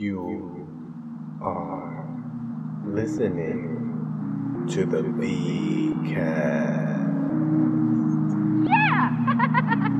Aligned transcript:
You 0.00 0.66
are 1.42 2.08
listening 2.86 4.66
to 4.70 4.86
the 4.86 5.02
B 5.02 5.92
Cast. 6.08 7.12
But 8.64 9.99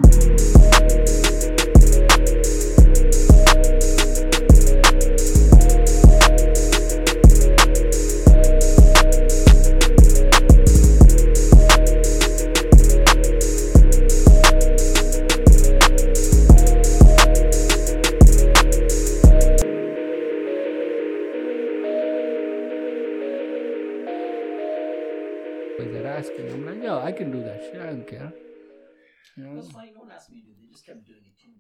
asked 30.21 30.31
me 30.31 30.43
to 30.43 30.49
They 30.61 30.69
just 30.71 30.85
kept 30.87 31.07
doing 31.07 31.25
it 31.25 31.37
to 31.43 31.49
me. 31.49 31.57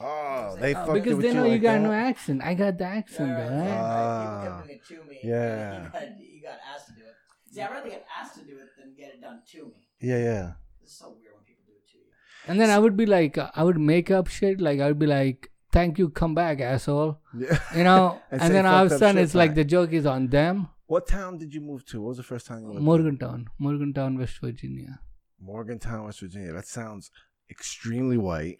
Oh, 0.00 0.56
they 0.60 0.74
Uh, 0.74 0.84
fucked 0.86 0.94
because 0.94 1.14
with 1.16 1.22
they 1.22 1.28
you 1.28 1.34
know 1.34 1.42
like 1.42 1.52
you 1.52 1.58
got 1.58 1.72
that? 1.74 1.82
no 1.82 1.92
accent. 1.92 2.40
I 2.42 2.54
got 2.54 2.78
the 2.78 2.84
accent, 2.84 3.28
Yeah, 3.30 3.34
right, 3.40 3.50
right? 3.50 3.68
right. 3.68 3.78
Ah, 3.78 4.32
People 4.32 4.48
kept 4.48 4.66
doing 4.66 4.78
it 4.78 4.84
to 4.88 5.10
me. 5.10 5.18
yeah. 5.24 5.84
You 5.84 5.90
got, 5.90 6.02
you 6.34 6.42
got 6.42 6.58
asked 6.72 6.86
to 6.88 6.92
do 6.94 7.02
it. 7.10 7.14
See, 7.52 7.60
I'd 7.62 7.70
rather 7.70 7.88
get 7.90 8.04
asked 8.20 8.34
to 8.38 8.44
do 8.44 8.56
it 8.64 8.68
than 8.78 8.94
get 8.96 9.14
it 9.14 9.20
done 9.20 9.40
to 9.52 9.58
me. 9.66 9.72
Yeah, 10.00 10.18
yeah. 10.18 10.52
This 10.80 10.90
is 10.92 10.98
so 10.98 11.06
weird 11.18 11.34
when 11.34 11.44
people 11.44 11.64
do 11.66 11.72
it 11.80 11.86
to 11.92 11.98
you. 11.98 12.04
And 12.48 12.60
then 12.60 12.70
I 12.70 12.78
would 12.78 12.96
be 12.96 13.06
like, 13.06 13.36
uh, 13.38 13.50
I 13.54 13.64
would 13.64 13.78
make 13.80 14.10
up 14.10 14.28
shit. 14.28 14.60
Like, 14.60 14.78
I 14.80 14.86
would 14.86 14.98
be 14.98 15.06
like, 15.06 15.50
thank 15.72 15.98
you, 15.98 16.08
come 16.10 16.34
back, 16.34 16.60
asshole. 16.60 17.18
Yeah. 17.36 17.58
You 17.76 17.84
know? 17.84 18.20
And 18.30 18.40
and 18.42 18.54
then 18.54 18.66
all 18.66 18.84
of 18.86 18.92
a 18.92 18.98
sudden, 18.98 19.16
shit 19.16 19.24
it's 19.24 19.34
like 19.34 19.54
the 19.56 19.64
joke 19.64 19.92
is 19.92 20.06
on 20.06 20.28
them. 20.28 20.68
What 20.86 21.06
town 21.08 21.38
did 21.38 21.52
you 21.54 21.60
move 21.60 21.84
to? 21.86 22.00
What 22.00 22.08
was 22.10 22.16
the 22.18 22.22
first 22.32 22.46
time 22.46 22.60
you 22.62 22.68
lived? 22.72 22.82
Morgantown. 22.90 23.48
Morgantown, 23.58 24.16
West 24.18 24.38
Virginia. 24.40 25.00
Morgantown, 25.40 26.04
West 26.04 26.20
Virginia. 26.20 26.52
That 26.52 26.66
sounds 26.66 27.10
extremely 27.50 28.16
white. 28.16 28.58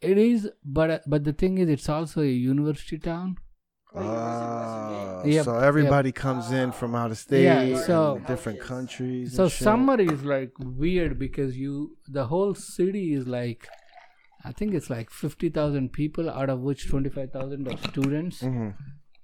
It 0.00 0.16
is, 0.18 0.48
but 0.64 0.90
uh, 0.90 0.98
but 1.06 1.24
the 1.24 1.32
thing 1.32 1.58
is, 1.58 1.68
it's 1.68 1.88
also 1.88 2.22
a 2.22 2.26
university 2.26 2.98
town. 2.98 3.36
Well, 3.92 4.04
you 4.04 4.10
was 4.10 4.42
in 4.42 4.56
West 4.56 5.24
Ah, 5.24 5.24
Yep, 5.24 5.44
so 5.44 5.58
everybody 5.58 6.12
comes 6.12 6.50
in 6.52 6.72
from 6.72 6.94
out 6.94 7.10
of 7.10 7.18
state, 7.18 7.44
Yeah, 7.44 7.82
so- 7.82 8.20
different 8.26 8.60
countries. 8.60 9.34
So 9.34 9.44
and 9.44 9.52
summer 9.52 9.98
is 10.00 10.24
like 10.24 10.52
weird 10.58 11.18
because 11.18 11.56
you 11.58 11.96
the 12.06 12.26
whole 12.26 12.54
city 12.54 13.14
is 13.14 13.26
like 13.26 13.66
I 14.44 14.52
think 14.52 14.74
it's 14.74 14.88
like 14.90 15.10
fifty 15.10 15.48
thousand 15.48 15.92
people 15.92 16.30
out 16.30 16.48
of 16.50 16.60
which 16.60 16.88
twenty 16.88 17.08
five 17.08 17.32
thousand 17.32 17.66
are 17.66 17.78
students 17.90 18.42
Mhm. 18.42 18.74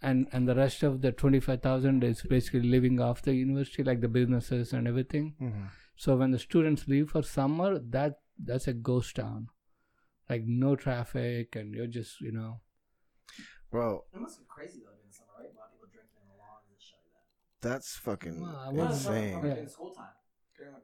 and 0.02 0.26
and 0.32 0.48
the 0.48 0.56
rest 0.56 0.82
of 0.82 1.00
the 1.02 1.12
twenty 1.12 1.40
five 1.40 1.62
thousand 1.62 2.02
is 2.02 2.22
basically 2.22 2.62
living 2.76 2.98
off 3.00 3.22
the 3.22 3.34
university 3.34 3.84
like 3.84 4.00
the 4.00 4.08
businesses 4.18 4.72
and 4.72 4.88
everything. 4.88 5.34
Mhm. 5.40 5.68
So 5.96 6.16
when 6.16 6.32
the 6.32 6.38
students 6.48 6.88
leave 6.88 7.10
for 7.10 7.22
summer 7.22 7.78
that 7.78 8.18
that's 8.42 8.66
a 8.68 8.72
ghost 8.72 9.16
town. 9.16 9.48
Like 10.28 10.42
no 10.46 10.74
traffic 10.76 11.54
and 11.56 11.74
you're 11.74 11.86
just 11.86 12.20
you 12.20 12.32
know 12.32 12.60
bro, 13.70 14.04
It 14.14 14.20
must 14.20 14.38
be 14.38 14.44
crazy 14.48 14.78
though 14.84 14.92
during 14.92 15.08
the 15.08 15.14
summer, 15.14 15.30
right? 15.38 15.50
A 15.52 15.58
lot 15.58 15.66
of 15.66 15.72
people 15.72 15.88
drinking 15.92 16.16
in 16.22 16.28
the 16.28 16.38
lawns 16.38 16.66
and 16.70 16.80
shit 16.80 16.98
like 17.04 17.26
that. 17.62 17.68
that's 17.68 17.96
fucking 17.96 18.40
Well, 18.40 18.56
I 18.56 18.68
wasn't- 18.72 18.94
it's 18.94 19.04
probably- 19.04 19.20
insane. 19.20 19.40
probably 19.40 19.62
Yeah. 19.62 19.68
school 19.68 19.92
time. 19.94 20.08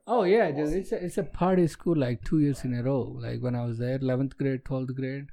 Oh 0.06 0.24
yeah, 0.24 0.50
dude. 0.50 0.72
It's 0.74 0.92
a, 0.92 1.04
it's 1.04 1.18
a 1.18 1.22
party 1.22 1.66
school 1.68 1.96
like 1.96 2.22
two 2.24 2.40
years 2.40 2.64
in 2.64 2.74
a 2.74 2.82
row. 2.82 3.02
Like 3.26 3.40
when 3.40 3.54
I 3.54 3.64
was 3.64 3.78
there, 3.78 3.96
eleventh 3.96 4.36
grade, 4.36 4.64
twelfth 4.64 4.94
grade, 4.94 5.28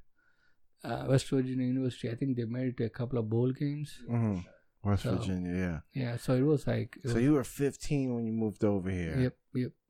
uh, 0.83 1.05
West 1.09 1.27
Virginia 1.29 1.65
University. 1.65 2.09
I 2.09 2.15
think 2.15 2.37
they 2.37 2.45
made 2.45 2.67
it 2.67 2.77
to 2.77 2.85
a 2.85 2.89
couple 2.89 3.17
of 3.19 3.27
bowl 3.29 3.51
games. 3.51 3.99
Mhm. 4.09 4.45
West 4.83 5.03
So- 5.03 5.15
Virginia, 5.17 5.53
yeah. 5.53 5.79
Yeah, 6.01 6.17
so 6.17 6.35
it 6.35 6.43
was 6.43 6.65
like. 6.67 6.97
It 7.03 7.09
So 7.09 7.15
was- 7.15 7.23
you 7.23 7.33
were 7.33 7.43
15 7.43 8.13
when 8.15 8.25
you 8.25 8.31
moved 8.31 8.63
over 8.63 8.89
here. 8.89 9.19
Yep, 9.19 9.19
yep. 9.23 9.37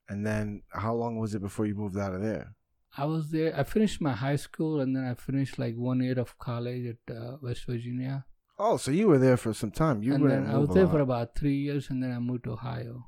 And 0.10 0.26
then 0.26 0.64
how 0.70 0.94
long 0.94 1.18
was 1.18 1.36
it 1.36 1.42
before 1.42 1.66
you 1.66 1.76
moved 1.76 1.98
out 1.98 2.14
of 2.14 2.22
there? 2.22 2.56
I 2.98 3.06
was 3.06 3.30
there. 3.30 3.54
I 3.58 3.64
finished 3.64 4.02
my 4.02 4.14
high 4.14 4.38
school 4.38 4.80
and 4.80 4.96
then 4.96 5.04
I 5.06 5.14
finished 5.14 5.60
like 5.60 5.76
one 5.76 6.00
year 6.02 6.20
of 6.20 6.38
college 6.40 6.86
at 6.86 7.16
uh, 7.16 7.38
West 7.42 7.66
Virginia. 7.66 8.26
Oh, 8.58 8.78
so 8.78 8.90
you 8.90 9.08
were 9.08 9.20
there 9.20 9.38
for 9.38 9.54
some 9.54 9.70
time. 9.70 10.02
You 10.02 10.18
were 10.18 10.32
I 10.32 10.58
was 10.58 10.70
there 10.70 10.88
for 10.88 11.02
about 11.02 11.36
three 11.36 11.58
years 11.58 11.90
and 11.90 12.02
then 12.02 12.12
I 12.12 12.20
moved 12.20 12.46
to 12.46 12.54
Ohio, 12.54 13.08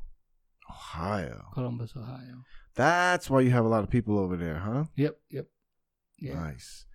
Ohio. 0.70 1.46
Columbus, 1.54 1.94
Ohio. 1.98 2.44
That's 2.76 3.30
why 3.30 3.42
you 3.42 3.50
have 3.52 3.66
a 3.66 3.70
lot 3.70 3.84
of 3.84 3.90
people 3.90 4.20
over 4.20 4.38
there, 4.38 4.60
huh? 4.60 4.84
Yep, 4.96 5.18
yep. 5.32 5.48
Yeah. 6.20 6.36
Nice. 6.36 6.86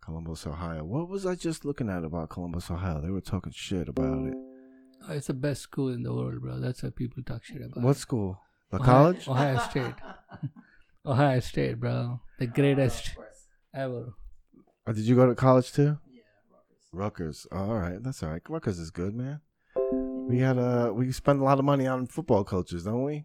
Columbus, 0.00 0.46
Ohio. 0.46 0.84
What 0.84 1.08
was 1.08 1.26
I 1.26 1.34
just 1.34 1.64
looking 1.64 1.88
at 1.88 2.04
about 2.04 2.30
Columbus, 2.30 2.70
Ohio? 2.70 3.00
They 3.00 3.10
were 3.10 3.20
talking 3.20 3.52
shit 3.52 3.88
about 3.88 4.26
it. 4.26 4.34
Uh, 5.08 5.14
It's 5.14 5.26
the 5.26 5.34
best 5.34 5.62
school 5.62 5.88
in 5.88 6.02
the 6.02 6.14
world, 6.14 6.40
bro. 6.40 6.60
That's 6.60 6.82
why 6.82 6.90
people 6.90 7.22
talk 7.22 7.42
shit 7.42 7.62
about. 7.62 7.78
It. 7.78 7.82
What 7.82 7.96
it. 7.96 8.00
school? 8.00 8.38
The 8.78 8.82
Ohio- 8.82 8.92
college? 8.92 9.28
Ohio 9.28 9.58
State. 9.58 9.94
Ohio 11.06 11.40
State, 11.40 11.80
bro. 11.80 12.20
The 12.38 12.46
greatest 12.46 13.08
Of 13.08 13.24
ever. 13.74 14.14
Or 14.86 14.92
did 14.92 15.04
you 15.04 15.14
go 15.16 15.26
to 15.26 15.34
college 15.34 15.72
too? 15.72 15.98
Yeah, 16.10 16.22
Rutgers. 16.92 16.92
Rutgers. 16.92 17.46
Oh, 17.52 17.70
all 17.70 17.78
right, 17.78 18.02
that's 18.02 18.22
all 18.22 18.30
right. 18.30 18.42
Rutgers 18.48 18.78
is 18.78 18.90
good, 18.90 19.14
man. 19.14 19.40
We 20.28 20.38
had 20.38 20.58
uh 20.58 20.90
we 20.94 21.12
spend 21.12 21.40
a 21.40 21.44
lot 21.44 21.58
of 21.58 21.64
money 21.64 21.86
on 21.86 22.06
football 22.06 22.44
coaches, 22.44 22.84
don't 22.84 23.02
we? 23.04 23.24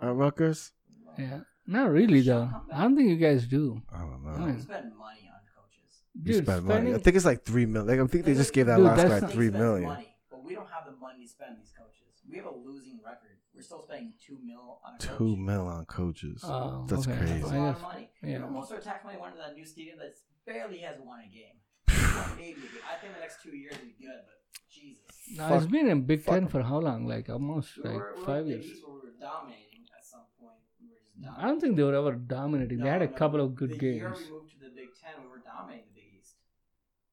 Oh, 0.00 0.08
At 0.08 0.14
Rutgers? 0.14 0.72
Yeah. 1.18 1.40
Not 1.66 1.90
really 1.90 2.20
though. 2.20 2.48
I 2.72 2.82
don't 2.82 2.96
think 2.96 3.08
you 3.10 3.16
guys 3.16 3.46
do. 3.46 3.82
I 3.92 3.98
don't 3.98 4.24
know. 4.24 4.34
Oh, 4.38 4.46
We 4.46 4.60
spend 4.60 4.96
money 4.96 5.28
on 5.28 5.40
coaches. 5.54 5.90
We 6.24 6.32
Dude, 6.32 6.44
spend 6.44 6.64
money. 6.64 6.94
I 6.94 6.98
think 6.98 7.16
it's 7.16 7.24
like 7.26 7.44
three 7.44 7.66
million. 7.66 8.00
I 8.00 8.06
think 8.06 8.24
they 8.24 8.34
just 8.34 8.52
gave 8.52 8.66
that 8.66 8.76
Dude, 8.76 8.86
last 8.86 9.02
guy 9.08 9.20
not- 9.20 9.32
three 9.32 9.48
They 9.48 9.58
spend 9.58 9.64
million. 9.64 9.88
Money, 9.88 10.14
but 10.30 10.44
we 10.44 10.54
don't 10.54 10.68
have 10.70 10.84
the 10.86 10.96
money 11.00 11.24
to 11.24 11.28
spend 11.28 11.58
these 11.58 11.72
coaches. 11.76 12.22
We 12.30 12.36
have 12.36 12.46
a 12.46 12.54
losing 12.56 13.00
record. 13.04 13.37
We're 13.58 13.62
still 13.64 13.82
spending 13.82 14.12
two 14.24 14.38
mil 14.44 14.78
on 14.86 14.94
a 14.94 14.98
coach. 14.98 15.18
Two 15.18 15.36
mil 15.36 15.66
on 15.66 15.84
coaches. 15.86 16.40
Oh, 16.44 16.86
That's 16.88 17.08
okay. 17.08 17.16
crazy. 17.18 17.32
That's 17.40 17.50
a 17.50 17.54
I 17.54 17.58
lot 17.58 17.74
of 17.76 17.82
money. 17.82 18.10
yeah. 18.22 18.28
You 18.30 18.38
know, 18.38 18.50
most 18.50 18.70
of 18.70 18.76
our 18.78 18.82
tax 18.82 19.04
money 19.04 19.18
went 19.20 19.34
to 19.34 19.40
that 19.40 19.54
new 19.56 19.64
stadium 19.66 19.98
that 19.98 20.14
barely 20.46 20.78
has 20.78 20.96
won 21.04 21.18
a 21.20 21.28
game. 21.28 21.58
Maybe. 22.38 22.62
I 22.88 22.94
think 23.00 23.14
the 23.14 23.20
next 23.20 23.42
two 23.42 23.50
years 23.56 23.74
will 23.78 23.86
be 23.86 23.96
good, 24.00 24.20
but 24.28 24.38
Jesus. 24.70 25.02
No, 25.36 25.54
it's 25.56 25.66
been 25.66 25.88
in 25.88 26.02
Big 26.06 26.22
fuck 26.22 26.34
Ten 26.34 26.44
'em. 26.44 26.48
for 26.48 26.62
how 26.62 26.78
long? 26.78 27.06
Like 27.08 27.28
almost 27.28 27.76
We 27.78 27.82
like 27.90 27.92
we 27.94 27.98
were 27.98 28.16
five 28.24 28.46
years. 28.46 28.64
Where 28.86 28.94
we 28.94 29.00
were 29.10 29.14
dominating 29.20 29.84
at 29.98 30.04
some 30.06 30.26
point. 30.40 30.54
We 30.80 30.86
were 30.88 30.94
just 31.02 31.20
dominating. 31.20 31.44
I 31.44 31.48
don't 31.48 31.60
think 31.60 31.76
they 31.76 31.82
were 31.82 31.96
ever 31.96 32.12
dominating. 32.14 32.78
they 32.78 32.88
had 32.88 33.02
a 33.02 33.06
no, 33.06 33.12
couple 33.12 33.40
of 33.40 33.56
good 33.56 33.70
the 33.70 33.78
games. 33.78 33.96
year 33.96 34.14
we 34.16 34.30
moved 34.30 34.50
to 34.52 34.58
the 34.60 34.70
Big 34.70 34.90
Ten, 35.02 35.14
we 35.24 35.28
were 35.28 35.42
dominating 35.44 35.86
the 35.92 36.00
Big 36.00 36.10
East. 36.20 36.36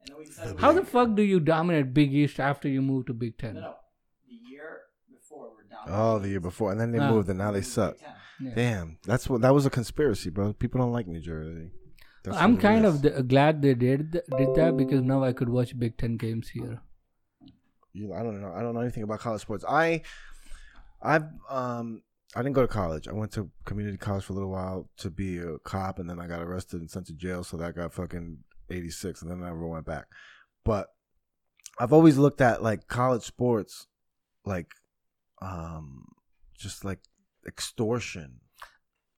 And 0.01 0.09
then 0.09 0.17
we 0.19 0.25
decided 0.25 0.59
How 0.59 0.71
we- 0.73 0.79
the 0.81 0.85
fuck 0.85 1.15
do 1.15 1.23
you 1.23 1.39
dominate 1.39 1.91
Big 1.93 2.13
East 2.13 2.39
after 2.39 2.67
you 2.69 2.83
move 2.83 3.07
to 3.07 3.13
Big 3.13 3.37
Ten? 3.39 3.55
No, 3.55 3.61
no. 3.61 3.75
The 4.29 4.35
year 4.51 4.81
before, 5.09 5.49
we 5.49 5.55
we're 5.55 5.63
dominating. 5.63 5.74
Oh, 5.87 6.19
the 6.19 6.29
year 6.29 6.39
before, 6.39 6.71
and 6.71 6.79
then 6.79 6.91
they 6.91 6.99
Ah. 6.99 7.11
moved, 7.11 7.29
and 7.29 7.37
now 7.37 7.51
they 7.51 7.61
suck. 7.61 7.97
Yeah. 8.39 8.53
Damn, 8.53 8.97
that's 9.05 9.29
what 9.29 9.41
that 9.41 9.53
was 9.53 9.65
a 9.65 9.69
conspiracy, 9.69 10.29
bro. 10.29 10.53
People 10.53 10.81
don't 10.81 10.91
like 10.91 11.07
New 11.07 11.21
Jersey. 11.21 11.71
That's 12.23 12.37
I'm 12.37 12.53
what 12.55 12.59
it 12.59 12.61
kind 12.61 12.85
is. 12.85 12.95
of 12.95 13.01
th- 13.01 13.27
glad 13.27 13.61
they 13.61 13.73
did 13.75 14.11
th- 14.13 14.25
did 14.37 14.55
that 14.55 14.75
because 14.75 15.01
now 15.03 15.23
I 15.23 15.31
could 15.31 15.47
watch 15.49 15.77
Big 15.77 15.95
Ten 15.97 16.17
games 16.17 16.49
here. 16.49 16.81
You, 17.93 18.13
I 18.13 18.23
don't 18.23 18.41
know. 18.41 18.51
I 18.53 18.61
don't 18.61 18.73
know 18.73 18.81
anything 18.81 19.03
about 19.03 19.19
college 19.19 19.41
sports. 19.41 19.63
I, 19.69 20.01
I, 21.01 21.21
um, 21.49 22.01
I 22.35 22.41
didn't 22.41 22.55
go 22.55 22.61
to 22.61 22.67
college. 22.67 23.07
I 23.07 23.13
went 23.13 23.31
to 23.33 23.49
community 23.63 23.97
college 23.97 24.25
for 24.25 24.33
a 24.33 24.35
little 24.35 24.49
while 24.51 24.89
to 24.97 25.09
be 25.09 25.37
a 25.37 25.57
cop, 25.59 25.99
and 25.99 26.09
then 26.09 26.19
I 26.19 26.27
got 26.27 26.41
arrested 26.41 26.81
and 26.81 26.89
sent 26.91 27.05
to 27.07 27.13
jail. 27.13 27.43
So 27.45 27.55
that 27.57 27.75
got 27.75 27.93
fucking 27.93 28.39
eighty 28.69 28.89
six, 28.89 29.21
and 29.21 29.31
then 29.31 29.41
I 29.43 29.47
never 29.49 29.65
went 29.67 29.85
back. 29.85 30.07
But 30.65 30.87
I've 31.79 31.93
always 31.93 32.17
looked 32.17 32.41
at 32.41 32.61
like 32.63 32.87
college 32.87 33.23
sports, 33.23 33.87
like, 34.45 34.67
um, 35.41 36.05
just 36.57 36.83
like 36.85 36.99
extortion, 37.47 38.39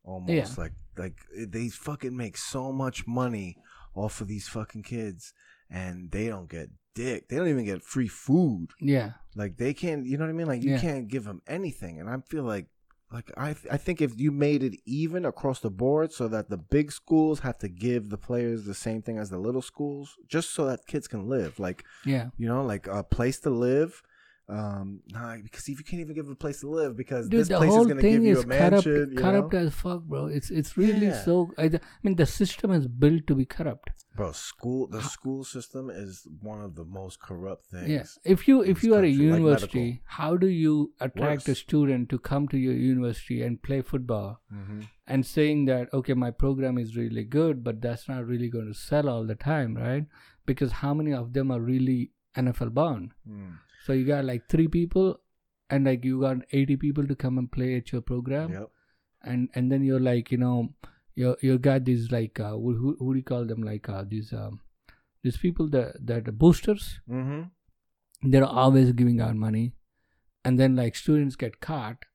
almost 0.03 0.31
Yeah. 0.57 0.63
like 0.63 0.73
like 0.97 1.17
they 1.37 1.69
fucking 1.69 2.15
make 2.17 2.37
so 2.37 2.71
much 2.73 3.05
money 3.05 3.55
off 3.93 4.19
of 4.21 4.27
these 4.27 4.47
fucking 4.47 4.83
kids, 4.83 5.33
and 5.69 6.11
they 6.11 6.27
don't 6.27 6.49
get 6.49 6.69
dick. 6.95 7.27
They 7.29 7.35
don't 7.37 7.47
even 7.49 7.65
get 7.65 7.83
free 7.83 8.07
food. 8.07 8.69
Yeah. 8.81 9.11
Like 9.35 9.57
they 9.57 9.73
can't, 9.73 10.05
you 10.07 10.17
know 10.17 10.25
what 10.25 10.31
I 10.31 10.33
mean? 10.33 10.47
Like 10.47 10.63
you 10.63 10.71
Yeah. 10.71 10.81
can't 10.81 11.07
give 11.07 11.23
them 11.25 11.41
anything, 11.47 11.99
and 11.99 12.09
I 12.09 12.17
feel 12.27 12.43
like, 12.43 12.67
like 13.11 13.31
I, 13.37 13.55
I 13.71 13.77
think 13.77 14.01
if 14.01 14.19
you 14.19 14.31
made 14.31 14.63
it 14.63 14.73
even 14.85 15.23
across 15.23 15.59
the 15.59 15.69
board, 15.69 16.11
so 16.11 16.27
that 16.29 16.49
the 16.49 16.57
big 16.57 16.91
schools 16.91 17.39
have 17.41 17.57
to 17.59 17.69
give 17.69 18.09
the 18.09 18.17
players 18.17 18.65
the 18.65 18.73
same 18.73 19.01
thing 19.03 19.17
as 19.19 19.29
the 19.29 19.37
little 19.37 19.61
schools, 19.61 20.15
just 20.27 20.51
so 20.53 20.65
that 20.65 20.87
kids 20.87 21.07
can 21.07 21.27
live, 21.29 21.59
like 21.59 21.83
Yeah. 22.05 22.29
you 22.37 22.47
know, 22.47 22.63
like 22.65 22.87
a 22.87 23.03
place 23.03 23.39
to 23.41 23.51
live. 23.51 24.01
Um, 24.49 25.01
nah, 25.09 25.35
because 25.43 25.67
if 25.67 25.77
you 25.77 25.83
can't 25.83 25.99
even 25.99 26.15
give 26.15 26.29
a 26.29 26.35
place 26.35 26.61
to 26.61 26.69
live, 26.69 26.95
because 26.95 27.27
Dude, 27.27 27.41
this 27.41 27.47
the 27.49 27.57
place 27.57 27.69
whole 27.69 27.81
is 27.81 27.87
gonna 27.87 28.01
give 28.01 28.11
thing 28.11 28.25
you 28.25 28.31
is 28.31 28.43
a 28.43 28.47
corrupt, 28.47 28.85
mansion, 28.85 29.11
you 29.11 29.17
corrupt 29.17 29.53
as 29.53 29.73
fuck, 29.73 30.03
bro. 30.03 30.27
It's 30.27 30.49
it's 30.49 30.77
really 30.77 31.07
Yeah. 31.07 31.21
so. 31.21 31.51
I, 31.57 31.65
I 31.65 31.79
mean, 32.01 32.15
the 32.15 32.25
system 32.25 32.71
is 32.71 32.87
built 32.87 33.27
to 33.27 33.35
be 33.35 33.45
corrupt. 33.45 33.89
Bro, 34.15 34.31
school, 34.31 34.87
the 34.87 35.01
school 35.01 35.43
system 35.43 35.89
is 35.89 36.25
one 36.41 36.61
of 36.61 36.75
the 36.75 36.85
most 36.85 37.19
corrupt 37.21 37.65
things. 37.65 37.89
Yeah. 37.89 38.05
If 38.23 38.47
you 38.47 38.61
if 38.61 38.83
you 38.83 38.95
are 38.95 39.03
a 39.03 39.11
country, 39.11 39.25
like 39.25 39.37
university, 39.37 40.01
how 40.05 40.37
do 40.37 40.47
you 40.47 40.93
attract 41.01 41.49
a 41.49 41.55
student 41.55 42.09
to 42.09 42.17
come 42.17 42.47
to 42.47 42.57
your 42.57 42.73
university 42.73 43.41
and 43.43 43.61
play 43.61 43.81
football? 43.81 44.39
hmm 44.49 44.81
and 45.09 45.25
saying 45.25 45.63
that 45.63 45.87
okay 45.93 46.13
my 46.13 46.29
program 46.29 46.77
is 46.77 46.97
really 46.97 47.23
good 47.23 47.63
but 47.63 47.81
that's 47.81 48.09
not 48.09 48.25
really 48.25 48.49
going 48.49 48.67
to 48.67 48.73
sell 48.77 49.07
all 49.07 49.23
the 49.23 49.35
time 49.35 49.73
right 49.73 50.03
because 50.45 50.73
how 50.79 50.93
many 50.93 51.13
of 51.13 51.31
them 51.31 51.49
are 51.49 51.61
really 51.61 52.11
NFL 52.37 52.73
bound. 52.73 53.11
Mm. 53.27 53.57
So 53.87 53.93
you 53.93 54.05
got 54.11 54.25
like 54.29 54.47
three 54.53 54.67
people, 54.75 55.09
and 55.69 55.85
like 55.91 56.05
you 56.11 56.19
got 56.21 56.37
eighty 56.61 56.75
people 56.85 57.07
to 57.11 57.15
come 57.25 57.37
and 57.43 57.51
play 57.57 57.69
at 57.81 57.91
your 57.95 58.01
program, 58.13 58.51
Yep. 58.53 58.69
and 59.33 59.49
and 59.55 59.71
then 59.75 59.83
you're 59.89 60.01
like 60.07 60.31
you 60.35 60.39
know 60.43 60.55
you 61.23 61.35
you 61.49 61.57
got 61.67 61.85
these 61.85 62.11
like 62.15 62.39
uh, 62.47 62.51
who, 62.51 62.73
who 62.81 62.95
who 62.99 63.13
do 63.13 63.17
you 63.23 63.23
call 63.31 63.45
them? 63.53 63.63
Like 63.69 63.89
uh, 63.97 64.03
these 64.15 64.33
um 64.33 64.59
these 65.23 65.37
people 65.45 65.69
that 65.77 66.05
that 66.11 66.27
are 66.33 66.37
boosters. 66.43 66.89
Mm-hmm. 67.09 68.31
they're 68.33 68.45
always 68.65 68.91
giving 68.99 69.19
out 69.21 69.35
money. 69.47 69.65
And 70.45 70.59
then 70.59 70.75
like 70.75 70.95
students 70.99 71.35
get 71.35 71.59
caught 71.65 72.05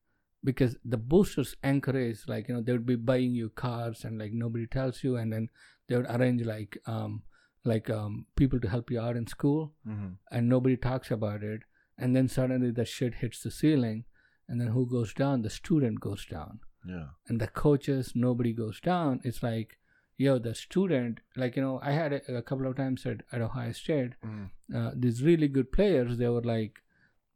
because 0.50 0.76
the 0.92 0.96
boosters 1.12 1.50
encourage 1.72 2.22
like 2.28 2.48
you 2.48 2.54
know 2.54 2.62
they 2.62 2.72
would 2.72 2.86
be 2.86 2.96
buying 3.10 3.34
you 3.40 3.50
cars 3.50 4.04
and 4.04 4.18
like 4.18 4.32
nobody 4.32 4.66
tells 4.66 5.02
you. 5.04 5.16
And 5.16 5.32
then 5.32 5.48
they 5.88 5.96
would 5.96 6.06
arrange 6.16 6.42
like 6.54 6.78
um 6.86 7.22
like 7.64 7.88
um 7.90 8.26
people 8.36 8.60
to 8.60 8.68
help 8.68 8.90
you 8.90 9.00
out 9.00 9.16
in 9.16 9.26
school 9.26 9.72
Mm-hmm. 9.88 10.08
and 10.30 10.48
nobody 10.48 10.76
talks 10.76 11.10
about 11.10 11.42
it 11.42 11.62
and 11.98 12.16
then 12.16 12.28
suddenly 12.28 12.70
the 12.70 12.84
shit 12.84 13.14
hits 13.16 13.42
the 13.42 13.50
ceiling 13.50 14.04
and 14.48 14.60
then 14.60 14.68
who 14.68 14.86
goes 14.86 15.14
down 15.14 15.42
the 15.42 15.50
student 15.50 16.00
goes 16.00 16.24
down 16.26 16.60
Yeah. 16.84 17.08
and 17.28 17.40
the 17.40 17.46
coaches 17.46 18.12
nobody 18.14 18.52
goes 18.52 18.80
down 18.80 19.20
it's 19.24 19.42
like 19.42 19.78
yo 20.16 20.38
the 20.38 20.54
student 20.54 21.20
like 21.36 21.56
you 21.56 21.62
know 21.62 21.78
i 21.82 21.92
had 21.92 22.12
it 22.12 22.24
a 22.28 22.42
couple 22.42 22.66
of 22.66 22.76
times 22.76 23.06
at, 23.06 23.22
at 23.32 23.40
ohio 23.48 23.72
state 23.72 24.12
Mm. 24.24 24.50
uh, 24.80 24.90
these 25.04 25.22
really 25.28 25.48
good 25.48 25.70
players 25.76 26.18
they 26.18 26.28
were 26.28 26.42
like 26.56 26.80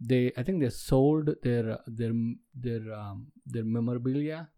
they 0.00 0.32
i 0.36 0.42
think 0.42 0.60
they 0.60 0.70
sold 0.70 1.30
their 1.42 1.78
their 1.86 2.12
their 2.66 2.92
um 3.02 3.26
their 3.46 3.64
memorabilia 3.64 4.48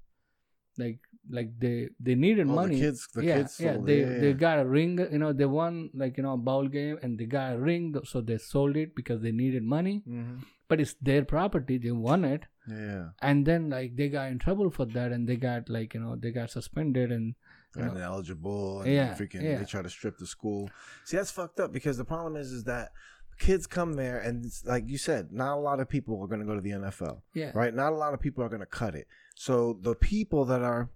like 0.79 0.99
like 1.31 1.51
they 1.61 1.89
they 2.01 2.15
needed 2.15 2.47
Oh, 2.49 2.55
money 2.61 2.77
the 2.77 2.81
kids, 2.87 3.09
the 3.15 3.25
yeah 3.25 3.37
kids 3.39 3.61
yeah 3.61 3.77
they. 3.89 4.01
Yeah, 4.01 4.19
they 4.21 4.33
got 4.33 4.59
a 4.61 4.67
ring 4.67 4.99
you 5.13 5.19
know 5.23 5.33
they 5.41 5.45
won 5.45 5.91
like 6.03 6.17
you 6.17 6.23
know 6.23 6.35
a 6.35 6.43
bowl 6.49 6.69
game 6.69 6.99
and 7.03 7.19
they 7.19 7.27
got 7.27 7.55
a 7.57 7.59
ring 7.59 7.95
so 8.05 8.21
they 8.23 8.39
sold 8.39 8.77
it 8.77 8.95
because 9.01 9.21
they 9.23 9.33
needed 9.33 9.63
money 9.63 9.97
Mhm. 10.09 10.39
but 10.69 10.81
it's 10.81 10.95
their 11.09 11.25
property 11.35 11.77
they 11.87 11.91
won 11.91 12.25
it 12.25 12.47
Yeah. 12.67 13.11
and 13.21 13.45
then 13.51 13.69
like 13.77 13.97
they 13.97 14.09
got 14.09 14.31
in 14.33 14.39
trouble 14.39 14.71
for 14.79 14.87
that 14.97 15.13
and 15.13 15.29
they 15.29 15.37
got 15.37 15.69
like 15.69 15.93
you 15.95 16.01
know 16.01 16.17
they 16.17 16.31
got 16.41 16.51
suspended 16.51 17.13
and 17.19 17.35
you 17.77 17.85
know, 17.85 17.93
Ineligible. 17.93 18.81
And 18.81 18.93
Yeah, 18.93 19.15
Freaking. 19.15 19.43
yeah. 19.43 19.59
They 19.59 19.65
try 19.67 19.83
to 19.83 19.91
strip 19.91 20.17
the 20.19 20.27
school. 20.27 20.71
See, 21.05 21.17
that's 21.19 21.31
fucked 21.31 21.61
up 21.61 21.71
because 21.71 21.99
the 21.99 22.05
problem 22.05 22.35
is, 22.35 22.51
is 22.51 22.65
that 22.65 22.93
kids 23.39 23.67
come 23.67 23.93
there 23.93 24.19
and 24.19 24.45
it's 24.47 24.65
like 24.65 24.85
you 24.89 24.97
said, 24.99 25.31
not 25.33 25.53
a 25.59 25.61
lot 25.61 25.79
of 25.79 25.87
people 25.89 26.21
are 26.23 26.27
going 26.27 26.41
to 26.41 26.47
go 26.47 26.55
to 26.55 26.61
the 26.63 26.71
NFL. 26.71 27.21
yeah 27.35 27.53
right? 27.55 27.75
Not 27.75 27.93
a 27.93 27.97
lot 27.97 28.15
of 28.15 28.21
people 28.21 28.43
are 28.43 28.49
going 28.49 28.61
to 28.61 28.67
cut 28.83 28.95
it. 28.95 29.07
So 29.47 29.79
the 29.89 29.95
people 29.95 30.45
that 30.47 30.63
are, 30.63 30.91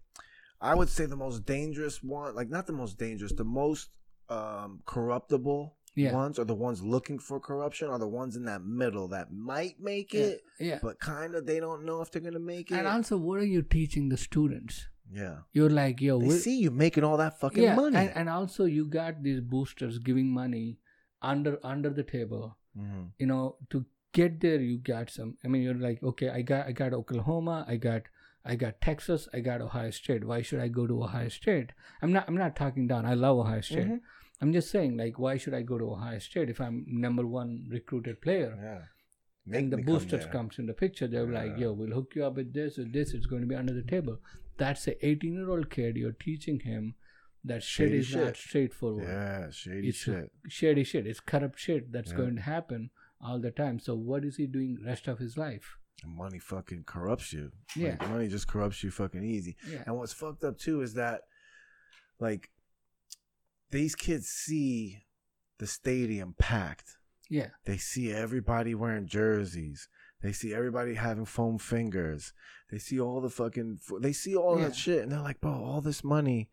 I 0.61 0.75
would 0.75 0.89
say, 0.89 1.07
the 1.07 1.17
most 1.27 1.45
dangerous 1.47 2.03
one, 2.03 2.35
like 2.35 2.51
not 2.51 2.67
the 2.67 2.73
most 2.83 2.99
dangerous, 2.99 3.33
the 3.33 3.45
most 3.63 3.91
um, 4.29 4.81
corruptible 4.85 5.77
Yeah. 5.95 6.13
ones, 6.23 6.39
or 6.41 6.45
the 6.53 6.55
ones 6.69 6.83
looking 6.95 7.19
for 7.21 7.39
corruption, 7.39 7.87
are 7.89 8.01
the 8.01 8.09
ones 8.21 8.35
in 8.41 8.45
that 8.47 8.63
middle 8.65 9.07
that 9.09 9.27
might 9.33 9.77
make 9.91 10.13
it, 10.15 10.43
yeah. 10.59 10.79
but 10.83 10.99
kind 10.99 11.35
of 11.37 11.47
they 11.47 11.61
don't 11.61 11.85
know 11.89 12.01
if 12.03 12.11
they're 12.11 12.23
going 12.29 12.41
to 12.43 12.47
make 12.55 12.71
it. 12.71 12.75
and 12.79 12.89
also 12.95 13.17
what 13.27 13.39
are 13.43 13.51
you 13.57 13.63
teaching 13.77 14.09
the 14.09 14.17
students 14.29 14.89
yeah, 15.15 15.37
you're 15.53 15.69
like 15.83 16.01
yo 16.01 16.19
they 16.19 16.29
we- 16.29 16.39
see 16.47 16.57
you 16.65 16.71
making 16.85 17.05
all 17.05 17.19
that 17.19 17.39
fucking 17.39 17.63
yeah 17.63 17.75
money. 17.83 17.97
And, 18.03 18.11
and 18.21 18.29
also 18.37 18.65
you 18.77 18.87
got 18.87 19.23
these 19.27 19.41
boosters 19.55 19.99
giving 20.09 20.29
money 20.43 20.79
under 21.33 21.59
under 21.75 21.91
the 21.99 22.07
table 22.17 22.45
Mhm. 22.79 23.03
you 23.21 23.27
know 23.33 23.43
to 23.75 23.85
get 24.21 24.41
there 24.45 24.61
you 24.71 24.79
got 24.95 25.11
some 25.17 25.37
i 25.45 25.49
mean 25.53 25.63
you're 25.67 25.83
like 25.89 26.03
okay 26.11 26.31
i 26.39 26.41
got 26.53 26.67
i 26.71 26.73
got 26.73 26.95
oklahoma 27.01 27.57
i 27.75 27.77
got 27.89 28.03
i 28.45 28.55
got 28.57 28.81
texas 28.81 29.29
i 29.33 29.41
got 29.41 29.61
ohio 29.61 29.91
state. 29.91 30.25
Why 30.25 30.43
should 30.43 30.61
i 30.61 30.69
go 30.69 30.87
to 30.87 31.03
ohio 31.03 31.29
state? 31.29 31.71
I'm 32.03 32.13
not 32.13 32.25
i'm 32.29 32.37
not 32.37 32.57
talking 32.57 32.87
down. 32.87 33.07
I 33.07 33.15
love 33.15 33.39
ohio 33.39 33.61
state. 33.61 33.87
Mhm. 33.89 34.01
i'm 34.41 34.53
just 34.53 34.71
saying 34.71 34.97
like 34.97 35.19
why 35.19 35.37
should 35.37 35.55
i 35.55 35.63
go 35.63 35.79
to 35.79 35.91
ohio 35.93 36.19
state 36.19 36.51
if 36.51 36.61
i'm 36.61 36.85
number 36.89 37.27
one 37.27 37.67
recruited 37.71 38.21
player? 38.21 38.53
Yeah, 38.63 38.83
Make 39.47 39.61
and 39.61 39.73
the 39.73 39.77
me 39.79 39.83
come 39.85 39.95
boosters 39.95 40.27
comes 40.27 40.59
in 40.59 40.67
the 40.67 40.73
picture. 40.85 41.07
They're 41.09 41.27
like 41.27 41.59
yo 41.59 41.73
we'll 41.73 41.95
hook 41.99 42.13
you 42.17 42.25
up 42.27 42.37
with 42.37 42.53
this 42.55 42.79
or 42.79 42.85
this. 42.85 43.13
It's 43.15 43.27
going 43.27 43.43
to 43.43 43.49
be 43.49 43.55
under 43.63 43.73
the 43.75 43.83
table. 43.95 44.19
That's 44.59 44.87
a 44.89 44.95
18 45.07 45.35
year 45.35 45.51
old 45.51 45.69
kid. 45.71 45.97
You're 45.97 46.13
teaching 46.29 46.61
him 46.61 46.95
that 47.45 47.63
shit 47.65 47.89
Shady 47.89 47.99
is 47.99 48.15
not 48.15 48.27
shit. 48.27 48.37
straightforward. 48.37 49.05
Yeah, 49.09 49.51
shady 49.51 49.89
it's 49.89 49.99
shit. 49.99 50.31
shady 50.49 50.85
shit. 50.85 51.07
It's 51.09 51.19
corrupt 51.19 51.59
shit 51.59 51.91
that's 51.91 52.11
Yeah. 52.13 52.19
going 52.19 52.37
to 52.37 52.43
happen 52.43 52.91
all 53.21 53.41
the 53.41 53.51
time. 53.51 53.81
So 53.81 53.95
what 53.97 54.25
is 54.25 54.37
he 54.37 54.47
doing 54.47 54.79
rest 54.85 55.09
of 55.09 55.19
his 55.19 55.37
life 55.37 55.77
money 56.05 56.39
fucking 56.39 56.85
corrupts 56.85 57.33
you. 57.33 57.53
Yeah. 57.77 57.97
Like, 58.01 58.09
money 58.11 58.29
just 58.29 58.49
corrupts 58.49 58.83
you 58.83 58.91
fucking 58.91 59.23
easy. 59.25 59.57
yeah 59.69 59.83
And 59.87 59.97
what's 59.97 60.13
fucked 60.13 60.43
up 60.45 60.59
too 60.59 60.83
is 60.83 60.95
that, 60.95 61.23
like, 62.19 62.51
these 63.71 63.95
kids 63.95 64.29
see 64.29 65.05
the 65.59 65.67
stadium 65.67 66.35
packed. 66.39 66.97
yeah 67.31 67.49
They 67.65 67.77
see 67.77 68.13
everybody 68.13 68.75
wearing 68.75 69.07
jerseys. 69.07 69.89
They 70.23 70.33
see 70.33 70.55
everybody 70.55 70.95
having 70.95 71.25
foam 71.25 71.59
fingers. 71.59 72.33
They 72.71 72.79
see 72.79 73.01
all 73.01 73.21
the 73.21 73.31
fucking. 73.31 73.81
They 74.01 74.13
see 74.13 74.37
all 74.37 74.59
Yeah. 74.59 74.69
that 74.69 74.77
shit, 74.77 75.03
and 75.03 75.11
they're 75.11 75.21
like, 75.21 75.41
"Bro, 75.41 75.53
all 75.65 75.81
this 75.81 76.05
money, 76.05 76.49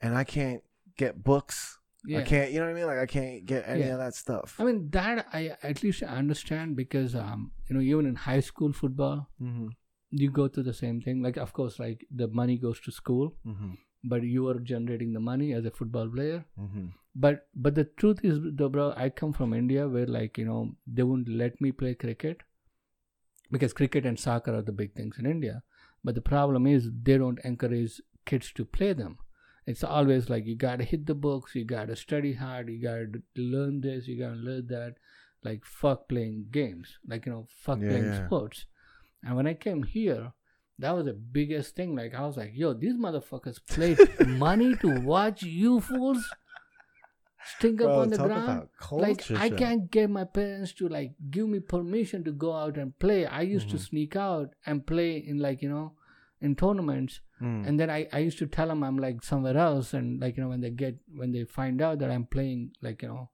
and 0.00 0.14
I 0.14 0.22
can't 0.24 0.62
get 0.96 1.24
books. 1.24 1.77
Yeah 2.06 2.20
I 2.20 2.22
can't. 2.22 2.50
You 2.52 2.60
know 2.60 2.66
what 2.66 2.70
I 2.72 2.74
mean? 2.74 2.86
Like, 2.86 2.98
I 2.98 3.06
can't 3.06 3.44
get 3.46 3.64
any 3.66 3.80
Yeah. 3.80 3.94
of 3.94 3.98
that 4.04 4.14
stuff." 4.14 4.54
i 4.60 4.64
mean 4.64 4.88
that 4.90 5.26
i 5.32 5.40
at 5.72 5.82
least 5.82 6.02
understand 6.02 6.76
because 6.76 7.14
um 7.24 7.50
you 7.68 7.74
know 7.76 7.80
even 7.90 8.06
in 8.06 8.14
high 8.28 8.40
school 8.50 8.72
football 8.72 9.28
mm-hmm. 9.42 9.66
you 10.10 10.30
go 10.30 10.46
through 10.48 10.62
the 10.70 10.78
same 10.84 11.00
thing 11.00 11.22
like 11.26 11.36
of 11.44 11.52
course 11.58 11.78
like 11.84 12.06
the 12.22 12.28
money 12.28 12.56
goes 12.66 12.80
to 12.86 12.92
school 13.00 13.34
Mm-hmm. 13.46 13.72
but 14.12 14.22
you 14.22 14.46
are 14.50 14.58
generating 14.72 15.12
the 15.12 15.20
money 15.30 15.52
as 15.60 15.64
a 15.70 15.70
football 15.78 16.08
player 16.16 16.44
Mm-hmm. 16.66 16.86
but 17.26 17.46
but 17.66 17.74
the 17.80 17.84
truth 18.02 18.20
is 18.30 18.38
though 18.60 18.68
bro 18.74 18.86
i 19.04 19.08
come 19.22 19.32
from 19.38 19.52
india 19.62 19.88
where 19.96 20.06
like 20.18 20.38
you 20.42 20.46
know 20.50 20.60
they 20.98 21.02
wouldn't 21.08 21.28
let 21.42 21.60
me 21.66 21.72
play 21.82 21.94
cricket 22.04 22.44
because 23.50 23.72
cricket 23.72 24.06
and 24.06 24.18
soccer 24.18 24.54
are 24.54 24.62
the 24.62 24.72
big 24.82 24.94
things 24.94 25.18
in 25.18 25.26
india 25.26 25.62
but 26.04 26.14
the 26.14 26.26
problem 26.32 26.66
is 26.66 26.90
they 27.08 27.16
don't 27.22 27.40
encourage 27.52 28.00
kids 28.32 28.52
to 28.58 28.64
play 28.78 28.92
them 28.92 29.16
it's 29.70 29.84
always 29.84 30.28
like 30.32 30.46
you 30.50 30.54
gotta 30.62 30.84
hit 30.90 31.04
the 31.06 31.14
books 31.26 31.54
you 31.54 31.64
gotta 31.70 31.94
study 32.02 32.32
hard 32.42 32.68
you 32.74 32.80
gotta 32.82 33.20
learn 33.36 33.80
this 33.86 34.08
you 34.08 34.18
gotta 34.18 34.42
learn 34.48 34.66
that. 34.68 34.94
Like 35.44 35.64
fuck 35.64 36.08
playing 36.08 36.46
games 36.50 36.98
like 37.06 37.26
you 37.26 37.32
know 37.32 37.46
fuck 37.64 37.78
Yeah, 37.80 37.88
playing 37.90 38.06
yeah. 38.12 38.26
sports. 38.26 38.66
And 39.22 39.36
when 39.36 39.46
i 39.46 39.54
came 39.54 39.82
here 39.84 40.32
that 40.80 40.92
was 40.96 41.06
the 41.06 41.12
biggest 41.38 41.76
thing. 41.76 41.94
Like 42.00 42.14
i 42.14 42.26
was 42.26 42.36
like 42.36 42.52
yo 42.54 42.72
these 42.74 42.94
motherfuckers 43.06 43.60
paid 43.76 43.98
money 44.44 44.74
to 44.82 44.90
watch 45.12 45.42
you 45.42 45.80
fools 45.80 46.28
stink 47.56 47.80
up 47.80 47.86
Bro, 47.86 48.00
on 48.00 48.08
the 48.10 48.18
ground? 48.18 48.68
like 48.92 49.30
i 49.30 49.48
can't 49.48 49.90
get 49.90 50.10
my 50.10 50.24
parents 50.24 50.72
to 50.74 50.88
like 50.88 51.12
give 51.30 51.48
me 51.48 51.60
permission 51.60 52.24
to 52.24 52.32
go 52.32 52.52
out 52.54 52.76
and 52.76 52.98
play. 52.98 53.26
I 53.26 53.42
used 53.42 53.70
to 53.70 53.76
Mhm. 53.76 53.88
sneak 53.88 54.16
out 54.16 54.54
and 54.66 54.84
play 54.86 55.16
in 55.18 55.38
like 55.38 55.62
you 55.62 55.68
know 55.70 55.92
in 56.40 56.54
tournaments 56.56 57.20
Mm. 57.40 57.68
and 57.68 57.78
then 57.78 57.88
I, 57.88 58.08
I 58.12 58.18
used 58.18 58.38
to 58.40 58.46
tell 58.48 58.66
them 58.66 58.82
i'm 58.82 58.96
like 58.98 59.22
somewhere 59.22 59.56
else 59.56 59.94
and 59.94 60.20
like 60.20 60.36
you 60.36 60.42
know 60.42 60.48
when 60.48 60.60
they 60.60 60.70
get 60.70 60.96
when 61.20 61.30
they 61.30 61.44
find 61.44 61.80
out 61.80 62.00
that 62.00 62.10
i'm 62.10 62.24
playing 62.26 62.72
like 62.82 63.02
you 63.02 63.08
know 63.08 63.30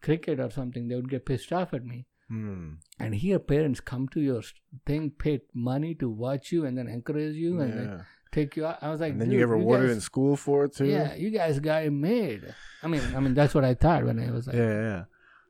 cricket 0.00 0.40
or 0.40 0.48
something 0.50 0.88
they 0.88 0.94
would 0.94 1.10
get 1.10 1.26
pissed 1.26 1.52
off 1.52 1.74
at 1.74 1.84
me 1.84 2.06
Mm. 2.30 2.76
and 2.98 3.14
here 3.14 3.38
parents 3.38 3.80
come 3.80 4.08
to 4.14 4.20
your 4.22 4.40
thing 4.86 5.10
pay 5.10 5.40
money 5.52 5.94
to 5.96 6.08
watch 6.08 6.50
you 6.50 6.64
and 6.64 6.78
then 6.78 6.88
encourage 6.88 7.34
you 7.36 7.60
and 7.60 7.72
then 7.78 8.04
take 8.30 8.56
you 8.56 8.64
out 8.64 8.78
i 8.80 8.88
was 8.88 9.00
like 9.00 9.12
and 9.12 9.20
then 9.20 9.30
you 9.30 9.40
get 9.40 9.48
rewarded 9.48 9.90
in 9.90 10.00
school 10.00 10.34
for 10.34 10.64
it 10.64 10.74
too. 10.74 10.86
yeah 10.86 11.12
you 11.14 11.28
guys 11.28 11.60
got 11.60 11.82
it 11.84 11.90
made 11.90 12.54
i 12.82 12.86
mean 12.86 13.02
i 13.14 13.20
mean 13.20 13.34
that's 13.34 13.54
what 13.54 13.66
i 13.66 13.74
thought 13.74 14.02
when 14.06 14.18
i 14.18 14.30
was 14.30 14.46
like 14.46 14.56
yeah, 14.56 14.80
yeah. 14.90 15.04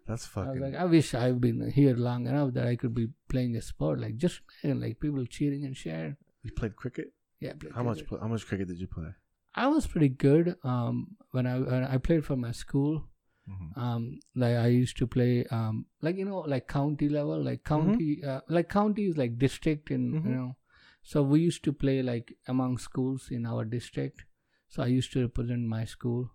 That's 0.08 0.28
I 0.36 0.40
was 0.40 0.46
fucking. 0.48 0.60
like, 0.62 0.74
I 0.74 0.84
wish 0.86 1.14
I've 1.14 1.40
been 1.40 1.70
here 1.70 1.94
long 1.94 2.26
enough 2.26 2.54
that 2.54 2.66
I 2.66 2.74
could 2.74 2.92
be 2.92 3.06
playing 3.28 3.54
a 3.54 3.62
sport. 3.62 4.00
Like, 4.00 4.16
just 4.16 4.40
imagine, 4.64 4.80
like 4.80 4.98
people 4.98 5.24
cheering 5.26 5.64
and 5.64 5.76
sharing. 5.76 6.16
You 6.42 6.50
played 6.52 6.76
cricket? 6.76 7.12
Yeah, 7.40 7.54
played 7.54 7.72
How 7.72 7.82
much? 7.82 7.96
cricket. 7.98 8.08
pl- 8.08 8.20
How 8.20 8.28
much 8.28 8.46
cricket 8.46 8.68
did 8.68 8.78
you 8.78 8.86
play? 8.86 9.08
I 9.54 9.66
was 9.68 9.86
pretty 9.86 10.08
good. 10.08 10.56
Um, 10.64 11.16
when 11.32 11.46
I 11.46 11.58
when 11.58 11.84
I 11.84 11.98
played 11.98 12.24
for 12.24 12.36
my 12.36 12.52
school. 12.52 13.08
Mhm. 13.50 13.76
Um, 13.76 14.20
like 14.36 14.56
I 14.56 14.68
used 14.68 14.96
to 14.98 15.06
play. 15.06 15.44
Um, 15.46 15.86
like 16.00 16.16
you 16.16 16.24
know, 16.24 16.40
like 16.54 16.68
county 16.68 17.08
level, 17.08 17.42
like 17.42 17.64
county, 17.64 18.22
uh, 18.24 18.40
like 18.48 18.68
county 18.68 19.06
is 19.06 19.16
like 19.16 19.36
district 19.38 19.90
in 19.90 20.12
Mhm. 20.12 20.24
you 20.24 20.34
know. 20.36 20.56
So 21.02 21.22
we 21.24 21.40
used 21.40 21.64
to 21.64 21.72
play 21.72 22.02
like 22.02 22.32
among 22.46 22.78
schools 22.78 23.30
in 23.38 23.44
our 23.44 23.64
district. 23.64 24.24
So 24.68 24.82
I 24.84 24.86
used 24.86 25.12
to 25.14 25.22
represent 25.22 25.66
my 25.66 25.84
school, 25.84 26.30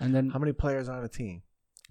and 0.00 0.12
then 0.14 0.30
How 0.30 0.40
many 0.40 0.52
players 0.52 0.88
are 0.88 0.98
on 0.98 1.04
a 1.04 1.08
team? 1.08 1.42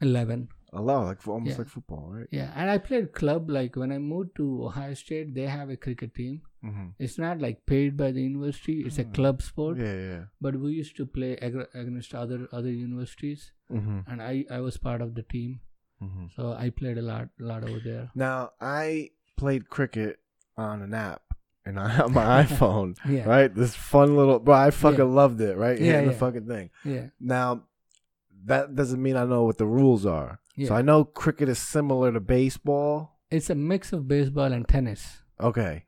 eleven. 0.01 0.49
A 0.73 0.81
lot, 0.81 1.05
like 1.05 1.21
for, 1.21 1.31
almost 1.33 1.51
Yeah. 1.51 1.57
like 1.57 1.67
football, 1.67 2.09
right? 2.13 2.27
Yeah, 2.31 2.51
and 2.55 2.69
I 2.69 2.77
played 2.77 3.11
club. 3.11 3.49
Like 3.49 3.75
when 3.75 3.91
I 3.91 3.97
moved 3.97 4.35
to 4.37 4.65
Ohio 4.67 4.93
State, 4.93 5.33
they 5.35 5.47
have 5.47 5.69
a 5.69 5.75
cricket 5.75 6.13
team. 6.15 6.43
Mm-hmm. 6.63 6.85
It's 6.97 7.17
not 7.17 7.39
like 7.41 7.65
paid 7.65 7.97
by 7.97 8.11
the 8.11 8.21
university. 8.21 8.75
It's 8.85 8.97
a 8.97 9.03
Mm. 9.03 9.13
club 9.13 9.41
sport. 9.41 9.77
Yeah, 9.79 9.95
yeah. 9.95 10.21
But 10.39 10.55
we 10.61 10.71
used 10.71 10.95
to 10.97 11.05
play 11.05 11.31
ag- 11.47 11.67
against 11.73 12.15
other 12.15 12.47
other 12.53 12.71
universities, 12.71 13.51
Mm-hmm. 13.71 13.99
and 14.07 14.21
I 14.21 14.45
I 14.49 14.59
was 14.61 14.77
part 14.77 15.01
of 15.01 15.13
the 15.15 15.23
team. 15.23 15.59
Mm-hmm. 16.01 16.27
So 16.35 16.53
I 16.53 16.69
played 16.69 16.97
a 16.97 17.01
lot 17.01 17.27
a 17.41 17.43
lot 17.53 17.63
over 17.69 17.79
there. 17.83 18.09
Now 18.15 18.51
I 18.61 19.09
played 19.37 19.69
cricket 19.69 20.19
on 20.57 20.81
an 20.81 20.93
app, 20.93 21.33
and 21.65 21.77
I 21.79 21.89
have 21.89 22.11
my 22.11 22.25
iPhone. 22.45 22.95
Yeah. 23.09 23.27
Right, 23.27 23.53
this 23.53 23.75
fun 23.75 24.15
little, 24.15 24.39
bro. 24.39 24.55
I 24.55 24.71
fucking 24.71 24.99
Yeah. 24.99 25.19
loved 25.23 25.41
it. 25.41 25.57
Right, 25.57 25.77
Yeah, 25.79 25.91
hitting 25.93 26.07
the 26.11 26.15
fucking 26.23 26.47
thing. 26.47 26.69
Yeah. 26.85 27.07
Now, 27.19 27.63
that 28.45 28.75
doesn't 28.75 29.01
mean 29.01 29.15
I 29.17 29.25
know 29.25 29.43
what 29.43 29.57
the 29.57 29.67
rules 29.67 30.05
are. 30.05 30.39
Yeah. 30.55 30.67
So 30.69 30.75
I 30.75 30.81
know 30.81 31.03
cricket 31.05 31.49
is 31.49 31.59
similar 31.59 32.11
to 32.11 32.19
baseball. 32.19 33.17
it's 33.29 33.49
a 33.49 33.55
mix 33.55 33.93
of 33.93 34.07
baseball 34.09 34.51
and 34.51 34.67
tennis. 34.67 35.03
Okay. 35.39 35.85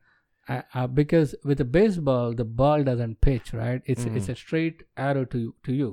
Uh, 0.48 0.62
uh, 0.74 0.86
because 0.86 1.34
with 1.44 1.58
the 1.58 1.64
baseball, 1.64 2.34
the 2.34 2.44
ball 2.60 2.82
doesn't 2.84 3.20
pitch, 3.20 3.52
right? 3.52 3.82
It's 3.84 4.04
Mhm. 4.04 4.16
it's 4.16 4.28
a 4.34 4.34
straight 4.34 4.82
arrow 4.96 5.24
to 5.34 5.42
to 5.68 5.72
you. 5.80 5.90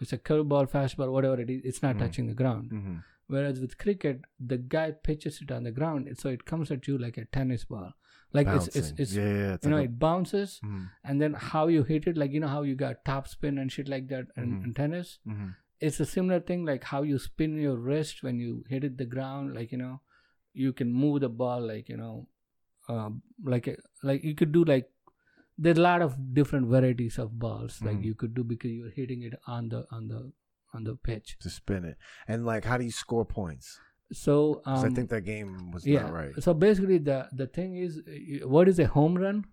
It's 0.00 0.12
a 0.12 0.18
curveball, 0.28 0.68
fastball, 0.76 1.10
whatever 1.16 1.40
it 1.40 1.50
is. 1.50 1.60
It's 1.72 1.82
not 1.82 1.96
Mhm. 1.96 1.98
touching 2.04 2.26
the 2.30 2.34
ground. 2.42 2.70
hmm 2.70 2.96
Whereas 3.34 3.60
with 3.60 3.76
cricket, 3.82 4.20
the 4.52 4.58
guy 4.58 4.86
pitches 5.10 5.40
it 5.42 5.50
on 5.58 5.62
the 5.64 5.70
ground, 5.80 6.08
so 6.22 6.28
it 6.38 6.44
comes 6.44 6.70
at 6.70 6.86
you 6.88 6.96
like 7.04 7.16
a 7.16 7.24
tennis 7.36 7.64
ball. 7.64 7.92
Like 8.38 8.48
it's 8.56 8.68
it's, 8.80 8.92
it's 9.04 9.14
yeah, 9.16 9.28
yeah. 9.40 9.52
It's 9.54 9.64
you 9.66 9.70
know 9.70 9.78
like 9.82 9.90
it 9.90 9.98
bounces, 9.98 10.60
a, 10.62 10.66
Mhm, 10.66 10.88
and 11.04 11.22
then 11.22 11.34
how 11.52 11.66
you 11.74 11.84
hit 11.92 12.06
it, 12.12 12.16
like 12.22 12.32
you 12.38 12.40
know 12.44 12.52
how 12.56 12.62
you 12.70 12.74
got 12.86 13.04
top 13.12 13.26
spin 13.34 13.58
and 13.58 13.72
shit 13.76 13.88
like 13.88 14.08
that 14.08 14.26
in, 14.36 14.48
in 14.64 14.74
tennis. 14.74 15.18
mhm. 15.26 15.54
It's 15.88 16.00
a 16.04 16.06
similar 16.10 16.40
thing, 16.50 16.64
like 16.68 16.84
how 16.92 17.02
you 17.10 17.18
spin 17.24 17.56
your 17.66 17.76
wrist 17.88 18.22
when 18.26 18.38
you 18.44 18.64
hit 18.74 18.84
it 18.88 18.96
the 19.02 19.06
ground. 19.14 19.54
Like 19.60 19.72
you 19.76 19.78
know, 19.82 19.94
you 20.64 20.72
can 20.80 20.92
move 21.04 21.20
the 21.26 21.28
ball, 21.42 21.66
like 21.72 21.88
you 21.94 21.96
know, 22.02 22.12
um, 22.88 23.22
like 23.54 23.66
a, 23.72 23.76
like 24.02 24.24
you 24.30 24.34
could 24.42 24.52
do 24.52 24.64
like 24.64 24.90
there's 25.56 25.78
a 25.78 25.86
lot 25.86 26.02
of 26.02 26.14
different 26.38 26.66
varieties 26.76 27.16
of 27.24 27.38
balls 27.42 27.80
like 27.88 27.98
Mhm. 27.98 28.04
you 28.04 28.14
could 28.22 28.34
do 28.38 28.42
because 28.52 28.72
you're 28.78 28.90
hitting 29.00 29.22
it 29.22 29.34
on 29.56 29.68
the 29.74 29.82
on 29.98 30.08
the 30.14 30.22
on 30.78 30.84
the 30.90 30.94
pitch. 31.08 31.36
to 31.40 31.50
spin 31.56 31.84
it. 31.90 31.96
And 32.26 32.44
like, 32.52 32.64
how 32.70 32.78
do 32.78 32.84
you 32.84 32.90
score 33.00 33.24
points? 33.24 33.78
So 34.12 34.62
um, 34.70 34.80
So 34.80 34.86
I 34.86 34.90
think 34.96 35.10
that 35.10 35.22
game 35.28 35.70
was 35.76 35.86
yeah 35.86 36.02
not 36.06 36.12
right. 36.16 36.42
so 36.46 36.54
basically 36.64 36.98
the 37.10 37.18
the 37.42 37.46
thing 37.58 37.76
is 37.84 38.00
uh, 38.08 38.48
what 38.56 38.68
is 38.72 38.78
a 38.78 38.86
home 38.96 39.14
run 39.26 39.44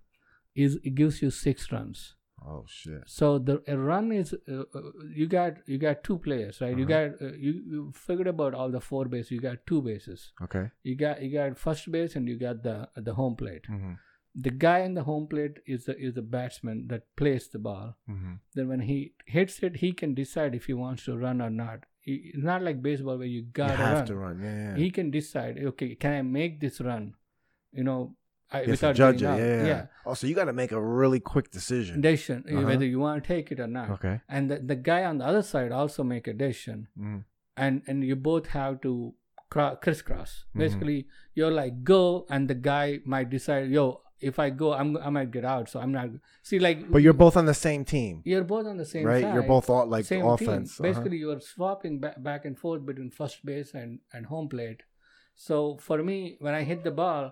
is 0.66 0.76
it 0.90 0.96
gives 0.96 1.22
you 1.22 1.30
six 1.32 1.72
runs 1.72 2.02
Oh 2.46 2.64
shit. 2.68 3.04
so 3.06 3.38
the 3.38 3.62
a 3.68 3.78
run 3.78 4.12
is 4.12 4.34
uh, 4.34 4.62
uh, 4.76 4.82
you 5.16 5.28
got 5.28 5.58
you 5.68 5.78
got 5.78 6.04
two 6.04 6.18
players 6.18 6.60
right 6.62 6.78
you 6.78 6.86
Uh-huh. 6.86 7.10
got 7.10 7.22
uh, 7.28 7.34
you, 7.38 7.52
you 7.74 7.92
figured 7.94 8.28
about 8.28 8.54
all 8.56 8.72
the 8.72 8.82
four 8.82 9.06
bases 9.06 9.32
you 9.32 9.40
got 9.40 9.66
two 9.68 9.82
bases 9.82 10.32
Okay. 10.42 10.64
you 10.84 10.96
got 10.96 11.22
you 11.22 11.32
got 11.34 11.58
first 11.58 11.92
base 11.92 12.16
and 12.16 12.28
you 12.28 12.38
got 12.40 12.64
the 12.64 12.90
the 13.10 13.14
home 13.14 13.36
plate 13.36 13.66
hmm 13.68 13.94
the 14.34 14.50
guy 14.50 14.80
in 14.80 14.94
the 14.94 15.04
home 15.04 15.28
plate 15.28 15.58
is 15.68 15.86
the 15.86 15.94
is 16.08 16.14
the 16.18 16.22
batsman 16.34 16.88
that 16.88 17.04
plays 17.22 17.48
the 17.50 17.60
ball 17.60 17.96
hmm 18.08 18.34
then 18.56 18.68
when 18.74 18.80
he 18.90 18.98
hits 19.38 19.62
it 19.70 19.76
he 19.86 19.92
can 20.02 20.14
decide 20.20 20.56
if 20.56 20.66
he 20.68 20.74
wants 20.74 21.04
to 21.06 21.18
run 21.24 21.42
or 21.48 21.50
not 21.50 21.86
He- 22.00 22.32
it's 22.34 22.44
not 22.52 22.64
like 22.68 22.82
baseball 22.86 23.18
where 23.18 23.28
you 23.32 23.42
You 23.42 23.48
gotta 23.58 23.76
have 23.84 23.98
run 23.98 24.06
to 24.12 24.16
run. 24.22 24.40
Yeah, 24.46 24.56
yeah. 24.62 24.78
he 24.84 24.90
can 25.00 25.12
decide 25.16 25.60
okay 25.72 25.90
can 26.06 26.14
i 26.20 26.22
make 26.38 26.60
this 26.62 26.80
run 26.90 27.14
you 27.80 27.84
know 27.90 28.00
I, 28.54 28.64
He 28.64 28.70
has 28.72 28.82
without 28.82 28.96
judge 28.96 29.16
it. 29.16 29.20
getting 29.26 29.46
Yeah, 29.46 29.62
out. 29.62 29.66
yeah. 29.68 29.86
Oh, 30.06 30.14
so 30.14 30.28
you 30.28 30.36
got 30.36 30.46
to 30.46 30.54
make 30.54 30.72
a 30.74 30.82
really 30.82 31.20
quick 31.20 31.52
decision. 31.52 32.02
decision 32.02 32.44
uh, 32.48 32.56
Uh-huh. 32.58 32.66
whether 32.68 32.86
you 32.86 33.00
want 33.00 33.24
to 33.24 33.28
take 33.28 33.52
it 33.52 33.60
or 33.60 33.68
not 33.68 33.90
Okay. 33.92 34.20
and 34.28 34.52
the, 34.52 34.58
the 34.60 34.76
guy 34.76 35.04
on 35.06 35.18
the 35.20 35.26
other 35.26 35.42
side 35.54 35.72
also 35.72 36.04
make 36.04 36.28
a 36.28 36.34
decision 36.34 36.88
Mhm. 37.00 37.24
and 37.56 37.82
and 37.88 38.04
you 38.10 38.16
both 38.16 38.48
have 38.60 38.82
to 38.82 39.14
cro- 39.50 39.76
crisscross 39.84 40.32
Mhm. 40.54 40.60
basically 40.64 41.00
you're 41.36 41.56
like 41.64 41.84
go 41.84 42.26
and 42.30 42.50
the 42.52 42.60
guy 42.72 43.00
might 43.06 43.30
decide 43.30 43.70
yo 43.78 43.86
if 44.30 44.38
i 44.38 44.48
go 44.62 44.68
i'm 44.80 44.90
i 44.98 45.10
might 45.10 45.32
get 45.38 45.46
out 45.54 45.66
so 45.72 45.80
i'm 45.80 45.92
not 46.00 46.10
see 46.50 46.60
like 46.68 46.78
But 46.92 47.02
you're 47.04 47.20
both 47.26 47.36
on 47.42 47.46
the 47.54 47.60
same 47.68 47.84
team, 47.96 48.22
you're 48.32 48.44
both 48.56 48.66
on 48.72 48.78
the 48.84 48.86
same 48.94 49.06
right? 49.12 49.24
side 49.24 49.34
You're 49.36 49.50
both 49.56 49.68
all, 49.70 49.86
like 49.96 50.06
same 50.06 50.26
offense. 50.34 50.70
team. 50.78 50.86
Uh-huh. 50.86 50.88
Basically, 50.88 51.18
you 51.24 51.30
are 51.36 51.40
swapping 51.54 51.96
back, 52.04 52.16
back 52.30 52.42
and 52.48 52.56
forth 52.64 52.82
between 52.90 53.10
first 53.22 53.38
base 53.50 53.70
and, 53.82 54.00
and 54.14 54.22
home 54.34 54.48
plate. 54.54 54.82
So 55.36 55.78
for 55.88 55.98
me, 56.04 56.18
when 56.40 56.54
I 56.54 56.64
hit 56.64 56.84
the 56.84 56.92
ball, 56.92 57.24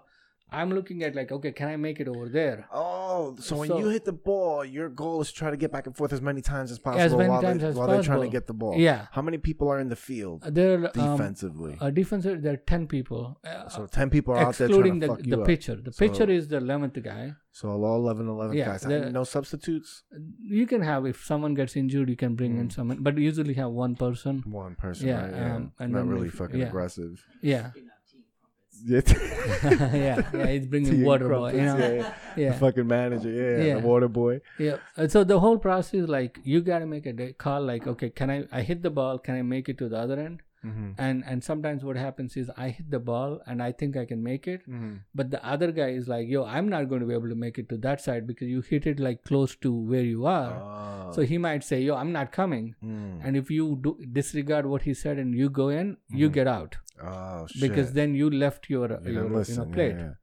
I'm 0.51 0.71
looking 0.71 1.03
at 1.03 1.15
like, 1.15 1.31
okay, 1.31 1.51
can 1.51 1.67
I 1.67 1.75
make 1.75 1.99
it 1.99 2.07
over 2.07 2.27
there? 2.29 2.67
Oh, 2.73 3.35
so 3.39 3.57
when 3.57 3.67
So- 3.69 3.77
you 3.79 3.87
hit 3.89 4.05
the 4.05 4.13
ball, 4.13 4.65
your 4.65 4.89
goal 4.89 5.21
is 5.21 5.29
to 5.31 5.35
try 5.35 5.51
to 5.51 5.57
get 5.57 5.71
back 5.71 5.85
and 5.87 5.95
forth 5.95 6.11
as 6.13 6.21
many 6.21 6.41
times 6.41 6.71
as 6.71 6.79
possible 6.79 7.01
As 7.03 7.13
many 7.15 7.29
while, 7.29 7.41
times 7.41 7.61
they, 7.61 7.67
as 7.67 7.75
while 7.75 7.87
they're 7.87 8.01
trying 8.03 8.21
to 8.21 8.29
get 8.29 8.47
the 8.47 8.53
ball. 8.53 8.75
Yeah. 8.77 9.07
How 9.11 9.21
many 9.21 9.37
people 9.37 9.69
are 9.69 9.79
in 9.79 9.89
the 9.89 9.95
field 9.95 10.43
There 10.47 10.73
are 10.83 10.85
um, 10.85 11.17
defensively? 11.17 11.77
defensive. 11.93 12.41
There 12.41 12.53
are 12.53 12.57
ten 12.73 12.87
people, 12.87 13.39
uh, 13.45 13.67
so 13.69 13.85
10 13.87 14.09
people 14.09 14.33
are 14.33 14.39
out 14.47 14.55
there 14.55 14.67
trying 14.69 14.99
to 14.99 15.07
the 15.07 15.13
fuck 15.15 15.25
you 15.25 15.35
the 15.35 15.41
up. 15.41 15.47
pitcher. 15.47 15.75
The 15.75 15.91
So- 15.93 15.99
pitcher 16.07 16.29
is 16.29 16.47
the 16.47 16.57
eleventh 16.57 17.01
guy. 17.03 17.33
So 17.51 17.69
all 17.69 17.95
11, 17.97 18.27
11 18.27 18.55
Yeah, 18.57 18.65
guys. 18.67 18.81
the- 18.83 19.09
no 19.11 19.23
substitutes? 19.23 20.03
You 20.41 20.65
can 20.67 20.81
have 20.81 21.05
if 21.05 21.23
someone 21.25 21.53
gets 21.55 21.75
injured, 21.75 22.09
you 22.09 22.15
can 22.15 22.35
bring 22.35 22.57
in 22.57 22.67
Mm. 22.69 22.71
someone, 22.73 23.03
but 23.03 23.17
you 23.17 23.23
usually 23.25 23.55
have 23.55 23.71
one 23.71 23.95
person. 23.95 24.43
One 24.45 24.75
person, 24.75 25.07
Yeah, 25.07 25.21
right? 25.23 25.31
Yeah. 25.31 25.55
um, 25.55 25.71
and 25.79 25.91
Not 25.93 26.07
really 26.07 26.27
if- 26.27 26.35
fucking 26.35 26.59
yeah. 26.59 26.67
aggressive. 26.67 27.23
Yeah, 27.41 27.71
Speaking 27.71 27.89
of 27.89 28.11
team 28.11 28.23
crumpets. 28.39 28.68
Yeah. 28.89 30.21
yeah. 30.33 30.47
He's 30.47 30.65
bringing 30.67 31.03
water 31.03 31.29
boy. 31.29 31.51
You 31.53 31.61
know, 31.61 31.77
yeah, 31.77 31.91
yeah. 31.91 32.13
yeah. 32.37 32.51
The 32.51 32.57
fucking 32.59 32.87
manager, 32.87 33.29
yeah, 33.29 33.65
Yeah. 33.65 33.79
the 33.79 33.87
water 33.87 34.07
boy. 34.07 34.41
Yeah. 34.57 34.77
Uh, 34.97 35.07
So 35.07 35.23
the 35.23 35.39
whole 35.39 35.57
process 35.57 35.93
is 36.01 36.07
like 36.09 36.39
you 36.43 36.61
gotta 36.61 36.85
make 36.85 37.05
a 37.05 37.13
day 37.13 37.33
call 37.33 37.61
like, 37.61 37.87
okay, 37.87 38.09
can 38.09 38.29
I 38.29 38.43
I 38.51 38.61
hit 38.61 38.81
the 38.83 38.89
ball, 38.89 39.19
can 39.19 39.35
I 39.35 39.41
make 39.41 39.69
it 39.69 39.77
to 39.79 39.89
the 39.89 39.97
other 39.97 40.19
end? 40.19 40.41
Mm-hmm. 40.65 40.87
And 40.97 41.23
and 41.25 41.43
sometimes 41.43 41.83
what 41.89 41.95
happens 41.95 42.35
is 42.35 42.49
I 42.57 42.69
hit 42.69 42.89
the 42.91 42.99
ball 42.99 43.39
and 43.47 43.63
I 43.63 43.71
think 43.71 43.95
I 43.95 44.05
can 44.05 44.21
make 44.23 44.47
it, 44.53 44.61
Mm-hmm. 44.67 44.95
but 45.15 45.31
the 45.31 45.39
other 45.53 45.71
guy 45.71 45.89
is 45.99 46.07
like, 46.13 46.27
yo, 46.27 46.43
I'm 46.45 46.67
not 46.73 46.89
going 46.89 46.99
to 47.01 47.07
be 47.07 47.13
able 47.13 47.29
to 47.29 47.35
make 47.43 47.57
it 47.57 47.69
to 47.69 47.77
that 47.85 48.01
side 48.01 48.27
because 48.27 48.49
you 48.49 48.61
hit 48.61 48.85
it 48.85 48.99
like 48.99 49.23
close 49.23 49.55
to 49.67 49.71
where 49.93 50.03
you 50.03 50.25
are. 50.25 50.51
Oh. 50.61 51.11
So 51.13 51.21
he 51.21 51.37
might 51.37 51.63
say, 51.63 51.81
yo, 51.81 51.95
I'm 51.95 52.11
not 52.11 52.31
coming. 52.33 52.75
Mm. 52.83 53.21
And 53.23 53.37
if 53.37 53.49
you 53.49 53.79
do 53.81 53.97
disregard 54.19 54.65
what 54.65 54.81
he 54.81 54.93
said 54.93 55.17
and 55.17 55.33
you 55.43 55.49
go 55.49 55.69
in, 55.69 55.95
you 56.09 56.29
Mhm. 56.29 56.33
get 56.33 56.47
out 56.47 56.77
oh, 57.01 57.47
shit. 57.47 57.61
because 57.69 57.93
then 57.93 58.13
you 58.23 58.29
left 58.29 58.69
your 58.69 58.87
You 58.91 59.13
your 59.19 59.23
you 59.23 59.29
know 59.29 59.43
yeah, 59.47 59.73
plate. 59.77 59.95
yeah. 59.97 60.13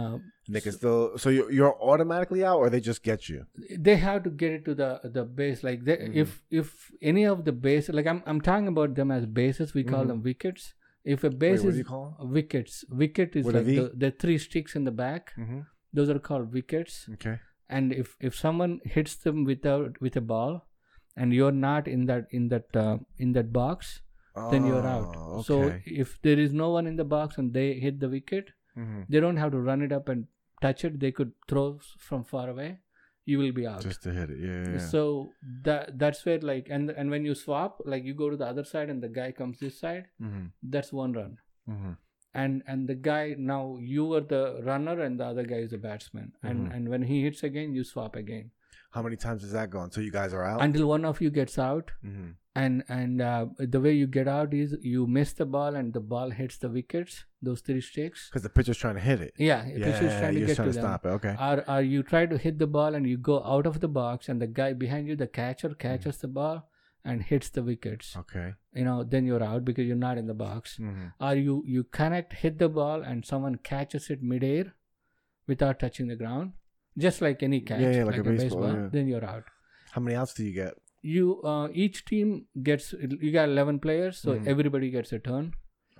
Uh, 0.00 0.18
They 0.52 0.60
can 0.60 0.72
still. 0.72 1.18
So 1.18 1.30
you're, 1.30 1.50
you're 1.52 1.74
automatically 1.90 2.44
out, 2.44 2.58
or 2.58 2.70
they 2.70 2.80
just 2.80 3.02
get 3.02 3.28
you? 3.28 3.46
they 3.88 3.96
have 3.96 4.22
to 4.24 4.30
get 4.42 4.52
it 4.58 4.64
to 4.68 4.74
the 4.74 4.88
the 5.16 5.24
base 5.40 5.62
like 5.68 5.84
they, 5.88 5.96
Mhm. 5.96 6.14
if 6.22 6.42
if 6.62 6.72
any 7.12 7.24
of 7.32 7.44
the 7.48 7.52
base 7.66 7.88
like 7.98 8.06
i'm 8.12 8.22
i'm 8.32 8.40
talking 8.48 8.68
about 8.72 8.94
them 9.00 9.10
as 9.16 9.26
bases 9.40 9.74
we 9.78 9.84
call 9.92 10.04
Mhm. 10.04 10.08
them 10.12 10.22
wickets 10.28 10.66
if 11.16 11.22
a 11.24 11.28
Wait, 11.28 11.38
base 11.44 11.60
what 11.60 11.68
do 11.68 11.74
is 11.74 11.78
you 11.82 11.84
call 11.90 12.16
wickets 12.38 12.80
wicket 13.04 13.36
is 13.42 13.46
a 13.46 13.52
like 13.58 13.66
the, 13.66 13.84
the 14.04 14.10
three 14.24 14.38
sticks 14.46 14.74
in 14.80 14.84
the 14.90 14.96
back 15.04 15.32
Mm-hmm. 15.38 15.60
those 16.00 16.10
are 16.14 16.18
called 16.30 16.52
wickets 16.58 16.98
Okay. 17.14 17.36
and 17.78 17.92
if 18.04 18.16
if 18.30 18.34
someone 18.44 18.74
hits 18.98 19.16
them 19.26 19.44
without 19.52 20.00
with 20.06 20.16
a 20.22 20.24
ball 20.34 20.60
and 21.16 21.32
you're 21.40 21.56
not 21.64 21.88
in 21.96 22.06
that 22.12 22.26
in 22.40 22.48
that 22.54 22.76
uh, 22.84 22.96
in 23.26 23.32
that 23.38 23.52
box 23.62 24.00
then 24.50 24.66
you're 24.72 24.86
out 24.96 25.14
Oh, 25.20 25.42
so 25.52 25.56
if 26.02 26.18
there 26.26 26.38
is 26.48 26.52
no 26.64 26.70
one 26.74 26.86
in 26.90 26.96
the 27.04 27.08
box 27.16 27.38
and 27.42 27.52
they 27.60 27.68
hit 27.86 28.00
the 28.04 28.08
wicket 28.18 28.52
Mhm. 28.76 29.00
they 29.14 29.20
don't 29.24 29.40
have 29.44 29.50
to 29.56 29.60
run 29.70 29.82
it 29.88 29.92
up 30.00 30.08
and 30.12 30.26
touch 30.60 30.84
it 30.84 31.00
they 31.00 31.10
could 31.12 31.32
throw 31.48 31.78
from 31.98 32.24
far 32.24 32.48
away 32.50 32.78
you 33.26 33.38
will 33.38 33.52
be 33.52 33.66
out 33.66 33.82
just 33.82 34.02
to 34.02 34.12
hit 34.12 34.30
it, 34.30 34.38
yeah. 34.40 34.72
yeah, 34.72 34.78
so 34.92 35.00
that 35.64 35.98
that's 35.98 36.24
where 36.26 36.38
like 36.40 36.68
and 36.70 36.90
and 36.90 37.10
when 37.10 37.24
you 37.24 37.34
swap 37.34 37.80
like 37.84 38.02
you 38.04 38.14
go 38.14 38.28
to 38.30 38.36
the 38.36 38.46
other 38.46 38.64
side 38.64 38.88
and 38.90 39.02
the 39.02 39.08
guy 39.08 39.30
comes 39.30 39.58
this 39.60 39.78
side 39.78 40.06
mm-hmm. 40.20 40.46
that's 40.62 40.92
one 40.92 41.12
run 41.12 41.36
Mm-hmm. 41.68 41.92
and 42.34 42.62
and 42.66 42.88
the 42.88 42.94
guy 42.94 43.34
now 43.38 43.76
you 43.80 44.12
are 44.14 44.20
the 44.32 44.60
runner 44.64 45.00
and 45.02 45.20
the 45.20 45.24
other 45.24 45.44
guy 45.44 45.58
is 45.66 45.70
the 45.70 45.78
batsman 45.78 46.32
and 46.42 46.66
Mhm. 46.68 46.74
and 46.76 46.88
when 46.94 47.02
he 47.10 47.22
hits 47.26 47.42
again 47.48 47.74
you 47.74 47.84
swap 47.84 48.16
again 48.16 48.50
How 48.90 49.02
many 49.02 49.16
times 49.16 49.44
is 49.44 49.52
that 49.52 49.70
going? 49.70 49.84
until 49.84 50.02
you 50.02 50.10
guys 50.10 50.34
are 50.34 50.44
out? 50.44 50.62
until 50.62 50.86
one 50.88 51.04
of 51.04 51.20
you 51.20 51.30
gets 51.30 51.58
out 51.58 51.90
mm-hmm. 52.04 52.30
and 52.62 52.84
and 52.88 53.22
uh, 53.22 53.46
the 53.74 53.80
way 53.80 53.92
you 53.92 54.06
get 54.06 54.28
out 54.28 54.52
is 54.54 54.76
you 54.82 55.06
miss 55.06 55.32
the 55.40 55.46
ball 55.46 55.76
and 55.80 55.92
the 55.98 56.00
ball 56.14 56.30
hits 56.30 56.56
the 56.64 56.68
wickets 56.68 57.24
those 57.48 57.60
three 57.60 57.80
sticks 57.80 58.24
Because 58.28 58.42
the 58.42 58.48
pitcher's 58.56 58.78
trying 58.78 58.96
to 58.96 59.00
hit 59.10 59.20
it. 59.26 59.34
yeah, 59.38 59.64
Yeah, 59.66 60.00
just 60.00 60.18
trying 60.18 60.34
to 60.34 60.40
get 60.46 60.56
trying 60.56 60.68
to 60.68 60.72
to 60.74 60.80
them 60.80 60.88
stop 60.88 61.06
it. 61.06 61.08
Okay. 61.18 61.36
or, 61.50 61.64
or 61.74 61.80
you 61.92 62.02
try 62.02 62.26
to 62.26 62.36
hit 62.46 62.58
the 62.58 62.66
ball 62.66 62.94
and 63.00 63.06
you 63.12 63.16
go 63.30 63.42
out 63.44 63.66
of 63.66 63.78
the 63.80 63.88
box 64.00 64.28
and 64.28 64.42
the 64.42 64.46
guy 64.60 64.72
behind 64.72 65.06
you 65.12 65.16
the 65.16 65.26
catcher 65.38 65.70
catches 65.86 66.18
the 66.18 66.28
ball 66.40 66.68
and 67.04 67.22
hits 67.22 67.48
the 67.50 67.62
wickets 67.62 68.14
Okay. 68.24 68.48
you 68.74 68.84
know 68.84 69.02
then 69.14 69.24
you're 69.24 69.42
out 69.52 69.64
because 69.64 69.86
you're 69.86 70.04
not 70.08 70.18
in 70.18 70.26
the 70.26 70.34
box 70.46 70.76
Mm-hmm. 70.78 71.06
or 71.28 71.34
you 71.46 71.62
you 71.76 71.84
connect 71.84 72.32
hit 72.44 72.58
the 72.58 72.68
ball 72.80 73.02
and 73.12 73.24
someone 73.34 73.56
catches 73.74 74.10
it 74.10 74.22
midair 74.34 74.72
without 75.46 75.78
touching 75.84 76.08
the 76.08 76.16
ground 76.16 76.52
just 76.98 77.20
like 77.22 77.42
any 77.42 77.60
catch 77.60 77.80
Yeah, 77.80 77.90
yeah, 77.98 78.04
like 78.04 78.18
a 78.18 78.22
baseball, 78.24 78.72
yeah. 78.72 78.88
then 78.92 79.06
you're 79.08 79.24
out 79.24 79.44
How 79.92 80.00
many 80.00 80.16
outs 80.16 80.34
do 80.34 80.44
you 80.44 80.52
get? 80.52 80.74
you 81.02 81.40
uh, 81.42 81.68
each 81.72 82.04
team 82.04 82.46
gets 82.62 82.92
you 82.92 83.32
got 83.32 83.48
11 83.48 83.78
players 83.84 84.18
so 84.18 84.32
Mhm. 84.34 84.46
everybody 84.46 84.90
gets 84.90 85.12
a 85.12 85.18
turn 85.18 85.52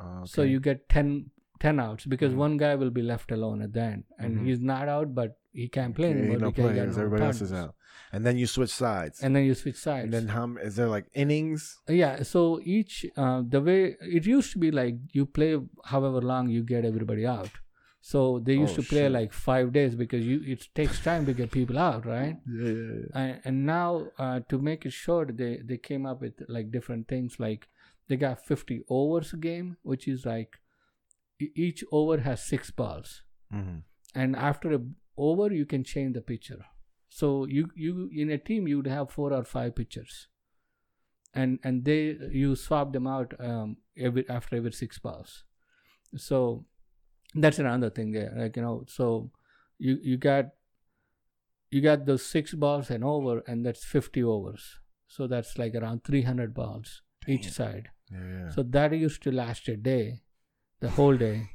Oh, 0.02 0.24
so 0.24 0.42
you 0.42 0.60
get 0.60 0.88
10 0.88 1.30
10 1.62 1.78
outs 1.84 2.04
because 2.06 2.32
Mhm. 2.34 2.36
one 2.42 2.56
guy 2.56 2.74
will 2.74 2.90
be 2.90 3.02
left 3.02 3.32
alone 3.36 3.62
at 3.62 3.72
the 3.72 3.80
end 3.82 4.04
and 4.18 4.36
Mhm. 4.38 4.44
he's 4.46 4.60
not 4.60 4.88
out 4.96 5.14
but 5.14 5.38
he 5.52 5.68
can't 5.68 5.94
play 5.94 6.08
Yeah, 6.10 6.16
anymore 6.18 6.38
no 6.42 6.50
because 6.50 6.70
players. 6.72 6.98
Everybody 6.98 7.24
else 7.24 7.40
is 7.46 7.52
out, 7.52 7.74
and 8.12 8.24
then 8.26 8.36
you 8.42 8.46
switch 8.46 8.70
sides. 8.82 9.22
and 9.22 9.34
then 9.36 9.44
you 9.48 9.54
switch 9.62 9.76
sides 9.76 10.04
And 10.04 10.12
then 10.18 10.28
how 10.36 10.44
is 10.68 10.76
there 10.76 10.88
like 10.96 11.06
innings? 11.24 11.66
yeah 12.02 12.22
so 12.34 12.44
each 12.76 12.94
uh, 13.16 13.42
the 13.56 13.60
way 13.70 13.80
it 14.18 14.26
used 14.36 14.52
to 14.52 14.58
be 14.66 14.70
like 14.82 14.96
you 15.20 15.24
play 15.40 15.50
however 15.94 16.20
long 16.32 16.48
you 16.58 16.62
get 16.74 16.84
everybody 16.92 17.26
out 17.36 17.50
so 18.00 18.38
they 18.38 18.54
used 18.54 18.72
Oh, 18.78 18.82
to 18.82 18.88
play 18.88 19.02
shit. 19.02 19.12
like 19.12 19.32
five 19.32 19.72
days 19.72 19.94
because 19.94 20.24
you 20.26 20.40
it 20.44 20.66
takes 20.74 21.00
time 21.04 21.26
to 21.26 21.34
get 21.34 21.50
people 21.50 21.78
out 21.78 22.06
right 22.06 22.36
Yeah, 22.46 22.68
yeah, 22.68 22.92
yeah. 22.94 23.20
and, 23.22 23.40
and 23.44 23.66
now 23.66 24.06
uh, 24.18 24.40
to 24.48 24.58
make 24.58 24.86
it 24.86 24.92
short 24.92 25.36
they 25.36 25.60
they 25.64 25.76
came 25.76 26.06
up 26.06 26.22
with 26.22 26.34
like 26.48 26.70
different 26.70 27.08
things 27.08 27.38
like 27.38 27.68
they 28.08 28.16
got 28.16 28.44
50 28.46 28.80
overs 28.88 29.32
game 29.32 29.76
which 29.82 30.08
is 30.08 30.24
like 30.24 30.56
each 31.66 31.84
over 31.92 32.18
has 32.18 32.42
six 32.42 32.70
balls 32.70 33.22
Mm-hmm. 33.52 33.78
and 34.14 34.36
after 34.36 34.72
a 34.74 34.80
over 35.18 35.52
you 35.52 35.66
can 35.66 35.82
change 35.84 36.14
the 36.14 36.20
pitcher 36.20 36.58
so 37.08 37.46
you 37.46 37.68
you 37.74 38.08
in 38.14 38.30
a 38.30 38.38
team 38.38 38.68
you 38.68 38.76
would 38.76 38.86
have 38.86 39.10
four 39.10 39.32
or 39.32 39.44
five 39.44 39.74
pitchers 39.74 40.28
and 41.34 41.58
and 41.64 41.84
they 41.84 42.16
you 42.30 42.54
swap 42.56 42.92
them 42.92 43.06
out 43.06 43.34
um, 43.40 43.76
every 43.98 44.28
after 44.28 44.56
every 44.56 44.72
six 44.72 44.98
balls. 44.98 45.44
So 46.16 46.64
that's 47.34 47.58
another 47.58 47.90
thing 47.90 48.12
there. 48.12 48.32
Like 48.36 48.56
you 48.56 48.62
know, 48.62 48.84
so 48.88 49.30
you 49.78 49.98
you 50.02 50.16
got 50.16 50.46
you 51.70 51.80
got 51.80 52.06
those 52.06 52.24
six 52.24 52.54
balls 52.54 52.90
and 52.90 53.04
over, 53.04 53.42
and 53.46 53.64
that's 53.64 53.84
fifty 53.84 54.22
overs. 54.22 54.78
So 55.06 55.26
that's 55.26 55.58
like 55.58 55.74
around 55.74 56.04
three 56.04 56.22
hundred 56.22 56.54
balls 56.54 57.02
each 57.26 57.50
side. 57.50 57.88
Yeah, 58.10 58.18
yeah. 58.18 58.50
So 58.50 58.62
that 58.62 58.92
used 58.92 59.22
to 59.24 59.32
last 59.32 59.68
a 59.68 59.76
day, 59.76 60.22
the 60.80 60.90
whole 60.90 61.16
day. 61.16 61.50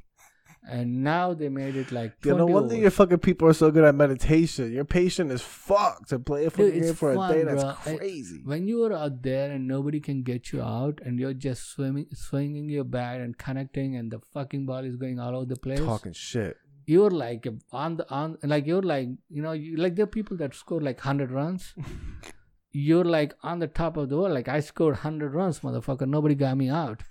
And 0.68 1.04
now 1.04 1.32
they 1.32 1.48
made 1.48 1.76
it 1.76 1.92
like 1.92 2.20
20 2.22 2.38
no 2.38 2.46
wonder 2.46 2.66
overs. 2.74 2.78
your 2.78 2.90
fucking 2.90 3.18
people 3.18 3.46
are 3.48 3.52
so 3.52 3.70
good 3.70 3.84
at 3.84 3.94
meditation. 3.94 4.72
Your 4.72 4.84
patient 4.84 5.30
is 5.30 5.40
fucked 5.40 6.08
to 6.08 6.18
play 6.18 6.44
a 6.46 6.50
fucking 6.50 6.72
Dude, 6.72 6.82
game 6.82 6.94
for 6.94 7.14
fun, 7.14 7.30
a 7.30 7.34
day. 7.34 7.44
That's 7.44 7.62
bro. 7.62 7.74
I- 7.86 7.96
crazy. 7.98 8.40
when 8.44 8.66
you 8.66 8.82
are 8.84 8.92
out 8.92 9.22
there 9.22 9.50
and 9.52 9.68
nobody 9.68 10.00
can 10.00 10.22
get 10.24 10.52
you 10.52 10.62
out 10.62 11.00
and 11.04 11.20
you're 11.20 11.34
just 11.34 11.70
swimming 11.70 12.06
swinging 12.14 12.68
your 12.68 12.82
bat 12.82 13.20
and 13.20 13.38
connecting 13.38 13.94
and 13.96 14.10
the 14.10 14.18
fucking 14.34 14.66
ball 14.66 14.84
is 14.84 14.96
going 14.96 15.20
all 15.20 15.36
over 15.36 15.46
the 15.46 15.56
place 15.56 15.78
Talking 15.78 16.12
shit. 16.12 16.56
you're 16.86 17.10
like 17.10 17.46
on 17.72 17.96
the 17.98 18.10
on 18.10 18.36
like 18.42 18.66
you're 18.66 18.82
like 18.82 19.08
you 19.28 19.42
know 19.42 19.52
you, 19.52 19.76
like 19.76 19.94
there 19.94 20.02
are 20.04 20.14
people 20.18 20.36
that 20.38 20.54
score 20.54 20.80
like 20.80 20.98
100 20.98 21.30
runs 21.30 21.74
you're 22.72 23.04
like 23.04 23.34
on 23.42 23.58
the 23.58 23.66
top 23.66 23.96
of 23.96 24.08
the 24.08 24.16
world 24.16 24.32
like 24.32 24.48
i 24.48 24.60
scored 24.60 24.94
100 24.94 25.32
runs 25.34 25.60
motherfucker 25.60 26.06
nobody 26.08 26.34
got 26.34 26.56
me 26.56 26.68
out 26.68 27.02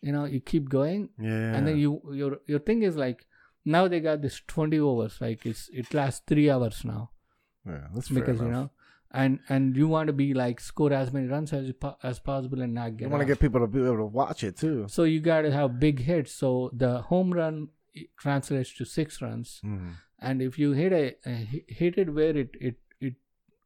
you 0.00 0.12
know 0.12 0.24
you 0.24 0.40
keep 0.40 0.68
going 0.68 1.08
Yeah. 1.18 1.54
and 1.56 1.66
then 1.66 1.76
you 1.78 2.00
your 2.12 2.38
your 2.46 2.58
thing 2.60 2.82
is 2.82 2.96
like 2.96 3.26
now 3.64 3.86
they 3.88 4.00
got 4.00 4.22
this 4.22 4.40
20 4.46 4.78
overs 4.80 5.20
like 5.20 5.44
it's 5.46 5.68
it 5.72 5.92
lasts 5.92 6.22
3 6.26 6.50
hours 6.50 6.84
now 6.84 7.10
yeah, 7.66 7.86
that's 7.94 8.08
because 8.08 8.40
you 8.40 8.48
know 8.48 8.70
and 9.10 9.40
and 9.48 9.76
you 9.76 9.88
want 9.88 10.06
to 10.08 10.12
be 10.12 10.32
like 10.34 10.60
score 10.60 10.92
as 10.92 11.12
many 11.12 11.26
runs 11.26 11.52
as 11.52 11.72
as 12.02 12.18
possible 12.18 12.60
and 12.62 12.74
not 12.74 12.96
get 12.96 13.06
You 13.06 13.10
want 13.10 13.22
to 13.22 13.26
get 13.32 13.40
people 13.40 13.60
to 13.60 13.66
be 13.66 13.80
able 13.84 13.96
to 13.98 14.06
watch 14.06 14.44
it 14.44 14.56
too. 14.56 14.86
so 14.88 15.04
you 15.04 15.20
got 15.20 15.42
to 15.42 15.52
have 15.52 15.78
big 15.80 16.00
hits 16.00 16.32
so 16.44 16.70
the 16.84 16.92
home 17.12 17.32
run 17.32 17.68
translates 18.16 18.74
to 18.76 18.84
six 18.84 19.20
runs 19.22 19.60
Mm. 19.64 19.94
and 20.20 20.42
if 20.42 20.58
you 20.58 20.72
hit 20.72 20.92
a, 20.92 21.04
a 21.26 21.34
hit 21.80 21.98
it 21.98 22.12
where 22.18 22.36
it 22.36 22.50
it 22.60 22.76
it 23.00 23.14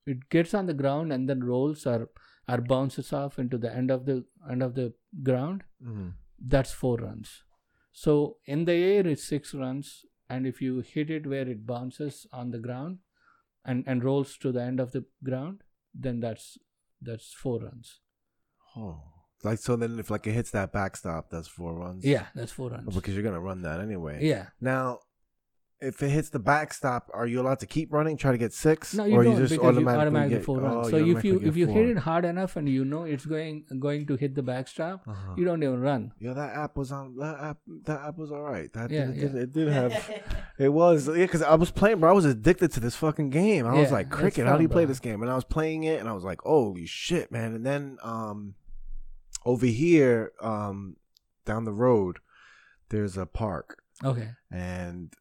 it 0.06 0.28
gets 0.30 0.54
on 0.54 0.66
the 0.66 0.74
ground 0.82 1.12
and 1.12 1.28
then 1.28 1.44
rolls 1.52 1.86
or 1.86 2.08
or 2.48 2.58
bounces 2.60 3.12
off 3.12 3.38
into 3.38 3.58
the 3.58 3.72
end 3.74 3.90
of 3.90 4.04
the 4.06 4.24
end 4.50 4.62
of 4.62 4.74
the 4.74 4.92
ground 5.22 5.62
Mm. 5.84 6.12
that's 6.54 6.72
four 6.72 6.96
runs 6.98 7.42
so 7.92 8.36
in 8.46 8.64
the 8.64 8.72
air 8.72 9.06
it's 9.06 9.24
six 9.24 9.54
runs 9.54 10.04
and 10.28 10.46
if 10.46 10.60
you 10.62 10.80
hit 10.80 11.10
it 11.10 11.26
where 11.26 11.48
it 11.48 11.66
bounces 11.66 12.26
on 12.32 12.50
the 12.50 12.58
ground 12.58 12.98
and 13.64 13.84
and 13.86 14.04
rolls 14.04 14.36
to 14.38 14.52
the 14.52 14.62
end 14.62 14.80
of 14.80 14.92
the 14.92 15.04
ground 15.30 15.62
then 16.06 16.20
that's 16.20 16.58
that's 17.00 17.32
four 17.32 17.58
runs 17.60 17.98
Oh. 18.76 19.00
Like 19.44 19.58
so 19.58 19.74
then 19.76 19.98
if 19.98 20.10
like 20.10 20.26
it 20.26 20.32
hits 20.32 20.50
that 20.52 20.72
backstop, 20.72 21.28
that's 21.30 21.48
four 21.48 21.74
runs. 21.74 22.04
yeah 22.04 22.26
that's 22.34 22.52
four 22.52 22.70
runs 22.70 22.94
Because 22.94 23.14
you're 23.14 23.24
gonna 23.24 23.40
run 23.40 23.62
that 23.62 23.80
anyway. 23.80 24.24
yeah 24.24 24.46
Now, 24.60 25.00
if 25.82 26.02
it 26.02 26.10
hits 26.10 26.30
the 26.30 26.38
backstop, 26.38 27.10
are 27.12 27.26
you 27.26 27.40
allowed 27.40 27.58
to 27.58 27.66
keep 27.66 27.92
running, 27.92 28.16
try 28.16 28.30
to 28.32 28.38
get 28.38 28.52
six? 28.52 28.94
no 28.94 29.04
you 29.04 29.16
or 29.16 29.24
don't 29.24 29.32
you 29.32 29.38
just 29.40 29.52
because 29.52 29.76
automatically, 29.76 29.92
you 29.92 30.00
automatically 30.00 30.36
get, 30.36 30.44
four 30.44 30.60
runs 30.60 30.86
oh, 30.86 30.90
so 30.90 30.96
if 30.96 31.24
you 31.24 31.40
if 31.42 31.56
you 31.56 31.66
get 31.66 31.74
hit 31.76 31.88
it 31.88 31.98
hard 31.98 32.24
enough 32.24 32.56
and 32.56 32.68
you 32.68 32.84
know 32.84 33.02
it's 33.02 33.26
going 33.26 33.64
going 33.80 34.06
to 34.06 34.16
hit 34.16 34.34
the 34.34 34.42
backstop 34.42 35.02
Uh-huh. 35.06 35.34
you 35.36 35.44
don't 35.44 35.62
even 35.62 35.80
run 35.80 36.12
Yeah, 36.20 36.34
that 36.34 36.54
app 36.56 36.76
was 36.76 36.92
on. 36.92 37.16
That 37.16 37.36
app, 37.40 37.58
that 37.86 38.00
app 38.00 38.16
was 38.16 38.30
all 38.30 38.42
right. 38.42 38.72
That 38.72 38.90
Yeah, 38.90 39.06
did, 39.06 39.16
it. 39.16 39.20
Did, 39.20 39.34
it 39.34 39.52
did 39.52 39.68
have. 39.68 40.10
It 40.58 40.68
was 40.68 41.08
yeah, 41.08 41.14
because 41.14 41.42
I 41.42 41.54
was 41.56 41.70
playing, 41.70 41.98
bro. 42.00 42.10
I 42.10 42.12
was 42.12 42.24
addicted 42.24 42.70
to 42.72 42.80
this 42.80 42.94
fucking 42.94 43.30
game. 43.30 43.66
I 43.66 43.74
was 43.74 43.90
like, 43.90 44.06
it's 44.06 44.14
cricket. 44.14 44.46
How 44.46 44.52
do 44.52 44.56
fun, 44.58 44.62
you 44.62 44.68
play 44.68 44.84
bro. 44.84 44.88
this 44.92 45.00
game? 45.00 45.22
And 45.22 45.30
I 45.30 45.34
was 45.34 45.44
playing 45.44 45.84
it, 45.84 45.98
and 45.98 46.08
I 46.08 46.12
was 46.12 46.24
like, 46.24 46.40
holy 46.42 46.86
shit, 46.86 47.32
man. 47.32 47.54
And 47.54 47.66
then 47.66 47.98
um, 48.02 48.54
over 49.44 49.66
here, 49.66 50.32
um, 50.40 50.96
down 51.44 51.64
the 51.64 51.72
road, 51.72 52.18
there's 52.90 53.16
a 53.16 53.26
park, 53.26 53.82
okay 54.04 54.28
and 54.50 55.14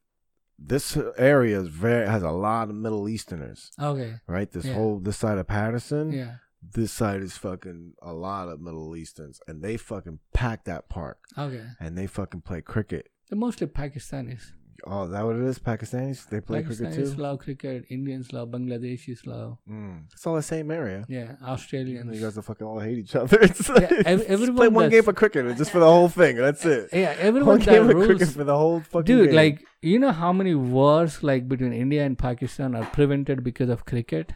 this 0.63 0.97
area 1.17 1.59
is 1.59 1.67
very 1.67 2.07
has 2.07 2.23
a 2.23 2.31
lot 2.31 2.69
of 2.69 2.75
Middle 2.75 3.07
Easterners. 3.09 3.71
okay 3.79 4.15
Right, 4.27 4.49
this 4.51 4.65
Yeah. 4.65 4.73
whole 4.75 4.99
this 4.99 5.17
side 5.17 5.37
of 5.37 5.47
Paterson, 5.47 6.11
yeah 6.11 6.35
this 6.75 6.91
side 6.91 7.21
is 7.23 7.35
fucking 7.37 7.93
a 8.03 8.13
lot 8.13 8.47
of 8.47 8.61
Middle 8.61 8.95
Easterns, 8.95 9.39
and 9.47 9.63
they 9.63 9.77
fucking 9.77 10.19
pack 10.33 10.65
that 10.65 10.87
park, 10.89 11.17
okay 11.37 11.65
and 11.79 11.97
they 11.97 12.05
fucking 12.07 12.41
play 12.41 12.61
cricket. 12.61 13.09
they're 13.29 13.37
mostly 13.39 13.65
pakistanis 13.67 14.51
Oh, 14.87 15.07
that 15.07 15.23
what 15.25 15.35
it 15.35 15.43
is? 15.43 15.59
Pakistanis? 15.59 16.27
They 16.29 16.41
play 16.41 16.63
cricket 16.63 16.87
pakistanis 16.87 17.15
too? 17.15 17.21
love 17.21 17.37
cricket 17.39 17.85
indians 17.89 18.33
love 18.33 18.49
bangladeshis 18.49 19.25
love 19.27 19.57
Mm. 19.69 20.05
It's 20.13 20.25
all 20.25 20.35
the 20.35 20.41
same 20.41 20.71
area. 20.71 21.05
yeah 21.07 21.35
australians 21.43 22.15
you 22.15 22.21
guys 22.25 22.37
are 22.37 22.41
fucking 22.41 22.65
all 22.67 22.79
hate 22.79 22.97
each 22.97 23.15
other. 23.15 23.37
It's 23.49 23.69
like, 23.69 23.89
Yeah, 23.91 24.01
ev- 24.05 24.19
just 24.19 24.29
everyone 24.29 24.55
play 24.57 24.67
one 24.69 24.89
game 24.89 25.07
of 25.07 25.15
cricket 25.15 25.45
it's 25.45 25.57
just 25.59 25.71
for 25.71 25.79
the 25.79 25.91
whole 25.95 26.09
thing. 26.09 26.35
That's 26.37 26.65
it. 26.65 26.89
yeah 26.93 27.15
everyone 27.29 27.47
One 27.59 27.59
game 27.59 27.89
of 27.89 27.95
cricket 28.07 28.29
for 28.29 28.43
the 28.43 28.57
whole 28.57 28.79
fucking 28.81 29.05
dude 29.05 29.27
game. 29.29 29.35
like 29.35 29.65
you 29.81 29.99
know 29.99 30.11
how 30.23 30.31
many 30.33 30.53
wars 30.55 31.21
like 31.23 31.47
between 31.53 31.73
india 31.73 32.03
and 32.07 32.17
pakistan 32.17 32.75
are 32.75 32.85
prevented 32.97 33.43
because 33.43 33.69
of 33.75 33.85
cricket 33.91 34.33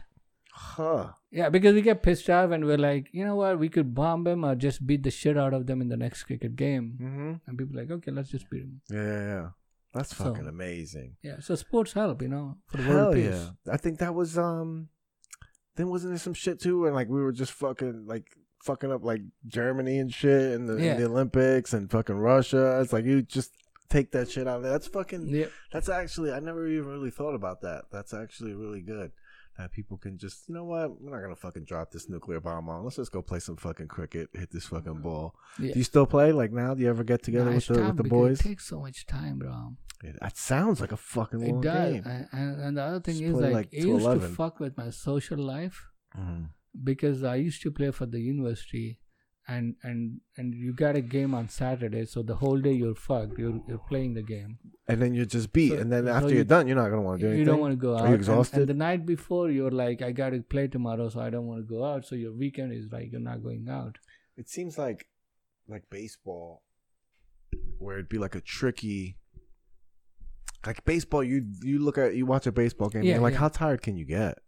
huh? 0.52 1.08
yeah 1.30 1.48
because 1.48 1.74
we 1.74 1.82
get 1.82 2.02
pissed 2.02 2.28
off 2.30 2.50
and 2.50 2.64
we're 2.64 2.78
like 2.78 3.08
you 3.12 3.24
know 3.24 3.36
what 3.36 3.58
we 3.58 3.68
could 3.68 3.94
bomb 3.94 4.24
them 4.24 4.44
or 4.44 4.54
just 4.54 4.86
beat 4.86 5.02
the 5.02 5.10
shit 5.10 5.36
out 5.36 5.52
of 5.58 5.66
them 5.66 5.80
in 5.80 5.88
the 5.88 5.96
next 5.96 6.24
cricket 6.24 6.56
game 6.56 6.86
Mm-hmm. 7.00 7.32
and 7.46 7.58
people 7.58 7.76
are 7.78 7.82
like 7.82 7.90
okay 7.98 8.10
let's 8.10 8.30
just 8.30 8.48
beat 8.50 8.62
them 8.62 8.80
Yeah, 8.90 9.02
yeah, 9.12 9.26
yeah. 9.34 9.48
That's 9.94 10.14
So- 10.16 10.24
fucking 10.24 10.46
amazing. 10.46 11.16
yeah 11.22 11.40
so 11.40 11.54
sports 11.54 11.92
help 11.94 12.20
you 12.22 12.28
know 12.28 12.56
for 12.66 12.76
the 12.78 12.82
Hell 12.82 12.96
world 12.96 13.14
peace 13.14 13.24
yeah! 13.66 13.72
I 13.72 13.76
think 13.76 13.98
that 13.98 14.14
was 14.14 14.36
um. 14.38 14.88
Then 15.76 15.88
wasn't 15.88 16.12
there 16.12 16.18
some 16.18 16.32
shit 16.34 16.58
too, 16.60 16.86
and 16.86 16.94
like 16.94 17.08
we 17.08 17.20
were 17.20 17.32
just 17.32 17.52
fucking 17.52 18.06
like 18.06 18.24
fucking 18.64 18.90
up 18.90 19.04
like 19.04 19.20
Germany 19.46 19.98
and 19.98 20.12
shit, 20.12 20.54
and 20.54 20.66
the, 20.68 20.82
Yeah. 20.82 20.94
in 20.94 21.00
the 21.02 21.06
Olympics 21.06 21.74
and 21.74 21.90
fucking 21.90 22.16
Russia. 22.16 22.80
It's 22.80 22.94
like 22.94 23.04
you 23.04 23.20
just 23.20 23.52
take 23.90 24.10
that 24.12 24.30
shit 24.30 24.48
out 24.48 24.56
of 24.56 24.62
there. 24.62 24.72
That's 24.72 24.86
fucking. 24.86 25.28
yeah 25.28 25.46
That's 25.72 25.88
actually 25.90 26.32
I 26.32 26.40
never 26.40 26.66
even 26.66 26.88
really 26.88 27.10
thought 27.10 27.34
about 27.34 27.60
that. 27.60 27.84
That's 27.92 28.14
actually 28.14 28.54
really 28.54 28.80
good. 28.80 29.12
That 29.58 29.72
people 29.72 29.96
can 29.96 30.18
just 30.18 30.48
you 30.48 30.54
know 30.54 30.64
what 30.64 31.00
we're 31.00 31.10
not 31.14 31.22
gonna 31.22 31.34
fucking 31.36 31.64
drop 31.64 31.90
this 31.90 32.08
nuclear 32.10 32.40
bomb 32.40 32.68
on. 32.68 32.84
Let's 32.84 32.96
just 32.96 33.10
go 33.12 33.22
play 33.22 33.38
some 33.40 33.56
fucking 33.56 33.88
cricket, 33.88 34.28
hit 34.34 34.50
this 34.50 34.66
fucking 34.66 35.00
ball. 35.00 35.34
yeah 35.58 35.72
Do 35.72 35.78
you 35.78 35.84
still 35.84 36.06
play 36.06 36.30
like 36.32 36.52
now? 36.52 36.74
Do 36.74 36.82
you 36.82 36.90
ever 36.90 37.04
get 37.04 37.22
together 37.22 37.50
with 37.52 37.66
the 37.66 37.82
with 37.82 37.96
the 37.96 38.04
boys? 38.04 38.40
it 38.40 38.44
takes 38.44 38.66
so 38.68 38.80
much 38.80 39.06
time 39.06 39.38
bro 39.38 39.74
It- 40.04 40.18
that 40.20 40.36
sounds 40.36 40.80
like 40.82 40.92
a 40.92 40.96
fucking 40.98 41.40
it 41.42 41.52
long 41.52 41.60
does 41.62 41.92
game. 41.94 42.02
and, 42.06 42.28
and, 42.32 42.60
and 42.60 42.76
the 42.76 42.82
other 42.82 43.00
thing 43.00 43.14
Just 43.18 43.30
is 43.36 43.40
like, 43.40 43.52
like, 43.60 43.68
it 43.72 43.84
used 43.86 44.04
11. 44.04 44.20
to 44.28 44.34
fuck 44.36 44.60
with 44.60 44.76
my 44.76 44.90
social 44.90 45.38
life 45.38 45.86
Mhm. 46.18 46.50
because 46.90 47.22
I 47.24 47.36
used 47.36 47.62
to 47.62 47.70
play 47.70 47.90
for 47.92 48.04
the 48.06 48.20
university, 48.20 48.98
and 49.48 49.76
and 49.82 50.20
and 50.36 50.54
you 50.54 50.72
got 50.72 50.96
a 50.96 51.00
game 51.00 51.34
on 51.34 51.48
Saturday, 51.48 52.04
so 52.04 52.22
the 52.22 52.34
whole 52.36 52.58
day 52.58 52.72
you're 52.72 52.94
fucked. 52.96 53.38
You're 53.38 53.60
you're 53.68 53.78
playing 53.88 54.14
the 54.14 54.22
game. 54.22 54.58
And 54.88 55.00
then 55.02 55.14
you're 55.14 55.24
just 55.24 55.52
beat, 55.52 55.70
So- 55.70 55.78
and 55.78 55.92
then 55.92 56.04
so 56.06 56.10
after 56.12 56.28
you- 56.30 56.36
you're 56.36 56.44
done, 56.44 56.66
you're 56.68 56.76
not 56.76 56.88
gonna 56.90 57.02
want 57.02 57.20
to 57.20 57.26
do 57.26 57.28
anything. 57.28 57.40
You 57.40 57.44
don't 57.52 57.60
want 57.60 57.72
to 57.72 57.76
go 57.76 57.94
Are 57.96 58.02
out. 58.04 58.08
you 58.08 58.14
exhausted? 58.14 58.60
And, 58.60 58.68
the 58.68 58.74
night 58.74 59.04
before, 59.06 59.50
you're 59.50 59.70
like, 59.70 60.02
I 60.02 60.12
got 60.12 60.30
to 60.30 60.40
play 60.42 60.66
tomorrow, 60.68 61.08
so 61.08 61.20
I 61.20 61.30
don't 61.30 61.46
want 61.46 61.60
to 61.60 61.66
go 61.66 61.84
out. 61.84 62.06
So 62.06 62.14
your 62.16 62.32
weekend 62.32 62.72
is 62.72 62.90
like 62.92 63.10
you're 63.12 63.20
not 63.20 63.42
going 63.42 63.68
out. 63.68 63.98
It 64.36 64.48
seems 64.48 64.78
like 64.78 65.08
like 65.68 65.84
baseball, 65.90 66.62
where 67.78 67.94
it'd 67.98 68.08
be 68.08 68.18
like 68.18 68.34
a 68.34 68.40
tricky. 68.40 69.16
Like 70.66 70.84
baseball, 70.84 71.22
you 71.22 71.46
you 71.62 71.78
look 71.78 71.98
at 71.98 72.16
you 72.16 72.26
watch 72.26 72.46
a 72.46 72.52
baseball 72.52 72.88
game, 72.88 73.04
Yeah, 73.04 73.14
and 73.14 73.22
like 73.22 73.34
yeah. 73.34 73.38
how 73.40 73.48
tired 73.48 73.82
can 73.82 73.96
you 73.96 74.04
get? 74.04 74.38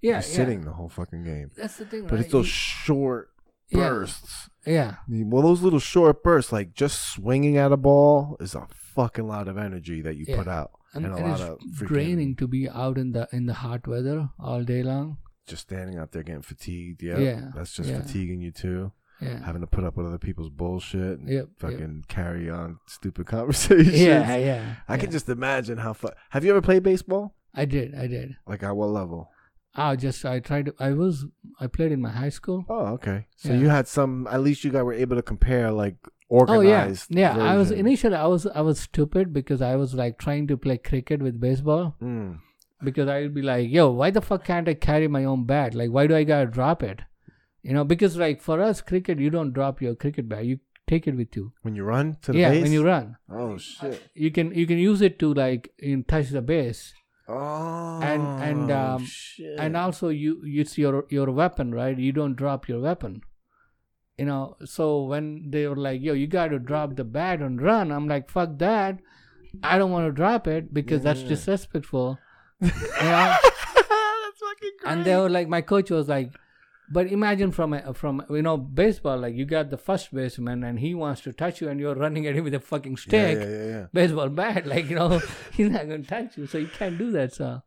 Yeah, 0.00 0.10
You're 0.10 0.14
yeah. 0.16 0.20
sitting 0.20 0.60
the 0.62 0.72
whole 0.72 0.88
fucking 0.88 1.24
game, 1.24 1.50
That's 1.56 1.76
the 1.76 1.84
thing, 1.86 2.02
but 2.02 2.12
right? 2.12 2.20
it's 2.20 2.32
those 2.32 2.46
You- 2.46 2.50
short. 2.50 3.30
Bursts. 3.72 4.48
yeah, 4.66 4.96
Well, 5.08 5.42
those 5.42 5.62
little 5.62 5.78
short 5.78 6.22
bursts, 6.22 6.52
like 6.52 6.72
just 6.74 7.00
swinging 7.12 7.56
at 7.56 7.72
a 7.72 7.76
ball, 7.76 8.36
is 8.40 8.54
a 8.54 8.66
fucking 8.94 9.26
lot 9.28 9.48
of 9.48 9.58
energy 9.58 10.00
that 10.02 10.16
you 10.16 10.24
Yeah. 10.28 10.36
put 10.36 10.48
out, 10.48 10.70
and, 10.94 11.04
and, 11.06 11.14
a 11.14 11.18
lot 11.18 11.40
of 11.40 11.58
freaking 11.74 11.86
draining 11.88 12.36
to 12.36 12.46
be 12.48 12.68
out 12.68 12.98
in 12.98 13.12
the 13.12 13.28
in 13.32 13.46
the 13.46 13.54
hot 13.54 13.86
weather 13.86 14.30
all 14.38 14.62
day 14.64 14.82
long. 14.82 15.18
just 15.46 15.62
standing 15.62 15.96
out 15.96 16.10
there 16.10 16.24
getting 16.24 16.42
fatigued. 16.42 17.02
Yeah, 17.02 17.18
Yeah, 17.18 17.50
that's 17.54 17.72
just 17.74 17.88
yeah. 17.88 18.00
fatiguing 18.02 18.40
you 18.40 18.50
too. 18.50 18.90
Yeah, 19.20 19.38
Having 19.44 19.60
to 19.62 19.66
put 19.68 19.84
up 19.84 19.96
with 19.96 20.06
other 20.06 20.18
people's 20.18 20.50
bullshit. 20.50 21.20
And 21.20 21.28
Yep, 21.28 21.36
yep. 21.36 21.48
fucking 21.58 22.04
carry 22.08 22.50
on 22.50 22.80
stupid 22.86 23.26
conversations. 23.34 23.98
yeah, 23.98 24.36
yeah. 24.36 24.74
I 24.88 24.96
can 24.98 25.10
just 25.12 25.28
imagine 25.28 25.78
how. 25.78 25.92
Fu- 25.92 26.08
Have 26.30 26.44
you 26.44 26.50
ever 26.50 26.60
played 26.60 26.82
baseball? 26.82 27.34
I 27.54 27.64
did, 27.64 27.94
I 27.94 28.08
did. 28.08 28.36
Like 28.46 28.62
at 28.64 28.76
what 28.76 28.88
level? 28.90 29.30
I 29.76 29.96
just 29.96 30.24
I 30.24 30.40
tried. 30.40 30.66
To, 30.66 30.74
I 30.80 30.92
was 30.92 31.24
I 31.60 31.66
played 31.66 31.92
in 31.92 32.00
my 32.00 32.10
high 32.10 32.30
school. 32.30 32.64
Oh, 32.68 32.86
okay. 32.94 33.26
So 33.36 33.50
Yeah. 33.50 33.58
you 33.58 33.68
had 33.68 33.86
some. 33.88 34.26
At 34.30 34.40
least 34.42 34.64
you 34.64 34.70
guys 34.70 34.82
were 34.84 34.92
able 34.94 35.16
to 35.16 35.22
compare 35.22 35.70
like 35.70 35.96
organized. 36.28 37.08
Oh 37.12 37.18
yeah, 37.18 37.36
yeah. 37.36 37.44
I 37.52 37.56
was 37.56 37.70
initially 37.70 38.16
I 38.16 38.26
was 38.26 38.46
I 38.46 38.60
was 38.62 38.80
stupid 38.80 39.32
because 39.32 39.62
I 39.62 39.76
was 39.76 39.94
like 39.94 40.18
trying 40.18 40.46
to 40.48 40.56
play 40.56 40.78
cricket 40.78 41.20
with 41.22 41.40
baseball 41.40 41.96
Mm. 42.02 42.38
because 42.82 43.08
I 43.08 43.20
would 43.22 43.34
be 43.34 43.42
like, 43.42 43.70
yo, 43.70 43.90
why 43.90 44.10
the 44.10 44.20
fuck 44.20 44.44
can't 44.44 44.68
I 44.68 44.74
carry 44.74 45.08
my 45.08 45.24
own 45.24 45.44
bat? 45.46 45.74
Like, 45.74 45.90
why 45.90 46.06
do 46.06 46.16
I 46.16 46.24
gotta 46.24 46.46
drop 46.46 46.82
it? 46.82 47.00
You 47.62 47.72
know, 47.74 47.84
because 47.84 48.16
like 48.16 48.40
for 48.40 48.60
us 48.60 48.80
cricket, 48.80 49.18
you 49.18 49.30
don't 49.30 49.52
drop 49.52 49.80
your 49.82 49.94
cricket 49.94 50.28
bat. 50.28 50.44
You 50.44 50.58
take 50.88 51.06
it 51.08 51.16
with 51.16 51.34
you. 51.36 51.52
When 51.62 51.74
you 51.74 51.84
run 51.84 52.16
to 52.22 52.32
the 52.32 52.38
yeah, 52.38 52.50
base. 52.50 52.62
when 52.62 52.72
you 52.72 52.84
run, 52.84 53.16
Oh 53.28 53.58
shit. 53.58 54.02
you 54.14 54.30
can 54.30 54.52
you 54.54 54.66
can 54.66 54.78
use 54.78 55.02
it 55.02 55.18
to 55.20 55.32
like 55.34 55.72
in 55.78 56.04
touch 56.04 56.28
the 56.30 56.42
base, 56.42 56.92
Oh. 57.28 58.00
and, 58.02 58.70
um, 58.70 59.02
Oh, 59.02 59.04
shit. 59.04 59.58
and 59.58 59.76
also 59.76 60.08
you 60.10 60.40
it's 60.44 60.78
your 60.78 61.04
your 61.10 61.30
weapon, 61.30 61.74
right? 61.74 61.98
You 61.98 62.12
don't 62.12 62.36
drop 62.36 62.68
your 62.68 62.80
weapon. 62.80 63.22
you 64.18 64.24
know, 64.24 64.56
so 64.64 64.84
when 65.04 65.50
they 65.54 65.66
were 65.68 65.76
like, 65.76 66.00
"Yo, 66.02 66.12
you 66.14 66.26
got 66.26 66.48
to 66.48 66.58
drop 66.58 66.94
the 66.96 67.04
bat 67.04 67.42
and 67.42 67.60
run," 67.60 67.90
I'm 67.92 68.06
like, 68.08 68.30
"Fuck 68.30 68.56
that! 68.60 69.00
I 69.62 69.76
don't 69.78 69.90
want 69.90 70.06
to 70.08 70.12
drop 70.20 70.46
it 70.46 70.72
because 70.72 71.02
that's 71.02 71.22
disrespectful." 71.32 72.18
you 72.60 72.68
know? 72.68 73.36
That's 73.42 74.40
fucking 74.40 74.76
great. 74.80 74.92
and 74.92 75.04
they 75.04 75.16
were 75.16 75.28
like, 75.28 75.48
my 75.48 75.60
coach 75.60 75.90
was 75.90 76.08
like, 76.08 76.30
"But 76.92 77.08
imagine 77.08 77.50
from 77.52 77.72
a, 77.72 77.92
from 77.94 78.22
you 78.30 78.42
know 78.42 78.56
baseball, 78.56 79.18
like 79.18 79.34
you 79.34 79.44
got 79.44 79.70
the 79.70 79.76
first 79.76 80.14
baseman 80.14 80.62
and 80.64 80.78
he 80.78 80.94
wants 80.94 81.20
to 81.22 81.32
touch 81.32 81.60
you, 81.60 81.68
and 81.68 81.80
you're 81.80 81.94
running 81.94 82.26
at 82.26 82.34
him 82.36 82.44
with 82.44 82.54
a 82.54 82.60
fucking 82.60 82.96
stick, 82.96 83.38
yeah, 83.38 83.44
yeah, 83.44 83.66
yeah. 83.66 83.86
baseball 83.92 84.28
bat, 84.28 84.66
like 84.74 84.88
you 84.88 84.96
know, 84.96 85.20
he's 85.52 85.70
not 85.70 85.82
gonna 85.88 86.02
touch 86.02 86.36
you, 86.38 86.46
so 86.46 86.58
you 86.58 86.68
can't 86.68 86.98
do 86.98 87.10
that." 87.12 87.32
So. 87.32 87.62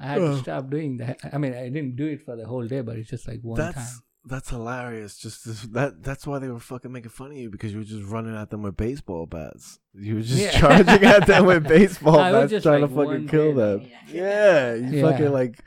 I 0.00 0.06
had 0.06 0.18
to 0.20 0.38
stop 0.38 0.70
doing 0.70 0.96
that. 0.98 1.18
I 1.34 1.36
mean, 1.36 1.52
I 1.52 1.68
didn't 1.68 1.96
do 1.96 2.06
it 2.06 2.22
for 2.24 2.34
the 2.34 2.46
whole 2.46 2.66
day, 2.66 2.80
but 2.80 2.96
it's 2.96 3.10
just 3.10 3.28
like 3.28 3.40
one 3.42 3.58
That's 3.58 3.74
time. 3.74 4.00
that's 4.24 4.48
hilarious. 4.48 5.18
Just 5.18 5.44
this, 5.44 5.60
that 5.64 6.02
that's 6.02 6.26
why 6.26 6.38
they 6.38 6.48
were 6.48 6.58
fucking 6.60 6.90
making 6.90 7.10
fun 7.10 7.32
of 7.32 7.36
you 7.36 7.50
because 7.50 7.72
you 7.74 7.78
were 7.80 7.84
just 7.84 8.04
running 8.04 8.34
at 8.34 8.48
them 8.48 8.62
with 8.62 8.74
baseball 8.74 9.26
bats. 9.26 9.80
You 9.92 10.14
were 10.14 10.22
just 10.22 10.40
Yeah. 10.40 10.50
charging 10.58 11.04
at 11.04 11.26
them 11.26 11.44
with 11.44 11.68
baseball 11.68 12.18
I 12.18 12.32
bats, 12.32 12.52
just 12.52 12.62
trying 12.64 12.80
like 12.80 12.90
to 12.90 12.96
fucking 12.96 13.28
kill 13.28 13.50
day, 13.50 13.52
them. 13.60 13.78
like- 13.80 13.92
Yeah, 14.10 14.74
you 14.76 14.96
Yeah. 14.98 15.10
fucking 15.10 15.30
like. 15.30 15.62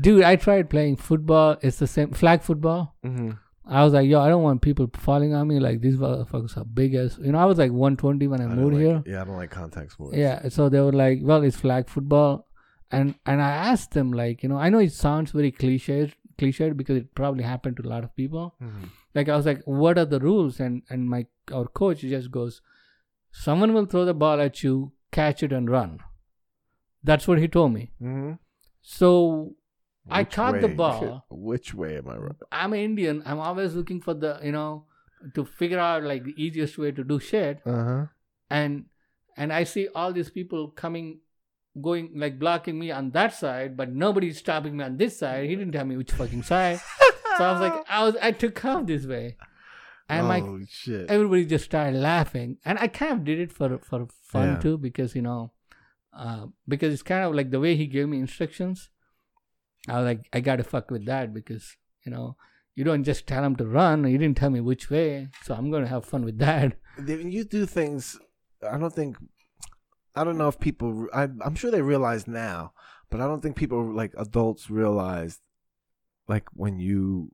Dude, 0.00 0.22
I 0.24 0.36
tried 0.36 0.70
playing 0.70 0.96
football. 0.96 1.56
It's 1.60 1.78
the 1.78 1.86
same 1.86 2.12
flag 2.12 2.42
football. 2.42 2.94
mhm. 3.04 3.38
I 3.64 3.84
was 3.84 3.92
like, 3.92 4.08
yo, 4.08 4.20
I 4.20 4.28
don't 4.28 4.42
want 4.42 4.60
people 4.60 4.90
falling 4.94 5.34
on 5.34 5.46
me. 5.46 5.60
Like 5.60 5.80
these 5.80 5.96
motherfuckers 5.96 6.56
are 6.56 6.64
big 6.64 6.94
as 6.94 7.16
you 7.18 7.30
know. 7.30 7.38
I 7.38 7.44
was 7.44 7.58
like 7.58 7.70
120 7.70 8.26
when 8.26 8.40
I, 8.40 8.44
I 8.44 8.48
moved 8.48 8.74
like- 8.74 8.82
here. 8.82 9.02
Yeah, 9.06 9.22
I 9.22 9.24
don't 9.24 9.36
like 9.36 9.50
contact 9.52 9.92
sports. 9.92 10.16
Yeah, 10.16 10.48
so 10.48 10.68
they 10.68 10.80
were 10.80 10.92
like, 10.92 11.20
well, 11.22 11.42
it's 11.44 11.56
flag 11.56 11.88
football, 11.88 12.48
and 12.90 13.14
and 13.24 13.40
I 13.40 13.50
asked 13.50 13.92
them 13.92 14.12
like, 14.12 14.42
you 14.42 14.48
know, 14.48 14.56
I 14.56 14.68
know 14.70 14.80
it 14.80 14.92
sounds 14.92 15.30
very 15.30 15.52
cliche, 15.52 16.12
cliched 16.38 16.76
because 16.76 16.96
it 16.96 17.14
probably 17.14 17.44
happened 17.44 17.76
to 17.76 17.86
a 17.86 17.90
lot 17.94 18.02
of 18.02 18.16
people. 18.16 18.56
Mhm. 18.60 18.88
Like 19.14 19.28
I 19.28 19.36
was 19.36 19.46
like, 19.46 19.62
what 19.64 19.96
are 19.96 20.06
the 20.06 20.18
rules? 20.20 20.58
And 20.58 20.82
and 20.90 21.08
my 21.08 21.26
our 21.52 21.66
coach 21.68 22.00
just 22.00 22.30
goes, 22.32 22.60
someone 23.30 23.72
will 23.74 23.86
throw 23.86 24.04
the 24.04 24.14
ball 24.14 24.40
at 24.40 24.64
you, 24.64 24.92
catch 25.12 25.42
it 25.44 25.52
and 25.52 25.70
run. 25.70 25.98
That's 27.04 27.28
what 27.28 27.38
he 27.38 27.46
told 27.46 27.72
me. 27.74 27.92
Mhm. 28.02 28.38
So 28.80 29.54
I 30.10 30.22
Which 30.22 30.32
caught 30.32 30.60
the 30.60 30.68
ball. 30.82 31.24
Which 31.30 31.74
way 31.74 31.96
am 31.98 32.08
I 32.08 32.16
right? 32.16 32.36
I'm 32.50 32.74
Indian. 32.74 33.22
I'm 33.24 33.38
always 33.38 33.74
looking 33.74 34.00
for 34.00 34.14
the 34.14 34.40
you 34.42 34.52
know 34.52 34.84
to 35.34 35.44
figure 35.44 35.78
out 35.78 36.02
like 36.02 36.24
the 36.24 36.34
easiest 36.36 36.76
way 36.78 36.90
to 36.92 37.04
do 37.04 37.20
shit. 37.20 37.60
Uh 37.64 37.84
huh. 37.84 38.06
And 38.50 38.86
and 39.36 39.52
I 39.52 39.64
see 39.64 39.88
all 39.94 40.12
these 40.12 40.28
people 40.30 40.68
coming, 40.68 41.20
going 41.80 42.10
like 42.16 42.38
blocking 42.38 42.78
me 42.78 42.90
on 42.90 43.10
that 43.12 43.34
side, 43.34 43.76
but 43.76 43.92
nobody's 43.92 44.38
stopping 44.38 44.76
me 44.76 44.84
on 44.84 44.96
this 44.96 45.18
side. 45.18 45.48
He 45.48 45.56
didn't 45.56 45.72
tell 45.72 45.84
me 45.84 45.96
which 45.96 46.12
fucking 46.12 46.42
side. 46.42 46.80
so 47.38 47.44
I 47.44 47.52
was 47.52 47.60
like, 47.60 47.84
I 47.88 48.04
was 48.04 48.16
I 48.20 48.32
took 48.32 48.62
off 48.64 48.86
this 48.86 49.06
way, 49.06 49.36
and 50.08 50.28
like 50.28 50.42
oh 50.44 50.60
shit. 50.68 51.08
everybody 51.08 51.46
just 51.46 51.64
started 51.64 51.98
laughing, 51.98 52.58
and 52.64 52.78
I 52.78 52.88
kind 52.88 53.12
of 53.12 53.24
did 53.24 53.38
it 53.38 53.52
for 53.52 53.78
for 53.78 54.08
fun 54.22 54.48
Yeah. 54.54 54.58
too 54.58 54.78
because 54.78 55.14
you 55.14 55.22
know, 55.22 55.52
uh, 56.12 56.46
because 56.68 56.92
it's 56.92 57.02
kind 57.04 57.24
of 57.24 57.34
like 57.34 57.50
the 57.52 57.60
way 57.60 57.76
he 57.76 57.86
gave 57.86 58.08
me 58.08 58.18
instructions. 58.18 58.90
I 59.88 59.96
was 59.98 60.04
like, 60.04 60.28
I 60.32 60.40
gotta 60.40 60.64
fuck 60.64 60.90
with 60.90 61.06
that 61.06 61.34
because 61.34 61.76
you 62.04 62.12
know 62.12 62.36
you 62.74 62.84
don't 62.84 63.04
just 63.04 63.26
tell 63.26 63.44
him 63.44 63.56
to 63.56 63.66
run. 63.66 64.08
You 64.08 64.18
didn't 64.18 64.36
tell 64.36 64.50
me 64.50 64.60
which 64.60 64.90
way, 64.90 65.28
so 65.42 65.54
I'm 65.54 65.70
gonna 65.70 65.88
have 65.88 66.04
fun 66.04 66.24
with 66.24 66.38
that. 66.38 66.74
You 67.08 67.44
do 67.44 67.64
things, 67.64 68.18
I 68.70 68.76
don't 68.76 68.94
think. 68.94 69.16
I 70.14 70.24
don't 70.24 70.36
know 70.36 70.48
if 70.48 70.60
people. 70.60 71.06
I, 71.14 71.22
I'm 71.22 71.54
sure 71.54 71.70
they 71.70 71.80
realize 71.80 72.28
now, 72.28 72.74
but 73.08 73.22
I 73.22 73.26
don't 73.26 73.40
think 73.40 73.56
people 73.56 73.82
like 73.94 74.12
adults 74.18 74.68
realize, 74.68 75.40
like 76.28 76.44
when 76.52 76.78
you 76.78 77.32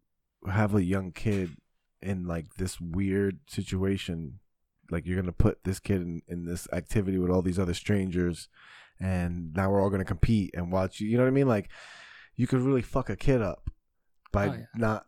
have 0.48 0.76
a 0.76 0.84
young 0.84 1.10
kid 1.10 1.56
in 2.00 2.24
like 2.28 2.54
this 2.54 2.80
weird 2.80 3.40
situation, 3.48 4.38
like 4.92 5.06
you're 5.06 5.20
gonna 5.20 5.32
put 5.32 5.64
this 5.64 5.80
kid 5.80 6.02
in, 6.02 6.22
in 6.28 6.44
this 6.44 6.68
activity 6.72 7.18
with 7.18 7.30
all 7.30 7.42
these 7.42 7.58
other 7.58 7.74
strangers, 7.74 8.48
and 9.00 9.52
now 9.54 9.70
we're 9.70 9.82
all 9.82 9.90
gonna 9.90 10.04
compete 10.04 10.54
and 10.54 10.70
watch 10.70 11.00
you. 11.00 11.08
You 11.08 11.16
know 11.16 11.24
what 11.24 11.30
I 11.30 11.32
mean? 11.32 11.48
Like 11.48 11.68
you 12.38 12.46
could 12.46 12.60
really 12.60 12.80
fuck 12.80 13.10
a 13.10 13.16
kid 13.16 13.42
up 13.42 13.68
by 14.32 14.48
Oh, 14.48 14.52
yeah. 14.54 14.64
not 14.74 15.04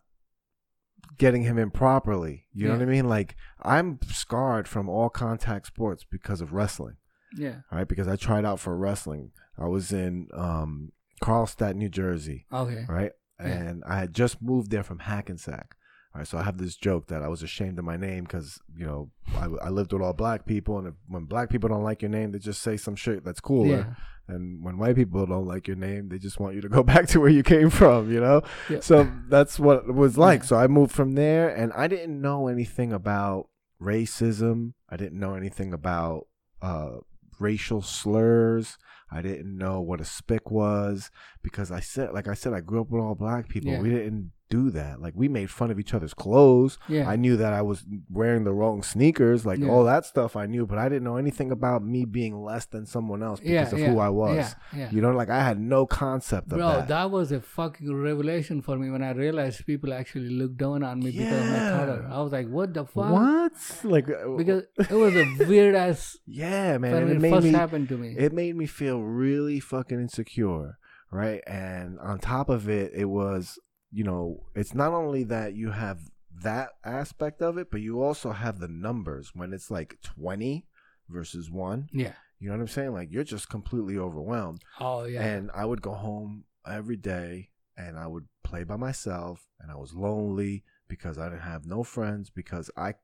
getting 1.17 1.43
him 1.43 1.57
in 1.57 1.71
properly. 1.71 2.45
You 2.53 2.67
know 2.67 2.73
what 2.73 2.81
I 2.83 2.85
mean? 2.85 3.07
Like 3.09 3.35
I'm 3.63 3.97
scarred 4.07 4.67
from 4.67 4.87
all 4.89 5.09
contact 5.09 5.65
sports 5.67 6.03
because 6.09 6.41
of 6.41 6.53
wrestling. 6.53 6.97
Yeah. 7.35 7.61
Right? 7.71 7.87
Because 7.87 8.07
I 8.07 8.15
tried 8.17 8.45
out 8.45 8.59
for 8.59 8.75
wrestling. 8.77 9.31
I 9.57 9.65
was 9.67 9.91
in 9.91 10.27
um 10.33 10.91
Carlstadt, 11.23 11.75
New 11.75 11.89
Jersey, 11.89 12.45
Okay. 12.51 12.85
right? 12.87 13.11
Yeah. 13.39 13.47
And 13.47 13.83
I 13.87 13.97
had 13.99 14.13
just 14.13 14.41
moved 14.41 14.69
there 14.71 14.83
from 14.83 14.99
Hackensack. 14.99 15.75
All 16.13 16.19
right, 16.19 16.27
so 16.27 16.37
I 16.37 16.43
have 16.43 16.57
this 16.57 16.75
joke 16.75 17.07
that 17.07 17.21
I 17.21 17.29
was 17.29 17.41
ashamed 17.41 17.79
of 17.79 17.85
my 17.85 17.95
name 17.95 18.25
because 18.25 18.59
you 18.75 18.85
know 18.85 19.11
I, 19.35 19.45
I 19.67 19.69
lived 19.69 19.93
with 19.93 20.01
all 20.01 20.13
black 20.13 20.45
people, 20.45 20.77
and 20.77 20.87
if, 20.87 20.93
when 21.07 21.23
black 21.23 21.49
people 21.49 21.69
don't 21.69 21.83
like 21.83 22.01
your 22.01 22.11
name, 22.11 22.31
they 22.31 22.39
just 22.39 22.61
say 22.61 22.75
some 22.75 22.95
shit 22.95 23.23
that's 23.23 23.39
cooler. 23.39 23.67
Yeah. 23.67 23.93
And 24.27 24.63
when 24.63 24.77
white 24.77 24.95
people 24.95 25.25
don't 25.25 25.47
like 25.47 25.67
your 25.67 25.75
name, 25.75 26.09
they 26.09 26.17
just 26.17 26.39
want 26.39 26.55
you 26.55 26.61
to 26.61 26.69
go 26.69 26.83
back 26.93 27.07
to 27.07 27.19
where 27.19 27.29
you 27.29 27.43
came 27.43 27.69
from, 27.69 28.11
you 28.11 28.19
know? 28.21 28.41
Yeah. 28.69 28.79
So 28.79 29.09
that's 29.27 29.59
what 29.59 29.85
it 29.87 29.93
was 29.93 30.17
like. 30.17 30.41
Yeah. 30.41 30.47
So 30.47 30.55
I 30.57 30.67
moved 30.67 30.93
from 30.93 31.15
there 31.15 31.49
and 31.49 31.73
I 31.73 31.87
didn't 31.87 32.21
know 32.21 32.47
anything 32.47 32.93
about 32.93 33.49
racism. 33.81 34.73
I 34.89 34.95
didn't 34.95 35.19
know 35.19 35.35
anything 35.35 35.73
about 35.73 36.27
uh, 36.61 36.97
racial 37.39 37.81
slurs. 37.81 38.77
I 39.11 39.21
didn't 39.21 39.57
know 39.57 39.81
what 39.81 39.99
a 39.99 40.05
spick 40.05 40.49
was 40.49 41.11
because 41.43 41.71
I 41.71 41.81
said, 41.81 42.13
like 42.13 42.29
I 42.29 42.33
said, 42.33 42.53
I 42.53 42.61
grew 42.61 42.81
up 42.81 42.89
with 42.89 43.01
all 43.01 43.15
black 43.15 43.49
people. 43.49 43.77
We 43.79 43.89
didn't 43.89 44.31
do 44.57 44.63
that. 44.79 44.93
Like 45.05 45.13
we 45.21 45.27
made 45.39 45.49
fun 45.59 45.69
of 45.73 45.77
each 45.79 45.93
other's 45.95 46.13
clothes. 46.13 46.73
Yeah. 46.87 47.09
I 47.13 47.15
knew 47.23 47.35
that 47.43 47.53
I 47.53 47.61
was 47.61 47.79
wearing 48.19 48.43
the 48.43 48.53
wrong 48.59 48.83
sneakers, 48.93 49.45
like 49.49 49.59
Yeah. 49.59 49.69
all 49.71 49.83
that 49.93 50.03
stuff 50.05 50.31
I 50.35 50.45
knew, 50.53 50.63
but 50.71 50.77
I 50.83 50.85
didn't 50.89 51.05
know 51.09 51.17
anything 51.25 51.49
about 51.51 51.79
me 51.93 52.01
being 52.05 52.35
less 52.49 52.65
than 52.73 52.83
someone 52.85 53.21
else 53.23 53.39
because 53.39 53.69
yeah, 53.71 53.75
of 53.75 53.79
yeah, 53.79 53.89
who 53.91 53.99
I 53.99 54.09
was. 54.23 54.55
You 54.95 54.99
know, 55.03 55.11
like 55.21 55.29
I 55.39 55.41
had 55.49 55.57
no 55.75 55.85
concept 55.85 56.51
of 56.51 56.57
Bro, 56.59 56.67
that. 56.69 56.87
that. 56.89 57.09
was 57.17 57.31
a 57.31 57.41
fucking 57.41 57.91
revelation 58.11 58.61
for 58.61 58.75
me 58.81 58.87
when 58.93 59.03
I 59.09 59.11
realized 59.25 59.65
people 59.65 59.93
actually 60.01 60.29
looked 60.41 60.57
down 60.57 60.83
on 60.83 60.99
me 60.99 61.11
because 61.11 61.41
of 61.45 61.49
my 61.55 61.63
color. 61.79 61.99
I 62.11 62.21
was 62.21 62.31
like, 62.37 62.47
what 62.57 62.73
the 62.73 62.85
fuck? 62.85 63.11
What? 63.19 63.53
Like 63.95 64.07
uh, 64.09 64.35
Because 64.37 64.63
it 64.77 64.99
was 65.05 65.13
a 65.15 65.25
weird 65.51 65.75
ass 65.75 66.17
yeah, 66.25 66.77
man, 66.77 66.91
when 66.93 67.01
and 67.03 67.11
it, 67.11 67.15
it 67.17 67.21
made 67.21 67.33
first 67.33 67.45
me 67.47 67.51
happened 67.63 67.87
to 67.89 67.97
me. 67.97 68.09
it 68.17 68.31
made 68.33 68.55
me 68.55 68.65
feel 68.65 68.99
really 69.01 69.59
fucking 69.59 69.99
insecure, 69.99 70.77
right? 71.11 71.41
And 71.47 71.99
on 71.99 72.19
top 72.19 72.47
of 72.49 72.69
it, 72.69 72.91
it 72.95 73.05
was, 73.05 73.59
you 73.91 74.03
know, 74.03 74.43
it's 74.55 74.73
not 74.73 74.93
only 74.93 75.23
that 75.25 75.53
you 75.53 75.71
have 75.71 75.99
that 76.43 76.69
aspect 76.83 77.41
of 77.41 77.57
it, 77.57 77.69
but 77.71 77.81
you 77.81 78.01
also 78.01 78.31
have 78.31 78.59
the 78.59 78.67
numbers 78.67 79.31
when 79.33 79.53
it's 79.53 79.69
like 79.69 79.97
20 80.01 80.65
versus 81.09 81.49
1. 81.49 81.89
yeah. 81.91 82.13
You 82.39 82.47
know 82.49 82.55
what 82.55 82.61
I'm 82.61 82.67
saying? 82.69 82.93
Like 82.93 83.09
you're 83.11 83.23
just 83.23 83.49
completely 83.49 83.97
overwhelmed. 83.99 84.63
Oh 84.79 85.03
yeah. 85.03 85.21
And 85.21 85.51
I 85.53 85.63
would 85.65 85.83
go 85.83 85.93
home 85.93 86.45
every 86.65 86.95
day 86.95 87.49
and 87.77 87.99
I 87.99 88.07
would 88.07 88.27
play 88.43 88.63
by 88.63 88.77
myself 88.77 89.45
and 89.59 89.69
I 89.71 89.75
was 89.75 89.93
lonely 89.93 90.63
because 90.87 91.19
I 91.19 91.25
didn't 91.29 91.41
have 91.43 91.67
no 91.67 91.83
friends 91.83 92.31
because 92.31 92.71
I 92.75 92.95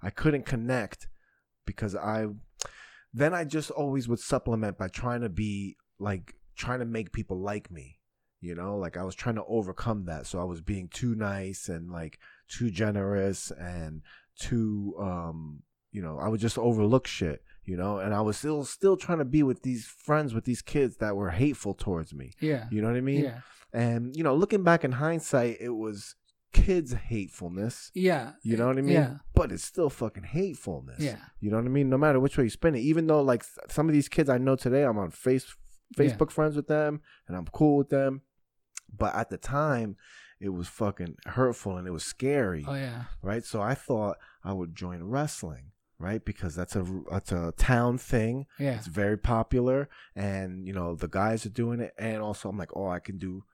I 0.00 0.08
couldn't 0.08 0.46
connect 0.46 1.08
because 1.66 1.94
I 1.94 2.28
then 3.12 3.34
I 3.34 3.44
just 3.44 3.70
always 3.70 4.08
would 4.08 4.20
supplement 4.20 4.78
by 4.78 4.88
trying 4.88 5.20
to 5.20 5.28
be 5.28 5.76
like 5.98 6.34
trying 6.56 6.78
to 6.78 6.86
make 6.86 7.12
people 7.12 7.38
like 7.38 7.70
me. 7.70 7.95
You 8.46 8.54
know, 8.54 8.76
like 8.78 8.96
I 8.96 9.04
was 9.04 9.14
trying 9.14 9.34
to 9.36 9.44
overcome 9.48 10.04
that. 10.06 10.26
So 10.26 10.40
I 10.40 10.44
was 10.44 10.60
being 10.60 10.88
too 10.88 11.14
nice 11.14 11.68
and 11.68 11.90
like 11.90 12.18
too 12.48 12.70
generous 12.70 13.50
and 13.50 14.02
too 14.38 14.94
um 14.98 15.62
you 15.92 16.02
know, 16.02 16.18
I 16.18 16.28
would 16.28 16.40
just 16.40 16.58
overlook 16.58 17.06
shit, 17.06 17.42
you 17.64 17.76
know, 17.76 17.98
and 17.98 18.12
I 18.14 18.20
was 18.20 18.36
still 18.36 18.64
still 18.64 18.96
trying 18.98 19.18
to 19.18 19.24
be 19.24 19.42
with 19.42 19.62
these 19.62 19.86
friends 19.86 20.34
with 20.34 20.44
these 20.44 20.60
kids 20.62 20.98
that 20.98 21.16
were 21.16 21.30
hateful 21.30 21.74
towards 21.74 22.12
me. 22.12 22.32
yeah. 22.40 22.66
You 22.70 22.82
know 22.82 22.88
what 22.88 22.96
I 22.96 23.00
mean? 23.00 23.24
yeah. 23.24 23.40
And 23.72 24.14
you 24.16 24.22
know, 24.22 24.34
looking 24.34 24.62
back 24.62 24.84
in 24.84 24.92
hindsight, 24.92 25.56
it 25.60 25.70
was 25.70 26.14
kids' 26.52 26.92
hatefulness. 26.92 27.90
Yeah. 27.94 28.32
You 28.42 28.56
know 28.56 28.66
what 28.66 28.78
I 28.78 28.82
mean? 28.82 28.94
Yeah. 28.94 29.16
But 29.34 29.52
it's 29.52 29.64
still 29.64 29.90
fucking 29.90 30.22
hatefulness. 30.24 31.00
Yeah. 31.00 31.16
You 31.40 31.50
know 31.50 31.56
what 31.56 31.66
I 31.66 31.70
mean? 31.70 31.88
No 31.88 31.98
matter 31.98 32.20
which 32.20 32.36
way 32.38 32.44
you 32.44 32.50
spin 32.50 32.74
it, 32.74 32.80
even 32.80 33.06
though 33.06 33.22
like 33.22 33.44
some 33.68 33.88
of 33.88 33.92
these 33.94 34.08
kids 34.08 34.28
I 34.30 34.38
know 34.38 34.56
today, 34.56 34.82
I'm 34.84 34.98
on 34.98 35.10
face 35.10 35.46
Yeah. 35.96 36.04
Facebook 36.04 36.30
friends 36.30 36.56
with 36.56 36.66
them 36.68 37.00
and 37.26 37.36
I'm 37.36 37.46
cool 37.46 37.76
with 37.78 37.88
them. 37.90 38.22
But 38.96 39.14
at 39.14 39.30
the 39.30 39.36
time, 39.38 39.96
it 40.40 40.50
was 40.50 40.68
fucking 40.68 41.16
hurtful 41.26 41.76
and 41.78 41.88
it 41.88 41.92
was 41.92 42.04
scary 42.04 42.64
Oh 42.68 42.74
yeah. 42.74 43.04
right? 43.22 43.44
So 43.44 43.62
I 43.62 43.74
thought 43.74 44.18
I 44.44 44.52
would 44.52 44.74
join 44.74 45.02
wrestling, 45.04 45.72
right? 45.98 46.22
Because 46.24 46.54
that's 46.54 46.76
a 46.76 46.84
that's 47.10 47.32
a 47.32 47.52
town 47.56 47.98
thing. 47.98 48.46
Yeah. 48.58 48.76
It's 48.76 48.86
very 48.86 49.16
popular, 49.16 49.88
and 50.14 50.66
you 50.66 50.72
know 50.72 50.94
the 50.94 51.08
guys 51.08 51.46
are 51.46 51.50
doing 51.50 51.80
it. 51.80 51.94
And 51.98 52.20
also, 52.22 52.48
I'm 52.48 52.58
like, 52.58 52.76
oh, 52.76 52.88
I 52.88 52.98
can 53.00 53.18
do 53.18 53.44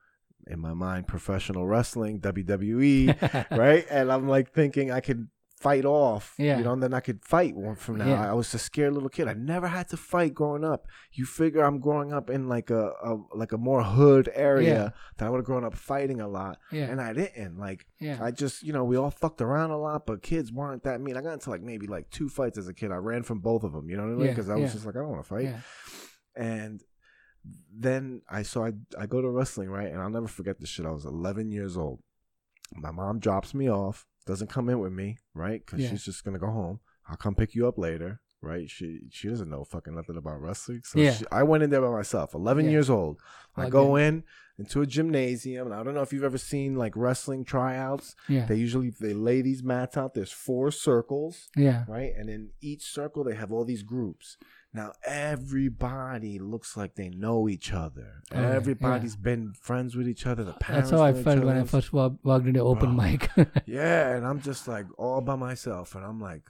in 0.45 0.59
my 0.59 0.73
mind 0.73 1.07
professional 1.07 1.65
wrestling, 1.65 2.19
WWE, 2.19 3.47
right? 3.57 3.85
And 3.89 4.11
I'm 4.11 4.27
like 4.27 4.51
thinking 4.51 4.91
I 4.91 4.99
could 4.99 5.29
fight 5.59 5.85
off. 5.85 6.33
Yeah. 6.37 6.57
You 6.57 6.63
know, 6.65 6.73
and 6.73 6.83
then 6.83 6.93
I 6.93 6.99
could 6.99 7.23
fight 7.23 7.55
one 7.55 7.75
from 7.75 7.97
now. 7.97 8.07
Yeah. 8.07 8.29
I, 8.29 8.33
was 8.33 8.53
a 8.53 8.59
scared 8.59 8.93
little 8.93 9.07
kid. 9.07 9.27
I 9.29 9.33
never 9.33 9.67
had 9.67 9.87
to 9.89 9.97
fight 9.97 10.33
growing 10.33 10.65
up. 10.65 10.87
You 11.13 11.25
figure 11.25 11.63
I'm 11.63 11.79
growing 11.79 12.11
up 12.11 12.29
in 12.29 12.49
like 12.49 12.69
a, 12.69 12.91
a 13.03 13.15
like 13.33 13.53
a 13.53 13.57
more 13.57 13.81
hood 13.83 14.29
area 14.33 14.73
Yeah. 14.73 14.89
that 15.17 15.25
I 15.25 15.29
would 15.29 15.37
have 15.37 15.45
grown 15.45 15.63
up 15.63 15.73
fighting 15.75 16.19
a 16.19 16.27
lot, 16.27 16.57
Yeah. 16.71 16.85
and 16.91 16.99
I 16.99 17.13
didn't. 17.13 17.57
Like 17.57 17.85
yeah. 17.99 18.17
I 18.21 18.31
just, 18.31 18.63
you 18.63 18.73
know, 18.73 18.83
we 18.83 18.97
all 18.97 19.11
fucked 19.11 19.41
around 19.41 19.71
a 19.71 19.77
lot, 19.77 20.05
but 20.05 20.21
kids 20.21 20.51
weren't 20.51 20.83
that 20.83 20.99
mean. 20.99 21.15
I 21.15 21.21
got 21.21 21.33
into 21.33 21.49
like 21.49 21.61
maybe 21.61 21.87
like 21.87 22.09
two 22.09 22.27
fights 22.27 22.57
as 22.57 22.67
a 22.67 22.73
kid. 22.73 22.91
I 22.91 22.95
ran 22.97 23.23
from 23.23 23.39
both 23.39 23.63
of 23.63 23.71
them. 23.71 23.89
You 23.89 23.95
know 23.97 24.03
what 24.03 24.13
I 24.13 24.15
mean? 24.15 24.27
Because 24.27 24.49
I 24.49 24.55
was 24.55 24.73
just 24.73 24.85
like, 24.85 24.95
I 24.95 24.99
don't 24.99 25.09
want 25.09 25.23
to 25.23 25.29
fight 25.29 25.45
and 26.35 26.81
then 27.77 28.21
I 28.29 28.43
so 28.43 28.63
I 28.65 28.71
I 28.97 29.05
go 29.05 29.21
to 29.21 29.29
wrestling 29.29 29.69
right, 29.69 29.91
and 29.91 30.01
I'll 30.01 30.09
never 30.09 30.27
forget 30.27 30.59
this 30.59 30.69
shit. 30.69 30.85
I 30.85 30.91
was 30.91 31.05
11 31.05 31.51
years 31.51 31.77
old. 31.77 31.99
My 32.75 32.91
mom 32.91 33.19
drops 33.19 33.53
me 33.53 33.69
off, 33.69 34.05
doesn't 34.25 34.49
come 34.49 34.69
in 34.69 34.79
with 34.79 34.91
me, 34.93 35.17
right? 35.33 35.65
Because 35.65 35.81
Yeah. 35.81 35.89
she's 35.89 36.03
just 36.05 36.23
gonna 36.23 36.39
go 36.39 36.47
home. 36.51 36.79
I'll 37.07 37.17
come 37.17 37.35
pick 37.35 37.53
you 37.55 37.67
up 37.67 37.77
later, 37.77 38.21
right? 38.41 38.69
She 38.69 39.01
she 39.11 39.27
doesn't 39.27 39.49
know 39.49 39.63
fucking 39.65 39.93
nothing 39.95 40.17
about 40.17 40.41
wrestling, 40.41 40.81
so 40.83 40.99
Yeah. 40.99 41.11
she, 41.13 41.25
I 41.31 41.43
went 41.43 41.63
in 41.63 41.69
there 41.69 41.81
by 41.81 41.91
myself. 41.91 42.33
11 42.33 42.65
Yeah. 42.65 42.71
years 42.71 42.89
old. 42.89 43.19
I 43.55 43.69
go 43.69 43.95
in 43.97 44.23
into 44.57 44.81
a 44.81 44.85
gymnasium, 44.85 45.65
and 45.67 45.75
I 45.75 45.81
don't 45.83 45.93
know 45.95 46.01
if 46.03 46.13
you've 46.13 46.23
ever 46.23 46.37
seen 46.37 46.75
like 46.75 46.95
wrestling 46.95 47.43
tryouts. 47.43 48.15
Yeah. 48.29 48.45
They 48.45 48.55
usually 48.55 48.91
they 48.91 49.13
lay 49.13 49.41
these 49.41 49.63
mats 49.63 49.97
out. 49.97 50.13
There's 50.13 50.31
four 50.31 50.71
circles 50.71 51.49
Yeah. 51.55 51.85
right? 51.87 52.13
And 52.15 52.29
in 52.29 52.51
each 52.61 52.83
circle, 52.83 53.23
they 53.23 53.35
have 53.35 53.51
all 53.51 53.65
these 53.65 53.83
groups. 53.83 54.37
Now, 54.75 54.93
everybody 55.05 56.39
looks 56.39 56.75
like 56.75 56.95
they 56.95 57.09
know 57.09 57.47
each 57.47 57.71
other. 57.71 58.23
Oh, 58.33 58.41
yeah, 58.41 58.49
Everybody's 58.53 59.15
been 59.15 59.53
friends 59.53 59.95
with 59.95 60.07
each 60.07 60.25
other. 60.25 60.43
The 60.43 60.53
parents. 60.53 60.89
That's 60.89 60.99
how 60.99 61.05
I 61.05 61.13
felt 61.13 61.43
when 61.43 61.57
I 61.57 61.63
first 61.63 61.93
walked, 61.93 62.47
into 62.47 62.59
open 62.61 62.95
Bro. 62.95 63.05
mic. 63.05 63.29
Yeah, 63.67 64.15
and 64.15 64.25
I'm 64.25 64.41
just 64.41 64.67
like 64.67 64.87
all 64.97 65.21
by 65.21 65.35
myself, 65.35 65.93
and 65.93 66.03
I'm 66.03 66.19
like, 66.19 66.49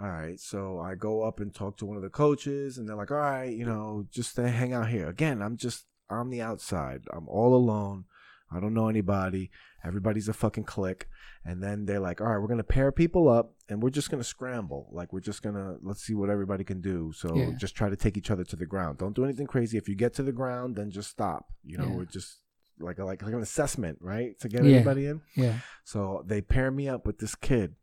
all 0.00 0.08
right. 0.08 0.38
So 0.38 0.78
I 0.78 0.94
go 0.94 1.22
up 1.22 1.40
and 1.40 1.52
talk 1.52 1.76
to 1.78 1.86
one 1.86 1.96
of 1.96 2.02
the 2.04 2.10
coaches, 2.10 2.78
and 2.78 2.88
they're 2.88 2.96
like, 2.96 3.10
all 3.10 3.16
right, 3.16 3.52
you 3.52 3.66
know, 3.66 4.06
just 4.10 4.30
stay, 4.30 4.50
hang 4.50 4.72
out 4.72 4.88
here. 4.88 5.08
Again, 5.08 5.42
I'm 5.42 5.56
just 5.56 5.86
on 6.08 6.30
the 6.30 6.40
outside. 6.40 7.02
I'm 7.12 7.28
all 7.28 7.54
alone. 7.54 8.04
I 8.52 8.60
don't 8.60 8.74
know 8.74 8.88
anybody. 8.88 9.50
Everybody's 9.84 10.28
a 10.28 10.32
fucking 10.32 10.64
clique. 10.64 11.06
And 11.44 11.62
then 11.62 11.86
they're 11.86 12.00
like, 12.00 12.20
all 12.20 12.26
right, 12.26 12.38
we're 12.38 12.48
gonna 12.48 12.64
pair 12.64 12.90
people 12.92 13.28
up, 13.28 13.54
and 13.68 13.82
we're 13.82 13.90
just 13.90 14.10
gonna 14.10 14.24
scramble. 14.24 14.88
Like 14.92 15.12
we're 15.12 15.20
just 15.20 15.42
gonna 15.42 15.76
let's 15.82 16.02
see 16.02 16.14
what 16.14 16.30
everybody 16.30 16.64
can 16.64 16.80
do. 16.80 17.12
So 17.14 17.34
Yeah. 17.36 17.50
just 17.56 17.74
try 17.76 17.88
to 17.88 17.96
take 17.96 18.16
each 18.16 18.30
other 18.30 18.44
to 18.44 18.56
the 18.56 18.66
ground. 18.66 18.98
Don't 18.98 19.14
do 19.16 19.24
anything 19.24 19.46
crazy. 19.46 19.78
If 19.78 19.88
you 19.88 19.94
get 19.94 20.14
to 20.14 20.22
the 20.22 20.32
ground, 20.32 20.76
then 20.76 20.90
just 20.90 21.10
stop. 21.10 21.52
You 21.64 21.78
know, 21.78 21.84
Yeah. 21.88 21.94
we're 21.96 22.04
just 22.06 22.40
like 22.80 22.98
like 22.98 23.22
like 23.22 23.32
an 23.34 23.40
assessment, 23.40 23.98
right, 24.00 24.38
to 24.40 24.48
get 24.48 24.64
Yeah. 24.64 24.70
everybody 24.78 25.06
in. 25.06 25.20
yeah. 25.36 25.60
So 25.84 26.24
they 26.26 26.40
pair 26.42 26.70
me 26.70 26.88
up 26.88 27.06
with 27.06 27.18
this 27.18 27.34
kid. 27.34 27.74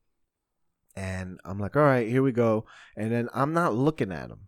And 0.96 1.40
I'm 1.44 1.60
like, 1.60 1.76
all 1.76 1.84
right, 1.84 2.08
here 2.08 2.24
we 2.24 2.32
go. 2.32 2.66
And 2.96 3.12
then 3.12 3.30
I'm 3.34 3.52
not 3.54 3.74
looking 3.76 4.12
at 4.12 4.30
him, 4.30 4.48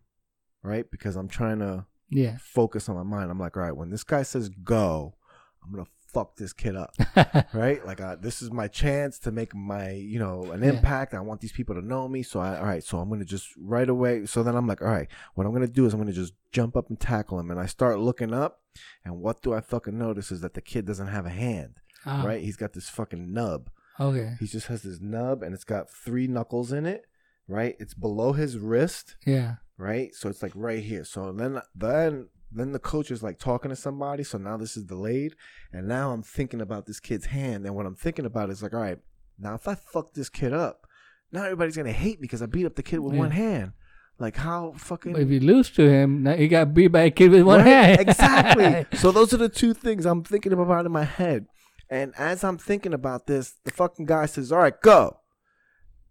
right? 0.64 0.90
Because 0.90 1.16
I'm 1.18 1.28
trying 1.28 1.60
to 1.60 1.86
Yeah. 2.10 2.38
focus 2.40 2.88
on 2.88 2.96
my 2.96 3.04
mind. 3.04 3.30
I'm 3.30 3.40
like, 3.40 3.58
all 3.58 3.64
right, 3.64 3.76
when 3.76 3.90
this 3.90 4.04
guy 4.06 4.24
says 4.24 4.48
go, 4.50 5.18
I'm 5.62 5.72
going 5.74 5.84
to 5.84 5.92
fuck 6.14 6.36
this 6.38 6.54
kid 6.54 6.76
up, 6.76 6.94
right? 7.54 7.86
Like, 7.86 8.02
uh, 8.02 8.16
this 8.16 8.42
is 8.42 8.52
my 8.52 8.68
chance 8.68 9.20
to 9.20 9.32
make 9.32 9.54
my, 9.56 9.92
you 9.92 10.20
know, 10.20 10.52
an 10.52 10.64
Yeah. 10.64 10.70
impact. 10.70 11.14
I 11.14 11.20
want 11.20 11.42
these 11.42 11.52
people 11.52 11.76
to 11.76 11.82
know 11.82 12.08
me. 12.08 12.24
So, 12.24 12.40
I, 12.40 12.58
all 12.58 12.66
right, 12.66 12.84
so 12.84 13.00
I'm 13.00 13.08
going 13.10 13.20
to 13.20 13.26
just 13.26 13.50
right 13.58 13.88
away. 13.90 14.26
So 14.26 14.44
then 14.44 14.56
I'm 14.56 14.68
like, 14.68 14.82
all 14.82 14.88
right, 14.88 15.08
what 15.36 15.46
I'm 15.46 15.52
going 15.54 15.66
to 15.68 15.72
do 15.72 15.86
is 15.86 15.94
I'm 15.94 16.00
going 16.00 16.08
to 16.14 16.20
just 16.20 16.34
jump 16.52 16.76
up 16.78 16.90
and 16.90 17.00
tackle 17.00 17.40
him. 17.40 17.52
And 17.52 17.60
I 17.60 17.66
start 17.66 18.00
looking 18.00 18.34
up. 18.34 18.62
And 19.04 19.20
what 19.22 19.42
do 19.42 19.54
I 19.54 19.62
fucking 19.62 19.98
notice 19.98 20.32
is 20.32 20.42
that 20.42 20.54
the 20.54 20.62
kid 20.62 20.86
doesn't 20.86 21.08
have 21.08 21.26
a 21.26 21.30
hand, 21.32 21.80
Ah, 22.06 22.24
right? 22.24 22.42
He's 22.44 22.58
got 22.58 22.74
this 22.74 22.90
fucking 22.90 23.34
nub. 23.34 23.70
Okay. 24.00 24.36
He 24.40 24.46
just 24.46 24.68
has 24.68 24.84
this 24.84 25.00
nub 25.02 25.42
and 25.42 25.54
it's 25.56 25.64
got 25.64 25.90
three 25.90 26.28
knuckles 26.28 26.72
in 26.72 26.86
it, 26.86 27.06
right? 27.48 27.76
It's 27.80 27.96
below 27.96 28.34
his 28.34 28.58
wrist, 28.60 29.16
Yeah. 29.26 29.56
right? 29.78 30.14
So 30.14 30.30
it's 30.30 30.44
like 30.44 30.52
right 30.54 30.84
here. 30.84 31.04
So 31.04 31.32
then 31.32 31.60
then 31.74 32.28
then 32.60 32.72
the 32.72 32.80
coach 32.80 33.12
is 33.12 33.22
like 33.24 33.40
talking 33.40 33.70
to 33.70 33.76
somebody. 33.76 34.24
So 34.24 34.38
now 34.38 34.58
this 34.58 34.78
is 34.78 34.84
delayed. 34.86 35.36
And 35.74 35.88
now 35.88 36.12
I'm 36.12 36.24
thinking 36.24 36.62
about 36.62 36.86
this 36.86 37.00
kid's 37.00 37.26
hand. 37.28 37.66
And 37.66 37.76
what 37.76 37.86
I'm 37.86 37.96
thinking 37.96 38.26
about 38.26 38.50
is 38.50 38.62
like, 38.64 38.74
all 38.74 38.80
right, 38.82 39.00
now 39.40 39.56
if 39.56 39.68
I 39.68 39.76
fuck 39.76 40.14
this 40.14 40.30
kid 40.30 40.54
up, 40.54 40.86
now 41.32 41.44
everybody's 41.44 41.76
gonna 41.78 41.92
hate 41.92 42.20
me 42.20 42.26
because 42.28 42.42
I 42.42 42.46
beat 42.46 42.66
up 42.66 42.76
the 42.76 42.84
kid 42.84 43.00
with 43.00 43.14
Yeah. 43.14 43.20
one 43.20 43.32
hand. 43.32 43.72
Like 44.20 44.38
how 44.38 44.74
fucking 44.78 45.14
But 45.14 45.22
if 45.22 45.30
you 45.30 45.40
lose 45.40 45.70
to 45.72 45.88
him, 45.88 46.24
now 46.24 46.34
you 46.34 46.48
got 46.48 46.74
beat 46.74 46.88
by 46.88 47.02
a 47.02 47.12
kid 47.12 47.30
with 47.32 47.44
one 47.44 47.60
Right? 47.60 47.68
hand. 47.68 48.00
exactly. 48.02 48.86
So 48.98 49.12
those 49.12 49.34
are 49.34 49.38
the 49.38 49.50
two 49.50 49.74
things 49.74 50.06
I'm 50.06 50.24
thinking 50.24 50.54
about 50.54 50.86
in 50.86 50.92
my 50.92 51.04
head. 51.04 51.46
And 51.90 52.14
as 52.18 52.44
I'm 52.44 52.58
thinking 52.58 52.94
about 52.94 53.28
this, 53.28 53.54
the 53.64 53.72
fucking 53.72 54.06
guy 54.08 54.26
says, 54.26 54.52
"All 54.52 54.60
right, 54.60 54.80
go." 54.82 55.18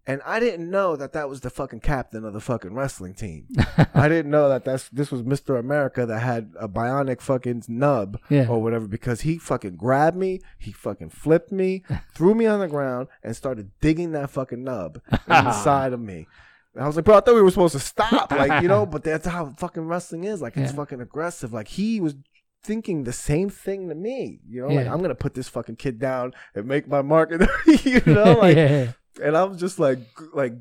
And 0.09 0.23
I 0.25 0.39
didn't 0.39 0.71
know 0.71 0.95
that 0.95 1.13
that 1.15 1.29
was 1.29 1.41
the 1.41 1.51
fucking 1.51 1.81
captain 1.81 2.25
of 2.25 2.33
the 2.33 2.41
fucking 2.41 2.75
wrestling 2.75 3.13
team. 3.15 3.49
I 3.95 4.09
didn't 4.09 4.31
know 4.31 4.49
that 4.49 4.65
that's 4.65 4.89
this 4.91 5.11
was 5.11 5.23
Mr. 5.25 5.59
America 5.59 6.07
that 6.07 6.21
had 6.21 6.53
a 6.61 6.69
bionic 6.69 7.21
fucking 7.21 7.65
nub 7.67 8.21
Yeah. 8.29 8.47
or 8.49 8.63
whatever 8.63 8.87
because 8.87 9.23
he 9.23 9.37
fucking 9.37 9.75
grabbed 9.77 10.17
me, 10.17 10.41
he 10.59 10.71
fucking 10.71 11.11
flipped 11.11 11.51
me, 11.51 11.83
threw 12.15 12.35
me 12.37 12.47
on 12.47 12.61
the 12.61 12.69
ground, 12.69 13.09
and 13.25 13.35
started 13.35 13.73
digging 13.81 14.13
that 14.13 14.31
fucking 14.31 14.63
nub 14.63 15.01
inside 15.29 15.93
of 15.93 16.01
me. 16.01 16.29
And 16.75 16.85
I 16.85 16.87
was 16.87 16.95
like, 16.95 17.05
bro, 17.05 17.17
I 17.17 17.21
thought 17.21 17.35
we 17.35 17.43
were 17.43 17.51
supposed 17.51 17.73
to 17.73 17.81
stop, 17.81 18.31
like 18.31 18.63
you 18.63 18.69
know, 18.69 18.87
but 18.87 19.03
that's 19.03 19.27
how 19.27 19.55
fucking 19.59 19.89
wrestling 19.89 20.23
is. 20.25 20.41
Like 20.41 20.57
it's 20.57 20.71
Yeah. 20.71 20.77
fucking 20.77 21.01
aggressive. 21.01 21.53
Like 21.53 21.69
he 21.69 22.01
was 22.01 22.15
thinking 22.63 23.03
the 23.05 23.13
same 23.13 23.49
thing 23.51 23.89
to 23.89 23.95
me. 23.97 24.39
You 24.49 24.61
know, 24.63 24.69
like 24.69 24.85
Yeah. 24.87 24.93
I'm 24.93 25.01
gonna 25.03 25.15
put 25.17 25.35
this 25.35 25.49
fucking 25.49 25.77
kid 25.77 25.99
down 25.99 26.33
and 26.55 26.67
make 26.67 26.87
my 26.87 27.03
mark. 27.03 27.31
you 27.67 28.03
know, 28.07 28.35
like 28.41 28.57
yeah. 28.57 28.93
And 29.23 29.37
I 29.37 29.45
was 29.45 29.59
just 29.59 29.79
like, 29.79 29.99
like. 30.33 30.55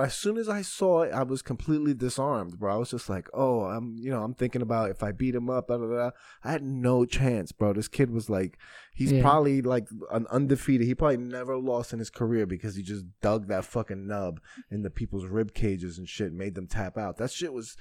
As 0.00 0.14
soon 0.14 0.36
as 0.36 0.48
I 0.48 0.62
saw 0.62 1.02
it, 1.02 1.12
I 1.12 1.24
was 1.24 1.42
completely 1.42 1.94
disarmed, 1.94 2.60
bro. 2.60 2.72
I 2.72 2.76
was 2.76 2.90
just 2.92 3.08
like, 3.08 3.28
oh, 3.34 3.62
I'm, 3.64 3.96
you 3.98 4.08
know, 4.08 4.22
I'm 4.22 4.34
thinking 4.34 4.62
about 4.62 4.90
if 4.90 5.02
I 5.02 5.10
beat 5.10 5.34
him 5.34 5.50
up, 5.50 5.66
da, 5.66 5.78
da, 5.78 5.86
da. 5.86 6.10
I 6.44 6.52
had 6.52 6.62
no 6.62 7.04
chance, 7.04 7.50
bro. 7.50 7.72
This 7.72 7.88
kid 7.88 8.12
was 8.12 8.30
like, 8.30 8.56
he's 8.94 9.10
Yeah. 9.10 9.22
probably 9.22 9.62
like 9.62 9.88
an 10.12 10.28
undefeated. 10.30 10.86
He 10.86 10.94
probably 10.94 11.16
never 11.16 11.56
lost 11.56 11.92
in 11.92 11.98
his 11.98 12.08
career 12.08 12.46
because 12.46 12.76
he 12.76 12.84
just 12.84 13.04
dug 13.20 13.48
that 13.48 13.64
fucking 13.64 14.06
nub 14.06 14.38
in 14.70 14.82
the 14.82 14.90
people's 14.90 15.26
rib 15.26 15.54
cages 15.54 15.98
and 15.98 16.08
shit, 16.08 16.32
made 16.32 16.54
them 16.54 16.68
tap 16.68 16.96
out. 16.96 17.16
That 17.16 17.32
shit 17.32 17.52
was 17.52 17.76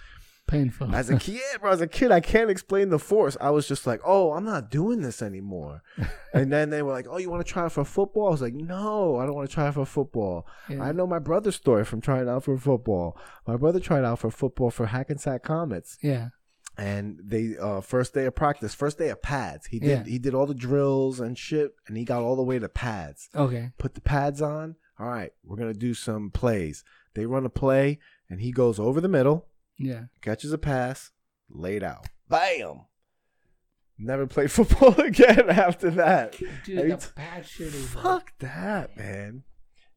Painful. 0.50 0.94
as 0.94 1.10
a 1.10 1.18
kid, 1.18 1.40
bro. 1.62 1.72
As 1.72 1.82
a 1.82 1.88
kid, 1.88 2.12
I 2.12 2.20
can't 2.20 2.50
explain 2.50 2.90
the 2.90 3.00
force. 3.00 3.38
I 3.40 3.50
was 3.52 3.68
just 3.68 3.86
like, 3.88 4.02
oh, 4.06 4.34
I'm 4.34 4.46
not 4.46 4.70
doing 4.72 5.02
this 5.02 5.22
anymore. 5.22 5.84
and 6.34 6.52
then 6.52 6.70
they 6.70 6.82
were 6.82 6.92
like, 6.92 7.08
oh, 7.10 7.18
you 7.18 7.30
want 7.30 7.46
to 7.46 7.52
try 7.52 7.64
out 7.66 7.72
for 7.74 7.86
football? 7.86 8.28
I 8.28 8.32
was 8.32 8.42
like, 8.42 8.54
no, 8.54 9.18
I 9.18 9.26
don't 9.26 9.36
want 9.36 9.48
to 9.50 9.54
try 9.54 9.68
out 9.68 9.76
for 9.76 9.86
football. 9.86 10.48
Yeah. 10.70 10.84
I 10.84 10.92
know 10.92 11.06
my 11.08 11.20
brother's 11.20 11.56
story 11.56 11.86
from 11.86 12.02
trying 12.02 12.28
out 12.28 12.44
for 12.44 12.58
football. 12.58 13.18
My 13.48 13.56
brother 13.58 13.80
tried 13.80 14.04
out 14.04 14.20
for 14.20 14.32
football 14.32 14.72
for 14.72 14.88
Hackensack 14.88 15.44
Comets, 15.44 15.98
yeah. 16.02 16.30
and 16.78 17.20
they 17.24 17.56
uh, 17.62 17.82
first 17.82 18.14
day 18.14 18.26
of 18.26 18.36
practice, 18.36 18.74
first 18.74 18.98
day 18.98 19.10
of 19.10 19.22
pads. 19.22 19.68
He 19.68 19.80
did 19.80 19.90
Yeah. 19.90 20.04
he 20.04 20.20
did 20.20 20.34
all 20.34 20.46
the 20.46 20.54
drills 20.54 21.20
and 21.20 21.38
shit, 21.38 21.72
and 21.88 21.96
he 21.98 22.04
got 22.06 22.22
all 22.22 22.36
the 22.36 22.44
way 22.44 22.60
to 22.60 22.70
pads. 22.70 23.30
Okay. 23.36 23.72
Put 23.78 23.94
the 23.96 24.02
pads 24.02 24.42
on. 24.42 24.76
All 25.00 25.08
right, 25.08 25.32
we're 25.46 25.56
gonna 25.58 25.74
do 25.74 25.94
some 25.94 26.30
plays. 26.32 26.84
They 27.16 27.26
run 27.26 27.46
a 27.46 27.50
play, 27.50 28.00
and 28.30 28.42
he 28.42 28.52
goes 28.52 28.80
over 28.80 29.00
the 29.02 29.08
middle, 29.08 29.48
Yeah. 29.80 30.04
catches 30.22 30.52
a 30.54 30.58
pass, 30.58 31.12
laid 31.50 31.84
out, 31.84 32.06
bam. 32.28 32.82
Never 33.98 34.28
played 34.28 34.52
football 34.52 35.00
again 35.00 35.50
after 35.50 35.90
that. 35.92 36.38
Dude, 36.66 36.92
the 36.92 36.98
t- 36.98 37.08
bad 37.16 37.46
shit 37.46 37.74
is 37.74 37.88
Fuck 37.90 38.32
that, 38.40 38.96
man. 38.96 39.44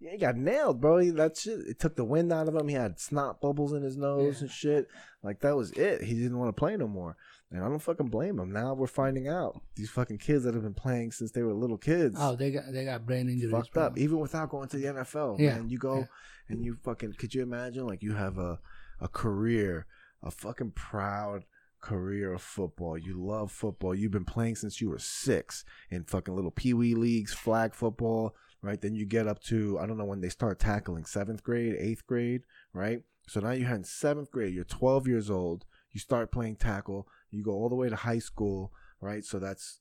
Yeah, 0.00 0.10
he 0.12 0.18
got 0.18 0.36
nailed, 0.36 0.80
bro. 0.80 0.98
He, 0.98 1.10
that 1.10 1.36
shit, 1.36 1.60
it 1.60 1.78
took 1.78 1.94
the 1.94 2.04
wind 2.04 2.32
out 2.32 2.48
of 2.48 2.56
him. 2.56 2.66
He 2.66 2.74
had 2.74 2.98
snot 2.98 3.40
bubbles 3.40 3.72
in 3.72 3.82
his 3.84 3.96
nose 3.96 4.36
Yeah. 4.38 4.40
and 4.42 4.50
shit. 4.50 4.88
Like 5.22 5.38
that 5.40 5.54
was 5.56 5.70
it. 5.72 6.02
He 6.02 6.14
didn't 6.14 6.38
want 6.38 6.48
to 6.48 6.58
play 6.58 6.76
no 6.76 6.88
more. 6.88 7.16
And 7.52 7.62
I 7.62 7.68
don't 7.68 7.78
fucking 7.78 8.08
blame 8.08 8.40
him. 8.40 8.50
Now 8.50 8.74
we're 8.74 8.88
finding 8.88 9.28
out 9.28 9.60
these 9.76 9.90
fucking 9.90 10.18
kids 10.18 10.42
that 10.42 10.54
have 10.54 10.64
been 10.64 10.74
playing 10.74 11.12
since 11.12 11.30
they 11.30 11.42
were 11.42 11.52
little 11.54 11.78
kids. 11.78 12.16
Oh, 12.18 12.34
they 12.34 12.50
got 12.50 12.64
they 12.72 12.84
got 12.84 13.06
brain 13.06 13.28
injuries. 13.28 13.52
fucked 13.52 13.74
bro. 13.74 13.84
up. 13.84 13.98
Even 13.98 14.18
without 14.18 14.48
going 14.50 14.68
to 14.70 14.78
the 14.78 14.86
NFL, 14.86 15.38
Yeah, 15.38 15.58
man. 15.58 15.68
You 15.68 15.78
go 15.78 15.98
yeah. 15.98 16.04
and 16.48 16.64
you 16.64 16.78
fucking 16.82 17.12
could 17.12 17.32
you 17.32 17.42
imagine 17.42 17.86
like 17.86 18.02
you 18.02 18.14
have 18.14 18.38
a 18.38 18.58
a 19.02 19.08
career, 19.08 19.86
a 20.22 20.30
fucking 20.30 20.70
proud 20.72 21.44
career 21.80 22.32
of 22.32 22.40
football. 22.42 22.96
You 22.96 23.20
love 23.20 23.50
football. 23.50 23.94
You've 23.94 24.12
been 24.12 24.24
playing 24.24 24.54
since 24.56 24.80
you 24.80 24.88
were 24.88 24.98
six 25.00 25.64
in 25.90 26.04
fucking 26.04 26.34
little 26.34 26.52
pee 26.52 26.72
wee 26.74 26.94
leagues, 26.94 27.34
flag 27.34 27.74
football, 27.74 28.34
right? 28.62 28.80
Then 28.80 28.94
you 28.94 29.04
get 29.04 29.26
up 29.26 29.42
to 29.44 29.78
I 29.80 29.86
don't 29.86 29.98
know 29.98 30.04
when 30.04 30.20
they 30.20 30.28
start 30.28 30.60
tackling, 30.60 31.04
seventh 31.04 31.42
grade, 31.42 31.74
eighth 31.78 32.06
grade, 32.06 32.42
right? 32.72 33.00
So 33.26 33.40
now 33.40 33.50
you're 33.50 33.74
in 33.74 33.84
seventh 33.84 34.30
grade, 34.30 34.54
you're 34.54 34.64
twelve 34.64 35.08
years 35.08 35.28
old, 35.30 35.64
you 35.90 35.98
start 36.00 36.30
playing 36.32 36.56
tackle, 36.56 37.08
you 37.30 37.42
go 37.42 37.52
all 37.52 37.68
the 37.68 37.74
way 37.74 37.88
to 37.88 37.96
high 37.96 38.20
school, 38.20 38.72
right? 39.00 39.24
So 39.24 39.38
that's 39.40 39.80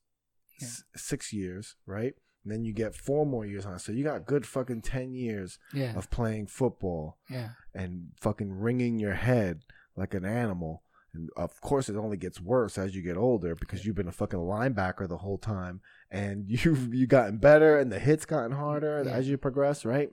Yeah. 0.59 0.67
s- 0.67 0.83
six 0.95 1.31
years, 1.33 1.75
right? 1.85 2.13
And 2.43 2.51
then 2.51 2.63
you 2.65 2.73
get 2.73 2.95
four 2.95 3.25
more 3.25 3.45
years 3.45 3.65
on. 3.65 3.77
So 3.79 3.91
you 3.91 4.03
got 4.03 4.25
good 4.25 4.45
fucking 4.45 4.81
ten 4.81 5.13
years 5.13 5.59
Yeah. 5.73 5.95
of 5.95 6.09
playing 6.09 6.47
football 6.47 7.17
Yeah. 7.29 7.49
and 7.73 8.11
fucking 8.19 8.51
wringing 8.51 8.97
your 8.99 9.13
head 9.13 9.61
like 9.95 10.13
an 10.13 10.25
animal. 10.25 10.83
And 11.13 11.29
of 11.35 11.59
course, 11.61 11.89
it 11.89 11.97
only 11.97 12.15
gets 12.17 12.39
worse 12.39 12.77
as 12.77 12.95
you 12.95 13.01
get 13.01 13.17
older 13.17 13.53
because 13.53 13.85
you've 13.85 13.95
been 13.97 14.07
a 14.07 14.13
fucking 14.13 14.39
linebacker 14.39 15.07
the 15.09 15.17
whole 15.17 15.37
time, 15.37 15.81
and 16.09 16.45
you've 16.65 16.93
you 16.93 17.05
gotten 17.05 17.37
better, 17.37 17.77
and 17.77 17.91
the 17.91 17.99
hits 17.99 18.25
gotten 18.25 18.53
harder 18.53 19.03
Yeah. 19.05 19.11
as 19.11 19.27
you 19.29 19.37
progress, 19.37 19.85
right? 19.85 20.09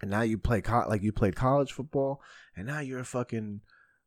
and 0.00 0.10
now 0.10 0.22
you 0.22 0.36
play 0.36 0.60
co- 0.60 0.86
like 0.88 1.00
you 1.02 1.12
played 1.12 1.36
college 1.36 1.70
football, 1.72 2.20
and 2.56 2.66
now 2.66 2.80
you're 2.80 2.98
a 3.00 3.04
fucking 3.04 3.60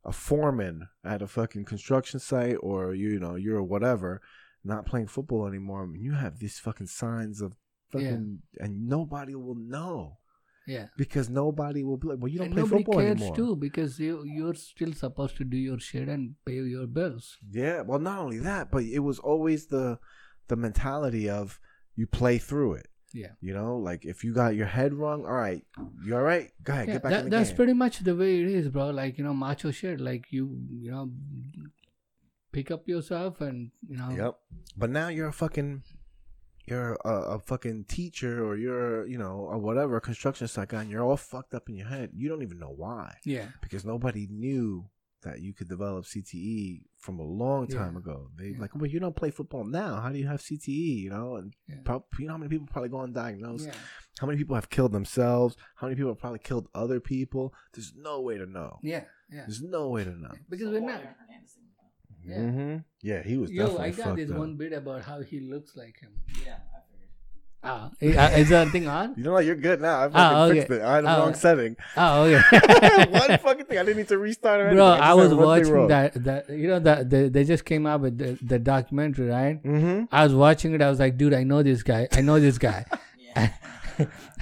a 0.04 0.12
foreman 0.12 0.88
at 1.06 1.22
a 1.22 1.28
fucking 1.28 1.64
construction 1.66 2.20
site, 2.20 2.58
or 2.62 2.94
you, 2.94 3.10
you 3.12 3.20
know 3.20 3.36
you're 3.36 3.64
whatever, 3.64 4.22
not 4.66 4.86
playing 4.86 5.08
football 5.08 5.48
anymore. 5.48 5.84
I 5.84 5.86
mean, 5.86 6.02
you 6.02 6.14
have 6.14 6.40
these 6.40 6.58
fucking 6.60 6.88
signs 6.88 7.42
of 7.42 7.54
fucking, 7.92 8.40
and 8.60 8.88
nobody 8.90 9.36
will 9.36 9.56
know 9.56 10.18
Yeah. 10.68 10.88
because 10.98 11.30
nobody 11.30 11.84
will 11.84 11.98
be 11.98 12.08
like, 12.10 12.18
well, 12.20 12.28
you 12.34 12.40
don't 12.40 12.48
and 12.48 12.56
play 12.56 12.64
nobody 12.64 12.84
football 12.84 13.02
cares 13.02 13.18
anymore. 13.22 13.36
too 13.36 13.56
because 13.56 14.00
you 14.00 14.24
you're 14.26 14.56
still 14.56 14.94
supposed 14.94 15.38
to 15.38 15.44
do 15.44 15.58
your 15.58 15.80
shit 15.80 16.08
and 16.10 16.36
pay 16.46 16.56
your 16.76 16.88
bills. 16.88 17.38
Yeah, 17.52 17.82
well, 17.82 18.00
not 18.00 18.20
only 18.20 18.40
that, 18.40 18.72
but 18.72 18.84
it 18.84 19.00
was 19.00 19.20
always 19.20 19.68
the 19.68 20.00
the 20.48 20.56
mentality 20.56 21.30
of 21.30 21.60
you 21.96 22.06
play 22.08 22.38
through 22.40 22.74
it. 22.82 22.88
Yeah. 23.14 23.34
You 23.40 23.54
know, 23.54 23.78
like 23.78 24.04
if 24.04 24.24
you 24.26 24.34
got 24.34 24.56
your 24.56 24.66
head 24.78 24.92
wrong, 24.94 25.26
all 25.26 25.40
right, 25.48 25.64
you're 26.04 26.18
all 26.18 26.24
right? 26.34 26.50
Go 26.64 26.74
ahead, 26.74 26.88
Yeah, 26.88 26.94
get 26.96 27.04
back 27.04 27.12
that, 27.12 27.20
in 27.20 27.30
the 27.30 27.38
that's 27.38 27.50
game. 27.52 27.56
pretty 27.58 27.74
much 27.74 28.00
the 28.00 28.16
way 28.16 28.42
it 28.42 28.48
is, 28.48 28.68
bro. 28.68 28.90
Like 28.90 29.18
you 29.18 29.24
know, 29.24 29.34
macho 29.34 29.72
shit. 29.72 30.02
Like 30.02 30.26
you, 30.32 30.44
you 30.86 30.92
know, 30.92 31.10
pick 32.56 32.72
up 32.72 32.88
yourself 32.88 33.42
and 33.42 33.72
you 33.88 33.98
know. 33.98 34.10
Yep. 34.22 34.34
But 34.78 34.90
now 34.90 35.08
you're 35.16 35.28
a 35.28 35.34
fucking, 35.44 35.84
you're 36.68 36.94
a, 37.06 37.10
a 37.36 37.40
fucking 37.40 37.86
teacher 37.98 38.34
or 38.46 38.56
you're, 38.58 39.06
you 39.08 39.18
know, 39.18 39.36
or 39.52 39.58
whatever, 39.68 40.00
construction 40.00 40.48
site 40.48 40.70
guy, 40.70 40.82
and 40.82 40.90
you're 40.92 41.04
all 41.04 41.18
fucked 41.18 41.54
up 41.54 41.70
in 41.70 41.76
your 41.76 41.88
head. 41.88 42.10
You 42.16 42.28
don't 42.30 42.42
even 42.48 42.60
know 42.60 42.74
why 42.76 43.16
Yeah. 43.26 43.48
because 43.62 43.86
nobody 43.86 44.28
knew 44.30 44.90
that 45.22 45.42
you 45.42 45.54
could 45.54 45.68
develop 45.68 46.06
CTE 46.06 46.84
from 47.00 47.20
a 47.20 47.24
long 47.24 47.68
time 47.68 47.94
Yeah. 47.94 48.00
ago. 48.04 48.18
They 48.38 48.50
Yeah. 48.50 48.60
like, 48.60 48.76
well, 48.76 48.86
you 48.86 49.00
don't 49.00 49.16
play 49.16 49.32
football 49.32 49.64
now. 49.64 50.00
How 50.00 50.10
do 50.12 50.20
you 50.20 50.28
have 50.28 50.40
CTE? 50.42 51.02
You 51.06 51.10
know, 51.10 51.36
and 51.38 51.54
Yeah. 51.68 51.78
prob- 51.84 52.06
you 52.20 52.28
know 52.28 52.34
how 52.34 52.38
many 52.38 52.50
people 52.50 52.68
probably 52.68 52.90
go 52.90 52.98
undiagnosed. 52.98 53.66
Yeah. 53.68 53.74
How 54.20 54.28
many 54.28 54.38
people 54.38 54.56
have 54.56 54.70
killed 54.70 54.92
themselves? 54.92 55.56
How 55.78 55.88
many 55.88 55.96
people 55.96 56.12
have 56.12 56.20
probably 56.20 56.40
killed 56.50 56.68
other 56.76 57.00
people? 57.00 57.54
There's 57.74 57.94
no 57.96 58.22
way 58.22 58.38
to 58.38 58.46
know. 58.46 58.80
Yeah. 58.84 59.06
Yeah. 59.32 59.46
There's 59.48 59.64
no 59.64 59.90
way 59.90 60.04
to 60.04 60.12
know. 60.16 60.32
Because 60.50 60.68
So 60.68 60.74
we're 60.74 60.82
more 60.82 60.92
not. 60.92 61.02
Aaron 62.30 62.54
Hernandez 62.54 62.56
thing. 62.56 62.84
Yeah. 63.04 63.12
hmm 63.12 63.18
Yeah, 63.24 63.24
he 63.24 63.38
was 63.38 63.52
Yo, 63.52 63.66
definitely 63.68 63.86
I 63.86 63.92
got 63.92 64.16
this 64.16 64.32
up. 64.32 64.38
one 64.38 64.56
bit 64.56 64.74
about 64.74 65.02
how 65.04 65.22
he 65.22 65.40
looks 65.40 65.76
like 65.76 66.00
him. 66.00 66.12
Yeah, 66.46 66.54
I 66.54 66.80
figured. 66.92 67.10
Ah, 67.64 67.90
is, 68.00 68.16
uh, 68.16 68.32
is 68.38 68.50
that 68.50 68.70
thing 68.72 68.88
on? 68.88 69.14
You 69.18 69.24
know 69.24 69.32
what? 69.34 69.46
You're 69.46 69.56
good 69.56 69.82
now. 69.82 70.02
I 70.02 70.04
fucking 70.06 70.16
Ah, 70.16 70.44
okay. 70.46 70.60
fixed 70.60 70.72
it. 70.72 70.82
I 70.84 70.96
had 70.96 71.04
the 71.04 71.10
Ah, 71.10 71.18
wrong 71.18 71.34
setting. 71.34 71.76
Oh, 71.98 72.24
okay. 72.24 73.06
one 73.10 73.38
fucking 73.46 73.66
thing. 73.66 73.78
I 73.80 73.84
didn't 73.84 73.98
need 73.98 74.08
to 74.10 74.18
restart 74.20 74.62
or 74.62 74.72
Bro, 74.72 74.86
anything. 74.86 75.04
I 75.04 75.08
just 75.08 75.18
was 75.18 75.30
had 75.30 75.38
one 75.38 75.64
thing 75.64 75.74
watching 75.74 75.88
that. 75.88 76.24
That 76.26 76.50
you 76.50 76.68
know 76.68 76.80
that 76.80 77.10
the, 77.10 77.30
they 77.30 77.44
just 77.44 77.66
came 77.66 77.86
out 77.88 78.02
with 78.02 78.18
the, 78.20 78.38
the 78.44 78.60
documentary, 78.60 79.30
right? 79.30 79.64
Mhm. 79.64 80.08
I 80.12 80.24
was 80.24 80.34
watching 80.36 80.74
it. 80.76 80.82
I 80.82 80.90
was 80.90 81.00
like, 81.00 81.18
dude, 81.18 81.34
I 81.34 81.44
know 81.44 81.64
this 81.64 81.82
guy. 81.82 82.08
I 82.12 82.22
know 82.22 82.40
this 82.40 82.58
guy. 82.58 82.86
Yeah. 83.36 83.52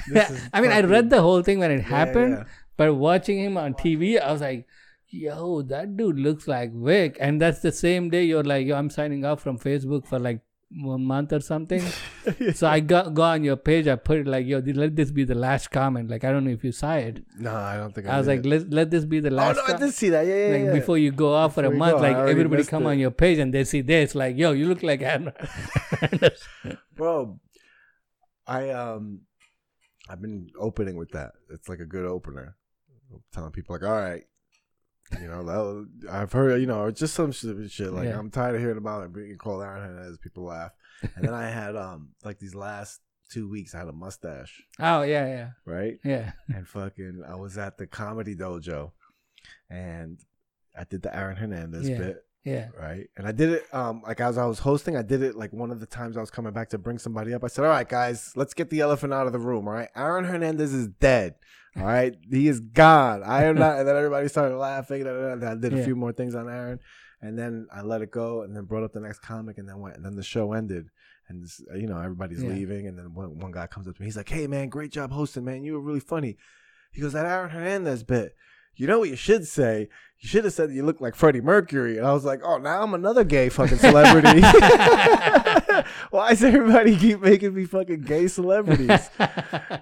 This 0.09 0.49
I 0.51 0.61
mean, 0.61 0.71
I 0.71 0.81
read 0.81 1.09
the 1.09 1.21
whole 1.21 1.41
thing 1.43 1.59
when 1.59 1.71
it 1.71 1.77
Yeah, 1.77 1.81
happened, 1.83 2.33
yeah. 2.39 2.43
but 2.75 2.93
watching 2.95 3.39
him 3.39 3.55
on 3.57 3.73
TV, 3.75 4.19
I 4.19 4.31
was 4.31 4.41
like, 4.41 4.67
yo, 5.13 5.61
that 5.61 5.95
dude 5.95 6.19
looks 6.19 6.47
like 6.47 6.73
Vic. 6.73 7.17
And 7.19 7.41
that's 7.41 7.59
the 7.59 7.71
same 7.71 8.09
day 8.09 8.23
you're 8.23 8.43
like, 8.43 8.67
yo, 8.67 8.75
I'm 8.75 8.89
signing 8.89 9.23
off 9.25 9.41
from 9.41 9.59
Facebook 9.59 10.07
for 10.07 10.19
like 10.19 10.41
one 10.75 11.05
month 11.05 11.31
or 11.31 11.39
something. 11.39 11.83
so 12.53 12.67
I 12.67 12.79
got 12.79 13.13
go 13.13 13.21
on 13.21 13.43
your 13.43 13.55
page. 13.55 13.87
I 13.87 13.95
put 13.95 14.17
it 14.17 14.27
like, 14.27 14.47
yo, 14.47 14.59
let 14.59 14.95
this 14.95 15.11
be 15.11 15.23
the 15.23 15.35
last 15.35 15.69
comment. 15.69 16.09
Like, 16.09 16.23
I 16.23 16.31
don't 16.31 16.43
know 16.45 16.51
if 16.51 16.63
you 16.63 16.71
saw 16.71 16.95
it. 16.95 17.23
No, 17.37 17.53
I 17.53 17.77
don't 17.77 17.93
think 17.93 18.07
I, 18.07 18.15
I 18.15 18.17
was 18.17 18.27
like, 18.27 18.45
let 18.45 18.71
let 18.71 18.89
this 18.89 19.05
be 19.05 19.19
the 19.19 19.29
last. 19.29 19.59
oh 19.59 19.67
no, 19.67 19.75
I 19.75 19.77
did 19.77 19.93
see 19.93 20.09
that. 20.09 20.25
Yeah, 20.25 20.47
yeah, 20.47 20.53
like 20.53 20.65
yeah. 20.65 20.73
before 20.73 20.97
you 20.97 21.11
go 21.11 21.33
off 21.33 21.53
for 21.53 21.63
a 21.63 21.71
month, 21.71 21.97
go, 21.97 22.01
like 22.01 22.17
everybody 22.17 22.63
come 22.63 22.87
it. 22.87 22.89
on 22.89 22.99
your 22.99 23.11
page 23.11 23.37
and 23.37 23.53
they 23.53 23.63
see 23.63 23.81
this, 23.81 24.15
like, 24.15 24.35
yo, 24.37 24.51
you 24.51 24.67
look 24.67 24.83
like 24.83 25.01
Aaron. 25.01 25.31
bro. 26.95 27.39
I 28.45 28.71
um, 28.71 29.21
I've 30.09 30.21
been 30.21 30.49
opening 30.59 30.97
with 30.97 31.11
that. 31.11 31.31
It's 31.49 31.69
like 31.69 31.79
a 31.79 31.85
good 31.85 32.05
opener. 32.05 32.57
I'm 33.13 33.21
telling 33.31 33.51
people 33.51 33.75
like, 33.75 33.83
all 33.83 33.95
right, 33.95 34.23
you 35.21 35.27
know, 35.27 35.85
I've 36.11 36.31
heard, 36.31 36.59
you 36.61 36.67
know, 36.67 36.89
just 36.91 37.13
some 37.13 37.31
shit. 37.31 37.71
shit 37.71 37.91
like 37.93 38.05
Yeah. 38.05 38.17
I'm 38.19 38.29
tired 38.31 38.55
of 38.55 38.61
hearing 38.61 38.77
about 38.77 39.03
it 39.03 39.13
being 39.13 39.37
called 39.37 39.63
Aaron 39.63 39.81
Hernandez. 39.83 40.17
People 40.17 40.43
laugh, 40.45 40.71
and 41.15 41.25
then 41.25 41.33
I 41.33 41.47
had 41.49 41.75
um, 41.75 42.09
like 42.23 42.39
these 42.39 42.55
last 42.55 43.01
two 43.29 43.49
weeks, 43.49 43.73
I 43.73 43.79
had 43.79 43.87
a 43.87 43.93
mustache, 43.93 44.61
oh 44.79 45.01
yeah, 45.01 45.25
yeah, 45.27 45.49
right? 45.65 45.97
yeah. 46.03 46.33
and 46.53 46.67
fucking 46.67 47.23
I 47.27 47.35
was 47.35 47.57
at 47.57 47.77
the 47.77 47.87
comedy 47.87 48.35
dojo 48.35 48.91
and 49.69 50.19
I 50.77 50.83
did 50.85 51.01
the 51.01 51.15
Aaron 51.15 51.35
Hernandez 51.37 51.89
Yeah. 51.89 51.97
bit, 51.97 52.25
Yeah. 52.43 52.67
right? 52.77 53.07
And 53.17 53.25
I 53.27 53.31
did 53.31 53.49
it 53.49 53.73
um 53.73 54.01
like 54.05 54.19
as 54.19 54.37
I 54.37 54.45
was 54.45 54.59
hosting, 54.59 54.97
I 54.97 55.01
did 55.01 55.21
it 55.21 55.35
like 55.35 55.53
one 55.53 55.71
of 55.71 55.79
the 55.79 55.85
times 55.85 56.17
I 56.17 56.19
was 56.21 56.29
coming 56.31 56.51
back 56.53 56.69
to 56.69 56.77
bring 56.77 56.97
somebody 56.99 57.33
up. 57.33 57.43
I 57.43 57.47
said, 57.47 57.63
All 57.65 57.71
right, 57.71 57.87
guys, 57.87 58.33
let's 58.35 58.53
get 58.53 58.69
the 58.69 58.81
elephant 58.81 59.13
out 59.13 59.27
of 59.27 59.33
the 59.33 59.39
room, 59.39 59.67
all 59.67 59.73
right? 59.73 59.89
Aaron 59.95 60.25
Hernandez 60.25 60.73
is 60.73 60.87
dead. 60.87 61.35
All 61.75 61.83
right. 61.85 62.15
He 62.29 62.47
is 62.47 62.59
gone. 62.59 63.23
I 63.23 63.45
am 63.45 63.55
not 63.55 63.79
and 63.79 63.87
then 63.87 63.95
everybody 63.95 64.27
started 64.27 64.57
laughing. 64.57 65.07
And 65.07 65.43
I 65.43 65.55
did 65.55 65.73
a 65.73 65.77
Yeah. 65.77 65.85
few 65.85 65.95
more 65.95 66.11
things 66.11 66.35
on 66.35 66.47
Aaron. 66.49 66.79
And 67.21 67.39
then 67.39 67.67
I 67.73 67.81
let 67.81 68.01
it 68.01 68.11
go 68.11 68.41
and 68.43 68.55
then 68.55 68.65
brought 68.65 68.83
up 68.83 68.91
the 68.93 68.99
next 68.99 69.19
comic 69.19 69.57
and 69.57 69.67
then 69.67 69.79
went 69.79 69.95
and 69.95 70.05
then 70.05 70.15
the 70.15 70.23
show 70.23 70.53
ended. 70.53 70.89
And 71.29 71.41
this, 71.41 71.61
you 71.73 71.87
know, 71.87 71.97
everybody's 71.99 72.43
Yeah. 72.43 72.49
leaving, 72.49 72.85
and 72.85 72.99
then 72.99 73.13
one, 73.13 73.39
one 73.39 73.51
guy 73.53 73.65
comes 73.65 73.87
up 73.87 73.95
to 73.95 74.01
me. 74.01 74.07
He's 74.07 74.17
like, 74.17 74.27
"Hey, 74.27 74.45
man, 74.45 74.67
great 74.67 74.91
job 74.91 75.09
hosting, 75.11 75.45
man. 75.45 75.63
You 75.63 75.73
were 75.75 75.79
really 75.79 76.01
funny." 76.01 76.35
He 76.91 76.99
goes, 77.01 77.13
"That 77.13 77.25
Aaron 77.25 77.49
Hernandez 77.49 78.03
bit. 78.03 78.35
You 78.75 78.87
know 78.87 78.99
what 78.99 79.09
you 79.09 79.15
should 79.15 79.47
say? 79.47 79.87
You 80.19 80.29
should 80.29 80.45
have 80.45 80.53
said 80.53 80.71
you 80.71 80.83
look 80.85 81.01
like 81.01 81.15
Freddie 81.15 81.41
Mercury." 81.41 81.97
And 81.97 82.07
I 82.07 82.13
was 82.13 82.23
like, 82.25 82.41
"Oh, 82.43 82.57
now 82.57 82.81
I'm 82.81 82.93
another 82.93 83.23
gay 83.23 83.49
fucking 83.49 83.77
celebrity." 83.77 84.41
Why 86.11 86.29
does 86.29 86.43
everybody 86.43 86.95
keep 86.95 87.21
making 87.21 87.53
me 87.53 87.65
fucking 87.65 88.01
gay 88.01 88.27
celebrities? 88.27 89.09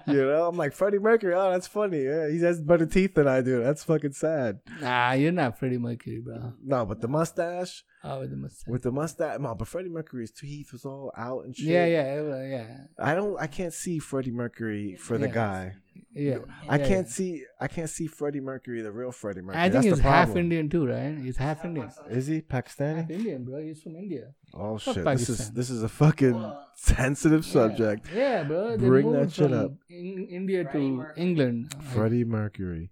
You 0.06 0.26
know, 0.26 0.46
I'm 0.48 0.56
like 0.56 0.72
Freddie 0.72 0.98
Mercury. 0.98 1.34
Oh, 1.34 1.50
that's 1.50 1.66
funny. 1.66 2.02
Yeah, 2.04 2.28
he 2.28 2.40
has 2.40 2.60
better 2.60 2.86
teeth 2.86 3.14
than 3.14 3.28
I 3.28 3.40
do. 3.40 3.62
That's 3.62 3.84
fucking 3.84 4.12
sad. 4.12 4.60
Nah, 4.80 5.12
you're 5.12 5.32
not 5.32 5.58
Freddie 5.58 5.78
Mercury, 5.78 6.20
bro. 6.24 6.54
No, 6.64 6.86
but 6.86 7.00
the 7.00 7.08
mustache 7.08 7.84
Oh, 8.04 8.20
with 8.20 8.30
the 8.30 8.36
mustache. 8.36 8.68
with 8.68 8.82
the 8.82 8.90
mustache. 8.90 9.38
No, 9.38 9.54
but 9.54 9.68
Freddie 9.68 9.90
Mercury's 9.90 10.32
teeth 10.32 10.72
was 10.72 10.84
all 10.84 11.12
out 11.16 11.44
and 11.44 11.54
shit. 11.54 11.66
Yeah, 11.68 11.86
yeah, 11.86 12.20
was- 12.20 12.50
yeah, 12.50 12.76
I 12.98 13.14
don't. 13.14 13.38
I 13.40 13.46
can't 13.46 13.72
see 13.74 13.98
Freddie 13.98 14.32
Mercury 14.32 14.96
for 14.96 15.18
the 15.18 15.28
Yeah. 15.28 15.34
guy. 15.34 15.74
Yeah. 16.12 16.38
I 16.68 16.78
Yeah, 16.78 16.86
can't 16.88 17.06
yeah. 17.06 17.12
see. 17.12 17.44
I 17.60 17.68
can't 17.68 17.88
see 17.90 18.06
Freddie 18.06 18.40
Mercury, 18.40 18.82
the 18.82 18.92
real 18.92 19.12
Freddie 19.12 19.40
Mercury. 19.42 19.62
I 19.62 19.70
think 19.70 19.84
That's 19.84 19.96
he's 19.96 19.98
half. 20.00 20.36
Indian 20.36 20.68
too, 20.68 20.86
right? 20.86 21.16
He's 21.18 21.36
half 21.36 21.64
Indian. 21.64 21.90
Is 22.10 22.26
he 22.26 22.36
Half 22.36 22.44
Pakistani? 22.48 23.10
Indian, 23.10 23.44
bro. 23.44 23.62
He's 23.62 23.82
from 23.82 23.96
India. 23.96 24.34
Oh 24.54 24.78
Fuck 24.78 24.94
shit! 24.94 25.04
This 25.04 25.28
is 25.28 25.50
this 25.52 25.70
is 25.70 25.82
a 25.82 25.88
fucking 25.88 26.34
Well, 26.34 26.66
sensitive 26.76 27.44
subject. 27.44 28.06
Yeah, 28.12 28.20
yeah 28.20 28.42
bro. 28.44 28.76
They 28.76 28.86
Bring 28.86 29.06
moved 29.06 29.18
that 29.28 29.32
shit 29.32 29.50
from 29.50 29.58
up. 29.58 29.72
In, 29.88 30.26
India 30.30 30.64
Freddie 30.64 30.78
to 30.78 30.92
Mercury. 30.94 31.22
England. 31.22 31.74
Freddie 31.92 32.24
Mercury, 32.24 32.90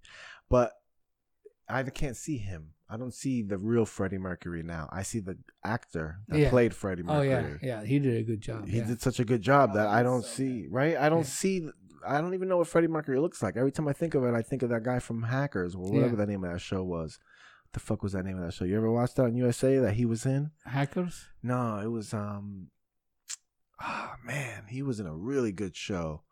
but 0.48 0.72
I 1.68 1.82
can't 1.84 2.16
see 2.16 2.38
him. 2.38 2.70
I 2.92 2.96
don't 2.96 3.14
see 3.14 3.42
the 3.42 3.56
real 3.56 3.84
Freddie 3.86 4.18
Mercury 4.18 4.64
now. 4.64 4.88
I 4.90 5.02
see 5.04 5.20
the 5.20 5.38
actor 5.64 6.18
that 6.26 6.38
Yeah. 6.40 6.50
played 6.50 6.74
Freddie 6.74 7.02
oh, 7.06 7.12
Mercury. 7.12 7.32
Oh 7.34 7.40
Mercury. 7.42 7.58
yeah, 7.62 7.80
yeah. 7.82 7.86
He 7.86 7.98
did 8.00 8.16
a 8.16 8.22
good 8.24 8.40
job. 8.40 8.66
He 8.66 8.78
yeah. 8.78 8.84
did 8.86 9.00
such 9.00 9.20
a 9.20 9.24
good 9.24 9.42
job 9.42 9.74
that 9.74 9.86
I 9.86 10.02
don't 10.02 10.22
so 10.22 10.28
see. 10.28 10.62
good. 10.62 10.72
Right? 10.72 10.96
I 10.96 11.08
don't 11.08 11.18
Yeah. 11.20 11.24
see. 11.24 11.68
I 12.06 12.20
don't 12.20 12.34
even 12.34 12.48
know 12.48 12.58
what 12.58 12.66
Freddie 12.68 12.88
Mercury 12.88 13.18
looks 13.20 13.42
like. 13.42 13.56
Every 13.56 13.72
time 13.72 13.88
I 13.88 13.92
think 13.92 14.14
of 14.14 14.24
it, 14.24 14.34
I 14.34 14.42
think 14.42 14.62
of 14.62 14.70
that 14.70 14.82
guy 14.82 14.98
from 14.98 15.22
Hackers 15.24 15.74
or 15.74 15.82
whatever 15.90 16.10
Yeah. 16.10 16.14
the 16.16 16.26
name 16.26 16.44
of 16.44 16.52
that 16.52 16.60
show 16.60 16.82
was. 16.82 17.18
What 17.64 17.72
the 17.74 17.80
fuck 17.80 18.02
was 18.02 18.12
that 18.12 18.24
name 18.24 18.36
of 18.38 18.44
that 18.44 18.52
show? 18.54 18.64
You 18.64 18.76
ever 18.76 18.90
watched 18.90 19.16
that 19.16 19.24
on 19.24 19.34
USA 19.36 19.78
that 19.78 19.94
he 19.94 20.04
was 20.04 20.24
in? 20.26 20.50
Hackers. 20.64 21.28
No, 21.42 21.78
it 21.78 21.86
was 21.88 22.12
um 22.14 22.68
ah 23.80 24.16
man, 24.24 24.64
he 24.68 24.82
was 24.82 25.00
in 25.00 25.06
a 25.06 25.14
really 25.14 25.52
good 25.52 25.76
show. 25.76 26.22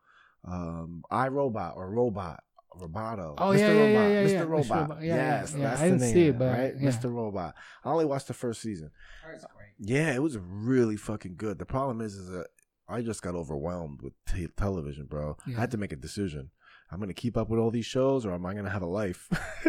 Um 0.44 1.02
I 1.11 1.28
Robot 1.28 1.74
or 1.76 1.90
Robot. 1.90 2.42
Roboto. 2.78 3.35
Oh, 3.38 3.46
Mr. 3.50 3.59
yeah, 3.59 3.72
yeah, 3.72 3.72
Robot. 3.72 3.92
yeah, 3.92 4.09
yeah, 4.09 4.22
Mr. 4.24 4.31
yeah. 4.33 4.40
Mr. 4.40 4.48
Robot. 4.48 4.81
Robot. 4.88 5.02
Yeah, 5.02 5.16
yeah, 5.16 5.40
yes, 5.40 5.54
yeah. 5.57 5.62
that's 5.70 5.81
I 5.81 5.85
the 5.85 5.90
didn't 5.90 6.00
name, 6.02 6.14
see 6.14 6.26
it, 6.28 6.38
but, 6.38 6.59
right? 6.59 6.74
yeah. 6.78 6.88
Mr. 6.88 7.12
Robot. 7.12 7.54
I 7.85 7.90
only 7.90 8.04
watched 8.04 8.28
the 8.28 8.35
first 8.35 8.61
season. 8.62 8.90
Heart's 9.24 9.44
great. 9.57 9.68
Yeah, 9.81 10.14
it 10.14 10.22
was 10.22 10.38
really 10.38 10.96
fucking 10.96 11.35
good. 11.37 11.59
The 11.59 11.66
problem 11.66 12.00
is, 12.00 12.14
is 12.14 12.28
that 12.31 12.46
I 12.88 13.03
just 13.03 13.22
got 13.22 13.35
overwhelmed 13.35 14.01
with 14.03 14.14
t- 14.27 14.48
television, 14.57 15.07
bro. 15.07 15.37
I 15.46 15.61
had 15.61 15.70
to 15.72 15.77
make 15.77 15.92
a 15.92 15.96
decision. 15.96 16.51
I'm 16.90 17.01
gonna 17.01 17.12
keep 17.12 17.37
up 17.37 17.51
with 17.51 17.61
all 17.61 17.70
these 17.70 17.85
shows, 17.85 18.24
or 18.24 18.33
am 18.33 18.46
I 18.46 18.55
gonna 18.55 18.70
have 18.70 18.83
a 18.83 18.87
life? 18.87 19.29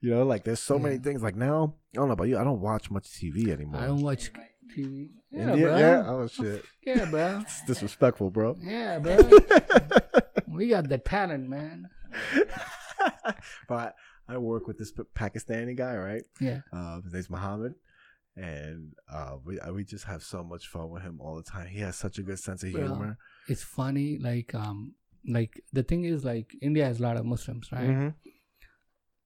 you 0.00 0.10
know, 0.10 0.24
like 0.24 0.44
there's 0.44 0.60
so 0.60 0.78
many 0.78 0.96
things. 0.96 1.22
Like 1.22 1.36
now, 1.36 1.74
I 1.92 1.96
don't 1.96 2.08
know 2.08 2.14
about 2.14 2.28
you. 2.28 2.38
I 2.38 2.44
don't 2.44 2.60
watch 2.60 2.90
much 2.90 3.04
TV 3.04 3.48
anymore. 3.48 3.82
I 3.82 3.86
don't 3.86 4.00
watch 4.00 4.30
TV. 4.74 5.10
Yeah, 5.30 5.50
India? 5.50 5.66
bro. 5.66 5.76
Yeah. 5.78 6.04
Oh 6.06 6.26
shit. 6.26 6.64
Yeah, 6.86 7.04
bro. 7.10 7.40
It's 7.42 7.64
disrespectful, 7.64 8.30
bro. 8.30 8.56
Yeah, 8.60 8.98
bro. 8.98 9.16
we 10.48 10.68
got 10.68 10.88
the 10.88 10.98
talent, 10.98 11.48
man. 11.48 11.88
but 13.68 13.94
I 14.28 14.38
work 14.38 14.66
with 14.66 14.78
this 14.78 14.92
Pakistani 14.92 15.76
guy, 15.76 15.96
right? 15.96 16.22
Yeah. 16.40 16.60
Uh, 16.72 17.00
his 17.02 17.12
name's 17.12 17.30
Muhammad, 17.30 17.74
and 18.36 18.92
uh, 19.12 19.36
we 19.44 19.60
uh, 19.60 19.72
we 19.72 19.84
just 19.84 20.04
have 20.04 20.22
so 20.22 20.42
much 20.42 20.66
fun 20.68 20.90
with 20.90 21.02
him 21.02 21.20
all 21.20 21.36
the 21.36 21.42
time. 21.42 21.66
He 21.68 21.80
has 21.80 21.96
such 21.96 22.18
a 22.18 22.22
good 22.22 22.38
sense 22.38 22.62
of 22.62 22.70
humor. 22.70 23.16
It's 23.48 23.62
funny, 23.62 24.18
like 24.18 24.54
um, 24.54 24.94
like 25.26 25.62
the 25.72 25.82
thing 25.82 26.04
is, 26.04 26.24
like 26.24 26.54
India 26.60 26.84
has 26.84 26.98
a 27.00 27.02
lot 27.02 27.16
of 27.16 27.24
Muslims, 27.24 27.70
right? 27.72 27.88
Mhm. 27.88 28.14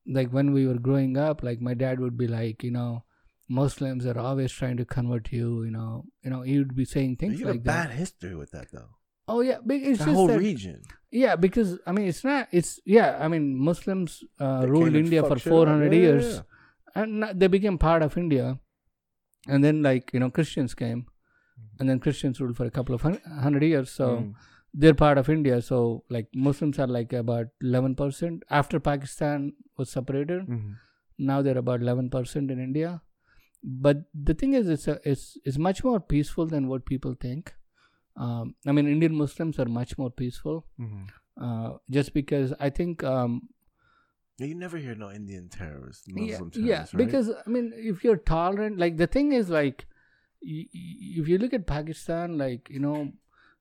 Like 0.07 0.31
when 0.31 0.53
we 0.53 0.67
were 0.67 0.79
growing 0.79 1.17
up, 1.17 1.43
like 1.43 1.61
my 1.61 1.75
dad 1.75 2.01
would 2.01 2.17
be 2.17 2.27
like, 2.27 2.63
you 2.63 2.71
know, 2.71 3.05
Muslims 3.49 4.07
are 4.07 4.19
always 4.19 4.53
trying 4.53 4.77
to 4.79 4.85
convert 4.85 5.33
you. 5.33 5.65
You 5.65 5.71
know, 5.71 6.05
you 6.23 6.31
know, 6.31 6.43
he 6.43 6.59
would 6.59 6.75
be 6.75 6.85
saying 6.85 7.17
things 7.17 7.41
You 7.41 7.47
have 7.47 7.57
like 7.57 7.61
a 7.61 7.65
bad 7.65 7.91
that. 7.91 7.95
history 7.97 8.35
with 8.35 8.51
that, 8.53 8.71
though. 8.73 8.89
Oh 9.31 9.43
yeah, 9.43 9.59
but 9.65 9.77
it's 9.77 9.99
The 9.99 10.05
just 10.07 10.15
whole 10.17 10.27
that 10.29 10.39
region. 10.39 10.81
Yeah, 11.11 11.37
because 11.37 11.79
I 11.87 11.93
mean, 11.93 12.09
it's 12.09 12.25
not. 12.25 12.49
It's 12.53 12.81
yeah. 12.87 13.19
I 13.21 13.29
mean, 13.29 13.59
Muslims 13.59 14.23
uh, 14.41 14.65
ruled 14.67 14.95
India 14.95 15.23
for 15.23 15.31
fucked 15.31 15.43
shit 15.43 15.53
up. 15.53 15.57
400 15.69 15.93
Yeah, 15.93 15.99
yeah, 15.99 16.05
years, 16.07 16.35
yeah. 16.97 17.03
and 17.03 17.25
they 17.41 17.47
became 17.47 17.77
part 17.79 18.03
of 18.03 18.17
India. 18.17 18.59
And 19.49 19.65
then, 19.65 19.83
like 19.83 20.11
you 20.13 20.21
know, 20.21 20.31
Christians 20.39 20.75
came, 20.75 21.07
and 21.81 21.89
then 21.89 21.99
Christians 22.07 22.41
ruled 22.41 22.57
for 22.61 22.67
a 22.67 22.71
couple 22.79 22.95
of 22.95 23.03
hun- 23.09 23.21
hundred 23.49 23.63
years. 23.69 23.91
So 23.91 24.09
Mm. 24.19 24.35
they're 24.85 24.99
part 25.03 25.19
of 25.23 25.29
India. 25.35 25.61
So 25.69 25.79
like 26.17 26.29
Muslims 26.49 26.79
are 26.85 26.87
like 26.99 27.13
about 27.21 27.47
11 27.73 27.95
percent 28.01 28.43
after 28.63 28.81
Pakistan 28.89 29.53
was 29.79 29.91
separated. 29.99 30.47
Mhm. 30.47 30.75
Now 31.31 31.43
they're 31.43 31.59
about 31.67 31.81
11 31.89 32.11
percent 32.17 32.51
in 32.57 32.61
India. 32.71 32.91
But 33.87 34.03
the 34.31 34.35
thing 34.43 34.53
is, 34.59 34.69
it's 34.75 34.87
a, 34.97 34.99
it's 35.13 35.25
it's 35.45 35.59
much 35.69 35.83
more 35.91 36.01
peaceful 36.17 36.47
than 36.57 36.69
what 36.73 36.85
people 36.91 37.15
think. 37.27 37.55
Um, 38.27 38.55
I 38.67 38.73
mean, 38.73 38.87
Indian 38.97 39.15
Muslims 39.23 39.59
are 39.65 39.71
much 39.79 39.97
more 40.03 40.11
peaceful 40.21 40.61
Mhm. 40.85 41.07
uh, 41.47 41.71
just 41.97 42.13
because 42.21 42.53
I 42.69 42.71
think 42.81 43.03
um, 43.15 43.41
You 44.47 44.55
never 44.55 44.77
hear 44.79 44.95
no 44.95 45.11
Indian 45.11 45.49
terrorists, 45.49 46.07
yeah, 46.09 46.23
Muslim 46.41 46.51
yeah 46.55 46.85
terrorists, 46.85 46.95
right? 46.95 47.05
because 47.05 47.31
I 47.47 47.51
mean 47.51 47.73
if 47.75 48.05
you're 48.05 48.17
tolerant 48.17 48.79
like 48.79 48.97
the 48.97 49.07
thing 49.09 49.33
is 49.33 49.49
like 49.51 49.87
y- 50.43 50.69
y- 50.73 50.99
if 51.23 51.29
you 51.29 51.39
look 51.39 51.53
at 51.53 51.67
Pakistan 51.67 52.39
like 52.39 52.71
you 52.71 52.79
know 52.79 53.13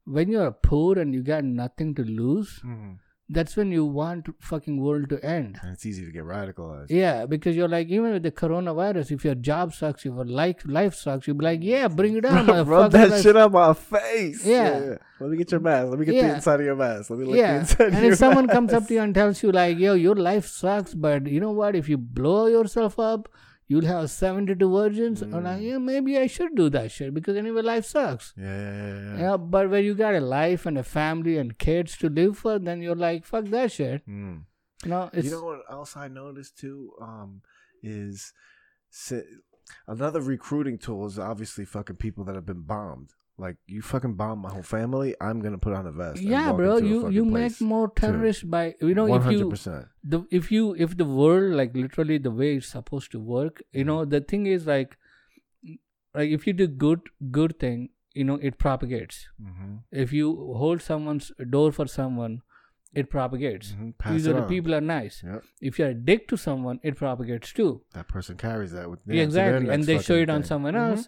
when 0.05 0.30
you're 0.30 0.51
poor 0.51 0.99
and 0.99 1.13
you 1.15 1.23
got 1.23 1.43
nothing 1.43 1.95
to 1.95 2.03
lose 2.03 2.61
Mhm. 2.63 2.97
That's 3.30 3.57
when 3.57 3.71
you 3.73 3.84
want 3.84 4.28
fucking 4.39 4.80
world 4.82 5.09
to 5.09 5.17
end 5.25 5.57
and 5.61 5.73
it's 5.73 5.86
easy 5.86 6.05
to 6.05 6.11
get 6.11 6.23
radicalized. 6.23 6.89
yeah 6.89 7.25
because 7.25 7.57
you're 7.57 7.67
like 7.67 7.88
even 7.89 8.13
with 8.13 8.23
the 8.23 8.32
coronavirus 8.32 9.11
if 9.11 9.25
your 9.25 9.36
job 9.36 9.73
sucks 9.73 10.05
if 10.05 10.13
your 10.13 10.23
life 10.25 10.61
life 10.65 10.95
sucks 10.95 11.28
you'll 11.28 11.36
be 11.36 11.43
like 11.43 11.59
yeah 11.61 11.88
bring 11.89 12.15
it 12.15 12.23
on 12.25 12.45
Rub 12.67 12.91
that 12.93 13.09
Let's- 13.09 13.23
shit 13.23 13.36
on 13.36 13.51
my 13.51 13.73
face. 13.73 14.45
Yeah. 14.45 14.95
Let 15.19 15.30
me 15.32 15.38
get 15.38 15.51
your 15.51 15.59
mask. 15.59 15.89
Let 15.89 15.99
me 15.99 16.05
get 16.05 16.21
the 16.21 16.36
inside 16.36 16.59
of 16.59 16.65
your 16.67 16.75
mask. 16.75 17.09
Let 17.09 17.19
me 17.19 17.25
look 17.25 17.34
the 17.34 17.39
yeah 17.39 17.59
inside 17.59 17.88
and 17.88 17.95
of 17.97 18.03
your 18.03 18.11
if 18.13 18.17
someone 18.19 18.47
comes 18.47 18.71
up 18.71 18.88
to 18.88 18.93
you 18.93 19.01
and 19.01 19.13
tells 19.13 19.41
you 19.43 19.51
like 19.51 19.78
yo 19.78 19.93
your 19.93 20.15
life 20.15 20.45
sucks 20.47 20.93
but 20.93 21.28
you 21.28 21.39
know 21.39 21.51
what 21.51 21.75
if 21.75 21.89
you 21.89 21.97
blow 21.97 22.45
yourself 22.47 22.97
up 22.99 23.28
you'll 23.70 23.86
have 23.86 24.09
72 24.09 24.70
virgins 24.74 25.22
i'm 25.22 25.32
like 25.32 25.59
Mm. 25.59 25.68
yeah 25.70 25.78
maybe 25.78 26.18
i 26.18 26.28
should 26.28 26.55
do 26.55 26.70
that 26.76 26.91
shit 26.91 27.13
because 27.13 27.36
anyway 27.41 27.61
life 27.61 27.86
sucks 27.86 28.34
Yeah, 28.38 28.45
yeah, 28.45 28.93
yeah, 28.99 29.18
yeah. 29.24 29.38
but 29.38 29.70
when 29.70 29.84
you 29.84 29.93
got 29.95 30.15
a 30.15 30.22
life 30.22 30.65
and 30.65 30.78
a 30.78 30.84
family 30.84 31.38
and 31.38 31.57
kids 31.57 31.97
to 31.97 32.09
live 32.09 32.38
for 32.38 32.59
then 32.59 32.82
you're 32.82 32.95
like 33.07 33.26
fuck 33.26 33.45
that 33.55 33.72
shit 33.72 34.07
Mm. 34.07 34.43
you 34.86 34.89
know 34.89 35.09
it's 35.11 35.26
you 35.26 35.32
know 35.32 35.43
what 35.49 35.61
else 35.70 35.97
I 35.97 36.07
noticed 36.07 36.57
too? 36.57 36.91
Um, 37.01 37.41
is 37.84 38.32
si- 38.89 39.22
another 39.88 40.22
recruiting 40.22 40.78
tool 40.78 41.05
is 41.07 41.20
obviously 41.20 41.65
fucking 41.65 41.97
people 41.97 42.24
that 42.26 42.36
have 42.36 42.45
been 42.45 42.61
bombed. 42.61 43.09
Like 43.39 43.57
you 43.67 43.81
fucking 43.83 44.13
bomb 44.19 44.39
my 44.39 44.49
whole 44.51 44.63
family, 44.63 45.09
I'm 45.21 45.41
gonna 45.41 45.59
put 45.65 45.73
on 45.79 45.85
a 45.89 45.91
vest. 45.91 46.21
yeah 46.35 46.51
bro 46.59 46.77
you 46.91 47.01
you 47.17 47.23
make 47.25 47.59
more 47.71 47.88
terrorists 47.99 48.43
by 48.53 48.63
you 48.81 48.95
know 48.99 49.05
One 49.05 49.19
if 49.19 49.25
hundred 49.25 49.39
you 49.39 49.83
the 50.15 50.21
if 50.39 50.51
you 50.55 50.63
if 50.85 50.95
the 51.01 51.05
world 51.19 51.53
like 51.59 51.75
literally 51.75 52.17
the 52.29 52.31
way 52.39 52.55
it's 52.61 52.67
supposed 52.77 53.11
to 53.17 53.19
work 53.19 53.61
you 53.81 53.83
know 53.89 53.99
the 54.15 54.21
thing 54.31 54.47
is 54.55 54.65
like 54.71 54.97
like 56.15 56.29
if 56.39 56.47
you 56.47 56.53
do 56.53 56.67
good 56.67 57.01
good 57.39 57.59
thing 57.59 57.89
you 58.13 58.23
know 58.23 58.39
it 58.49 58.57
propagates 58.57 59.27
Mm-hmm. 59.41 59.75
if 59.91 60.11
you 60.13 60.31
hold 60.63 60.81
someone's 60.81 61.31
door 61.55 61.71
for 61.71 61.88
someone 61.88 62.41
it 63.03 63.09
propagates 63.09 63.71
Mm-hmm. 63.73 63.89
Pass 63.99 64.13
these 64.13 64.25
it 64.25 64.31
are 64.31 64.33
the 64.39 64.43
on. 64.43 64.49
people 64.55 64.73
are 64.79 64.81
nice 64.81 65.21
Yep. 65.23 65.43
if 65.61 65.77
you're 65.79 65.89
a 65.89 65.93
dick 66.11 66.27
to 66.33 66.38
someone 66.47 66.79
it 66.91 66.95
propagates 67.05 67.53
too 67.61 67.69
That 67.93 68.07
person 68.07 68.38
carries 68.47 68.71
that 68.71 68.89
with 68.89 69.03
them 69.05 69.15
yeah, 69.15 69.21
to 69.23 69.27
exactly 69.31 69.69
and 69.69 69.83
they 69.83 69.99
show 69.99 70.15
it 70.25 70.29
on 70.29 70.41
thing. 70.41 70.47
someone 70.53 70.73
Mhm. 70.73 70.89
else 70.89 71.07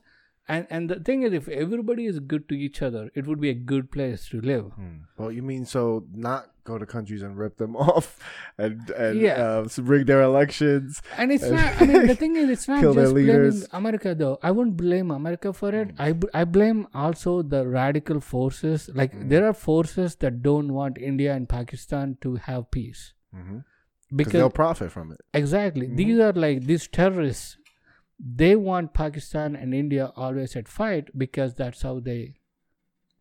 and 0.54 0.68
and 0.76 0.90
the 0.92 0.96
thing 1.08 1.22
is 1.28 1.34
if 1.40 1.48
everybody 1.64 2.06
is 2.12 2.20
good 2.32 2.46
to 2.52 2.56
each 2.68 2.82
other 2.88 3.02
it 3.22 3.28
would 3.32 3.40
be 3.44 3.50
a 3.52 3.58
good 3.74 3.92
place 3.98 4.28
to 4.30 4.40
live 4.54 4.66
Hmm. 4.78 4.96
Well, 5.18 5.32
you 5.38 5.44
mean 5.50 5.66
so 5.74 5.84
not 6.30 6.48
go 6.70 6.78
to 6.82 6.86
countries 6.94 7.22
and 7.28 7.38
rip 7.44 7.58
them 7.62 7.76
off 7.84 8.08
and 8.66 8.90
and 9.06 9.20
Yeah. 9.26 9.38
uh, 9.44 9.68
rig 9.92 10.06
their 10.12 10.22
elections? 10.26 11.02
And 11.18 11.32
it's 11.38 11.44
And 11.52 11.56
not. 11.60 11.82
I 11.82 11.86
mean, 11.92 12.08
the 12.12 12.16
thing 12.24 12.36
is, 12.42 12.50
it's 12.56 12.68
not 12.74 12.82
just 12.84 12.96
blaming 12.96 13.16
leaders. 13.16 13.62
America, 13.80 14.14
though. 14.24 14.36
I 14.50 14.52
wouldn't 14.58 14.78
blame 14.84 15.12
America 15.16 15.54
for 15.62 15.72
it. 15.82 15.92
I, 16.08 16.12
b- 16.24 16.28
I 16.42 16.44
blame 16.58 16.84
also 17.06 17.34
the 17.56 17.62
radical 17.80 18.20
forces. 18.34 18.90
Like 19.02 19.14
Mm. 19.16 19.30
there 19.34 19.46
are 19.50 19.54
forces 19.64 20.16
that 20.26 20.42
don't 20.52 20.74
want 20.82 20.98
India 21.14 21.34
and 21.40 21.50
Pakistan 21.58 22.18
to 22.28 22.36
have 22.52 22.70
peace 22.80 23.04
Mm-hmm. 23.36 23.60
Because 24.20 24.34
they'll 24.34 24.50
profit 24.50 24.92
from 24.92 25.12
it. 25.16 25.20
exactly 25.40 25.88
Mhm. 25.88 25.98
these 25.98 26.20
are 26.28 26.34
like 26.44 26.64
these 26.70 26.88
terrorists. 27.00 27.58
They 28.20 28.56
want 28.56 28.94
Pakistan 28.94 29.56
and 29.56 29.74
India 29.74 30.12
always 30.16 30.56
at 30.56 30.68
fight 30.68 31.10
because 31.18 31.54
that's 31.56 31.82
how 31.82 32.00
they. 32.00 32.36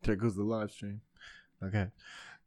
There 0.03 0.17
goes 0.17 0.37
the 0.37 0.43
live 0.45 0.71
stream. 0.73 1.01
Okay. 1.63 1.87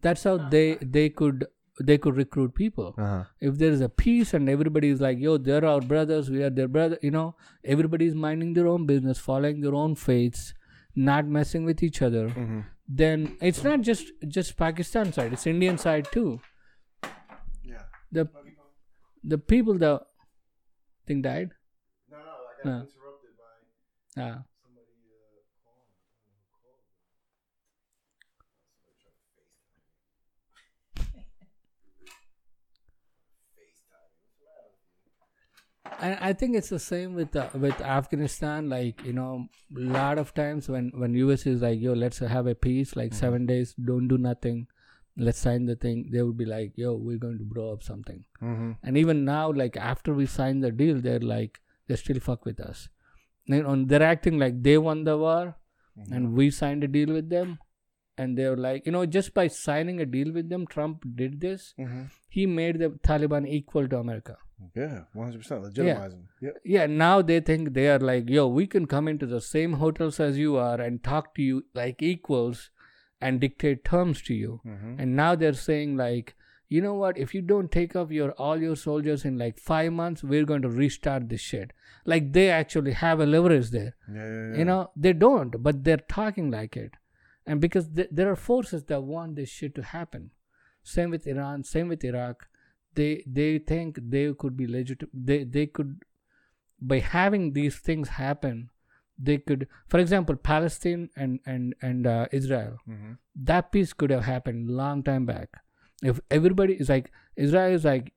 That's 0.01 0.23
how 0.23 0.37
they 0.49 0.75
they 0.81 1.09
could 1.09 1.45
they 1.79 1.97
could 1.97 2.15
recruit 2.17 2.53
people. 2.55 2.93
Uh-huh. 2.97 3.23
if 3.39 3.57
there 3.57 3.71
is 3.71 3.81
a 3.81 3.89
peace 3.89 4.33
and 4.33 4.49
everybody 4.49 4.89
is 4.89 4.99
like, 5.01 5.17
yo, 5.19 5.37
they're 5.37 5.65
our 5.65 5.81
brothers, 5.81 6.29
we 6.29 6.43
are 6.43 6.49
their 6.49 6.67
brother, 6.67 6.97
you 7.01 7.11
know, 7.11 7.35
everybody 7.63 8.05
is 8.07 8.13
minding 8.15 8.53
their 8.53 8.67
own 8.67 8.85
business, 8.85 9.17
following 9.17 9.61
their 9.61 9.73
own 9.73 9.95
faiths, 9.95 10.53
not 10.95 11.25
messing 11.25 11.63
with 11.65 11.81
each 11.83 12.01
other, 12.01 12.27
Mm-hmm. 12.29 12.59
then 12.87 13.37
it's 13.41 13.63
not 13.63 13.81
just 13.81 14.11
just 14.27 14.57
Pakistan 14.57 15.13
side, 15.13 15.33
it's 15.33 15.47
Indian 15.47 15.77
side 15.77 16.07
too. 16.11 16.41
Yeah. 17.63 17.83
The 18.11 18.27
the 19.23 19.37
people 19.37 19.77
that 19.77 20.01
thing 21.07 21.21
died. 21.21 21.51
No, 22.65 22.71
no, 22.71 22.77
I 22.77 22.79
got 22.79 22.87
Yeah. 22.87 22.87
interrupted 22.87 23.33
by 23.37 24.21
Uh, 24.21 24.41
somebody 24.63 24.91
uh, 24.91 25.43
calling. 25.63 25.89
and 36.01 36.17
I 36.21 36.33
think 36.33 36.55
it's 36.55 36.69
the 36.69 36.79
same 36.79 37.13
with 37.15 37.35
uh, 37.35 37.49
with 37.55 37.79
Afghanistan. 37.81 38.69
Like 38.69 39.03
you 39.05 39.13
know, 39.13 39.47
a 39.75 39.79
lot 39.79 40.17
of 40.17 40.33
times 40.33 40.69
when 40.69 40.91
when 40.95 41.13
US 41.15 41.45
is 41.45 41.61
like, 41.61 41.79
yo, 41.79 41.93
let's 41.93 42.19
have 42.19 42.47
a 42.47 42.55
peace, 42.55 42.95
like 42.95 43.13
seven 43.13 43.45
days, 43.45 43.73
don't 43.73 44.07
do 44.07 44.17
nothing, 44.17 44.67
let's 45.17 45.39
sign 45.39 45.65
the 45.65 45.75
thing. 45.75 46.09
They 46.11 46.21
would 46.21 46.37
be 46.37 46.45
like, 46.45 46.73
yo, 46.77 46.95
we're 46.95 47.17
going 47.17 47.37
to 47.39 47.43
blow 47.43 47.71
up 47.73 47.83
something. 47.83 48.23
Mm-hmm. 48.41 48.71
And 48.83 48.97
even 48.97 49.25
now, 49.25 49.51
like 49.51 49.77
after 49.77 50.13
we 50.13 50.25
signed 50.25 50.63
the 50.63 50.71
deal, 50.71 50.99
they're 51.01 51.19
like 51.19 51.59
they 51.91 51.97
still 52.03 52.19
fuck 52.19 52.45
with 52.51 52.59
us. 52.69 52.87
You 53.55 53.63
know, 53.63 53.75
they're 53.93 54.09
acting 54.11 54.39
like 54.45 54.61
they 54.69 54.77
won 54.77 55.03
the 55.09 55.17
war, 55.25 55.57
and 56.09 56.33
we 56.33 56.49
signed 56.61 56.83
a 56.87 56.87
deal 56.95 57.13
with 57.19 57.29
them. 57.35 57.59
And 58.17 58.37
they're 58.37 58.57
like, 58.57 58.85
you 58.85 58.91
know, 58.91 59.05
just 59.05 59.33
by 59.33 59.47
signing 59.47 59.99
a 60.01 60.05
deal 60.05 60.31
with 60.31 60.49
them, 60.49 60.65
Trump 60.67 61.03
did 61.15 61.39
this. 61.43 61.73
Mm-hmm. 61.79 62.03
He 62.29 62.45
made 62.45 62.77
the 62.79 62.89
Taliban 63.07 63.47
equal 63.47 63.87
to 63.87 63.97
America. 63.97 64.35
Yeah, 64.75 65.05
one 65.13 65.27
hundred 65.27 65.39
percent 65.39 65.63
legitimize 65.63 66.11
them. 66.11 66.27
Yep. 66.41 66.57
Yeah, 66.63 66.85
now 66.85 67.23
they 67.23 67.39
think 67.39 67.73
they 67.73 67.87
are 67.93 67.97
like, 67.97 68.29
yo, 68.29 68.47
we 68.47 68.67
can 68.67 68.85
come 68.85 69.07
into 69.07 69.25
the 69.25 69.41
same 69.41 69.73
hotels 69.83 70.19
as 70.19 70.37
you 70.37 70.57
are 70.57 70.79
and 70.79 71.03
talk 71.03 71.33
to 71.35 71.41
you 71.41 71.63
like 71.73 72.03
equals 72.03 72.69
and 73.19 73.39
dictate 73.39 73.83
terms 73.85 74.21
to 74.23 74.35
you. 74.35 74.61
Mm-hmm. 74.67 74.99
And 74.99 75.15
now 75.15 75.33
they're 75.33 75.53
saying 75.53 75.97
like, 75.97 76.35
you 76.71 76.79
know 76.81 76.93
what? 76.93 77.17
If 77.17 77.33
you 77.35 77.41
don't 77.41 77.69
take 77.69 77.95
off 77.99 78.11
your 78.17 78.31
all 78.43 78.61
your 78.65 78.77
soldiers 78.81 79.25
in 79.25 79.37
like 79.37 79.57
five 79.59 79.91
months, 79.91 80.23
we're 80.23 80.45
going 80.51 80.61
to 80.65 80.69
restart 80.69 81.27
this 81.27 81.41
shit. 81.41 81.73
Like 82.11 82.31
they 82.35 82.49
actually 82.49 82.93
have 82.99 83.19
a 83.19 83.25
leverage 83.31 83.71
there. 83.71 83.95
Yeah, 84.07 84.27
yeah, 84.27 84.51
yeah. 84.51 84.57
You 84.59 84.65
know, 84.65 84.91
they 84.95 85.11
don't, 85.11 85.57
but 85.61 85.81
they're 85.83 86.05
talking 86.13 86.49
like 86.49 86.77
it. 86.77 86.93
And 87.45 87.59
because 87.59 87.89
th- 87.89 88.07
there 88.09 88.31
are 88.31 88.37
forces 88.37 88.85
that 88.85 89.01
want 89.03 89.35
this 89.35 89.49
shit 89.49 89.75
to 89.75 89.83
happen. 89.83 90.29
Same 90.81 91.11
with 91.15 91.27
Iran, 91.27 91.65
same 91.65 91.89
with 91.89 92.05
Iraq. 92.05 92.45
They 92.99 93.09
they 93.39 93.49
think 93.71 93.99
they 94.13 94.21
could 94.43 94.55
be 94.61 94.67
legit. 94.75 95.03
They 95.13 95.39
they 95.43 95.65
could, 95.65 96.05
by 96.93 96.99
having 96.99 97.51
these 97.57 97.79
things 97.89 98.13
happen, 98.19 98.61
they 99.19 99.39
could. 99.39 99.67
For 99.87 99.99
example, 99.99 100.39
Palestine 100.51 101.09
and 101.17 101.41
and 101.45 101.75
and 101.81 102.07
uh, 102.07 102.27
Israel. 102.39 102.79
Mm-hmm. 102.87 103.11
That 103.51 103.73
peace 103.73 103.91
could 103.91 104.15
have 104.17 104.23
happened 104.29 104.71
long 104.79 105.03
time 105.11 105.27
back. 105.33 105.61
If 106.01 106.19
everybody 106.29 106.73
is 106.73 106.89
like 106.89 107.11
Israel 107.35 107.71
is 107.73 107.85
like, 107.85 108.11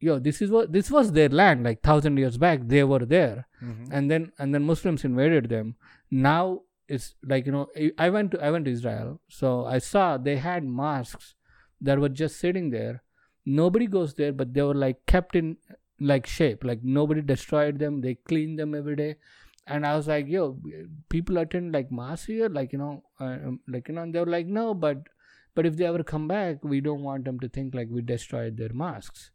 yo, 0.00 0.18
this 0.18 0.40
is 0.42 0.50
what 0.50 0.72
this 0.72 0.90
was 0.90 1.12
their 1.12 1.28
land 1.28 1.64
like 1.64 1.82
thousand 1.82 2.16
years 2.18 2.38
back. 2.38 2.60
They 2.74 2.84
were 2.84 3.04
there 3.04 3.46
Mm-hmm. 3.64 3.86
and 3.92 4.10
then 4.10 4.32
and 4.38 4.54
then 4.54 4.62
Muslims 4.64 5.04
invaded 5.04 5.48
them. 5.48 5.74
Now 6.10 6.62
it's 6.88 7.14
like 7.32 7.46
you 7.46 7.52
know 7.52 7.66
I- 7.98 8.10
went 8.16 8.30
to 8.32 8.42
I 8.44 8.50
went 8.52 8.64
to 8.66 8.70
Israel, 8.70 9.20
so 9.28 9.64
I 9.66 9.78
saw 9.78 10.16
they 10.16 10.36
had 10.36 10.64
mosques 10.64 11.34
that 11.80 11.98
were 11.98 12.08
just 12.20 12.38
sitting 12.44 12.70
there. 12.70 13.02
Nobody 13.44 13.86
goes 13.86 14.14
there, 14.14 14.32
but 14.32 14.54
they 14.54 14.62
were 14.62 14.74
like 14.74 15.04
kept 15.06 15.34
in 15.34 15.56
like 16.00 16.26
shape. 16.26 16.62
Like 16.70 16.84
nobody 16.84 17.20
destroyed 17.32 17.78
them. 17.80 18.00
They 18.00 18.14
cleaned 18.14 18.58
them 18.58 18.74
every 18.74 18.96
day. 18.96 19.16
And 19.66 19.84
I 19.86 19.96
was 19.96 20.06
like, 20.08 20.28
yo, 20.28 20.44
people 21.08 21.38
attend 21.38 21.72
like 21.72 21.90
mass 21.92 22.24
here, 22.24 22.48
like 22.48 22.72
you 22.72 22.78
know, 22.78 23.02
uh, 23.20 23.24
um, 23.48 23.60
like 23.68 23.88
you 23.88 23.94
know. 23.94 24.02
And 24.02 24.14
they 24.14 24.20
were 24.20 24.32
like, 24.38 24.46
no, 24.46 24.72
but 24.74 24.98
but 25.58 25.66
if 25.70 25.76
they 25.80 25.86
ever 25.90 26.02
come 26.12 26.26
back, 26.32 26.64
we 26.72 26.80
don't 26.88 27.02
want 27.10 27.24
them 27.28 27.38
to 27.44 27.48
think 27.58 27.74
like 27.80 27.92
we 27.98 28.02
destroyed 28.14 28.56
their 28.62 28.74
mosques 28.84 29.26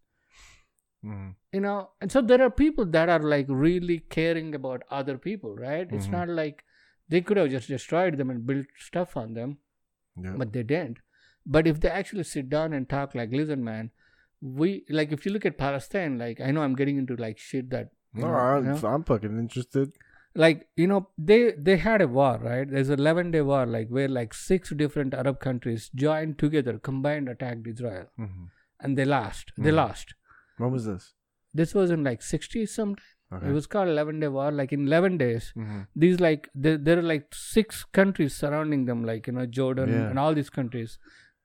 Mm-hmm. 1.06 1.32
you 1.52 1.60
know 1.64 1.78
and 2.00 2.10
so 2.16 2.22
there 2.28 2.42
are 2.44 2.50
people 2.50 2.86
that 2.92 3.10
are 3.14 3.24
like 3.32 3.48
really 3.62 3.96
caring 4.18 4.54
about 4.58 4.84
other 5.00 5.16
people 5.26 5.56
right 5.64 5.90
it's 5.98 6.08
Mhm. 6.08 6.12
not 6.18 6.30
like 6.38 6.62
they 7.16 7.20
could 7.30 7.40
have 7.42 7.50
just 7.54 7.68
destroyed 7.72 8.16
them 8.22 8.30
and 8.34 8.46
built 8.52 8.68
stuff 8.86 9.18
on 9.22 9.34
them 9.40 9.58
Yeah. 10.28 10.38
but 10.44 10.54
they 10.54 10.64
didn't 10.76 11.02
But 11.54 11.68
if 11.70 11.80
they 11.84 11.90
actually 12.00 12.24
sit 12.28 12.46
down 12.52 12.72
and 12.76 12.88
talk 12.92 13.16
like, 13.20 13.32
listen, 13.38 13.64
man, 13.70 13.88
we 14.60 14.68
like 14.98 15.10
if 15.16 15.26
you 15.26 15.32
look 15.34 15.48
at 15.50 15.58
Palestine, 15.64 16.14
like 16.22 16.40
I 16.46 16.52
know 16.58 16.62
I'm 16.66 16.78
getting 16.82 17.00
into 17.02 17.18
like 17.24 17.42
shit 17.48 17.66
that 17.74 17.90
All 18.16 18.22
know, 18.22 18.30
right, 18.36 18.64
you 18.68 18.70
know? 18.70 18.92
I'm 18.92 19.04
fucking 19.10 19.36
interested. 19.42 19.92
Like 20.36 20.68
you 20.76 20.88
know 20.88 21.00
they 21.18 21.52
they 21.68 21.78
had 21.78 22.02
a 22.02 22.08
war 22.08 22.38
right 22.42 22.70
there's 22.70 22.90
a 22.90 22.94
11 22.94 23.32
day 23.32 23.42
war 23.42 23.66
like 23.66 23.90
where 23.90 24.08
like 24.18 24.34
six 24.34 24.72
different 24.84 25.14
arab 25.14 25.40
countries 25.40 25.90
joined 26.04 26.38
together 26.44 26.74
combined 26.90 27.30
attacked 27.34 27.68
israel 27.74 28.06
Mhm. 28.20 28.48
and 28.80 28.98
they 28.98 29.06
lost 29.06 29.52
they 29.58 29.72
Mhm. 29.74 29.76
lost 29.82 30.16
When 30.58 30.72
was 30.78 30.86
this? 30.92 31.14
this 31.62 31.76
was 31.80 31.92
in 31.98 32.04
like 32.10 32.22
60s 32.30 32.72
sometime 32.80 33.10
Okay. 33.36 33.48
it 33.50 33.54
was 33.58 33.68
called 33.74 33.90
11 33.94 34.20
day 34.24 34.28
war 34.38 34.50
like 34.62 34.74
in 34.78 34.82
11 34.88 35.18
days 35.22 35.46
Mhm. 35.56 35.86
these 36.04 36.20
like 36.26 36.50
there, 36.64 36.78
there 36.88 36.98
are 37.04 37.08
like 37.14 37.28
six 37.34 37.84
countries 38.00 38.34
surrounding 38.42 38.86
them 38.90 39.04
like 39.12 39.28
you 39.28 39.34
know 39.38 39.46
jordan 39.60 39.94
Yeah. 39.94 40.10
and 40.10 40.20
all 40.24 40.34
these 40.40 40.52
countries 40.60 40.98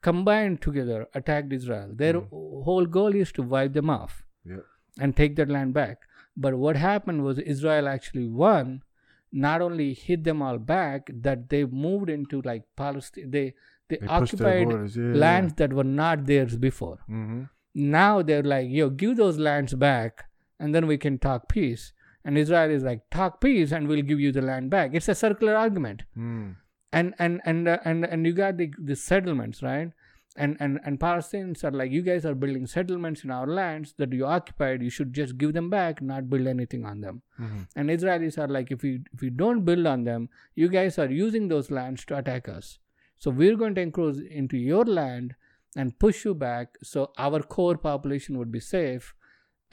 combined 0.08 0.60
together 0.66 0.98
attacked 1.20 1.52
israel 1.60 1.88
their 2.02 2.16
Mm. 2.20 2.28
whole 2.66 2.86
goal 2.98 3.14
is 3.22 3.32
to 3.38 3.42
wipe 3.54 3.72
them 3.78 3.90
off 3.98 4.18
and 5.04 5.16
take 5.20 5.34
their 5.38 5.50
land 5.56 5.72
back 5.80 6.04
but 6.44 6.54
what 6.64 6.76
happened 6.84 7.24
was 7.28 7.38
israel 7.54 7.88
actually 7.94 8.26
won 8.42 8.70
not 9.46 9.60
only 9.66 9.86
hit 10.06 10.24
them 10.28 10.40
all 10.48 10.58
back 10.72 11.10
that 11.28 11.40
they 11.54 11.62
moved 11.86 12.10
into 12.16 12.40
like 12.50 12.64
palestine 12.82 13.30
they 13.36 13.46
they, 13.90 13.96
They 14.00 14.06
occupied 14.16 14.68
borders, 14.68 14.96
yeah, 14.96 15.04
yeah. 15.10 15.20
lands 15.24 15.52
that 15.60 15.72
were 15.78 15.90
not 16.02 16.24
theirs 16.30 16.56
before 16.68 16.96
Mhm. 17.18 17.38
now 17.96 18.22
they're 18.30 18.48
like, 18.52 18.68
yo, 18.78 18.86
give 19.02 19.16
those 19.22 19.38
lands 19.48 19.74
back 19.84 20.24
and 20.60 20.74
then 20.74 20.86
we 20.90 20.96
can 21.04 21.16
talk 21.26 21.48
peace. 21.48 21.84
And 22.24 22.36
Israel 22.42 22.70
is 22.76 22.82
like, 22.88 23.02
talk 23.16 23.40
peace 23.44 23.70
and 23.78 23.88
we'll 23.90 24.02
give 24.10 24.20
you 24.24 24.32
the 24.38 24.42
land 24.48 24.70
back. 24.74 24.96
It's 25.00 25.08
a 25.12 25.14
circular 25.20 25.54
argument. 25.64 26.02
Mm. 26.24 26.56
And 27.00 27.14
and 27.26 27.40
and 27.52 27.68
uh, 27.74 27.78
and 27.90 28.04
and 28.16 28.26
you 28.30 28.32
got 28.40 28.56
the, 28.60 28.66
the 28.90 28.96
settlements, 28.96 29.62
right? 29.68 29.92
And, 30.44 30.56
and 30.64 30.78
and 30.88 30.98
Palestinians 31.04 31.62
are 31.68 31.72
like, 31.78 31.90
you 31.94 32.00
guys 32.08 32.24
are 32.30 32.34
building 32.42 32.66
settlements 32.72 33.24
in 33.24 33.30
our 33.36 33.46
lands 33.58 33.94
that 34.02 34.12
you 34.18 34.26
occupied. 34.34 34.82
You 34.86 34.90
should 34.96 35.12
just 35.20 35.36
give 35.42 35.52
them 35.56 35.68
back, 35.70 36.00
not 36.10 36.28
build 36.34 36.46
anything 36.52 36.84
on 36.90 37.00
them. 37.06 37.16
Mhm. 37.46 37.64
And 37.76 37.90
Israelis 37.96 38.38
are 38.44 38.48
like, 38.56 38.70
if 38.76 38.82
we 38.88 38.92
if 39.16 39.20
we 39.26 39.30
don't 39.42 39.64
build 39.70 39.86
on 39.94 40.04
them, 40.10 40.28
you 40.64 40.68
guys 40.76 40.98
are 41.04 41.10
using 41.20 41.48
those 41.54 41.70
lands 41.80 42.04
to 42.10 42.18
attack 42.18 42.48
us. 42.56 42.70
So 43.26 43.32
we're 43.42 43.56
going 43.62 43.74
to 43.80 43.80
encroach 43.88 44.18
into 44.42 44.56
your 44.70 44.84
land 44.84 45.34
and 45.76 45.98
push 46.06 46.24
you 46.24 46.34
back 46.42 46.76
so 46.92 47.10
our 47.28 47.40
core 47.56 47.76
population 47.76 48.38
would 48.38 48.52
be 48.58 48.60
safe. 48.60 49.14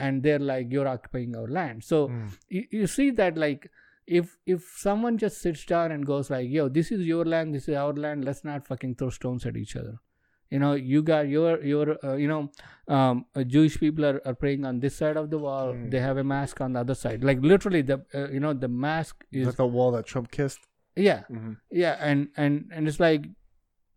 And 0.06 0.22
they're 0.24 0.44
like, 0.52 0.72
you're 0.76 0.88
occupying 0.94 1.36
our 1.42 1.46
land. 1.58 1.84
So 1.84 2.00
Mm. 2.08 2.32
you, 2.56 2.64
you 2.80 2.86
see 2.96 3.10
that 3.20 3.38
like 3.44 3.70
if 4.18 4.34
if 4.56 4.66
someone 4.80 5.16
just 5.26 5.40
sits 5.44 5.64
down 5.74 5.92
and 5.98 6.04
goes 6.10 6.28
like, 6.34 6.50
yo, 6.56 6.66
this 6.80 6.90
is 6.98 7.06
your 7.12 7.24
land, 7.36 7.54
this 7.54 7.68
is 7.68 7.76
our 7.84 7.94
land, 8.06 8.24
let's 8.30 8.44
not 8.50 8.66
fucking 8.72 8.96
throw 8.96 9.10
stones 9.20 9.46
at 9.52 9.56
each 9.62 9.76
other. 9.84 9.94
You 10.50 10.58
know, 10.60 10.74
you 10.74 11.02
got 11.02 11.28
your 11.28 11.62
your 11.64 11.96
uh, 12.04 12.14
you 12.14 12.28
know, 12.28 12.50
um, 12.88 13.26
uh, 13.34 13.42
Jewish 13.42 13.78
people 13.80 14.04
are, 14.06 14.20
are 14.24 14.34
praying 14.34 14.64
on 14.64 14.78
this 14.80 14.94
side 14.96 15.16
of 15.16 15.30
the 15.30 15.38
wall. 15.38 15.72
Mm. 15.72 15.90
They 15.90 15.98
have 16.00 16.16
a 16.18 16.24
mask 16.24 16.60
on 16.60 16.72
the 16.74 16.80
other 16.80 16.94
side. 16.94 17.24
Like 17.24 17.40
literally, 17.42 17.82
the 17.82 18.04
uh, 18.14 18.28
you 18.30 18.38
know 18.40 18.52
the 18.52 18.68
mask 18.68 19.24
Is 19.32 19.46
that 19.46 19.56
the 19.56 19.66
wall 19.66 19.90
that 19.92 20.06
Trump 20.06 20.30
kissed? 20.30 20.60
yeah 20.98 21.24
Mm-hmm. 21.30 21.52
yeah 21.70 21.96
and 22.00 22.28
and 22.38 22.70
and 22.72 22.88
it's 22.88 22.98
like 22.98 23.26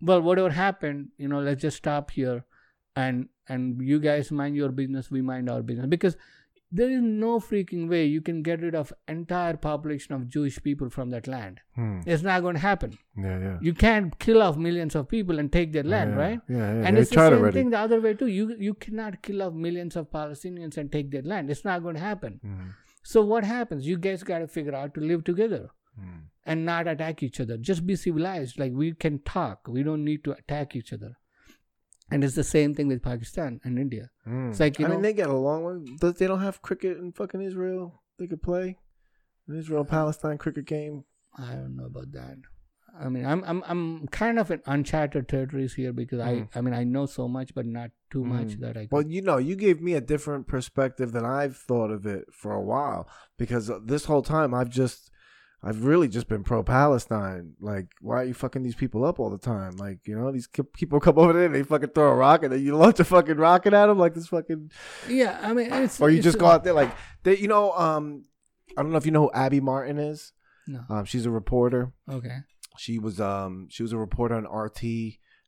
well 0.01 0.21
whatever 0.21 0.49
happened 0.49 1.07
you 1.17 1.29
know 1.29 1.39
let's 1.39 1.61
just 1.61 1.77
stop 1.77 2.11
here 2.11 2.43
and 2.93 3.29
and 3.47 3.79
you 3.81 3.99
guys 4.01 4.31
mind 4.33 4.57
your 4.57 4.67
business 4.67 5.09
we 5.09 5.21
mind 5.21 5.49
our 5.49 5.61
business 5.61 5.87
because 5.87 6.17
there 6.71 6.89
is 6.95 7.01
no 7.01 7.39
freaking 7.39 7.87
way 7.89 8.05
you 8.05 8.21
can 8.21 8.41
get 8.43 8.61
rid 8.61 8.75
of 8.75 8.91
entire 9.07 9.57
population 9.57 10.13
of 10.15 10.27
jewish 10.35 10.57
people 10.67 10.89
from 10.95 11.09
that 11.13 11.27
land 11.27 11.61
Hmm. 11.75 12.01
it's 12.05 12.21
not 12.23 12.41
going 12.41 12.55
to 12.55 12.61
happen 12.61 12.91
Yeah, 13.17 13.39
yeah. 13.45 13.57
you 13.61 13.73
can't 13.73 14.17
kill 14.19 14.41
off 14.47 14.57
millions 14.57 14.95
of 14.99 15.07
people 15.13 15.39
and 15.39 15.51
take 15.51 15.71
their 15.77 15.83
land 15.95 16.11
yeah, 16.11 16.17
right 16.25 16.39
Yeah, 16.49 16.57
yeah. 16.57 16.87
and 16.87 16.97
they 16.97 17.01
it's 17.01 17.09
the 17.09 17.15
same 17.29 17.33
already. 17.39 17.57
thing 17.59 17.69
the 17.71 17.79
other 17.79 17.99
way 18.05 18.13
too 18.13 18.27
you 18.27 18.55
you 18.67 18.73
cannot 18.85 19.21
kill 19.29 19.41
off 19.47 19.53
millions 19.53 19.95
of 20.03 20.11
palestinians 20.11 20.77
and 20.77 20.91
take 20.97 21.09
their 21.15 21.23
land 21.33 21.49
it's 21.55 21.65
not 21.71 21.81
going 21.87 21.95
to 21.95 22.05
happen 22.11 22.39
Mhm. 22.45 22.69
so 23.13 23.25
what 23.33 23.43
happens 23.55 23.87
you 23.93 23.97
guys 24.07 24.23
got 24.31 24.39
to 24.39 24.47
figure 24.59 24.75
out 24.83 24.93
to 24.99 25.01
live 25.13 25.23
together 25.33 25.63
Mm. 25.99 26.19
and 26.51 26.65
not 26.65 26.87
attack 26.87 27.21
each 27.27 27.39
other. 27.43 27.55
Just 27.69 27.85
be 27.85 27.95
civilized. 28.01 28.57
Like 28.61 28.71
we 28.81 28.85
can 29.05 29.15
talk. 29.29 29.67
We 29.67 29.81
don't 29.87 30.05
need 30.09 30.21
to 30.27 30.31
attack 30.31 30.75
each 30.79 30.91
other. 30.97 31.09
And 32.11 32.23
it's 32.23 32.35
the 32.35 32.43
same 32.43 32.73
thing 32.73 32.87
with 32.87 33.01
Pakistan 33.03 33.59
and 33.63 33.77
India. 33.77 34.09
Mm. 34.27 34.49
It's 34.49 34.59
like, 34.59 34.79
you 34.79 34.85
I 34.85 34.89
mean, 34.89 35.01
they 35.01 35.13
get 35.13 35.29
along. 35.29 35.97
Does 35.99 36.15
They 36.15 36.27
don't 36.27 36.41
have 36.41 36.61
cricket 36.61 36.97
in 36.97 37.11
fucking 37.11 37.41
Israel. 37.41 38.01
They 38.17 38.27
could 38.27 38.41
play 38.41 38.77
an 39.47 39.55
Israel 39.55 39.85
Palestine 39.85 40.37
cricket 40.37 40.65
game. 40.65 41.05
I 41.37 41.53
don't 41.53 41.75
know 41.75 41.85
about 41.85 42.11
that. 42.13 42.37
I 42.99 43.07
mean, 43.07 43.25
I'm 43.25 43.43
I'm 43.45 43.63
I'm 43.67 44.07
kind 44.07 44.39
of 44.39 44.49
in 44.51 44.61
uncharted 44.65 45.27
territories 45.29 45.75
here 45.75 45.93
because 45.93 46.19
I 46.19 46.47
I 46.55 46.61
mean 46.61 46.73
I 46.73 46.83
know 46.83 47.05
so 47.05 47.27
much, 47.27 47.53
but 47.53 47.65
not 47.65 47.91
too 48.09 48.23
much 48.25 48.47
Mm. 48.57 48.59
that 48.61 48.77
I. 48.77 48.87
Well, 48.91 49.03
you 49.03 49.21
know, 49.21 49.37
you 49.37 49.55
gave 49.55 49.79
me 49.79 49.93
a 49.93 50.01
different 50.01 50.47
perspective 50.47 51.11
than 51.11 51.23
I've 51.23 51.55
thought 51.55 51.91
of 51.91 52.05
it 52.05 52.25
for 52.33 52.51
a 52.51 52.61
while 52.61 53.07
because 53.37 53.71
this 53.85 54.05
whole 54.05 54.23
time 54.23 54.53
I've 54.53 54.69
just, 54.69 55.11
I've 55.61 55.83
really 55.83 56.07
just 56.07 56.27
been 56.27 56.43
pro 56.43 56.63
Palestine. 56.63 57.53
Like, 57.59 57.87
why 57.99 58.15
are 58.21 58.23
you 58.23 58.33
fucking 58.33 58.63
these 58.63 58.75
people 58.75 59.03
up 59.03 59.19
all 59.19 59.29
the 59.29 59.37
time? 59.37 59.75
Like, 59.75 59.99
you 60.07 60.17
know, 60.17 60.31
these 60.31 60.47
people 60.73 60.99
come 60.99 61.17
over 61.17 61.33
there 61.33 61.45
and 61.45 61.55
they 61.55 61.63
fucking 61.63 61.89
throw 61.89 62.11
a 62.11 62.15
rock 62.15 62.43
and 62.43 62.57
you 62.61 62.75
launch 62.77 62.99
a 62.99 63.03
fucking 63.03 63.35
rocket 63.35 63.73
at 63.73 63.87
them 63.87 63.99
like 63.99 64.13
this 64.13 64.27
fucking, 64.27 64.71
yeah, 65.09 65.37
I 65.41 65.53
mean, 65.53 65.71
it's 65.73 65.99
or 65.99 66.09
you 66.09 66.17
it's 66.17 66.23
just 66.23 66.37
go 66.39 66.45
out 66.45 66.63
there 66.63 66.73
like, 66.73 66.91
they, 67.23 67.37
you 67.37 67.49
know, 67.49 67.73
um, 67.73 68.23
I 68.77 68.81
don't 68.81 68.91
know 68.91 68.97
if 68.97 69.05
you 69.05 69.11
know 69.11 69.23
who 69.23 69.31
Abby 69.33 69.59
Martin 69.59 69.97
is. 69.97 70.31
No. 70.67 70.81
Um, 70.89 71.05
she's 71.05 71.25
a 71.25 71.31
reporter. 71.31 71.91
Okay. 72.09 72.37
she 72.77 72.99
was 72.99 73.19
um 73.19 73.67
she 73.69 73.83
was 73.83 73.91
a 73.91 73.97
reporter 73.97 74.35
on 74.35 74.45
RT 74.45 74.81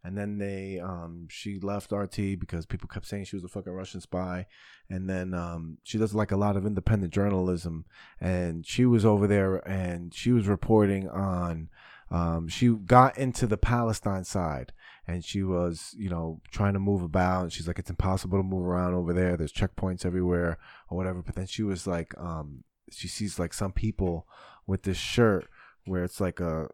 and 0.04 0.18
then 0.18 0.38
they 0.40 0.80
um 0.80 1.28
she 1.30 1.60
left 1.60 1.92
RT 1.92 2.40
because 2.40 2.66
people 2.66 2.90
kept 2.90 3.06
saying 3.06 3.26
she 3.26 3.36
was 3.36 3.44
a 3.44 3.50
fucking 3.50 3.72
Russian 3.72 4.02
spy. 4.02 4.48
And 4.90 5.10
then 5.10 5.34
um 5.34 5.78
she 5.84 5.98
does 5.98 6.16
like 6.16 6.32
a 6.32 6.38
lot 6.38 6.58
of 6.58 6.66
independent 6.66 7.14
journalism. 7.14 7.86
And 8.20 8.66
she 8.66 8.86
was 8.86 9.06
over 9.06 9.28
there 9.28 9.58
and 9.68 10.14
she 10.14 10.32
was 10.32 10.48
reporting 10.48 11.08
on 11.08 11.70
um 12.10 12.48
she 12.48 12.70
got 12.70 13.18
into 13.18 13.46
the 13.46 13.58
Palestine 13.58 14.24
side. 14.24 14.74
And 15.08 15.24
she 15.24 15.44
was 15.44 15.94
you 15.96 16.10
know 16.10 16.42
trying 16.52 16.74
to 16.74 16.80
move 16.80 17.04
about. 17.04 17.44
And 17.44 17.54
she's 17.54 17.68
like 17.68 17.78
it's 17.78 17.92
impossible 17.92 18.40
to 18.40 18.44
move 18.44 18.66
around 18.66 18.96
over 18.96 19.14
there. 19.14 19.38
There's 19.38 19.54
checkpoints 19.54 20.06
everywhere 20.06 20.58
or 20.90 20.98
whatever. 20.98 21.22
But 21.22 21.36
then 21.36 21.46
she 21.48 21.62
was 21.62 21.86
like 21.86 22.14
um 22.18 22.64
she 22.92 23.08
sees 23.08 23.38
like 23.38 23.54
some 23.54 23.72
people 23.72 24.28
with 24.66 24.82
this 24.82 24.98
shirt 24.98 25.48
where 25.86 26.04
it's 26.04 26.20
like 26.20 26.40
a 26.40 26.70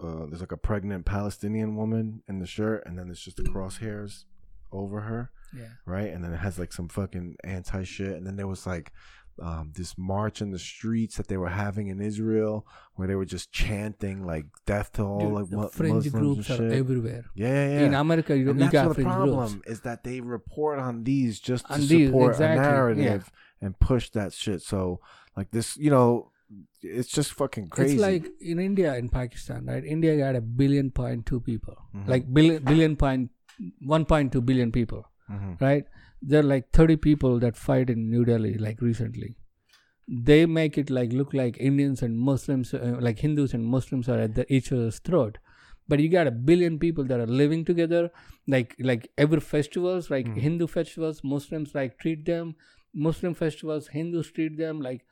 uh, 0.00 0.26
there's 0.26 0.40
like 0.40 0.52
a 0.52 0.56
pregnant 0.56 1.04
Palestinian 1.06 1.76
woman 1.76 2.22
in 2.28 2.38
the 2.38 2.46
shirt, 2.46 2.82
and 2.86 2.98
then 2.98 3.06
there's 3.06 3.20
just 3.20 3.36
the 3.36 3.44
crosshairs 3.44 4.24
over 4.72 5.02
her, 5.02 5.30
Yeah. 5.56 5.68
right? 5.86 6.12
And 6.12 6.22
then 6.24 6.32
it 6.32 6.38
has 6.38 6.58
like 6.58 6.72
some 6.72 6.88
fucking 6.88 7.36
anti 7.44 7.84
shit, 7.84 8.16
and 8.16 8.26
then 8.26 8.36
there 8.36 8.48
was 8.48 8.66
like 8.66 8.92
um, 9.42 9.72
this 9.74 9.98
march 9.98 10.40
in 10.40 10.52
the 10.52 10.58
streets 10.60 11.16
that 11.16 11.26
they 11.26 11.36
were 11.36 11.48
having 11.48 11.88
in 11.88 12.00
Israel, 12.00 12.66
where 12.94 13.08
they 13.08 13.16
were 13.16 13.24
just 13.24 13.50
chanting 13.50 14.24
like 14.24 14.46
"death 14.64 14.92
to 14.92 15.02
all 15.02 15.18
Dude, 15.20 15.32
like 15.32 15.50
the 15.50 15.56
mu- 15.56 15.62
Muslims 15.62 16.08
groups 16.08 16.50
and 16.50 16.60
are 16.60 16.70
shit." 16.70 16.78
everywhere. 16.78 17.24
Yeah, 17.34 17.48
yeah, 17.48 17.68
yeah. 17.80 17.86
In 17.86 17.94
America, 17.94 18.36
you, 18.36 18.50
and 18.50 18.58
you 18.60 18.64
that's 18.66 18.72
got 18.72 18.86
what 18.88 18.96
the 18.96 19.02
problem 19.02 19.52
groups. 19.52 19.68
is 19.68 19.80
that 19.80 20.04
they 20.04 20.20
report 20.20 20.78
on 20.78 21.02
these 21.04 21.40
just 21.40 21.66
to 21.66 21.78
these, 21.80 22.08
support 22.08 22.32
exactly, 22.32 22.60
a 22.60 22.64
yeah. 22.64 22.70
narrative 22.70 23.32
and 23.60 23.78
push 23.80 24.10
that 24.10 24.32
shit. 24.32 24.62
So 24.62 25.00
like 25.36 25.50
this, 25.50 25.76
you 25.76 25.90
know, 25.90 26.30
it's 26.82 27.08
just 27.08 27.32
fucking 27.32 27.68
crazy. 27.68 27.94
It's 27.94 28.02
like 28.02 28.26
in 28.40 28.58
India 28.58 28.92
and 28.94 29.10
Pakistan, 29.10 29.66
right? 29.66 29.84
India 29.84 30.16
got 30.16 30.36
a 30.36 30.40
billion 30.40 30.90
point 30.90 31.26
two 31.26 31.40
people, 31.40 31.76
Mhm. 31.94 32.08
like 32.08 32.32
billion 32.32 32.62
billion 32.64 32.96
point 32.96 33.30
one 33.94 34.04
point 34.04 34.32
two 34.32 34.42
billion 34.42 34.72
people, 34.72 35.04
Mhm. 35.30 35.60
right? 35.60 35.86
There 36.22 36.40
are 36.40 36.48
like 36.54 36.70
thirty 36.72 36.96
people 36.96 37.38
that 37.46 37.56
fight 37.56 37.90
in 37.90 38.10
New 38.10 38.24
Delhi, 38.24 38.54
like 38.66 38.80
recently. 38.80 39.36
They 40.28 40.44
make 40.44 40.76
it 40.76 40.90
like 40.90 41.12
look 41.12 41.32
like 41.32 41.56
Indians 41.58 42.02
and 42.02 42.18
Muslims, 42.18 42.74
uh, 42.74 42.98
like 43.00 43.18
Hindus 43.20 43.54
and 43.54 43.64
Muslims 43.64 44.08
are 44.08 44.18
at 44.18 44.34
the, 44.34 44.44
each 44.52 44.70
other's 44.72 44.98
throat. 44.98 45.38
But 45.88 46.00
you 46.00 46.08
got 46.08 46.26
a 46.26 46.30
billion 46.30 46.78
people 46.78 47.04
that 47.04 47.20
are 47.20 47.26
living 47.26 47.64
together, 47.64 48.10
like 48.46 48.74
like 48.90 49.10
every 49.16 49.40
festivals, 49.40 50.10
like 50.10 50.26
Mhm. 50.26 50.36
Hindu 50.46 50.66
festivals, 50.66 51.22
Muslims 51.24 51.74
like 51.74 51.98
treat 51.98 52.24
them, 52.26 52.54
Muslim 52.92 53.34
festivals, 53.34 53.88
Hindus 53.88 54.30
treat 54.30 54.56
them 54.58 54.80
like 54.80 55.04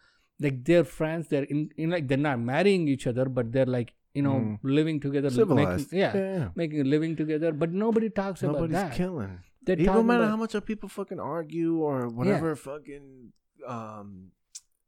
like 0.42 0.64
they're 0.64 0.84
friends. 0.84 1.28
They're 1.28 1.44
in, 1.44 1.70
in 1.76 1.90
like 1.90 2.08
they're 2.08 2.18
not 2.18 2.40
marrying 2.40 2.88
each 2.88 3.06
other, 3.06 3.26
but 3.26 3.52
they're 3.52 3.66
like 3.78 3.94
you 4.14 4.22
know 4.22 4.34
Mm. 4.34 4.58
living 4.62 5.00
together, 5.00 5.30
civilized. 5.30 5.92
Making, 5.92 5.98
yeah, 5.98 6.14
yeah. 6.38 6.48
making 6.54 6.80
a 6.80 6.84
living 6.84 7.16
together. 7.16 7.52
But 7.52 7.72
nobody 7.72 8.10
talks 8.10 8.42
Nobody's 8.42 8.70
about 8.70 8.70
that. 8.70 8.82
Nobody's 8.82 8.96
killing. 8.98 9.38
They're 9.64 9.74
Even 9.76 9.86
no 9.86 9.92
talking 9.92 10.06
matter 10.08 10.22
about- 10.24 10.30
how 10.30 10.36
much 10.36 10.54
of 10.54 10.66
people 10.66 10.88
fucking 10.88 11.20
argue 11.20 11.76
or 11.78 12.08
whatever 12.08 12.54
fucking 12.56 13.32
um 13.66 14.32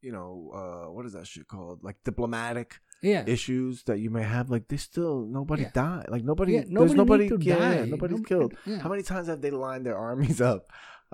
you 0.02 0.12
know, 0.12 0.50
uh 0.54 0.90
what 0.92 1.06
is 1.06 1.12
that 1.14 1.26
shit 1.26 1.48
called? 1.48 1.82
Like 1.82 1.96
diplomatic 2.04 2.80
yeah, 3.02 3.22
issues 3.26 3.82
that 3.84 3.98
you 4.00 4.08
may 4.10 4.22
have, 4.22 4.50
like 4.50 4.68
they 4.68 4.76
still 4.78 5.26
nobody 5.30 5.62
Yeah. 5.62 5.70
died. 5.74 6.06
Like 6.08 6.24
nobody 6.24 6.52
yeah, 6.54 6.60
there's 6.68 6.94
nobody 6.94 7.28
nobody 7.28 7.28
to 7.28 7.38
yeah, 7.40 7.58
die. 7.58 7.84
nobody's 7.86 8.18
Nobody- 8.18 8.24
killed. 8.24 8.54
Yeah. 8.66 8.78
How 8.78 8.88
many 8.88 9.02
times 9.02 9.28
have 9.28 9.40
they 9.40 9.50
lined 9.50 9.86
their 9.86 9.96
armies 9.96 10.40
up 10.52 10.70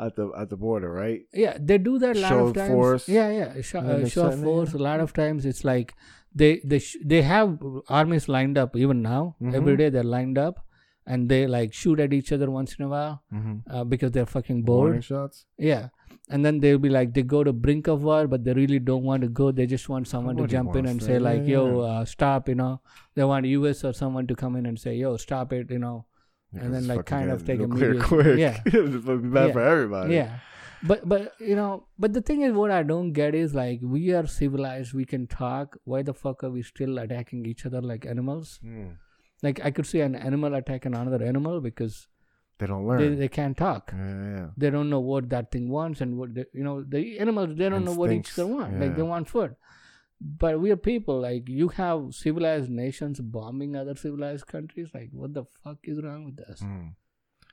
at 0.06 0.16
the 0.16 0.30
at 0.36 0.48
the 0.50 0.56
border, 0.56 0.90
right? 0.92 1.20
Yeah, 1.32 1.56
they 1.60 1.78
do 1.78 1.98
that 1.98 2.16
a 2.16 2.20
lot 2.20 2.28
Show 2.28 2.46
of 2.46 2.54
times. 2.54 2.70
force, 2.72 3.08
Yeah, 3.08 3.30
yeah, 3.30 3.60
show, 3.60 3.80
uh, 3.80 4.06
show 4.08 4.26
of 4.28 4.42
force. 4.42 4.72
A 4.74 4.78
lot 4.78 5.00
of 5.00 5.12
times 5.12 5.44
it's 5.52 5.64
like 5.64 5.94
they 6.34 6.60
they 6.64 6.78
sh- 6.78 6.96
they 7.04 7.22
have 7.22 7.58
armies 7.88 8.28
lined 8.28 8.58
up 8.58 8.76
even 8.76 9.02
now. 9.02 9.36
Mhm. 9.42 9.54
Every 9.54 9.76
day 9.76 9.88
they're 9.90 10.12
lined 10.16 10.38
up, 10.38 10.60
and 11.06 11.28
they 11.28 11.46
like 11.46 11.72
shoot 11.72 12.00
at 12.00 12.12
each 12.12 12.32
other 12.32 12.50
once 12.50 12.76
in 12.78 12.84
a 12.84 12.88
while 12.88 13.22
Mm-hmm. 13.34 13.54
uh, 13.70 13.84
because 13.84 14.12
they're 14.12 14.26
fucking 14.36 14.62
bored. 14.62 15.02
shots. 15.04 15.44
Yeah. 15.58 15.88
And 16.32 16.44
then 16.46 16.60
they'll 16.60 16.78
be 16.78 16.88
like, 16.94 17.12
they 17.14 17.22
go 17.30 17.42
to 17.42 17.52
brink 17.52 17.88
of 17.88 18.04
war, 18.08 18.28
but 18.32 18.44
they 18.44 18.52
really 18.52 18.78
don't 18.78 19.02
want 19.02 19.22
to 19.22 19.28
go. 19.28 19.50
They 19.50 19.66
just 19.66 19.88
want 19.88 20.06
someone 20.06 20.36
to 20.36 20.46
jump 20.52 20.76
in 20.76 20.86
and 20.86 21.00
that. 21.00 21.04
say, 21.04 21.18
like, 21.18 21.40
Yeah, 21.40 21.54
yo, 21.54 21.62
yeah. 21.80 21.86
uh, 21.94 22.04
stop, 22.04 22.48
you 22.48 22.54
know. 22.54 22.80
They 23.16 23.24
want 23.24 23.46
US 23.46 23.82
or 23.88 23.92
someone 23.92 24.28
to 24.28 24.36
come 24.36 24.54
in 24.60 24.64
and 24.66 24.78
say, 24.78 24.94
yo, 24.94 25.16
stop 25.16 25.52
it, 25.52 25.70
you 25.76 25.80
know. 25.80 26.04
And 26.52 26.74
then, 26.74 26.86
like, 26.88 27.06
kind 27.06 27.30
of 27.30 27.46
take 27.46 27.60
a 27.60 27.64
immediate- 27.64 28.02
quick. 28.02 28.38
yeah. 28.38 28.60
it's 28.66 29.04
gonna 29.04 29.18
be 29.18 29.28
bad 29.28 29.48
Yeah. 29.48 29.52
for 29.52 29.60
everybody. 29.62 30.14
Yeah. 30.14 30.38
But, 30.82 31.06
but, 31.08 31.34
you 31.38 31.54
know, 31.56 31.86
but 31.98 32.12
the 32.14 32.22
thing 32.22 32.40
is, 32.42 32.52
what 32.54 32.70
I 32.70 32.82
don't 32.82 33.12
get 33.12 33.34
is, 33.34 33.54
like, 33.54 33.80
we 33.82 34.12
are 34.14 34.26
civilized, 34.26 34.94
we 34.94 35.04
can 35.04 35.26
talk. 35.26 35.76
Why 35.84 36.02
the 36.02 36.14
fuck 36.14 36.42
are 36.42 36.50
we 36.50 36.62
still 36.62 36.98
attacking 36.98 37.44
each 37.46 37.66
other 37.66 37.82
like 37.82 38.06
animals? 38.06 38.58
Mm. 38.64 38.96
Like, 39.42 39.60
I 39.64 39.70
could 39.70 39.86
see 39.86 40.00
an 40.00 40.14
animal 40.14 40.54
attack 40.54 40.86
another 40.86 41.22
animal 41.22 41.60
because 41.60 42.08
They 42.58 42.66
don't 42.66 42.86
learn. 42.86 42.98
they, 42.98 43.14
they 43.14 43.28
can't 43.28 43.56
talk. 43.56 43.92
yeah, 43.94 44.36
yeah. 44.38 44.46
they 44.56 44.70
don't 44.70 44.90
know 44.90 45.00
what 45.00 45.28
that 45.30 45.50
thing 45.50 45.68
wants 45.68 46.00
and 46.00 46.16
what 46.18 46.34
they, 46.34 46.44
you 46.52 46.64
know 46.64 46.82
the 46.82 47.18
animals 47.18 47.56
they 47.56 47.68
don't 47.70 47.84
know 47.86 47.94
what 47.94 48.10
each 48.12 48.32
other 48.38 48.46
want 48.46 48.78
like 48.80 48.96
they 48.96 49.02
want 49.02 49.28
food 49.30 49.54
but 50.20 50.60
we 50.60 50.70
are 50.70 50.76
people 50.76 51.20
like 51.20 51.48
you 51.48 51.68
have 51.68 52.14
civilized 52.14 52.68
nations 52.70 53.20
bombing 53.20 53.74
other 53.76 53.94
civilized 53.96 54.46
countries 54.46 54.88
like 54.94 55.08
what 55.12 55.32
the 55.34 55.44
fuck 55.64 55.78
is 55.84 56.02
wrong 56.02 56.24
with 56.26 56.40
us 56.48 56.60
Mm. 56.60 56.94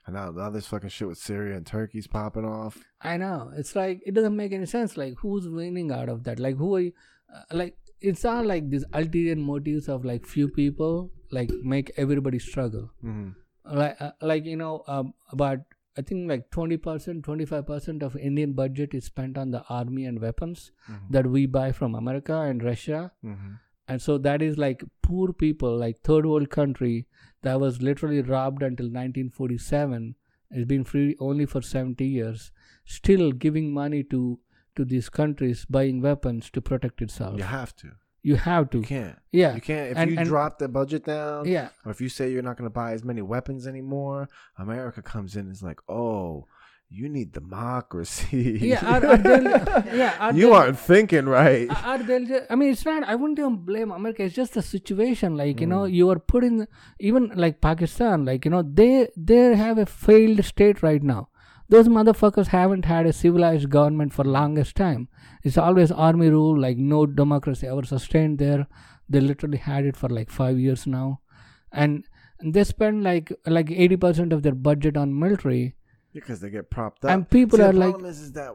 And 0.05 0.15
now, 0.15 0.31
now 0.31 0.49
this 0.49 0.67
fucking 0.67 0.87
shit 0.89 1.07
with 1.09 1.17
Syria 1.17 1.57
and 1.57 1.65
Turkey's 1.65 2.07
popping 2.07 2.45
off. 2.45 2.77
i 3.01 3.17
know 3.17 3.51
it's 3.55 3.75
like 3.75 4.01
it 4.05 4.13
doesn't 4.13 4.35
make 4.35 4.53
any 4.53 4.65
sense 4.65 4.95
like 4.97 5.15
who's 5.21 5.47
winning 5.49 5.91
out 5.91 6.07
of 6.09 6.23
that 6.23 6.39
like 6.39 6.55
who 6.57 6.75
are 6.75 6.79
you 6.79 6.93
uh, 7.33 7.41
like 7.51 7.75
it's 7.99 8.23
not 8.23 8.45
like 8.45 8.69
these 8.69 8.85
ulterior 8.93 9.35
motives 9.35 9.89
of 9.89 10.05
like 10.05 10.25
few 10.25 10.47
people 10.47 11.11
like 11.31 11.49
make 11.63 11.91
everybody 11.97 12.39
struggle 12.39 12.89
Mm-hmm. 13.03 13.77
like 13.79 14.01
uh, 14.01 14.11
like 14.21 14.45
you 14.45 14.55
know 14.55 14.83
um, 14.87 15.13
about 15.31 15.59
i 15.99 16.01
think 16.09 16.29
like 16.31 16.43
20% 16.55 17.21
25% 17.27 18.03
of 18.07 18.15
indian 18.29 18.53
budget 18.59 18.93
is 18.99 19.05
spent 19.11 19.37
on 19.43 19.51
the 19.55 19.61
army 19.77 20.05
and 20.11 20.21
weapons 20.25 20.65
Mhm. 20.89 21.07
that 21.17 21.27
we 21.37 21.45
buy 21.57 21.67
from 21.79 21.95
america 22.01 22.37
and 22.51 22.63
russia 22.71 23.01
Mm-hmm. 23.23 23.53
and 23.93 24.01
so 24.05 24.17
that 24.27 24.41
is 24.47 24.57
like 24.65 24.83
poor 25.09 25.33
people 25.45 25.77
like 25.85 25.99
third 26.09 26.25
world 26.31 26.49
country 26.55 26.95
that 27.47 27.59
was 27.65 27.81
literally 27.89 28.21
robbed 28.31 28.63
until 28.69 28.89
1947 29.41 30.15
it's 30.51 30.67
been 30.73 30.83
free 30.83 31.15
only 31.29 31.45
for 31.53 31.61
70 31.61 32.05
years 32.17 32.51
still 32.97 33.31
giving 33.45 33.71
money 33.77 34.03
to 34.15 34.21
to 34.79 34.85
these 34.91 35.09
countries 35.21 35.63
buying 35.77 36.01
weapons 36.09 36.49
to 36.57 36.61
protect 36.71 37.01
itself 37.07 37.37
You 37.43 37.47
have 37.53 37.71
to. 37.83 37.87
You 38.23 38.35
have 38.35 38.69
to 38.71 38.77
You 38.79 38.83
can't. 38.83 39.17
yeah 39.31 39.55
You 39.55 39.61
can't. 39.61 39.91
If 39.91 39.97
And- 39.97 40.11
you 40.11 40.17
and- 40.17 40.27
drop 40.27 40.59
the 40.59 40.67
budget 40.67 41.05
down, 41.05 41.45
yeah 41.47 41.69
or 41.85 41.91
if 41.91 42.01
you 42.01 42.09
say 42.09 42.31
you're 42.31 42.41
not 42.49 42.57
going 42.57 42.69
to 42.69 42.73
buy 42.73 42.91
as 42.93 43.03
many 43.03 43.21
weapons 43.21 43.67
anymore, 43.67 44.27
America 44.57 45.01
comes 45.01 45.35
in 45.35 45.41
and 45.47 45.51
is 45.51 45.63
like, 45.63 45.79
oh, 45.87 46.45
you 46.89 47.09
need 47.09 47.31
democracy. 47.33 48.59
yeah 48.61 48.79
are, 48.93 49.05
are 49.05 49.17
they, 49.17 49.43
yeah 49.97 50.15
are 50.19 50.33
you 50.33 50.47
they- 50.47 50.53
aren't 50.55 50.79
thinking 50.79 51.25
right. 51.25 51.67
are 51.85 51.97
they 52.01 52.19
I 52.49 52.55
mean, 52.55 52.71
it's 52.71 52.85
not. 52.85 53.03
I 53.03 53.15
wouldn't 53.15 53.39
even 53.39 53.57
blame 53.57 53.91
America. 53.91 54.23
It's 54.23 54.35
just 54.35 54.53
the 54.53 54.61
situation. 54.61 55.35
Like 55.37 55.59
you 55.61 55.67
know, 55.67 55.81
Mm. 55.81 55.93
you 55.93 56.09
are 56.09 56.19
put 56.19 56.43
in 56.43 56.67
even 56.99 57.31
like 57.35 57.59
Pakistan. 57.61 58.25
Like 58.25 58.45
you 58.45 58.51
know, 58.51 58.63
they 58.63 59.09
they 59.15 59.55
have 59.55 59.77
a 59.77 59.85
failed 59.85 60.43
state 60.45 60.81
right 60.81 61.03
now. 61.03 61.29
Those 61.69 61.87
motherfuckers 61.89 62.47
haven't 62.47 62.85
had 62.85 63.05
a 63.05 63.13
civilized 63.13 63.69
government 63.69 64.13
for 64.13 64.23
longest 64.23 64.75
time. 64.75 65.09
It's 65.43 65.57
always 65.57 65.91
army 65.91 66.29
rule. 66.29 66.57
Like 66.59 66.77
no 66.77 67.05
democracy 67.05 67.67
ever 67.67 67.83
sustained 67.83 68.39
there. 68.39 68.67
They 69.09 69.19
literally 69.19 69.57
had 69.57 69.85
it 69.85 69.97
for 69.97 70.09
like 70.09 70.29
five 70.29 70.57
years 70.59 70.85
now, 70.87 71.21
and, 71.71 72.05
they 72.43 72.63
spend 72.63 73.03
like 73.03 73.31
like 73.47 73.71
eighty 73.71 73.97
percent 73.97 74.31
of 74.31 74.43
their 74.43 74.53
budget 74.53 74.95
on 74.95 75.17
military. 75.19 75.75
Because 76.13 76.39
they 76.39 76.49
get 76.51 76.69
propped 76.69 77.03
up. 77.03 77.11
And 77.11 77.27
people 77.29 77.57
See, 77.57 77.63
are 77.63 77.71
the 77.73 77.79
like- 77.79 77.89
problem 77.91 78.09
is, 78.09 78.19
is 78.19 78.31
that 78.33 78.51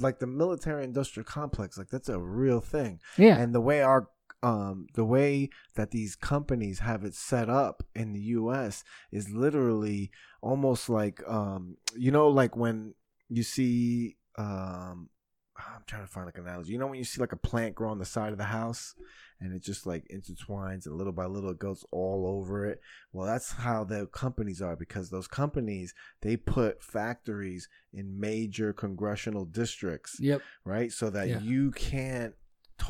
like 0.00 0.18
the 0.18 0.26
military 0.26 0.82
industrial 0.84 1.24
complex, 1.24 1.78
like 1.78 1.88
that's 1.88 2.08
a 2.08 2.18
real 2.18 2.60
thing. 2.60 2.98
Yeah, 3.18 3.36
And 3.38 3.54
the 3.54 3.60
way 3.60 3.80
our 3.82 4.08
um 4.42 4.86
the 4.94 5.04
way 5.04 5.48
that 5.74 5.90
these 5.90 6.16
companies 6.16 6.80
have 6.80 7.04
it 7.04 7.14
set 7.14 7.48
up 7.48 7.82
in 7.94 8.12
the 8.12 8.20
US 8.20 8.82
is 9.10 9.30
literally 9.30 10.10
almost 10.40 10.88
like 10.88 11.22
um 11.28 11.76
you 11.96 12.10
know 12.10 12.28
like 12.28 12.56
when 12.56 12.94
you 13.28 13.42
see 13.42 14.16
um 14.36 15.08
I'm 15.54 15.82
trying 15.86 16.02
to 16.02 16.08
find 16.10 16.26
like 16.26 16.38
an 16.38 16.46
analogy. 16.46 16.72
You 16.72 16.78
know 16.78 16.86
when 16.86 16.98
you 16.98 17.04
see 17.04 17.20
like 17.20 17.32
a 17.32 17.36
plant 17.36 17.74
grow 17.74 17.90
on 17.90 17.98
the 17.98 18.04
side 18.04 18.32
of 18.32 18.38
the 18.38 18.44
house 18.44 18.94
and 19.38 19.52
it 19.52 19.62
just 19.62 19.86
like 19.86 20.04
intertwines 20.08 20.86
and 20.86 20.96
little 20.96 21.12
by 21.12 21.26
little 21.26 21.50
it 21.50 21.58
goes 21.58 21.84
all 21.90 22.26
over 22.26 22.66
it. 22.66 22.80
Well, 23.12 23.26
that's 23.26 23.52
how 23.52 23.84
the 23.84 24.06
companies 24.06 24.62
are 24.62 24.76
because 24.76 25.10
those 25.10 25.28
companies 25.28 25.94
they 26.22 26.36
put 26.36 26.82
factories 26.82 27.68
in 27.92 28.18
major 28.18 28.72
congressional 28.72 29.44
districts 29.44 30.16
yep, 30.20 30.42
right? 30.64 30.90
So 30.90 31.10
that 31.10 31.28
Yeah. 31.28 31.40
you 31.40 31.70
can't 31.72 32.34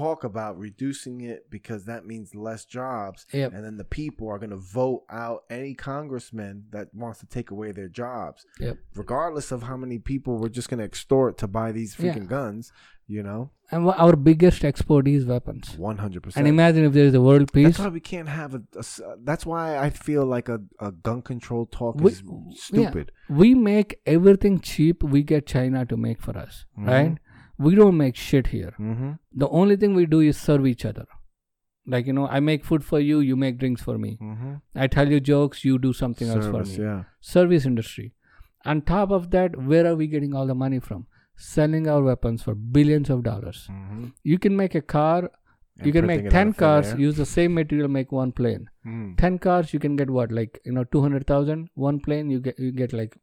talk 0.01 0.24
about 0.24 0.53
reducing 0.59 1.16
it 1.32 1.40
because 1.57 1.84
that 1.90 2.03
means 2.12 2.34
less 2.34 2.62
jobs. 2.64 3.20
yep, 3.32 3.53
And 3.55 3.62
then 3.64 3.76
the 3.82 3.84
people 4.01 4.24
are 4.32 4.38
going 4.45 4.57
to 4.59 4.64
vote 4.82 5.03
out 5.22 5.38
any 5.51 5.74
congressman 5.74 6.55
that 6.74 6.86
wants 7.03 7.18
to 7.20 7.26
take 7.36 7.49
away 7.55 7.70
their 7.72 7.88
jobs. 8.03 8.40
Yep. 8.66 8.76
Regardless 9.03 9.49
of 9.53 9.61
how 9.64 9.76
many 9.84 9.99
people 10.12 10.30
we're 10.38 10.49
just 10.61 10.68
going 10.70 10.78
to 10.84 10.84
extort 10.93 11.32
to 11.43 11.47
buy 11.47 11.68
these 11.78 11.93
Yeah. 11.93 12.01
freaking 12.03 12.28
guns, 12.38 12.72
you 13.07 13.22
know? 13.22 13.43
and 13.74 13.88
our 14.05 14.16
biggest 14.16 14.61
export 14.70 15.05
is 15.09 15.24
weapons. 15.24 15.64
100%. 15.78 16.36
And 16.36 16.47
imagine 16.47 16.84
if 16.88 16.93
there 16.93 17.07
is 17.11 17.14
a 17.14 17.22
world 17.28 17.51
peace. 17.55 17.68
that's 17.68 17.78
why 17.78 17.88
we 17.88 18.01
can't 18.01 18.28
have 18.28 18.55
a, 18.55 18.62
a 18.82 18.84
That's 19.28 19.45
why 19.53 19.78
I 19.86 19.88
feel 19.88 20.24
like 20.26 20.49
a, 20.57 20.59
a 20.88 20.90
gun 20.93 21.20
control 21.22 21.64
talk 21.78 21.95
We- 21.97 22.12
is 22.12 22.22
yeah. 22.22 22.53
stupid. 22.68 23.07
we 23.43 23.49
make 23.72 23.90
everything 24.05 24.55
cheap 24.61 24.97
we 25.14 25.20
get 25.32 25.47
china 25.55 25.80
to 25.93 25.97
make 26.07 26.20
for 26.26 26.34
us 26.47 26.55
Mhm. 26.78 26.86
right 26.93 27.14
we 27.59 27.75
don't 27.75 27.97
make 27.97 28.17
shit 28.17 28.47
here 28.49 28.75
Mm-hmm. 28.79 29.11
the 29.45 29.49
only 29.49 29.77
thing 29.77 29.95
we 29.95 30.07
do 30.07 30.21
is 30.21 30.37
serve 30.37 30.67
each 30.67 30.85
other 30.85 31.07
like 31.95 32.07
you 32.07 32.13
know 32.13 32.27
i 32.39 32.41
make 32.41 32.65
food 32.65 32.85
for 32.85 33.01
you 33.01 33.21
you 33.29 33.37
make 33.45 33.59
drinks 33.59 33.83
for 33.83 33.99
me 33.99 34.17
Mm-hmm. 34.21 34.53
i 34.85 34.87
tell 34.97 35.09
you 35.15 35.21
jokes 35.21 35.65
you 35.65 35.79
do 35.79 35.93
something 35.93 36.29
else 36.37 36.47
for 36.57 36.63
me 36.65 36.77
yeah. 36.89 37.03
service 37.21 37.67
industry 37.73 38.13
on 38.65 38.83
top 38.91 39.11
of 39.11 39.31
that 39.37 39.57
where 39.73 39.87
are 39.93 39.97
we 40.03 40.07
getting 40.17 40.35
all 40.35 40.47
the 40.47 40.55
money 40.65 40.79
from 40.89 41.07
selling 41.37 41.89
our 41.89 42.03
weapons 42.09 42.43
for 42.49 42.55
billions 42.55 43.11
of 43.17 43.23
dollars 43.31 43.63
Mm-hmm. 43.71 44.05
you 44.33 44.39
can 44.47 44.57
make 44.65 44.75
a 44.83 44.85
car 44.97 45.31
you 45.87 45.93
can 45.97 46.07
make 46.11 46.29
10 46.31 46.53
cars 46.63 46.89
use 47.03 47.17
the 47.17 47.27
same 47.35 47.55
material 47.61 47.89
make 47.99 48.13
one 48.23 48.33
plane 48.41 48.69
Mm. 48.91 49.11
10 49.19 49.39
cars 49.45 49.73
you 49.75 49.79
can 49.83 49.95
get 50.01 50.11
what 50.17 50.33
like 50.39 50.61
you 50.69 50.73
know 50.77 50.85
200000 50.95 51.69
one 51.87 51.99
plane 52.07 52.31
you 52.35 52.41
get 52.47 52.59
you 52.65 52.71
get 52.81 52.93
like 53.01 53.17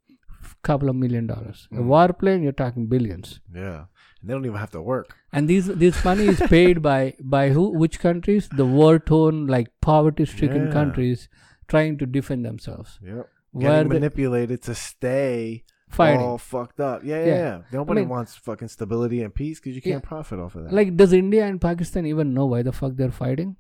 couple 0.68 0.90
of 0.92 0.96
million 1.04 1.28
dollars 1.32 1.64
a 1.72 1.76
Mm. 1.76 1.86
war 1.94 2.08
plane 2.22 2.44
you're 2.48 2.58
talking 2.64 2.86
billions 2.94 3.32
Yeah. 3.64 3.80
And 4.22 4.30
they 4.30 4.34
don't 4.34 4.46
even 4.46 4.58
have 4.60 4.72
to 4.72 4.82
work. 4.82 5.16
and 5.32 5.48
these 5.50 5.68
this 5.84 6.04
money 6.04 6.26
is 6.36 6.40
paid 6.54 6.82
by 6.90 7.14
by 7.36 7.50
who 7.58 7.64
which 7.84 8.00
countries 8.00 8.50
the 8.62 8.66
war 8.66 9.00
torn 9.00 9.48
like 9.56 9.70
poverty 9.82 10.26
stricken 10.26 10.66
Yeah. 10.68 10.72
countries 10.74 11.30
trying 11.74 11.98
to 12.00 12.06
defend 12.18 12.46
themselves 12.46 13.00
Yep. 13.02 13.30
where 13.52 13.72
Getting 13.72 13.90
manipulated 13.94 14.62
to 14.64 14.76
stay 14.76 15.64
fighting 16.00 16.22
all 16.26 16.38
fucked 16.38 16.80
up. 16.90 17.04
Yeah, 17.04 17.20
yeah, 17.20 17.26
Yeah. 17.28 17.38
yeah. 17.46 17.62
Nobody 17.80 18.02
mean- 18.02 18.10
wants 18.10 18.36
fucking 18.50 18.68
stability 18.76 19.22
and 19.24 19.34
peace 19.34 19.60
because 19.60 19.76
you 19.76 19.82
can't 19.88 20.04
profit 20.04 20.40
off 20.40 20.56
of 20.56 20.64
that. 20.66 20.74
like 20.82 20.96
does 21.02 21.14
india 21.24 21.46
and 21.48 21.60
pakistan 21.70 22.06
even 22.14 22.34
know 22.34 22.46
why 22.52 22.62
the 22.68 22.72
fuck 22.82 22.94
they're 23.00 23.18
fighting 23.24 23.56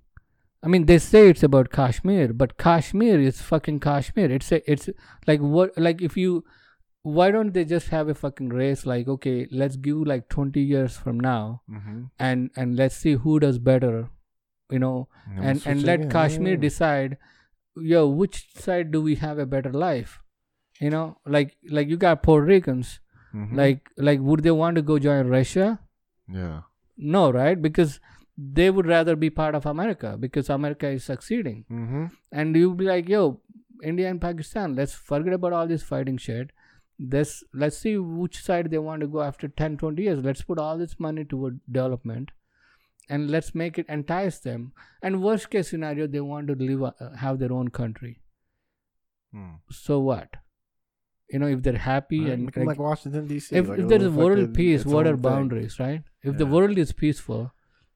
i 0.63 0.67
mean 0.73 0.85
they 0.91 0.97
say 1.05 1.21
it's 1.33 1.43
about 1.47 1.69
kashmir 1.77 2.27
but 2.41 2.57
kashmir 2.65 3.19
is 3.31 3.41
fucking 3.49 3.79
kashmir 3.87 4.29
it's 4.37 4.51
a, 4.57 4.59
it's 4.73 4.89
like 5.31 5.39
what 5.57 5.71
like 5.87 6.01
if 6.09 6.17
you 6.23 6.43
why 7.01 7.31
don't 7.31 7.53
they 7.53 7.63
just 7.63 7.89
have 7.89 8.09
a 8.09 8.13
fucking 8.13 8.49
race 8.49 8.85
like 8.85 9.07
okay 9.07 9.47
let's 9.51 9.75
give 9.75 9.97
like 10.05 10.27
20 10.29 10.61
years 10.61 10.97
from 10.97 11.19
now 11.19 11.61
mm-hmm. 11.71 12.03
and 12.19 12.51
and 12.55 12.75
let's 12.75 12.95
see 12.95 13.13
who 13.13 13.39
does 13.39 13.57
better 13.57 14.09
you 14.69 14.79
know 14.79 15.07
and 15.37 15.65
and 15.65 15.83
let 15.83 16.09
kashmir 16.11 16.57
decide 16.57 17.17
yo 17.75 18.07
which 18.07 18.47
side 18.55 18.91
do 18.91 19.01
we 19.01 19.15
have 19.15 19.39
a 19.39 19.45
better 19.45 19.71
life 19.71 20.21
you 20.81 20.89
know 20.89 21.17
like 21.25 21.55
like 21.69 21.87
you 21.87 21.97
got 21.97 22.23
puerto 22.23 22.45
ricans 22.45 22.99
Mm-hmm. 23.31 23.57
like 23.57 23.89
like 23.95 24.19
would 24.27 24.41
they 24.41 24.49
want 24.49 24.75
to 24.75 24.81
go 24.81 24.97
join 24.97 25.27
russia 25.27 25.65
yeah, 26.31 26.61
no, 26.97 27.31
right? 27.31 27.59
Because 27.59 27.99
they 28.37 28.69
would 28.69 28.85
rather 28.85 29.15
be 29.15 29.29
part 29.29 29.55
of 29.55 29.65
America 29.65 30.17
because 30.19 30.49
America 30.49 30.87
is 30.87 31.03
succeeding. 31.03 31.65
mm-hmm. 31.71 32.05
And 32.31 32.55
you'll 32.55 32.75
be 32.75 32.85
like, 32.85 33.09
yo, 33.09 33.41
India 33.83 34.09
and 34.09 34.21
Pakistan, 34.21 34.75
let's 34.75 34.93
forget 34.93 35.33
about 35.33 35.53
all 35.53 35.67
this 35.67 35.83
fighting 35.83 36.17
shit. 36.17 36.51
Let's 36.99 37.43
let's 37.53 37.77
see 37.77 37.97
which 37.97 38.41
side 38.43 38.69
they 38.71 38.77
want 38.77 39.01
to 39.01 39.07
go 39.07 39.21
after 39.21 39.47
10, 39.47 39.77
20 39.77 40.03
years. 40.03 40.23
Let's 40.23 40.41
put 40.41 40.59
all 40.59 40.77
this 40.77 40.99
money 40.99 41.23
toward 41.23 41.61
development 41.71 42.31
and 43.09 43.31
let's 43.31 43.55
make 43.55 43.79
it 43.79 43.85
entice 43.87 44.39
them. 44.39 44.73
And 45.01 45.23
worst 45.23 45.49
case 45.49 45.69
scenario, 45.69 46.07
they 46.07 46.19
want 46.19 46.47
to 46.47 46.55
live 46.55 46.83
uh, 46.83 47.15
have 47.17 47.39
their 47.39 47.53
own 47.53 47.69
country. 47.69 48.19
Mm. 49.33 49.59
So 49.71 49.99
what? 49.99 50.35
You 51.29 51.39
know, 51.39 51.47
if 51.47 51.61
they're 51.61 51.77
happy 51.77 52.19
Right, 52.21 52.31
and 52.33 52.57
'em 52.57 52.65
like 52.65 52.79
Washington 52.79 53.27
D.C. 53.27 53.55
if, 53.55 53.67
like 53.67 53.79
if 53.79 53.87
there 53.87 53.97
is 53.97 54.03
little 54.03 54.17
world 54.23 54.53
peace, 54.53 54.85
what 54.85 55.07
are 55.07 55.13
thing. 55.13 55.21
boundaries, 55.21 55.79
right? 55.79 56.03
If 56.23 56.37
the 56.37 56.45
world 56.45 56.77
is 56.77 56.91
peaceful, 56.91 57.51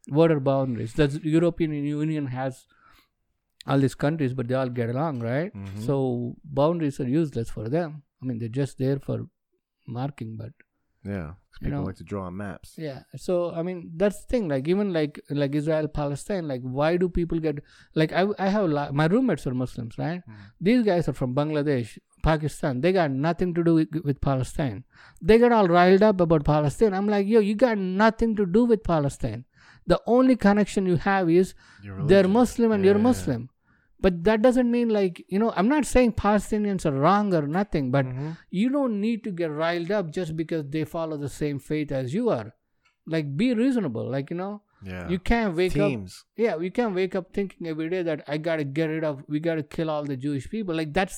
what 0.08 0.32
are 0.32 0.40
boundaries? 0.40 0.94
The 0.94 1.20
European 1.24 1.74
Union 1.74 2.28
has 2.28 2.66
all 3.66 3.80
these 3.80 3.96
countries, 3.96 4.34
but 4.34 4.48
they 4.48 4.56
all 4.56 4.70
get 4.70 4.90
along, 4.90 5.22
right? 5.22 5.54
Mhm. 5.54 5.86
So 5.88 6.36
boundaries 6.44 7.00
are 7.00 7.08
useless 7.08 7.50
for 7.50 7.70
them. 7.70 8.04
I 8.24 8.28
mean, 8.30 8.40
they're 8.44 8.58
just 8.64 8.78
there 8.86 9.00
for 9.08 9.18
marking, 10.00 10.38
but 10.44 10.54
Yeah, 11.06 11.32
'cause 11.32 11.62
You 11.62 11.66
people 11.66 11.80
know- 11.80 11.88
like 11.88 11.98
to 12.02 12.06
draw 12.10 12.22
on 12.28 12.36
maps. 12.42 12.70
yeah. 12.84 13.00
So 13.24 13.34
I 13.62 13.62
mean, 13.68 13.80
that's 14.02 14.20
the 14.22 14.28
thing. 14.34 14.46
Like 14.52 14.70
even 14.74 14.94
like 14.98 15.18
like 15.42 15.54
Israel 15.62 15.88
Palestine. 15.98 16.48
Like 16.52 16.62
why 16.78 16.90
do 17.02 17.10
people 17.18 17.40
get 17.46 17.58
like 18.02 18.14
I 18.22 18.22
I 18.46 18.48
have 18.56 18.70
lot, 18.78 18.94
my 19.02 19.08
roommates 19.14 19.46
are 19.50 19.56
Muslims, 19.64 19.98
right? 20.04 20.22
Mhm. 20.30 20.46
These 20.70 20.84
guys 20.90 21.10
are 21.14 21.18
from 21.22 21.36
Bangladesh, 21.40 21.92
Pakistan. 22.30 22.80
They 22.86 22.94
got 23.00 23.12
nothing 23.28 23.54
to 23.58 23.66
do 23.70 23.74
with, 23.80 24.00
with 24.12 24.22
Palestine. 24.30 24.80
They 25.32 25.38
get 25.44 25.52
all 25.58 25.68
riled 25.78 26.06
up 26.12 26.22
about 26.28 26.46
Palestine. 26.54 26.94
I'm 27.02 27.10
like, 27.16 27.28
yo, 27.34 27.42
you 27.50 27.56
got 27.68 27.78
nothing 28.06 28.38
to 28.42 28.46
do 28.60 28.64
with 28.74 28.84
Palestine. 28.94 29.44
The 29.94 30.00
only 30.18 30.38
connection 30.48 30.86
you 30.94 30.96
have 31.10 31.30
is 31.42 31.54
they're. 32.14 32.30
Muslim 32.40 32.72
and 32.78 32.86
you're 32.90 33.04
Muslim. 33.12 33.50
But 34.04 34.20
that 34.28 34.42
doesn't 34.46 34.70
mean 34.76 34.90
like 34.96 35.20
you 35.36 35.40
know. 35.44 35.50
I'm 35.62 35.70
not 35.74 35.88
saying 35.94 36.14
Palestinians 36.22 36.86
are 36.90 36.94
wrong 37.06 37.34
or 37.40 37.42
nothing, 37.56 37.90
but 37.96 38.06
Mhm. 38.10 38.32
you 38.62 38.70
don't 38.76 38.96
need 39.04 39.24
to 39.28 39.32
get 39.42 39.56
riled 39.64 39.92
up 40.00 40.12
just 40.20 40.36
because 40.42 40.64
they 40.76 40.84
follow 40.94 41.18
the 41.26 41.32
same 41.36 41.60
faith 41.72 41.92
as 42.02 42.14
you 42.20 42.26
are. 42.38 42.48
Like 43.16 43.30
be 43.44 43.48
reasonable. 43.62 44.10
Like 44.18 44.34
you 44.36 44.40
know, 44.42 44.52
Yeah, 44.92 45.06
you 45.14 45.20
can't 45.30 45.56
wake 45.62 45.78
up. 45.86 45.90
teams. 45.90 46.18
Yeah, 46.46 46.58
you 46.66 46.72
can't 46.80 46.96
wake 47.02 47.16
up 47.22 47.32
thinking 47.40 47.68
every 47.76 47.90
day 47.94 48.02
that 48.10 48.24
I 48.36 48.38
gotta 48.50 48.66
get 48.82 48.92
rid 48.96 49.06
of. 49.12 49.24
We 49.36 49.40
gotta 49.50 49.64
kill 49.78 49.90
all 49.96 50.04
the 50.12 50.18
Jewish 50.28 50.50
people. 50.58 50.76
Like 50.84 50.94
that's 51.00 51.18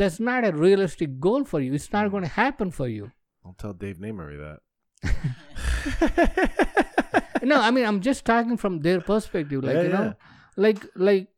that's 0.00 0.18
not 0.30 0.44
a 0.48 0.52
realistic 0.52 1.12
goal 1.28 1.44
for 1.52 1.60
you. 1.66 1.72
It's 1.80 1.92
not 1.92 2.10
going 2.14 2.24
to 2.30 2.34
happen 2.40 2.70
for 2.78 2.88
you. 2.94 3.04
i'll 3.44 3.54
tell 3.60 3.72
Dave 3.84 3.98
Namery 4.06 4.36
that. 4.46 4.58
no, 7.42 7.60
I 7.60 7.70
mean 7.70 7.84
I'm 7.86 8.00
just 8.00 8.24
talking 8.24 8.56
from 8.56 8.80
their 8.80 9.00
perspective. 9.00 9.62
Like 9.64 9.74
Yeah, 9.76 9.82
you 9.82 9.88
know, 9.88 10.04
yeah. 10.04 10.12
like 10.56 10.84
like 10.94 11.28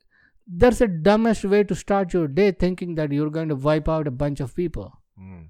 that's 0.52 0.78
the 0.78 0.88
dumbest 0.88 1.44
way 1.44 1.62
to 1.64 1.74
start 1.74 2.12
your 2.12 2.26
day, 2.28 2.50
thinking 2.52 2.94
that 2.96 3.12
you're 3.12 3.30
going 3.30 3.48
to 3.48 3.56
wipe 3.56 3.88
out 3.88 4.06
a 4.08 4.10
bunch 4.10 4.40
of 4.40 4.54
people. 4.54 4.92
Mm. 5.20 5.48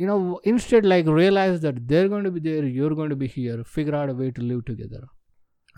you 0.00 0.06
know 0.08 0.40
instead 0.50 0.84
like 0.90 1.06
realize 1.06 1.60
that 1.62 1.76
they're 1.92 2.08
going 2.12 2.24
to 2.24 2.30
be 2.34 2.40
there 2.46 2.64
you're 2.78 2.94
going 2.98 3.08
to 3.12 3.16
be 3.22 3.28
here 3.36 3.64
figure 3.64 3.94
out 4.00 4.10
a 4.12 4.14
way 4.18 4.30
to 4.38 4.42
live 4.50 4.64
together 4.66 5.00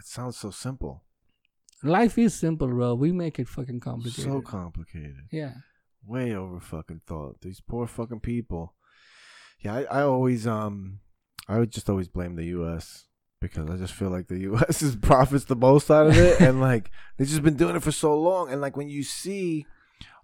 It 0.00 0.06
sounds 0.06 0.36
so 0.44 0.50
simple, 0.50 1.04
life 1.82 2.18
is 2.24 2.34
simple 2.34 2.68
bro 2.68 2.88
we 3.04 3.12
make 3.20 3.38
it 3.44 3.48
fucking 3.48 3.78
complicated 3.86 4.24
so 4.32 4.40
complicated. 4.40 5.28
yeah 5.30 5.54
way 6.04 6.34
over 6.34 6.58
fucking 6.60 7.00
thought. 7.06 7.40
These 7.40 7.60
poor 7.60 7.86
fucking 7.86 8.20
people. 8.20 8.74
Yeah, 9.60 9.74
I, 9.76 9.82
I 9.98 10.02
always 10.02 10.46
um 10.46 10.98
I 11.48 11.58
would 11.58 11.70
just 11.70 11.88
always 11.88 12.08
blame 12.08 12.34
the 12.36 12.46
US 12.58 13.06
because 13.42 13.68
I 13.68 13.76
just 13.76 13.92
feel 13.92 14.08
like 14.08 14.28
the 14.28 14.38
US 14.52 14.80
is 14.80 14.96
profits 14.96 15.44
the 15.44 15.56
most 15.56 15.90
out 15.90 16.06
of 16.06 16.16
it 16.16 16.40
and 16.40 16.60
like 16.60 16.90
they've 17.16 17.28
just 17.28 17.42
been 17.42 17.56
doing 17.56 17.76
it 17.76 17.82
for 17.82 17.92
so 17.92 18.18
long 18.18 18.50
and 18.50 18.60
like 18.60 18.76
when 18.76 18.88
you 18.88 19.02
see 19.02 19.66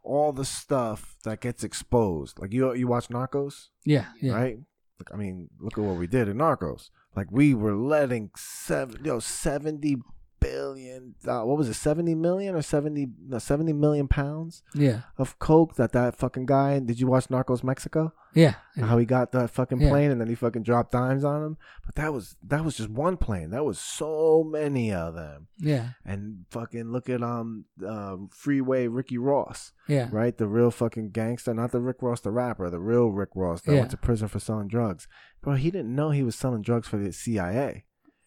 all 0.02 0.32
the 0.32 0.44
stuff 0.44 1.16
that 1.24 1.40
gets 1.40 1.62
exposed, 1.62 2.38
like 2.38 2.52
you 2.52 2.72
you 2.74 2.88
watch 2.88 3.08
Narcos, 3.08 3.68
yeah 3.84 4.06
yeah 4.22 4.32
right? 4.34 4.58
Like 4.98 5.12
I 5.12 5.16
mean, 5.16 5.50
look 5.60 5.76
at 5.76 5.84
what 5.84 5.98
we 5.98 6.06
did 6.06 6.28
in 6.28 6.38
Narcos. 6.38 6.90
Like 7.14 7.26
we 7.30 7.52
were 7.52 7.74
letting 7.74 8.30
seven, 8.36 9.04
yo, 9.04 9.18
seventy 9.18 9.96
billion. 10.40 11.14
Uh, 11.26 11.42
what 11.42 11.56
was 11.58 11.68
it? 11.68 11.74
Seventy 11.74 12.14
million 12.14 12.54
or 12.54 12.62
seventy? 12.62 13.08
No, 13.26 13.38
seventy 13.38 13.72
million 13.72 14.08
pounds 14.08 14.62
yeah 14.74 15.00
of 15.16 15.38
coke 15.38 15.74
that 15.76 15.92
that 15.92 16.16
fucking 16.16 16.46
guy. 16.46 16.78
Did 16.78 17.00
you 17.00 17.06
watch 17.06 17.28
Narcos 17.28 17.62
Mexico? 17.64 18.12
yeah 18.34 18.54
How 18.78 18.98
he 18.98 19.06
got 19.06 19.32
that 19.32 19.50
fucking 19.50 19.80
Yeah. 19.80 19.88
plane 19.88 20.10
and 20.10 20.20
then 20.20 20.28
he 20.28 20.34
fucking 20.34 20.62
dropped 20.62 20.92
dimes 20.92 21.24
on 21.24 21.42
him. 21.42 21.56
But 21.84 21.94
that 21.96 22.12
was 22.12 22.36
that 22.46 22.64
was 22.64 22.76
just 22.76 22.90
one 22.90 23.16
plane. 23.16 23.50
That 23.50 23.64
was 23.64 23.78
so 23.78 24.44
many 24.46 24.92
of 24.92 25.14
them. 25.14 25.48
yeah 25.58 25.90
And 26.04 26.44
fucking 26.50 26.92
look 26.92 27.08
at 27.08 27.22
um 27.22 27.64
uh, 27.84 28.16
Freeway 28.30 28.86
Ricky 28.86 29.18
Ross, 29.18 29.72
yeah 29.88 30.08
right? 30.12 30.36
The 30.36 30.46
real 30.46 30.70
fucking 30.70 31.10
gangster, 31.10 31.54
not 31.54 31.72
the 31.72 31.80
Rick 31.80 32.02
Ross 32.02 32.20
the 32.20 32.30
rapper, 32.30 32.68
the 32.70 32.80
real 32.80 33.08
Rick 33.08 33.30
Ross 33.34 33.62
that 33.62 33.72
Yeah. 33.72 33.78
went 33.80 33.90
to 33.92 33.96
prison 33.96 34.28
for 34.28 34.38
selling 34.38 34.68
drugs. 34.68 35.08
Bro, 35.40 35.54
he 35.54 35.70
didn't 35.70 35.94
know 35.94 36.10
he 36.10 36.22
was 36.22 36.36
selling 36.36 36.62
drugs 36.62 36.86
for 36.86 36.98
the 36.98 37.12
CIA 37.12 37.84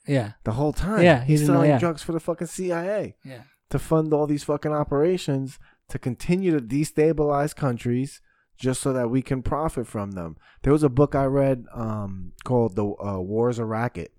yeah 0.08 0.34
the 0.44 0.52
whole 0.52 0.74
time. 0.74 1.04
Yeah, 1.04 1.24
he 1.24 1.34
he's 1.34 1.46
selling 1.46 1.70
yeah. 1.70 1.80
drugs 1.80 2.02
for 2.02 2.12
the 2.12 2.20
fucking 2.20 2.48
CIA 2.48 3.16
yeah 3.24 3.44
to 3.70 3.80
fund 3.80 4.14
all 4.14 4.28
these 4.28 4.44
fucking 4.44 4.74
operations 4.74 5.58
to 5.90 5.98
continue 5.98 6.52
to 6.52 6.64
destabilize 6.64 7.56
countries 7.56 8.22
just 8.58 8.82
so 8.82 8.94
that 8.94 9.10
we 9.10 9.22
can 9.22 9.42
profit 9.42 9.88
from 9.88 10.12
them. 10.12 10.38
There 10.62 10.74
was 10.74 10.84
a 10.84 10.90
book 10.90 11.16
I 11.16 11.26
read 11.26 11.66
um, 11.74 12.34
called 12.44 12.76
"The 12.76 12.86
uh, 12.86 13.20
War's 13.20 13.60
a 13.60 13.66
Racket." 13.66 14.14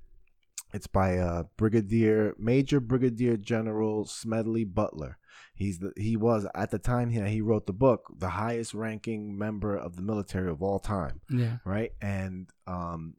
It's 0.75 0.87
by 0.87 1.19
uh, 1.19 1.45
Brigadier 1.57 2.35
Major 2.39 2.81
Brigadier 2.81 3.37
General 3.37 4.07
Smedley 4.07 4.65
Butler. 4.65 5.19
He's 5.55 5.79
the, 5.79 5.93
he 5.97 6.17
was 6.17 6.47
at 6.55 6.71
the 6.71 6.79
time 6.79 7.11
he, 7.11 7.21
he 7.29 7.41
wrote 7.41 7.67
the 7.67 7.73
book 7.73 8.13
the 8.19 8.31
highest 8.31 8.75
ranking 8.75 9.37
member 9.37 9.77
of 9.77 9.97
the 9.97 10.03
military 10.03 10.51
of 10.51 10.63
all 10.63 10.79
time 10.79 11.21
yeah 11.31 11.59
right? 11.65 11.93
And 12.01 12.49
um, 12.67 13.15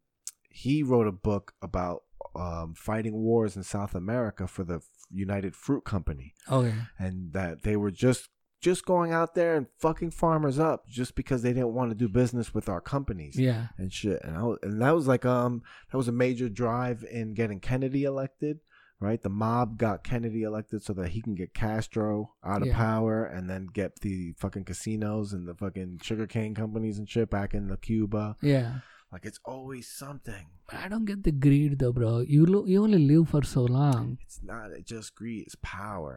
he 0.50 0.84
wrote 0.84 1.08
a 1.08 1.12
book 1.12 1.54
about 1.62 2.04
um, 2.36 2.74
fighting 2.76 3.14
wars 3.14 3.56
in 3.56 3.64
South 3.64 3.96
America 3.96 4.48
for 4.48 4.64
the 4.64 4.82
United 5.12 5.56
Fruit 5.56 5.84
Company, 5.86 6.34
okay 6.52 6.74
and 6.98 7.34
that 7.34 7.64
they 7.64 7.76
were 7.76 7.92
just 7.92 8.30
just 8.62 8.86
going 8.86 9.12
out 9.12 9.36
there 9.36 9.58
and 9.58 9.68
fucking 9.78 10.10
farmers 10.12 10.58
up 10.58 10.88
just 10.88 11.16
because 11.16 11.42
they 11.42 11.52
didn't 11.52 11.74
want 11.74 11.92
to 11.92 11.96
do 11.96 12.08
business 12.08 12.54
with 12.54 12.70
our 12.70 12.80
companies 12.80 13.38
yeah 13.38 13.68
and 13.78 13.92
shit. 13.92 14.22
And 14.24 14.38
I 14.38 14.44
was, 14.44 14.58
and 14.64 14.82
that 14.82 14.96
was 14.96 15.06
like 15.08 15.26
um 15.26 15.62
that 15.92 15.98
was 15.98 16.08
a 16.08 16.14
major 16.14 16.48
drive 16.50 17.04
in 17.12 17.34
getting 17.34 17.60
Kennedy 17.60 18.04
elected. 18.06 18.60
Right, 19.00 19.22
the 19.22 19.28
mob 19.30 19.78
got 19.78 20.06
Kennedy 20.06 20.44
elected 20.44 20.82
so 20.82 20.94
that 20.94 21.10
he 21.10 21.22
can 21.22 21.36
get 21.36 21.54
Castro 21.54 22.36
out 22.42 22.62
of 22.62 22.70
Yeah. 22.70 22.78
power 22.78 23.26
and 23.26 23.50
then 23.50 23.66
get 23.66 24.00
the 24.00 24.34
fucking 24.38 24.64
casinos 24.64 25.34
and 25.34 25.46
the 25.46 25.54
fucking 25.56 26.00
sugarcane 26.02 26.56
companies 26.56 26.98
and 27.00 27.10
shit 27.10 27.30
back 27.30 27.54
in 27.54 27.68
the 27.68 27.76
Cuba. 27.76 28.38
yeah 28.42 28.80
Like 29.14 29.26
it's 29.30 29.40
always 29.46 29.86
something. 30.04 30.46
but 30.68 30.76
i 30.84 30.88
don't 30.92 31.06
get 31.12 31.20
the 31.24 31.32
greed 31.46 31.74
though 31.80 31.92
bro 31.98 32.12
you 32.36 32.46
lo- 32.54 32.66
you 32.72 32.78
only 32.84 33.02
live 33.12 33.26
for 33.34 33.44
so 33.56 33.64
long 33.80 34.18
It's 34.26 34.40
not 34.52 34.72
it's 34.78 34.90
just 34.96 35.10
greed. 35.20 35.44
It's 35.48 35.56
power. 35.62 36.16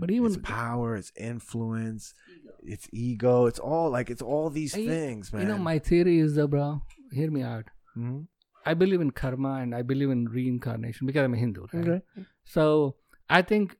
but 0.00 0.10
even 0.16 0.28
it's 0.32 0.40
power. 0.42 0.88
It's 1.00 1.12
influence. 1.16 2.04
Ego. 2.34 2.52
It's 2.74 2.86
ego. 2.92 3.34
It's 3.50 3.58
all 3.70 3.88
like 3.96 4.08
it's 4.14 4.22
all 4.32 4.48
these 4.58 4.74
I- 4.80 4.86
things, 4.92 5.32
man. 5.32 5.42
you 5.42 5.48
know 5.50 5.58
my 5.70 5.78
theory 5.90 6.16
is 6.24 6.30
though 6.36 6.46
bro 6.54 6.66
hear 7.18 7.30
me 7.36 7.42
out 7.54 7.66
Mhm. 7.96 8.18
i 8.70 8.72
believe 8.82 9.00
in 9.06 9.10
karma 9.20 9.52
and 9.62 9.74
i 9.80 9.82
believe 9.92 10.10
in 10.16 10.22
reincarnation 10.38 11.06
because 11.08 11.24
i'm 11.26 11.34
a 11.38 11.42
hindu 11.44 11.64
right? 11.72 11.88
Okay. 11.88 12.00
So 12.56 12.64
I 13.38 13.42
think 13.50 13.76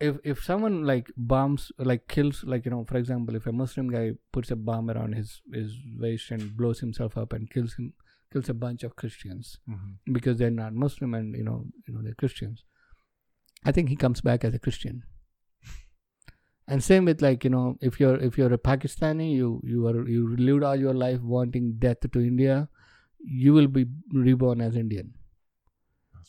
if 0.00 0.16
if 0.24 0.42
someone 0.42 0.84
like 0.84 1.10
bombs 1.16 1.70
like 1.78 2.08
kills 2.08 2.42
like 2.44 2.64
you 2.64 2.70
know 2.70 2.84
for 2.84 2.96
example 2.96 3.36
if 3.36 3.46
a 3.46 3.52
Muslim 3.52 3.88
guy 3.88 4.12
puts 4.32 4.50
a 4.50 4.56
bomb 4.56 4.90
around 4.90 5.14
his 5.14 5.40
his 5.52 5.76
waist 5.98 6.30
and 6.30 6.56
blows 6.56 6.80
himself 6.80 7.16
up 7.16 7.32
and 7.32 7.50
kills 7.50 7.74
him 7.74 7.92
kills 8.32 8.48
a 8.48 8.54
bunch 8.54 8.82
of 8.82 8.96
Christians 8.96 9.58
Mhm. 9.68 9.96
because 10.12 10.38
they're 10.38 10.50
not 10.50 10.74
Muslim 10.74 11.14
and 11.14 11.36
you 11.36 11.44
know 11.44 11.66
you 11.86 11.94
know 11.94 12.02
they're 12.02 12.14
Christians. 12.24 12.64
I 13.64 13.72
think 13.72 13.88
he 13.88 13.96
comes 13.96 14.20
back 14.20 14.44
as 14.44 14.54
a 14.54 14.58
Christian. 14.58 15.04
And 16.66 16.82
same 16.82 17.04
with 17.04 17.20
like 17.22 17.44
you 17.44 17.50
know 17.50 17.76
if 17.80 18.00
you're 18.00 18.16
if 18.16 18.36
you're 18.38 18.52
a 18.52 18.58
Pakistani 18.58 19.32
you 19.34 19.60
you 19.72 19.86
are 19.86 20.08
you 20.08 20.34
lived 20.36 20.62
all 20.64 20.76
your 20.76 20.94
life 20.94 21.20
wanting 21.20 21.74
death 21.78 22.10
to 22.12 22.20
India, 22.20 22.68
you 23.20 23.52
will 23.52 23.68
be 23.68 23.84
reborn 24.12 24.60
as 24.62 24.74
Indian. 24.74 25.12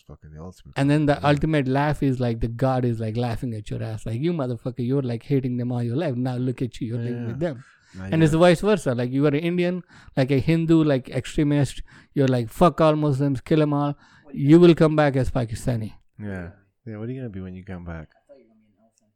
That's 0.07 0.19
fucking 0.21 0.35
the 0.35 0.41
ultimate. 0.43 0.73
And 0.77 0.89
then 0.89 1.05
the 1.05 1.13
Yeah. 1.13 1.29
ultimate 1.29 1.67
laugh 1.67 2.01
is 2.03 2.19
like 2.19 2.39
the 2.39 2.47
God 2.47 2.85
is 2.85 2.99
like 2.99 3.17
laughing 3.17 3.53
at 3.53 3.69
your 3.69 3.81
ass, 3.83 4.05
like 4.05 4.19
you 4.21 4.33
motherfucker, 4.33 4.85
you're 4.85 5.01
like 5.01 5.23
hating 5.23 5.57
them 5.57 5.71
all 5.71 5.83
your 5.83 5.95
life. 5.95 6.15
Now 6.15 6.35
look 6.35 6.61
at 6.61 6.79
you, 6.81 6.87
you're 6.89 6.99
living 6.99 7.21
Yeah. 7.21 7.27
with 7.27 7.39
them. 7.39 7.63
Now 7.95 8.03
And 8.05 8.21
you 8.21 8.25
it's 8.25 8.33
vice 8.33 8.61
versa. 8.61 8.93
Like 8.93 9.11
you 9.11 9.25
are 9.25 9.29
an 9.29 9.35
Indian, 9.51 9.81
like 10.17 10.31
a 10.31 10.39
Hindu, 10.39 10.83
like 10.83 11.09
extremist. 11.09 11.81
You're 12.13 12.27
like 12.27 12.49
fuck 12.49 12.81
all 12.81 12.95
Muslims, 12.95 13.41
kill 13.41 13.59
them 13.59 13.73
all. 13.73 13.95
You 14.33 14.49
You 14.49 14.59
will 14.59 14.75
come 14.75 14.95
back 14.95 15.15
as 15.15 15.31
Pakistani. 15.31 15.93
yeah. 16.19 16.51
Yeah. 16.85 16.97
What 16.97 17.09
are 17.09 17.11
you 17.11 17.19
gonna 17.21 17.29
be 17.29 17.41
when 17.41 17.55
you 17.55 17.63
come 17.63 17.83
back? 17.85 18.09
I 18.15 18.19
thought 18.27 18.37
you 18.39 18.45
were 18.45 18.49
gonna 18.49 18.61
be 18.61 18.71
an 18.71 18.79
elephant. 18.83 19.11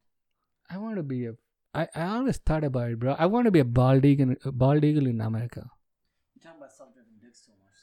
I 0.69 0.77
want 0.77 0.95
to 0.97 1.03
be 1.03 1.25
a. 1.27 1.33
I, 1.81 1.87
I 1.95 2.05
always 2.17 2.37
thought 2.37 2.63
about 2.63 2.89
it, 2.91 2.99
bro. 2.99 3.15
I 3.19 3.25
want 3.27 3.45
to 3.45 3.51
be 3.51 3.59
a 3.59 3.65
bald 3.79 4.03
eagle, 4.05 4.33
a 4.43 4.51
bald 4.51 4.83
eagle 4.83 5.05
in 5.05 5.21
America. 5.21 5.69
You're 6.35 6.43
talking 6.43 6.59
about 6.61 6.71
self-driven 6.71 7.19
dicks 7.21 7.45
so 7.45 7.51
much. 7.63 7.77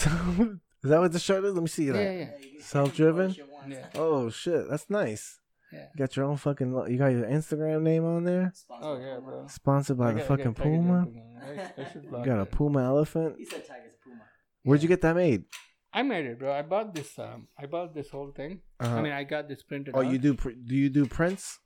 So 0.00 0.58
I 0.84 0.86
think 0.86 0.86
you're 0.86 0.86
gonna 0.86 0.86
be 0.86 0.86
an 0.86 0.86
elephant. 0.86 0.86
So 0.86 0.86
is 0.86 0.90
that 0.90 1.00
what 1.00 1.12
the 1.12 1.18
shirt 1.18 1.44
is? 1.44 1.54
Let 1.54 1.62
me 1.62 1.68
see 1.68 1.90
that. 1.90 2.02
Yeah, 2.02 2.12
yeah. 2.12 2.60
Self-driven? 2.60 3.36
Yeah. 3.68 3.86
Oh 3.94 4.30
shit, 4.30 4.68
that's 4.70 4.88
nice. 4.90 5.40
Yeah. 5.72 5.86
You 5.94 5.98
got 5.98 6.16
your 6.16 6.24
own 6.24 6.36
fucking. 6.36 6.72
lo- 6.72 6.86
You 6.86 6.96
got 6.98 7.08
your 7.08 7.24
Instagram 7.26 7.82
name 7.82 8.04
on 8.04 8.24
there. 8.24 8.52
Sponsored 8.54 8.88
Oh 8.88 8.96
by 8.96 9.02
yeah, 9.04 9.14
Puma. 9.16 9.26
bro. 9.30 9.46
Sponsored 9.48 9.98
by 9.98 10.08
I 10.08 10.12
the 10.12 10.18
got- 10.20 10.24
I 10.24 10.28
fucking 10.28 10.54
Puma. 10.54 10.98
Jump 11.04 11.08
again. 11.10 11.36
I, 11.76 11.82
I 11.82 11.92
should 11.92 12.04
You 12.04 12.24
got 12.24 12.40
a. 12.40 12.46
Puma 12.46 12.84
elephant. 12.84 13.34
He 13.38 13.44
said 13.44 13.66
Tiger's 13.66 13.92
Puma. 14.02 14.22
Where'd 14.62 14.82
you 14.82 14.88
get 14.88 15.02
that 15.02 15.14
made? 15.16 15.44
I 15.92 16.02
made 16.02 16.26
it, 16.26 16.38
bro. 16.38 16.52
I 16.52 16.62
bought 16.62 16.94
this. 16.94 17.18
Um, 17.18 17.48
I 17.58 17.66
bought 17.66 17.94
this 17.94 18.08
whole 18.10 18.30
thing. 18.30 18.60
Uh-huh. 18.80 18.96
I 18.96 19.02
mean, 19.02 19.12
I 19.12 19.24
got 19.24 19.48
this 19.48 19.62
printed. 19.62 19.94
oh, 19.96 20.00
out. 20.02 20.10
you 20.12 20.18
do? 20.18 20.34
Pr- 20.34 20.50
do 20.50 20.74
you 20.74 20.88
do 20.90 21.04
prints? 21.06 21.58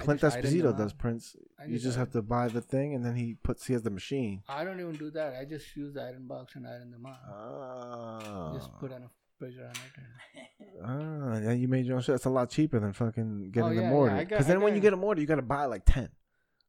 Clint 0.00 0.20
just 0.20 0.38
Esposito 0.38 0.76
does 0.76 0.92
prints. 0.92 1.36
I 1.60 1.66
You 1.66 1.78
just 1.78 1.96
have 1.96 2.10
to 2.12 2.22
buy 2.22 2.48
the 2.48 2.60
thing, 2.60 2.94
and 2.94 3.04
then 3.04 3.16
he 3.16 3.34
puts. 3.42 3.66
He 3.66 3.72
has 3.72 3.82
the 3.82 3.90
machine. 3.90 4.42
I 4.48 4.64
don't 4.64 4.80
even 4.80 4.94
do 4.96 5.10
that. 5.12 5.34
I 5.40 5.44
just 5.44 5.74
use 5.76 5.94
the 5.94 6.02
iron 6.02 6.26
box 6.26 6.56
and 6.56 6.66
iron 6.66 6.90
them 6.90 7.06
out. 7.06 7.18
Oh. 7.32 8.52
Just 8.54 8.70
put 8.78 8.90
enough 8.92 9.10
pressure 9.38 9.64
on 9.64 9.70
it. 9.70 10.46
And 10.82 10.84
Ah, 10.84 11.38
yeah, 11.38 11.52
you 11.52 11.68
made 11.68 11.86
your 11.86 11.96
own 11.96 12.02
shit. 12.02 12.14
That's 12.14 12.24
a 12.26 12.30
lot 12.30 12.50
cheaper 12.50 12.78
than 12.80 12.92
fucking 12.92 13.50
getting 13.50 13.70
Oh, 13.70 13.74
them 13.74 13.84
yeah, 13.84 13.90
yeah, 13.90 13.94
ordered. 13.96 14.28
Because 14.28 14.46
I 14.46 14.48
then 14.48 14.60
when 14.62 14.74
you 14.74 14.80
get 14.80 14.90
them 14.90 15.04
ordered, 15.04 15.20
you 15.20 15.26
got 15.26 15.36
to 15.36 15.42
buy 15.42 15.64
like 15.66 15.82
ten 15.86 16.08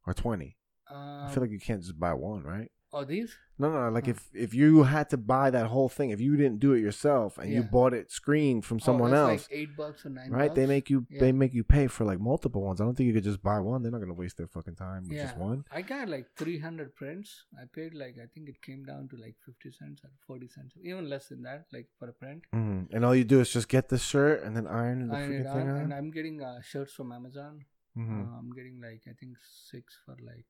or 0.06 0.14
twenty. 0.14 0.58
Uh, 0.90 1.26
I 1.26 1.32
feel 1.34 1.42
like 1.42 1.52
you 1.52 1.60
can't 1.60 1.82
just 1.82 1.98
buy 2.00 2.14
one, 2.14 2.44
right? 2.44 2.72
Oh, 2.94 3.04
these? 3.06 3.38
No, 3.60 3.72
no, 3.72 3.90
like 3.90 4.06
Huh. 4.06 4.12
if 4.14 4.30
if 4.34 4.54
you 4.56 4.84
had 4.84 5.10
to 5.12 5.18
buy 5.18 5.52
that 5.52 5.68
whole 5.68 5.88
thing, 5.88 6.10
if 6.10 6.20
you 6.20 6.36
didn't 6.36 6.60
do 6.60 6.74
it 6.74 6.80
yourself 6.82 7.38
and 7.38 7.52
you 7.52 7.62
bought 7.62 7.94
it 7.94 8.10
screened 8.10 8.66
from 8.66 8.78
Oh, 8.78 8.86
someone 8.88 9.12
that's 9.12 9.20
else, 9.30 9.42
Like 9.52 9.60
eight 9.60 9.76
bucks 9.78 10.04
or 10.06 10.10
nine 10.10 10.32
right? 10.32 10.54
They 10.56 10.66
make 10.66 10.90
you 10.90 11.06
Yeah. 11.10 11.20
they 11.20 11.32
make 11.32 11.54
you 11.54 11.64
pay 11.64 11.86
for 11.88 12.04
like 12.04 12.20
multiple 12.20 12.64
ones. 12.64 12.82
I 12.82 12.86
don't 12.86 12.96
think 12.96 13.06
you 13.08 13.14
could 13.14 13.24
just 13.32 13.44
buy 13.44 13.60
one. 13.60 13.84
They're 13.84 13.92
not 13.92 14.02
gonna 14.02 14.16
waste 14.24 14.38
their 14.38 14.48
fucking 14.48 14.78
time 14.78 15.04
with 15.04 15.18
Yeah. 15.18 15.26
just 15.26 15.38
one. 15.38 15.64
I 15.72 15.84
got 15.84 16.10
like 16.10 16.26
300 16.38 16.96
prints. 16.96 17.46
I 17.62 17.66
paid 17.78 17.94
like, 17.94 18.16
I 18.18 18.26
think 18.34 18.50
it 18.50 18.60
came 18.64 18.84
down 18.84 19.10
to 19.10 19.16
like 19.18 19.36
50 19.46 19.70
cents 19.80 20.02
or 20.04 20.10
40 20.26 20.48
cents, 20.48 20.74
even 20.82 21.08
less 21.08 21.28
than 21.28 21.44
that, 21.44 21.68
like 21.72 21.88
for 22.00 22.10
a 22.10 22.14
print. 22.14 22.46
hmm 22.52 22.82
And 22.92 23.06
all 23.06 23.14
you 23.16 23.26
do 23.26 23.42
is 23.42 23.54
just 23.54 23.70
get 23.70 23.90
the 23.90 24.00
shirt 24.00 24.42
and 24.44 24.58
then 24.58 24.66
iron 24.66 25.08
the 25.08 25.16
Iron 25.18 25.30
freaking 25.32 25.54
thing 25.54 25.70
and. 25.70 25.94
I'm 25.94 26.10
getting 26.10 26.42
uh, 26.42 26.62
shirts 26.62 26.94
from 26.94 27.12
Amazon. 27.12 27.66
hmm 27.94 28.22
Uh, 28.22 28.40
I'm 28.40 28.52
getting 28.58 28.82
like 28.82 29.04
I 29.08 29.14
think 29.20 29.38
six 29.70 30.00
for 30.06 30.16
like 30.34 30.48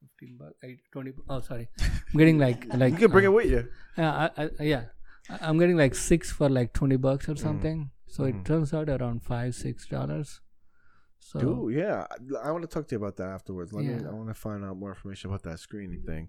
fifteen 0.00 0.36
bucks, 0.38 0.54
eight, 0.64 0.80
20. 0.92 1.12
Oh, 1.28 1.40
sorry, 1.40 1.68
I'm 1.80 2.18
getting 2.18 2.38
like 2.46 2.66
like 2.74 2.92
you 2.92 2.98
can 2.98 3.10
bring 3.10 3.26
uh, 3.26 3.30
it 3.30 3.34
with 3.34 3.50
you. 3.50 3.68
Yeah, 3.96 4.30
I, 4.36 4.42
I, 4.44 4.50
yeah, 4.60 4.84
I- 5.30 5.38
I'm 5.42 5.58
getting 5.58 5.76
like 5.76 5.94
six 5.94 6.30
for 6.30 6.48
like 6.48 6.72
twenty 6.72 6.96
bucks 6.96 7.28
or 7.28 7.36
something. 7.36 7.90
So 8.06 8.22
Mhm. 8.24 8.28
it 8.40 8.44
turns 8.46 8.72
out 8.72 8.88
around 8.88 9.22
five, 9.22 9.54
six 9.54 9.86
dollars. 9.86 10.40
So 11.20 11.40
Dude, 11.40 11.74
yeah, 11.74 12.06
I, 12.42 12.48
I 12.48 12.50
want 12.52 12.62
to 12.62 12.68
talk 12.68 12.86
to 12.88 12.94
you 12.94 12.98
about 12.98 13.16
that 13.16 13.28
afterwards. 13.28 13.72
Let 13.72 13.84
me. 13.84 13.92
Yeah. 13.94 14.08
I 14.08 14.12
want 14.12 14.28
to 14.28 14.34
find 14.34 14.64
out 14.64 14.76
more 14.78 14.90
information 14.90 15.30
about 15.30 15.42
that 15.42 15.58
screening 15.58 16.02
thing. 16.02 16.28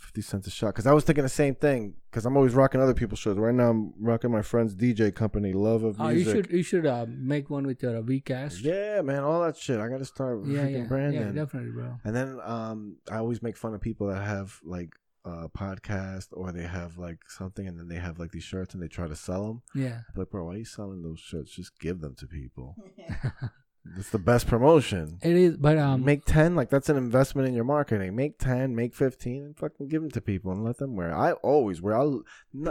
Fifty 0.00 0.22
cents 0.22 0.46
a 0.46 0.50
shot. 0.50 0.68
Because 0.68 0.86
I 0.86 0.92
was 0.92 1.04
thinking 1.04 1.22
the 1.22 1.28
same 1.28 1.54
thing. 1.54 1.94
Because 2.10 2.26
I'm 2.26 2.36
always 2.36 2.54
rocking 2.54 2.80
other 2.80 2.94
people's 2.94 3.20
shirts. 3.20 3.38
Right 3.38 3.54
now, 3.54 3.70
I'm 3.70 3.92
rocking 4.00 4.30
my 4.30 4.42
friend's 4.42 4.74
DJ 4.74 5.14
company, 5.14 5.52
Love 5.52 5.84
of 5.84 5.98
Music. 5.98 6.00
oh, 6.00 6.10
you 6.10 6.24
should 6.24 6.50
you 6.50 6.62
should 6.62 6.86
uh, 6.86 7.06
make 7.08 7.50
one 7.50 7.66
with 7.66 7.82
your 7.82 7.96
uh, 7.96 8.02
Vcast. 8.02 8.62
Yeah, 8.62 9.02
man, 9.02 9.22
all 9.22 9.42
that 9.42 9.56
shit. 9.56 9.78
I 9.78 9.88
got 9.88 9.98
to 9.98 10.04
start 10.04 10.40
yeah, 10.46 10.62
freaking 10.62 10.72
yeah, 10.72 10.84
branding. 10.84 11.20
yeah, 11.20 11.32
definitely, 11.32 11.70
bro. 11.72 11.98
And 12.04 12.16
then 12.16 12.38
um, 12.42 12.96
I 13.10 13.18
always 13.18 13.42
make 13.42 13.56
fun 13.56 13.74
of 13.74 13.80
people 13.80 14.08
that 14.08 14.22
have 14.22 14.58
like 14.64 14.94
a 15.24 15.48
podcast 15.48 16.28
or 16.32 16.50
they 16.50 16.62
have 16.66 16.96
like 16.96 17.18
something, 17.28 17.68
and 17.68 17.78
then 17.78 17.88
they 17.88 17.96
have 18.00 18.18
like 18.18 18.32
these 18.32 18.44
shirts 18.44 18.74
and 18.74 18.82
they 18.82 18.88
try 18.88 19.06
to 19.06 19.16
sell 19.16 19.46
them. 19.46 19.62
Yeah, 19.74 20.00
like, 20.16 20.30
bro, 20.30 20.46
why 20.46 20.54
are 20.54 20.58
you 20.58 20.64
selling 20.64 21.02
those 21.02 21.20
shirts? 21.20 21.54
Just 21.54 21.78
give 21.78 22.00
them 22.00 22.14
to 22.16 22.26
people. 22.26 22.74
It's 23.96 24.10
the 24.10 24.18
best 24.18 24.46
promotion. 24.46 25.18
it 25.22 25.36
is. 25.36 25.56
But 25.56 25.78
um, 25.78 26.04
make 26.04 26.24
10 26.24 26.54
like 26.54 26.70
that's 26.70 26.88
an 26.88 26.96
investment 26.96 27.48
in 27.48 27.54
your 27.54 27.64
marketing 27.64 28.14
make 28.14 28.38
10 28.38 28.74
make 28.74 28.94
15 28.94 29.42
and 29.42 29.56
fucking 29.56 29.88
give 29.88 30.02
them 30.02 30.10
to 30.10 30.20
people 30.20 30.52
and 30.52 30.62
let 30.62 30.76
them 30.78 30.96
wear 30.96 31.14
i 31.14 31.32
always 31.32 31.80
wear 31.80 31.96
I'll, 31.96 32.22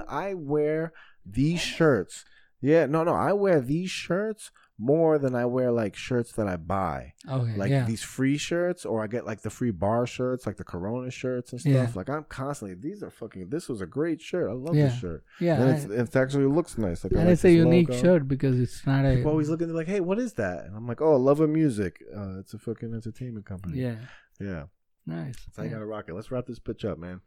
i 0.08 0.34
wear 0.36 0.94
these 1.26 1.60
shirts 1.60 2.26
yeah 2.62 2.86
no 2.86 3.04
no 3.04 3.14
i 3.14 3.32
wear 3.32 3.62
these 3.62 3.90
shirts 3.90 4.52
more 4.82 5.18
than 5.20 5.36
i 5.36 5.46
wear 5.46 5.72
like 5.72 5.94
shirts 5.96 6.32
that 6.32 6.48
i 6.48 6.56
buy. 6.56 7.12
Okay, 7.30 7.56
like 7.58 7.70
yeah, 7.70 7.84
these 7.86 8.02
free 8.02 8.38
shirts 8.38 8.86
or 8.86 9.04
i 9.04 9.08
get 9.08 9.26
like 9.26 9.42
the 9.42 9.50
free 9.50 9.72
bar 9.72 10.08
shirts 10.08 10.46
like 10.48 10.56
the 10.56 10.64
corona 10.64 11.12
shirts 11.12 11.52
and 11.52 11.60
stuff. 11.60 11.74
Yeah. 11.74 11.92
like 11.96 12.10
i'm 12.10 12.24
constantly 12.24 12.76
these 12.76 13.04
are 13.04 13.10
fucking 13.10 13.50
this 13.50 13.68
was 13.68 13.82
a 13.82 13.86
great 13.86 14.22
shirt. 14.22 14.50
I 14.50 14.54
love 14.54 14.76
Yeah. 14.76 14.86
this 14.88 15.00
shirt. 15.00 15.24
Yeah, 15.42 15.60
and 15.62 15.70
it's, 15.72 15.84
and, 15.84 15.94
it's 15.94 16.16
actually 16.16 16.46
looks 16.46 16.78
nice. 16.78 17.04
Like 17.04 17.14
I 17.14 17.18
and 17.18 17.26
like 17.26 17.34
it's 17.34 17.44
a 17.46 17.52
unique 17.52 17.90
logo. 17.90 18.02
shirt 18.02 18.28
because 18.28 18.58
it's 18.60 18.86
not 18.86 19.04
a 19.06 19.16
people 19.16 19.32
always 19.32 19.50
looking 19.50 19.74
like 19.74 19.88
hey 19.88 20.00
what 20.00 20.18
is 20.18 20.34
that? 20.34 20.64
And 20.66 20.76
i'm 20.78 20.88
like 20.88 21.02
oh 21.02 21.18
love 21.18 21.42
of 21.42 21.50
music. 21.50 22.02
Uh, 22.16 22.40
it's 22.40 22.54
a 22.54 22.58
fucking 22.58 22.94
entertainment 22.94 23.46
company. 23.46 23.82
Yeah, 23.82 23.96
yeah 24.40 24.64
nice. 25.10 25.36
so 25.54 25.64
I 25.64 25.68
gotta 25.68 25.86
rock 25.86 26.06
it. 26.08 26.14
Let's 26.14 26.32
wrap 26.32 26.46
this 26.46 26.60
bitch 26.60 26.86
up, 26.90 26.98
man. 26.98 27.22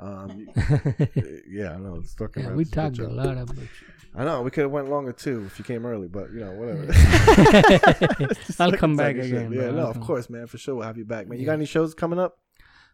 Um, 0.00 0.46
yeah, 0.56 1.06
yeah, 1.48 1.72
I 1.74 1.76
know. 1.78 1.94
Let's 1.94 2.14
fucking 2.14 2.44
wrap 2.46 2.56
we 2.56 2.64
talked 2.64 2.98
a 2.98 3.08
lot 3.08 3.36
about. 3.38 3.56
You. 3.56 3.68
I 4.16 4.24
know. 4.24 4.42
We 4.42 4.50
could 4.50 4.62
have 4.62 4.70
went 4.70 4.88
longer 4.90 5.12
too 5.12 5.44
if 5.46 5.58
you 5.58 5.64
came 5.64 5.84
early, 5.86 6.08
but 6.08 6.32
you 6.32 6.40
know, 6.40 6.52
whatever. 6.52 6.86
I'll 8.58 8.70
like 8.70 8.78
come 8.78 8.96
back 8.96 9.16
shit. 9.16 9.26
again, 9.26 9.52
Yeah, 9.52 9.70
no, 9.70 9.86
of 9.86 10.00
course, 10.00 10.28
man. 10.30 10.46
For 10.46 10.58
sure, 10.58 10.74
we'll 10.76 10.86
have 10.86 10.98
you 10.98 11.04
back, 11.04 11.28
man. 11.28 11.38
You 11.38 11.44
Yeah. 11.44 11.52
got 11.52 11.54
any 11.54 11.66
shows 11.66 11.94
coming 11.94 12.18
up? 12.18 12.36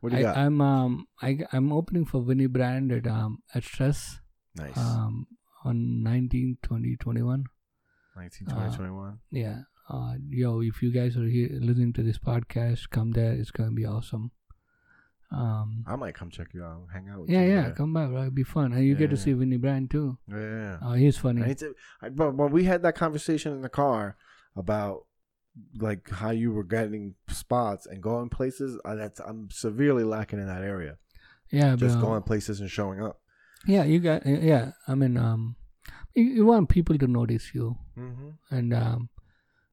What 0.01 0.11
do 0.13 0.17
you 0.19 0.23
I, 0.23 0.25
got? 0.27 0.37
I'm 0.39 0.61
um 0.61 1.07
I 1.23 1.39
I'm 1.53 1.73
opening 1.73 2.07
for 2.07 2.19
Winnie 2.23 2.47
Brand 2.47 2.91
at 2.93 3.07
um 3.07 3.39
at 3.55 3.65
Stress 3.65 4.19
nice. 4.57 4.77
um 4.77 5.27
on 5.65 6.03
19, 6.03 6.57
20, 6.63 6.97
21. 6.97 7.45
19, 8.17 8.49
20, 8.49 8.77
21. 8.77 9.19
Yeah. 9.31 9.59
Uh, 9.91 10.15
yo, 10.29 10.61
if 10.61 10.83
you 10.83 10.93
guys 10.93 11.17
are 11.17 11.27
here 11.27 11.49
listening 11.53 11.93
to 11.95 12.03
this 12.03 12.19
podcast, 12.19 12.91
come 12.91 13.11
there. 13.11 13.33
It's 13.33 13.51
gonna 13.51 13.73
be 13.73 13.85
awesome. 13.85 14.31
Um, 15.33 15.85
I 15.87 15.95
might 15.97 16.15
come 16.15 16.31
check 16.31 16.49
you 16.55 16.65
out, 16.65 16.87
hang 16.93 17.09
out 17.09 17.21
with 17.21 17.31
yeah, 17.31 17.43
you. 17.43 17.51
yeah, 17.51 17.71
come 17.71 17.93
by, 17.93 18.07
bro. 18.07 18.19
It'll 18.21 18.31
be 18.31 18.43
fun, 18.43 18.73
and 18.73 18.85
you 18.85 18.95
get 18.97 19.11
to 19.11 19.17
Yeah. 19.17 19.23
see 19.23 19.35
Winnie 19.35 19.57
Brand 19.59 19.91
too. 19.91 20.19
Yeah, 20.29 20.39
yeah. 20.39 20.79
Oh, 20.83 20.93
he's 20.95 21.19
funny. 21.19 21.43
I 21.45 21.55
to, 21.55 21.75
I, 22.03 22.09
but 22.09 22.35
when 22.35 22.51
we 22.53 22.65
had 22.65 22.83
that 22.83 22.95
conversation 22.97 23.53
in 23.53 23.63
the 23.63 23.69
car 23.69 24.17
about 24.57 25.07
like 25.79 26.09
how 26.11 26.31
you 26.31 26.53
were 26.53 26.65
getting 26.65 27.15
spots 27.29 27.87
and 27.87 28.03
going 28.03 28.29
places, 28.29 28.81
I, 28.85 28.95
that's 28.97 29.21
I'm 29.21 29.51
severely 29.51 30.05
lacking 30.05 30.39
in 30.41 30.47
that 30.47 30.63
area. 30.63 30.99
yeah, 31.51 31.75
Just 31.77 31.99
bro. 31.99 32.09
going 32.09 32.23
places 32.23 32.61
and 32.61 32.71
showing 32.71 33.03
up. 33.03 33.21
Yeah, 33.67 33.85
you 33.85 33.99
got. 34.01 34.25
Yeah, 34.27 34.73
I 34.89 34.95
mean, 34.95 35.17
um, 35.17 35.57
you, 36.15 36.25
you 36.25 36.47
want 36.47 36.69
people 36.69 36.97
to 36.99 37.07
notice 37.07 37.55
you, 37.55 37.77
Mm-hmm. 37.97 38.31
and 38.55 38.75
um, 38.75 39.09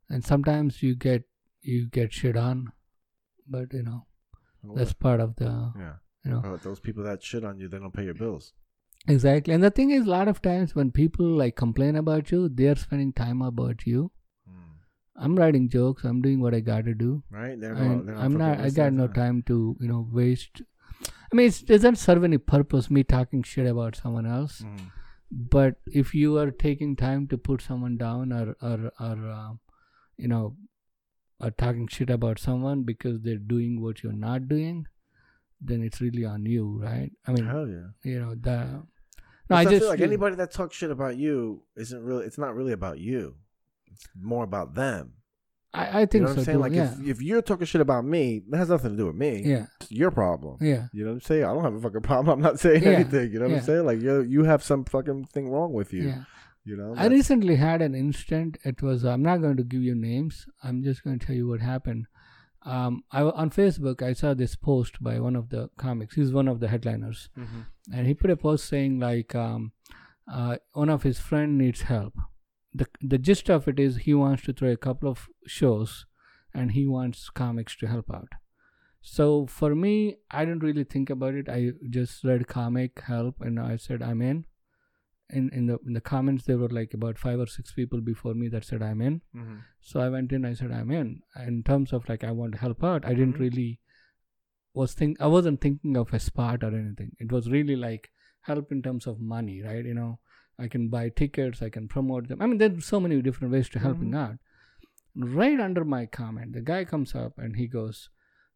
and 0.09 0.23
sometimes 0.23 0.81
you 0.83 0.95
get 0.95 1.23
you 1.61 1.87
get 1.89 2.13
shit 2.13 2.37
on, 2.37 2.71
but 3.47 3.73
you 3.73 3.83
know 3.83 4.05
that's 4.75 4.93
part 4.93 5.19
of 5.19 5.35
the 5.37 5.71
yeah. 5.77 5.93
you 6.23 6.31
know 6.31 6.57
those 6.57 6.79
people 6.79 7.03
that 7.03 7.23
shit 7.23 7.43
on 7.45 7.59
you, 7.59 7.67
they 7.67 7.79
don't 7.79 7.93
pay 7.93 8.05
your 8.05 8.13
bills. 8.13 8.53
exactly. 9.07 9.53
And 9.53 9.63
the 9.63 9.71
thing 9.71 9.91
is, 9.91 10.05
a 10.05 10.09
lot 10.09 10.27
of 10.27 10.41
times 10.41 10.75
when 10.75 10.91
people 10.91 11.25
like 11.25 11.55
complain 11.55 11.95
about 11.95 12.31
you, 12.31 12.49
they 12.49 12.67
are 12.67 12.75
spending 12.75 13.13
time 13.13 13.41
about 13.41 13.85
you. 13.85 14.11
I'm 15.19 15.35
writing 15.35 15.67
jokes. 15.67 16.03
I'm 16.03 16.21
doing 16.21 16.41
what 16.41 16.53
I 16.53 16.59
got 16.59 16.85
to 16.85 16.93
do. 16.93 17.23
Right? 17.31 17.59
They're 17.59 17.75
they're 17.75 18.15
I'm 18.15 18.37
not. 18.37 18.59
I 18.59 18.69
got 18.69 18.93
no 18.93 19.07
time. 19.07 19.43
to 19.47 19.75
you 19.79 19.87
know 19.87 20.07
waste. 20.11 20.61
I 21.31 21.35
mean, 21.35 21.47
it 21.47 21.65
doesn't 21.65 21.97
serve 21.97 22.23
any 22.23 22.37
purpose 22.37 22.89
me 22.89 23.03
talking 23.03 23.41
shit 23.43 23.67
about 23.67 23.95
someone 23.95 24.27
else. 24.27 24.61
Mhm. 24.61 24.91
But 25.31 25.75
if 25.87 26.13
you 26.13 26.37
are 26.37 26.51
taking 26.51 26.95
time 26.95 27.27
to 27.29 27.37
put 27.37 27.61
someone 27.61 27.97
down 27.97 28.31
or 28.31 28.55
or 28.61 28.91
or 29.07 29.17
uh, 29.37 29.53
you 30.17 30.27
know, 30.27 30.55
are 31.39 31.51
talking 31.51 31.87
shit 31.87 32.09
about 32.09 32.39
someone 32.39 32.83
because 32.83 33.21
they're 33.21 33.37
doing 33.37 33.81
what 33.81 34.01
you're 34.03 34.13
not 34.13 34.47
doing, 34.47 34.87
then 35.61 35.83
it's 35.83 36.01
really 36.01 36.25
on 36.25 36.45
you, 36.45 36.79
right? 36.83 37.11
I 37.27 37.31
mean, 37.31 37.45
Hell 37.45 37.67
yeah. 37.67 37.87
you 38.03 38.19
know 38.19 38.35
the. 38.35 38.83
No, 39.49 39.55
I 39.55 39.61
I, 39.61 39.65
just 39.65 39.79
feel 39.81 39.89
like 39.89 40.01
anybody 40.01 40.35
that 40.35 40.51
talks 40.51 40.75
shit 40.75 40.91
about 40.91 41.15
you 41.17 41.63
isn't 41.77 42.03
really. 42.03 42.25
It's 42.25 42.37
not 42.37 42.53
really 42.55 42.73
about 42.73 42.99
you. 42.99 43.35
It's 43.91 44.07
more 44.19 44.43
about 44.43 44.73
them. 44.75 45.13
I, 45.73 45.85
I 45.87 45.99
You 46.01 46.05
think 46.07 46.23
know 46.23 46.29
what 46.29 46.35
so 46.35 46.39
I'm 46.41 46.45
saying? 46.45 46.57
too. 46.57 46.61
Like 46.61 46.71
yeah, 46.73 46.93
if 46.99 47.07
if 47.07 47.21
you're 47.21 47.41
talking 47.41 47.65
shit 47.65 47.81
about 47.81 48.03
me, 48.03 48.41
that 48.49 48.57
has 48.57 48.69
nothing 48.69 48.91
to 48.91 48.97
do 48.97 49.05
with 49.05 49.15
me. 49.15 49.43
yeah, 49.45 49.67
It's 49.81 49.91
your 49.91 50.11
problem. 50.11 50.57
yeah. 50.59 50.87
You 50.91 51.03
know 51.05 51.11
what 51.11 51.15
I'm 51.15 51.21
saying? 51.21 51.43
I 51.45 51.53
don't 51.53 51.63
have 51.63 51.75
a 51.75 51.81
fucking 51.81 52.01
problem. 52.11 52.29
I'm 52.39 52.41
not 52.43 52.59
saying 52.59 52.83
Yeah, 52.83 52.89
anything. 52.89 53.31
You 53.31 53.39
know 53.39 53.45
what 53.45 53.51
yeah. 53.51 53.57
I'm 53.59 53.63
saying? 53.63 53.85
Like 53.85 54.01
you, 54.01 54.21
you 54.21 54.43
have 54.43 54.63
some 54.63 54.83
fucking 54.85 55.25
thing 55.25 55.49
wrong 55.49 55.71
with 55.73 55.93
you. 55.93 56.13
You 56.67 56.77
know. 56.77 56.93
I 56.97 57.07
recently 57.07 57.55
had 57.55 57.81
an 57.81 57.95
incident. 57.95 58.57
It 58.71 58.81
was 58.81 59.05
I'm 59.05 59.23
not 59.23 59.41
going 59.41 59.57
to 59.57 59.63
give 59.73 59.81
you 59.89 59.95
names. 59.95 60.45
I'm 60.63 60.83
just 60.83 61.03
going 61.03 61.17
to 61.19 61.25
tell 61.25 61.35
you 61.35 61.47
what 61.47 61.61
happened. 61.61 62.07
Um, 62.75 63.03
I 63.11 63.21
on 63.43 63.49
Facebook 63.57 64.01
I 64.07 64.13
saw 64.21 64.33
this 64.33 64.55
post 64.55 65.01
by 65.01 65.19
one 65.25 65.35
of 65.41 65.49
the 65.49 65.69
comics. 65.77 66.15
He's 66.15 66.33
one 66.33 66.47
of 66.53 66.59
the 66.63 66.67
headliners, 66.73 67.29
Mhm. 67.37 67.61
and 67.93 68.07
he 68.07 68.13
put 68.23 68.29
a 68.35 68.37
post 68.45 68.65
saying 68.73 68.99
like, 69.03 69.35
um, 69.43 69.71
uh, 70.39 70.57
one 70.73 70.89
of 70.95 71.03
his 71.03 71.19
friend 71.29 71.57
needs 71.57 71.83
help. 71.93 72.13
the 72.81 72.87
The 73.13 73.17
gist 73.29 73.49
of 73.57 73.67
it 73.71 73.79
is 73.83 73.95
he 74.07 74.13
wants 74.23 74.43
to 74.47 74.53
throw 74.53 74.71
a 74.71 74.81
couple 74.87 75.09
of 75.11 75.21
shows, 75.59 75.93
and 76.53 76.71
he 76.79 76.83
wants 76.95 77.29
comics 77.43 77.77
to 77.77 77.87
help 77.93 78.11
out. 78.17 78.35
So 79.01 79.45
for 79.59 79.73
me, 79.85 79.93
I 80.29 80.43
didn't 80.45 80.63
really 80.67 80.83
think 80.95 81.09
about 81.15 81.35
it. 81.41 81.47
I 81.57 81.71
just 81.97 82.23
read 82.31 82.47
comic 82.47 83.01
help, 83.13 83.39
and 83.49 83.59
I 83.69 83.77
said 83.87 84.03
I'm 84.09 84.21
in 84.33 84.45
in 85.29 85.49
in 85.49 85.65
the 85.67 85.77
in 85.85 85.93
the 85.93 86.01
comments 86.01 86.45
there 86.45 86.57
were 86.57 86.69
like 86.69 86.93
about 86.93 87.17
five 87.17 87.39
or 87.39 87.47
six 87.47 87.73
people 87.73 87.99
before 88.01 88.33
me 88.33 88.47
that 88.49 88.63
said 88.63 88.81
I'm 88.81 89.01
in. 89.01 89.21
Mhm. 89.35 89.61
So 89.81 89.99
I 89.99 90.09
went 90.09 90.31
in. 90.31 90.45
I 90.45 90.53
said 90.53 90.71
I'm 90.71 90.91
in. 90.91 91.21
In 91.45 91.63
terms 91.63 91.91
of 91.93 92.07
like 92.09 92.23
I 92.23 92.31
want 92.31 92.53
to 92.53 92.59
help 92.59 92.83
out, 92.83 93.05
I 93.05 93.13
didn't 93.13 93.33
Mhm. 93.35 93.39
really 93.39 93.79
was 94.73 94.93
think 94.93 95.19
I 95.19 95.27
wasn't 95.27 95.59
thinking 95.59 95.97
of 95.97 96.13
a 96.13 96.19
spot 96.19 96.63
or 96.63 96.73
anything. 96.75 97.15
It 97.19 97.31
was 97.31 97.49
really 97.49 97.75
like 97.75 98.11
help 98.41 98.71
in 98.71 98.81
terms 98.81 99.07
of 99.07 99.19
money, 99.19 99.61
right? 99.61 99.83
You 99.85 99.93
know, 99.93 100.19
I 100.57 100.67
can 100.67 100.87
buy 100.89 101.09
tickets, 101.09 101.61
I 101.61 101.69
can 101.69 101.87
promote 101.87 102.27
them. 102.27 102.41
I 102.41 102.45
mean, 102.47 102.57
there's 102.59 102.85
so 102.85 102.99
many 102.99 103.21
different 103.21 103.51
ways 103.53 103.69
to 103.69 103.79
helping 103.79 104.13
out. 104.15 104.37
Right 105.15 105.59
under 105.59 105.83
my 105.83 106.05
comment, 106.05 106.53
the 106.53 106.61
guy 106.61 106.85
comes 106.85 107.15
up 107.15 107.37
and 107.37 107.55
he 107.55 107.67
goes, 107.67 108.09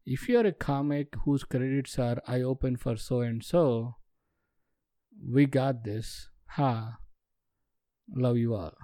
"If 0.06 0.28
you're 0.28 0.46
a 0.46 0.52
comic 0.52 1.14
whose 1.24 1.44
credits 1.44 1.98
are 1.98 2.22
I 2.26 2.40
open 2.40 2.76
for 2.76 2.96
so 2.96 3.20
and 3.20 3.42
so, 3.44 3.96
we 5.36 5.46
got 5.46 5.84
this. 5.84 6.28
Ha. 6.56 6.98
Love 8.14 8.36
you 8.36 8.54
all." 8.54 8.74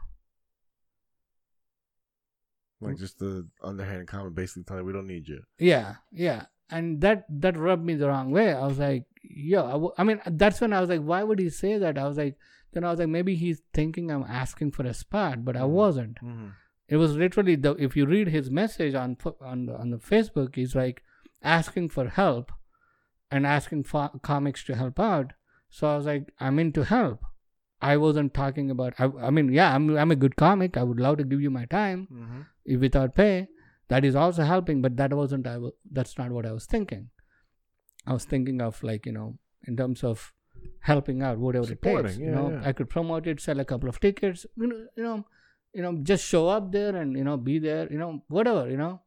Like 2.81 2.97
just 2.97 3.19
the 3.19 3.47
underhand 3.63 4.07
comment, 4.07 4.35
basically 4.37 4.63
telling 4.65 4.85
we 4.87 4.93
don't 4.93 5.07
need 5.09 5.27
you. 5.29 5.43
Yeah, 5.59 5.97
yeah. 6.13 6.47
And 6.71 7.01
that 7.01 7.25
that 7.29 7.57
rubbed 7.57 7.85
me 7.85 7.95
the 7.95 8.09
wrong 8.09 8.31
way. 8.31 8.53
I 8.53 8.65
was 8.67 8.79
like, 8.79 9.05
yeah, 9.23 9.65
I, 9.65 9.73
w- 9.73 9.93
I 9.99 10.05
mean, 10.05 10.21
that's 10.27 10.61
when 10.61 10.73
I 10.73 10.81
was 10.81 10.89
like, 10.89 11.01
why 11.01 11.23
would 11.25 11.39
he 11.41 11.51
say 11.51 11.77
that? 11.79 11.99
I 11.99 12.07
was 12.07 12.17
like, 12.19 12.37
then 12.73 12.85
I 12.85 12.91
was 12.91 13.01
like, 13.01 13.09
maybe 13.09 13.35
he's 13.35 13.63
thinking 13.75 14.11
I'm 14.11 14.23
asking 14.25 14.73
for 14.73 14.85
a 14.87 14.95
spot, 14.95 15.45
but 15.45 15.57
I 15.57 15.61
Mhm. 15.63 15.71
wasn't. 15.71 16.21
Mhm. 16.23 16.53
It 16.89 16.97
was 16.99 17.17
literally 17.17 17.57
the 17.57 17.73
if 17.77 17.97
you 17.97 18.07
read 18.07 18.29
his 18.29 18.49
message 18.51 18.95
on 18.95 19.17
on 19.41 19.67
the, 19.67 19.75
on 19.77 19.91
the 19.91 19.99
Facebook, 19.99 20.55
he's 20.55 20.75
like 20.77 21.03
asking 21.43 21.89
for 21.89 22.09
help 22.09 22.53
and 23.31 23.45
asking 23.47 23.85
for 23.85 24.11
comics 24.23 24.63
to 24.65 24.77
help 24.77 25.01
out. 25.01 25.33
So 25.69 25.89
I 25.89 25.97
was 25.97 26.07
like, 26.07 26.33
I'm 26.39 26.59
in 26.61 26.73
to 26.75 26.85
help. 26.85 27.25
I 27.81 27.97
wasn't 27.97 28.35
talking 28.35 28.71
about. 28.71 28.95
I, 28.99 29.09
I 29.23 29.31
mean, 29.31 29.53
yeah, 29.53 29.75
I'm 29.75 29.97
I'm 29.97 30.11
a 30.11 30.17
good 30.17 30.37
comic. 30.37 30.77
I 30.77 30.83
would 30.83 30.99
love 31.01 31.19
to 31.19 31.25
give 31.25 31.41
you 31.41 31.51
my 31.51 31.65
time 31.67 32.09
Mhm. 32.13 32.47
if 32.65 32.81
without 32.81 33.15
pay. 33.15 33.49
That 33.89 34.05
is 34.05 34.17
also 34.17 34.43
helping, 34.45 34.83
but 34.83 34.97
that 34.97 35.13
wasn't. 35.15 35.47
I 35.47 35.59
wa- 35.59 35.71
that's 35.99 36.19
not 36.19 36.31
what 36.39 36.47
I 36.47 36.53
was 36.53 36.67
thinking. 36.67 37.09
I 38.07 38.13
was 38.13 38.25
thinking 38.25 38.61
of 38.61 38.83
like 38.83 39.07
you 39.07 39.13
know 39.13 39.39
in 39.67 39.77
terms 39.77 40.03
of 40.03 40.33
helping 40.81 41.23
out 41.23 41.39
whatever 41.39 41.73
it 41.73 41.81
takes. 41.83 41.97
Supporting, 41.97 42.21
you 42.21 42.31
yeah, 42.31 42.35
know, 42.35 42.51
yeah. 42.51 42.63
I 42.69 42.73
could 42.73 42.91
promote 42.91 43.27
it, 43.27 43.41
sell 43.41 43.61
a 43.61 43.65
couple 43.65 43.89
of 43.89 44.01
tickets. 44.01 44.45
You 44.57 44.67
know, 44.67 44.87
you 44.97 45.03
know, 45.05 45.27
you 45.75 45.83
know, 45.83 45.93
just 46.03 46.25
show 46.25 46.49
up 46.49 46.73
there 46.73 46.97
and 46.97 47.17
you 47.17 47.25
know 47.25 47.37
be 47.37 47.59
there. 47.59 47.87
You 47.93 47.99
know, 47.99 48.23
whatever. 48.29 48.69
You 48.69 48.77
know, 48.77 49.01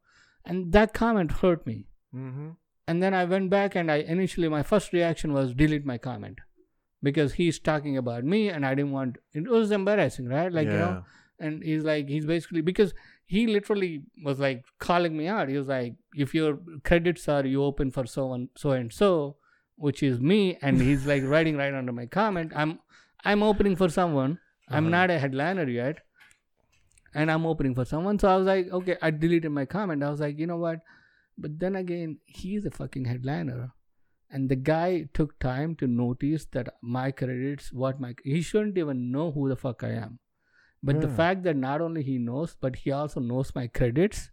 and 0.44 0.72
that 0.72 0.94
comment 0.94 1.32
hurt 1.42 1.66
me. 1.66 1.78
Mhm. 2.14 2.56
And 2.88 3.02
then 3.02 3.14
I 3.14 3.24
went 3.24 3.50
back 3.50 3.74
and 3.76 3.90
I 3.90 3.96
initially 4.16 4.48
my 4.48 4.62
first 4.62 4.92
reaction 4.92 5.32
was 5.32 5.54
delete 5.54 5.84
my 5.86 5.98
comment 5.98 6.40
because 7.02 7.32
he's 7.34 7.58
talking 7.58 7.96
about 7.96 8.24
me 8.24 8.48
and 8.48 8.64
I 8.66 8.74
didn't 8.74 8.92
want 8.92 9.18
it 9.34 9.48
was 9.48 9.70
embarrassing, 9.70 10.28
right? 10.28 10.52
Like 10.52 10.68
you 10.68 10.78
know, 10.78 11.04
and 11.40 11.62
he's 11.62 11.82
like 11.84 12.08
he's 12.08 12.26
basically 12.26 12.60
because 12.60 12.94
he 13.26 13.46
literally 13.46 14.02
was 14.24 14.38
like 14.38 14.64
calling 14.78 15.16
me 15.16 15.26
out. 15.26 15.48
He 15.48 15.56
was 15.56 15.68
like, 15.68 15.94
if 16.14 16.34
your 16.34 16.58
credits 16.84 17.28
are 17.28 17.44
you 17.46 17.62
open 17.64 17.90
for 17.90 18.06
so 18.06 18.32
and 18.34 18.48
so 18.56 18.70
and 18.72 18.92
so, 18.92 19.36
which 19.76 20.02
is 20.02 20.20
me, 20.20 20.58
and 20.62 20.80
he's 20.80 21.06
like 21.06 21.22
writing 21.34 21.56
right 21.56 21.72
under 21.74 21.92
my 21.92 22.06
comment. 22.06 22.52
I'm 22.54 22.78
I'm 23.24 23.42
opening 23.42 23.76
for 23.76 23.88
someone. 23.88 24.38
I'm 24.68 24.84
Uh-huh. 24.86 24.90
not 24.90 25.10
a 25.10 25.18
headliner 25.18 25.68
yet. 25.68 25.98
And 27.14 27.30
I'm 27.30 27.44
opening 27.44 27.74
for 27.74 27.84
someone. 27.84 28.18
So 28.18 28.28
I 28.28 28.36
was 28.36 28.46
like, 28.46 28.68
okay, 28.72 28.96
I 29.02 29.10
deleted 29.10 29.50
my 29.52 29.64
comment. 29.66 30.02
I 30.02 30.08
was 30.10 30.20
like, 30.20 30.38
you 30.38 30.46
know 30.46 30.56
what? 30.56 30.80
But 31.36 31.58
then 31.58 31.76
again, 31.76 32.18
he's 32.24 32.64
a 32.64 32.70
fucking 32.70 33.04
headliner. 33.04 33.72
And 34.32 34.48
the 34.48 34.56
guy 34.56 35.08
took 35.12 35.38
time 35.38 35.76
to 35.76 35.86
notice 35.86 36.46
that 36.52 36.74
my 36.82 37.10
credits, 37.10 37.72
what 37.72 38.00
my 38.00 38.14
he 38.24 38.40
shouldn't 38.40 38.78
even 38.78 39.12
know 39.12 39.30
who 39.30 39.48
the 39.48 39.56
fuck 39.56 39.84
I 39.84 39.90
am. 39.90 40.18
But 40.82 41.00
the 41.00 41.08
fact 41.08 41.44
that 41.44 41.56
not 41.56 41.80
only 41.80 42.02
he 42.02 42.18
knows, 42.18 42.56
but 42.60 42.76
he 42.76 42.90
also 42.90 43.20
knows 43.20 43.54
my 43.54 43.68
credits, 43.68 44.30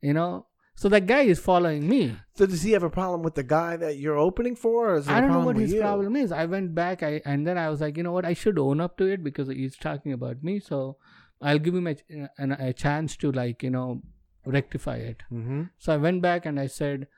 you 0.00 0.12
know. 0.12 0.46
So 0.74 0.88
that 0.88 1.06
guy 1.06 1.22
is 1.22 1.38
following 1.38 1.88
me. 1.88 2.16
So 2.36 2.46
does 2.46 2.62
he 2.62 2.72
have 2.72 2.82
a 2.84 2.90
problem 2.90 3.22
with 3.22 3.34
the 3.34 3.42
guy 3.42 3.76
that 3.76 3.96
you're 3.98 4.16
opening 4.16 4.56
for? 4.56 4.94
Or 4.94 5.02
I 5.06 5.18
a 5.18 5.20
don't 5.20 5.32
know 5.32 5.40
what 5.40 5.56
his 5.56 5.72
you? 5.72 5.80
problem 5.80 6.16
is. 6.16 6.32
I 6.32 6.46
went 6.46 6.74
back, 6.74 7.02
I 7.02 7.20
and 7.24 7.46
then 7.46 7.58
I 7.58 7.68
was 7.68 7.80
like, 7.80 7.96
you 7.96 8.02
know 8.02 8.12
what, 8.12 8.24
I 8.24 8.32
should 8.32 8.58
own 8.58 8.80
up 8.80 8.96
to 8.98 9.06
it 9.06 9.22
because 9.22 9.48
he's 9.48 9.76
talking 9.76 10.12
about 10.12 10.42
me. 10.42 10.58
So 10.58 10.96
I'll 11.40 11.58
give 11.58 11.74
him 11.74 11.86
a, 11.86 11.96
an, 12.38 12.52
a 12.52 12.72
chance 12.72 13.16
to 13.18 13.30
like 13.30 13.62
you 13.62 13.70
know 13.70 14.02
rectify 14.46 14.96
it. 14.96 15.22
Mm-hmm. 15.32 15.64
So 15.78 15.92
I 15.92 15.96
went 15.96 16.22
back 16.22 16.46
and 16.46 16.58
I 16.58 16.66
said, 16.66 17.08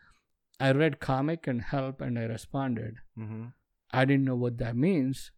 I 0.61 0.73
read 0.73 1.01
comic 1.01 1.47
and 1.47 1.63
help, 1.63 2.01
and 2.01 2.19
I 2.19 2.25
responded. 2.25 2.97
Mm-hmm. 3.19 3.45
I 3.93 4.05
didn't 4.05 4.25
know 4.25 4.37
what 4.37 4.59
that 4.59 4.77
means. 4.77 5.31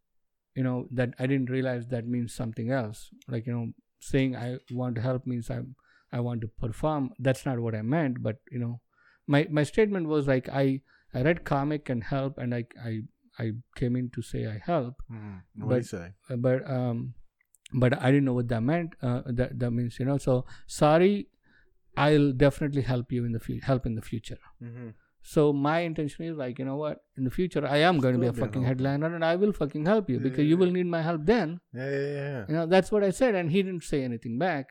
You 0.54 0.62
know 0.64 0.86
that 0.90 1.14
I 1.18 1.26
didn't 1.26 1.50
realize 1.50 1.86
that 1.88 2.06
means 2.06 2.34
something 2.34 2.70
else. 2.70 3.08
Like 3.28 3.46
you 3.46 3.52
know, 3.54 3.66
saying 4.00 4.36
I 4.36 4.58
want 4.70 4.96
to 4.96 5.00
help 5.02 5.26
means 5.26 5.48
I'm, 5.50 5.74
I 6.12 6.20
want 6.20 6.40
to 6.42 6.48
perform. 6.48 7.10
That's 7.18 7.46
not 7.46 7.60
what 7.60 7.74
I 7.74 7.82
meant. 7.82 8.22
But 8.22 8.36
you 8.50 8.58
know, 8.58 8.80
my 9.26 9.46
my 9.50 9.62
statement 9.62 10.08
was 10.08 10.26
like 10.26 10.48
I 10.48 10.80
I 11.14 11.22
read 11.22 11.44
comic 11.44 11.88
and 11.88 12.04
help, 12.04 12.36
and 12.38 12.54
I 12.54 12.64
I 12.84 13.00
I 13.38 13.52
came 13.76 13.96
in 13.96 14.10
to 14.10 14.20
say 14.22 14.46
I 14.46 14.58
help, 14.72 15.02
Mm-hmm. 15.10 15.64
What 15.64 15.70
do 15.70 15.74
you 15.76 15.80
But- 15.80 15.86
say? 15.86 16.12
uh, 16.30 16.36
but 16.36 16.70
um, 16.70 17.14
but 17.84 17.98
I 18.02 18.10
didn't 18.10 18.26
know 18.26 18.34
what 18.34 18.48
that 18.48 18.62
meant. 18.62 18.94
Uh, 19.00 19.22
that 19.40 19.58
that 19.60 19.70
means 19.70 19.98
you 19.98 20.04
know. 20.04 20.18
So 20.18 20.44
sorry, 20.66 21.28
I'll 21.96 22.32
definitely 22.32 22.82
help 22.82 23.10
you 23.12 23.24
in 23.24 23.32
the 23.32 23.40
future. 23.40 23.64
Help 23.64 23.86
in 23.86 23.94
the 23.94 24.02
future. 24.02 24.38
Mm-hmm. 24.62 24.88
So 25.24 25.52
my 25.52 25.80
intention 25.80 26.24
is 26.24 26.36
like, 26.36 26.58
you 26.58 26.64
know 26.64 26.76
what? 26.76 26.98
In 27.16 27.22
the 27.24 27.30
future, 27.30 27.64
I 27.66 27.78
am 27.78 27.98
going 28.00 28.14
to 28.14 28.20
be 28.20 28.26
a 28.26 28.32
fucking 28.32 28.64
headliner, 28.64 29.14
and 29.14 29.24
I 29.24 29.36
will 29.36 29.52
fucking 29.52 29.86
help 29.86 30.10
you 30.10 30.18
because 30.18 30.44
you 30.46 30.56
will 30.56 30.70
need 30.70 30.86
my 30.86 31.00
help 31.02 31.24
then. 31.24 31.60
Yeah, 31.72 31.90
yeah, 31.90 32.08
yeah. 32.08 32.44
You 32.48 32.54
know, 32.54 32.66
that's 32.66 32.90
what 32.90 33.04
I 33.04 33.10
said, 33.10 33.34
and 33.36 33.50
he 33.50 33.62
didn't 33.62 33.84
say 33.84 34.02
anything 34.02 34.36
back. 34.38 34.70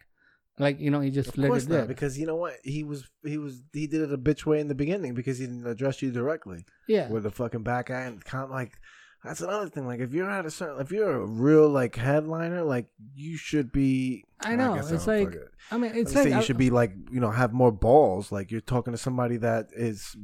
Like, 0.60 0.80
you 0.82 0.92
know, 0.92 1.00
he 1.00 1.10
just 1.10 1.30
Of 1.30 1.38
let 1.38 1.48
course 1.48 1.64
it 1.64 1.70
not, 1.70 1.76
there. 1.78 1.86
because 1.86 2.20
you 2.20 2.26
know 2.28 2.36
what? 2.36 2.56
He 2.64 2.84
was 2.84 3.10
he 3.24 3.38
was 3.38 3.64
he 3.72 3.88
did 3.88 4.02
it 4.02 4.14
a 4.14 4.18
bitch 4.18 4.46
way 4.46 4.60
in 4.60 4.68
the 4.68 4.76
beginning 4.76 5.14
because 5.14 5.40
he 5.40 5.46
didn't 5.46 5.66
address 5.66 6.02
you 6.02 6.12
directly 6.12 6.66
yeah, 6.88 7.08
with 7.10 7.24
the 7.24 7.32
fucking 7.32 7.64
back 7.64 7.90
end. 7.90 8.26
Kind 8.26 8.44
of 8.44 8.50
like 8.52 8.74
that's 9.24 9.40
another 9.40 9.70
thing. 9.70 9.88
Like 9.88 10.02
if 10.02 10.14
you're 10.14 10.30
at 10.30 10.46
a 10.46 10.52
certain, 10.52 10.82
if 10.82 10.92
you're 10.92 11.14
a 11.22 11.26
real 11.26 11.70
like 11.70 11.96
headliner, 11.96 12.64
like 12.64 12.88
you 13.16 13.38
should 13.38 13.72
be. 13.72 14.26
I 14.42 14.56
know, 14.58 14.76
guess 14.76 14.92
it's 14.92 15.06
don't 15.06 15.24
like- 15.24 15.34
it. 15.36 15.48
I 15.72 15.78
mean, 15.78 15.92
it's 15.96 16.14
like 16.14 16.28
you 16.28 16.36
I- 16.36 16.42
should 16.42 16.58
be 16.58 16.70
like 16.70 16.94
you 17.10 17.22
know 17.22 17.32
have 17.32 17.54
more 17.54 17.72
balls. 17.72 18.32
Like 18.32 18.52
you're 18.52 18.60
talking 18.62 18.92
to 18.94 18.98
somebody 18.98 19.38
that 19.38 19.68
is, 19.76 20.16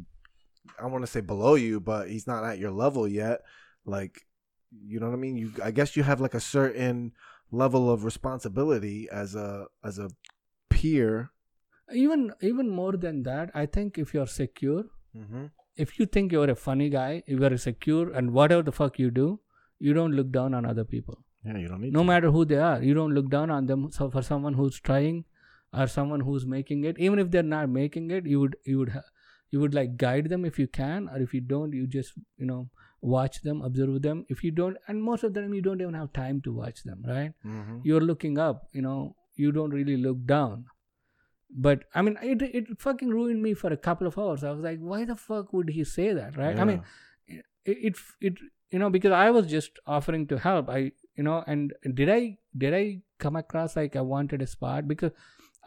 I 0.81 0.85
want 0.87 1.03
to 1.03 1.11
say 1.11 1.21
below 1.21 1.55
you, 1.55 1.79
but 1.79 2.09
he's 2.09 2.27
not 2.27 2.43
at 2.43 2.59
your 2.59 2.71
level 2.71 3.07
yet. 3.07 3.41
Like 3.85 4.25
you 4.71 4.99
know 4.99 5.07
what 5.07 5.13
I 5.13 5.17
mean. 5.17 5.37
You 5.37 5.51
I 5.63 5.71
guess 5.71 5.95
you 5.97 6.03
have 6.03 6.19
like 6.21 6.33
a 6.33 6.39
certain 6.39 7.13
level 7.51 7.89
of 7.89 8.03
responsibility 8.03 9.07
as 9.11 9.35
a 9.35 9.65
as 9.83 9.97
a 9.99 10.09
peer. 10.69 11.31
even 11.93 12.33
even 12.41 12.69
more 12.69 12.93
than 12.97 13.23
that. 13.23 13.49
I 13.55 13.65
think 13.65 13.97
if 13.97 14.13
you're 14.13 14.27
secure, 14.27 14.83
Mm-hmm. 15.17 15.45
if 15.83 15.97
you 15.99 16.05
think 16.05 16.31
you're 16.31 16.49
a 16.49 16.55
funny 16.55 16.89
guy, 16.89 17.23
if 17.25 17.39
you're 17.39 17.57
secure, 17.57 18.11
and 18.11 18.31
whatever 18.33 18.61
the 18.61 18.71
fuck 18.71 18.99
you 18.99 19.09
do, 19.09 19.39
you 19.79 19.93
don't 19.93 20.11
look 20.11 20.31
down 20.31 20.53
on 20.53 20.65
other 20.65 20.83
people. 20.83 21.23
Yeah, 21.45 21.57
you 21.57 21.67
don't 21.69 21.81
need 21.81 21.93
no 21.93 22.01
to. 22.01 22.05
matter 22.05 22.29
who 22.35 22.43
they 22.45 22.57
are 22.57 22.83
you 22.83 22.93
don't 22.93 23.13
look 23.17 23.29
down 23.29 23.49
on 23.55 23.67
them 23.67 23.89
so 23.97 24.09
for 24.15 24.21
someone 24.21 24.55
who's 24.59 24.79
trying 24.87 25.23
or 25.73 25.85
someone 25.87 26.19
who's 26.29 26.45
making 26.53 26.83
it 26.89 26.97
even 26.99 27.19
if 27.23 27.29
they're 27.31 27.43
not 27.51 27.69
making 27.75 28.09
it 28.17 28.25
you 28.31 28.39
would 28.41 28.57
you 28.71 28.79
would 28.79 28.89
ha- 28.95 29.05
you 29.51 29.59
would 29.59 29.73
like 29.73 29.97
guide 29.97 30.29
them 30.29 30.45
if 30.45 30.59
you 30.59 30.67
can 30.67 31.09
or 31.09 31.21
if 31.21 31.33
you 31.33 31.41
don't 31.41 31.73
you 31.73 31.87
just 31.87 32.13
you 32.37 32.45
know 32.45 32.69
watch 33.01 33.41
them 33.43 33.61
observe 33.61 34.01
them. 34.01 34.25
If 34.27 34.43
you 34.43 34.51
don't 34.51 34.77
and 34.87 35.01
most 35.01 35.23
of 35.23 35.33
the 35.33 35.41
time 35.41 35.53
you 35.53 35.61
don't 35.61 35.81
even 35.81 35.93
have 35.93 36.11
time 36.13 36.41
to 36.41 36.51
watch 36.51 36.83
them 36.83 37.03
right? 37.07 37.31
Mm-hmm. 37.45 37.79
you're 37.83 38.01
looking 38.01 38.37
up 38.37 38.67
you 38.73 38.81
know 38.81 39.15
you 39.35 39.51
don't 39.51 39.71
really 39.71 39.97
look 39.97 40.25
down. 40.25 40.65
But 41.49 41.85
i 41.95 42.01
mean 42.01 42.17
it, 42.21 42.41
it 42.41 42.65
fucking 42.79 43.09
ruined 43.09 43.41
me 43.41 43.53
for 43.53 43.71
a 43.71 43.77
couple 43.77 44.07
of 44.07 44.17
hours. 44.17 44.43
I 44.43 44.51
was 44.51 44.61
like 44.61 44.79
why 44.79 45.05
the 45.05 45.15
fuck 45.15 45.53
would 45.53 45.69
he 45.69 45.83
say 45.83 46.13
that? 46.13 46.35
Right? 46.37 46.59
I 46.59 46.63
mean 46.63 46.83
it, 47.27 47.45
it 47.65 47.95
it 48.19 48.33
you 48.69 48.79
know 48.79 48.89
because 48.89 49.11
i 49.11 49.29
was 49.31 49.47
just 49.47 49.79
offering 49.85 50.27
to 50.27 50.37
help. 50.37 50.69
I 50.69 50.91
you 51.15 51.23
know 51.23 51.43
and 51.47 51.73
did 51.93 52.09
i 52.09 52.37
did 52.57 52.73
i 52.73 53.01
come 53.17 53.35
across 53.35 53.75
like 53.75 53.95
i 53.95 54.01
wanted 54.01 54.41
a 54.41 54.47
spot? 54.47 54.87
Because 54.87 55.11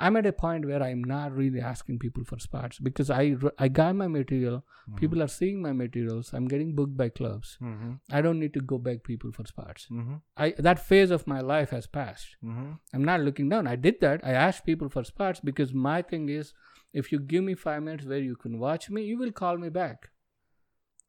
i'm 0.06 0.16
at 0.20 0.26
a 0.30 0.32
point 0.32 0.66
where 0.70 0.82
i'm 0.82 1.02
not 1.10 1.34
really 1.40 1.60
asking 1.60 1.98
people 2.04 2.24
for 2.30 2.38
spots 2.44 2.78
because 2.88 3.10
i 3.10 3.24
i 3.58 3.68
got 3.68 3.94
my 3.94 4.08
material. 4.18 4.62
People 5.00 5.22
are 5.22 5.28
seeing 5.32 5.58
my 5.62 5.72
materials. 5.80 6.30
I'm 6.36 6.46
getting 6.52 6.70
booked 6.78 6.96
by 7.00 7.08
clubs. 7.18 7.50
Mm-hmm. 7.62 7.90
i 8.18 8.20
don't 8.26 8.40
need 8.44 8.54
to 8.54 8.62
go 8.72 8.78
beg 8.86 9.04
people 9.04 9.30
for 9.36 9.46
spots. 9.50 9.86
Mm-hmm. 9.90 10.16
i 10.36 10.48
that 10.68 10.84
phase 10.86 11.12
of 11.16 11.26
my 11.32 11.40
life 11.40 11.70
has 11.76 11.86
passed. 11.98 12.36
Mm-hmm. 12.44 12.72
i'm 12.94 13.04
not 13.04 13.20
looking 13.28 13.48
down. 13.48 13.68
I 13.74 13.76
did 13.76 14.00
that. 14.00 14.24
I 14.32 14.32
asked 14.46 14.66
people 14.70 14.88
for 14.96 15.04
spots 15.04 15.40
because 15.50 15.74
my 15.90 15.98
thing 16.02 16.28
is 16.38 16.52
if 16.92 17.12
you 17.12 17.20
give 17.20 17.44
me 17.44 17.54
5 17.54 17.82
minutes 17.82 18.06
where 18.14 18.24
you 18.30 18.36
can 18.46 18.58
watch 18.58 18.90
me 18.90 19.04
you 19.10 19.18
will 19.18 19.32
call 19.42 19.58
me 19.64 19.68
back 19.68 20.10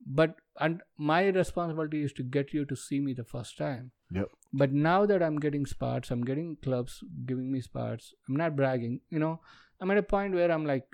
but 0.06 0.36
and 0.60 0.82
my 0.98 1.28
responsibility 1.28 2.04
is 2.04 2.14
to 2.14 2.24
get 2.24 2.54
you 2.54 2.66
to 2.66 2.76
see 2.76 3.00
me 3.00 3.14
the 3.14 3.24
first 3.24 3.58
time. 3.58 3.92
Yep. 4.14 4.30
but 4.62 4.74
now 4.74 5.06
that 5.06 5.24
i'm 5.24 5.38
getting 5.44 5.66
spots 5.66 6.12
i'm 6.12 6.24
getting 6.30 6.58
clubs 6.62 7.02
giving 7.26 7.50
me 7.50 7.62
spots 7.62 8.14
i'm 8.28 8.36
not 8.36 8.58
bragging 8.58 9.00
you 9.10 9.20
know. 9.20 9.40
I'm 9.80 9.90
at 9.92 9.98
a 9.98 10.04
point 10.04 10.36
where 10.36 10.52
i'm 10.52 10.66
like 10.66 10.86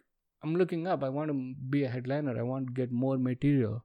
i'm 0.43 0.55
looking 0.55 0.85
up 0.87 1.03
i 1.03 1.09
want 1.09 1.31
to 1.31 1.55
be 1.69 1.83
a 1.83 1.89
headliner 1.89 2.37
i 2.39 2.43
want 2.43 2.67
to 2.67 2.73
get 2.73 2.91
more 2.91 3.17
material. 3.17 3.83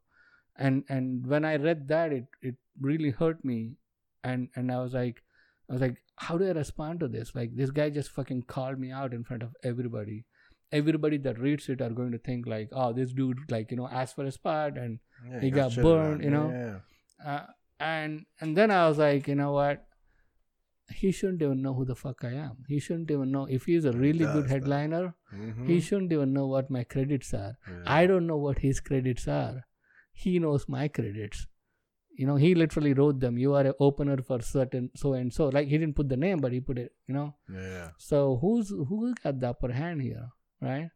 And 0.56 0.84
and 0.88 1.26
when 1.26 1.46
i 1.46 1.56
read 1.56 1.88
that 1.88 2.12
it 2.12 2.26
it 2.42 2.56
really 2.80 3.10
hurt 3.10 3.42
me. 3.44 3.76
And 4.22 4.48
and 4.54 4.70
i 4.70 4.80
was 4.80 4.92
like 4.92 5.22
i 5.70 5.72
was 5.72 5.80
like 5.80 5.96
how 6.16 6.36
do 6.38 6.46
i 6.46 6.52
respond 6.52 7.00
to 7.00 7.08
this? 7.08 7.34
Like 7.34 7.56
this 7.56 7.70
guy 7.70 7.90
just 7.90 8.10
fucking 8.10 8.42
called 8.42 8.78
me 8.78 8.90
out 8.90 9.12
in 9.12 9.24
front 9.24 9.42
of 9.42 9.56
everybody. 9.64 10.24
Everybody 10.70 11.18
that 11.18 11.38
reads 11.38 11.68
it 11.68 11.80
are 11.80 11.90
going 11.90 12.12
to 12.12 12.18
think 12.18 12.46
like 12.46 12.68
oh 12.72 12.92
this 12.92 13.12
dude 13.12 13.50
like 13.50 13.70
you 13.70 13.76
know 13.76 13.88
asked 13.88 14.14
for 14.14 14.24
a 14.24 14.32
spot 14.32 14.76
and 14.76 14.98
Yeah, 15.30 15.40
He 15.40 15.50
got 15.50 15.70
shitted 15.72 15.82
burned, 15.82 16.24
you 16.24 16.30
know? 16.30 16.50
Yeah, 16.50 16.78
uh, 17.32 17.46
and 17.80 18.26
and 18.40 18.56
then 18.56 18.70
I 18.70 18.88
was 18.88 18.98
like, 18.98 19.28
you 19.28 19.34
know 19.34 19.52
what? 19.52 19.86
He 20.94 21.10
shouldn't 21.10 21.40
even 21.42 21.62
know 21.62 21.72
who 21.74 21.84
the 21.84 21.94
fuck 21.94 22.22
I 22.24 22.32
am. 22.32 22.64
He 22.68 22.78
shouldn't 22.78 23.10
even 23.10 23.30
know 23.30 23.46
if 23.46 23.64
he's 23.64 23.84
a 23.84 23.92
really 23.92 24.24
does, 24.24 24.34
good 24.34 24.50
headliner. 24.50 25.14
Mhm. 25.34 25.66
He 25.66 25.80
shouldn't 25.80 26.12
even 26.12 26.32
know 26.32 26.46
what 26.48 26.70
my 26.70 26.84
credits 26.84 27.32
are. 27.32 27.56
Yeah. 27.68 27.82
I 27.86 28.06
don't 28.06 28.26
know 28.26 28.36
what 28.36 28.58
his 28.58 28.80
credits 28.80 29.26
are. 29.28 29.64
He 30.12 30.38
knows 30.38 30.68
my 30.68 30.88
credits. 30.88 31.46
You 32.14 32.26
know, 32.26 32.36
he 32.36 32.54
literally 32.54 32.92
wrote 32.92 33.20
them. 33.20 33.38
You 33.38 33.54
are 33.54 33.64
an 33.66 33.72
opener 33.80 34.18
for 34.18 34.40
certain 34.42 34.90
so 34.94 35.14
and 35.14 35.32
so. 35.32 35.48
Like 35.48 35.68
he 35.68 35.78
didn't 35.78 35.96
put 35.96 36.10
the 36.10 36.16
name, 36.16 36.38
but 36.38 36.52
he 36.52 36.60
put 36.60 36.78
it. 36.78 36.92
You 37.06 37.14
know. 37.14 37.34
Yeah. 37.50 37.90
So 37.96 38.36
who's 38.42 38.68
who 38.68 39.14
got 39.22 39.40
the 39.40 39.48
upper 39.50 39.72
hand 39.72 40.02
here, 40.02 40.28
right? 40.60 40.90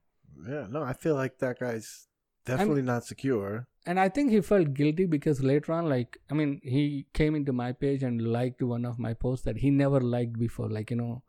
Yeah. 0.47 0.67
No, 0.69 0.83
I 0.83 0.93
feel 0.93 1.15
like 1.15 1.39
that 1.39 1.59
guy's 1.59 2.09
definitely 2.47 2.83
not 2.83 3.05
secure. 3.13 3.67
and 3.87 4.01
I 4.05 4.09
think 4.09 4.31
he 4.35 4.41
felt 4.41 4.73
guilty 4.79 5.05
because 5.07 5.43
later 5.53 5.73
on, 5.79 5.89
like, 5.89 6.19
I 6.31 6.35
mean, 6.39 6.61
he 6.77 7.07
came 7.21 7.35
into 7.41 7.53
my 7.53 7.71
page 7.85 8.03
and 8.09 8.21
liked 8.37 8.63
one 8.63 8.85
of 8.85 8.99
my 8.99 9.15
posts 9.15 9.45
that 9.51 9.59
he 9.65 9.71
never 9.85 10.01
liked 10.01 10.39
before, 10.47 10.69
like, 10.79 10.91
you 10.91 10.97
know, 11.03 11.23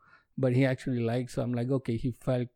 but 0.45 0.53
he 0.59 0.65
actually 0.73 1.01
liked. 1.11 1.31
So 1.35 1.41
I'm 1.43 1.53
like, 1.59 1.69
okay, 1.79 1.97
he 2.05 2.11
felt 2.29 2.47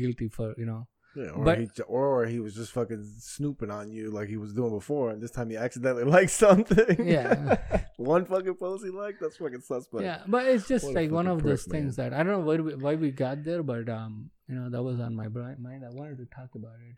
guilty 0.00 0.28
for, 0.38 0.54
you 0.58 0.66
know, 0.70 0.80
Yeah, 1.18 1.30
or 1.38 1.44
But- 1.46 1.58
he 1.60 1.68
or 1.98 2.26
he 2.32 2.38
was 2.46 2.54
just 2.60 2.72
fucking 2.72 3.04
snooping 3.28 3.70
on 3.76 3.90
you 3.98 4.10
like 4.16 4.28
he 4.34 4.36
was 4.42 4.52
doing 4.58 4.74
before, 4.80 5.06
and 5.12 5.22
this 5.22 5.30
time 5.36 5.48
he 5.54 5.56
accidentally 5.66 6.04
liked 6.16 6.30
something. 6.30 7.08
Yeah. 7.16 7.56
one 8.14 8.26
fucking 8.32 8.54
post 8.64 8.84
he 8.84 8.90
liked. 8.90 9.18
That's 9.22 9.38
fucking 9.42 9.64
suspect. 9.70 10.04
yeah. 10.08 10.20
But 10.36 10.46
it's 10.52 10.68
just 10.68 10.84
What 10.84 10.94
like 11.00 11.10
one 11.20 11.26
of 11.34 11.42
those 11.42 11.64
prick, 11.64 11.72
things 11.76 11.96
that 11.96 12.12
I 12.12 12.22
don't 12.22 12.34
know 12.36 12.46
why 12.50 12.56
we, 12.68 12.74
why 12.84 12.94
we 13.06 13.10
got 13.24 13.42
there, 13.48 13.62
but 13.72 13.88
um, 13.88 14.30
you 14.48 14.54
know, 14.58 14.68
that 14.76 14.82
was 14.90 15.00
on 15.00 15.16
my 15.22 15.28
mind. 15.66 15.84
I 15.90 15.90
wanted 16.00 16.18
to 16.18 16.26
talk 16.38 16.50
about 16.54 16.78
it. 16.90 16.96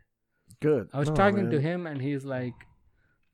Good. 0.60 0.90
I 0.92 0.98
was 0.98 1.08
No, 1.08 1.14
talking 1.16 1.50
to 1.50 1.60
him, 1.60 1.86
and 1.86 2.00
he's 2.02 2.24
like, 2.24 2.54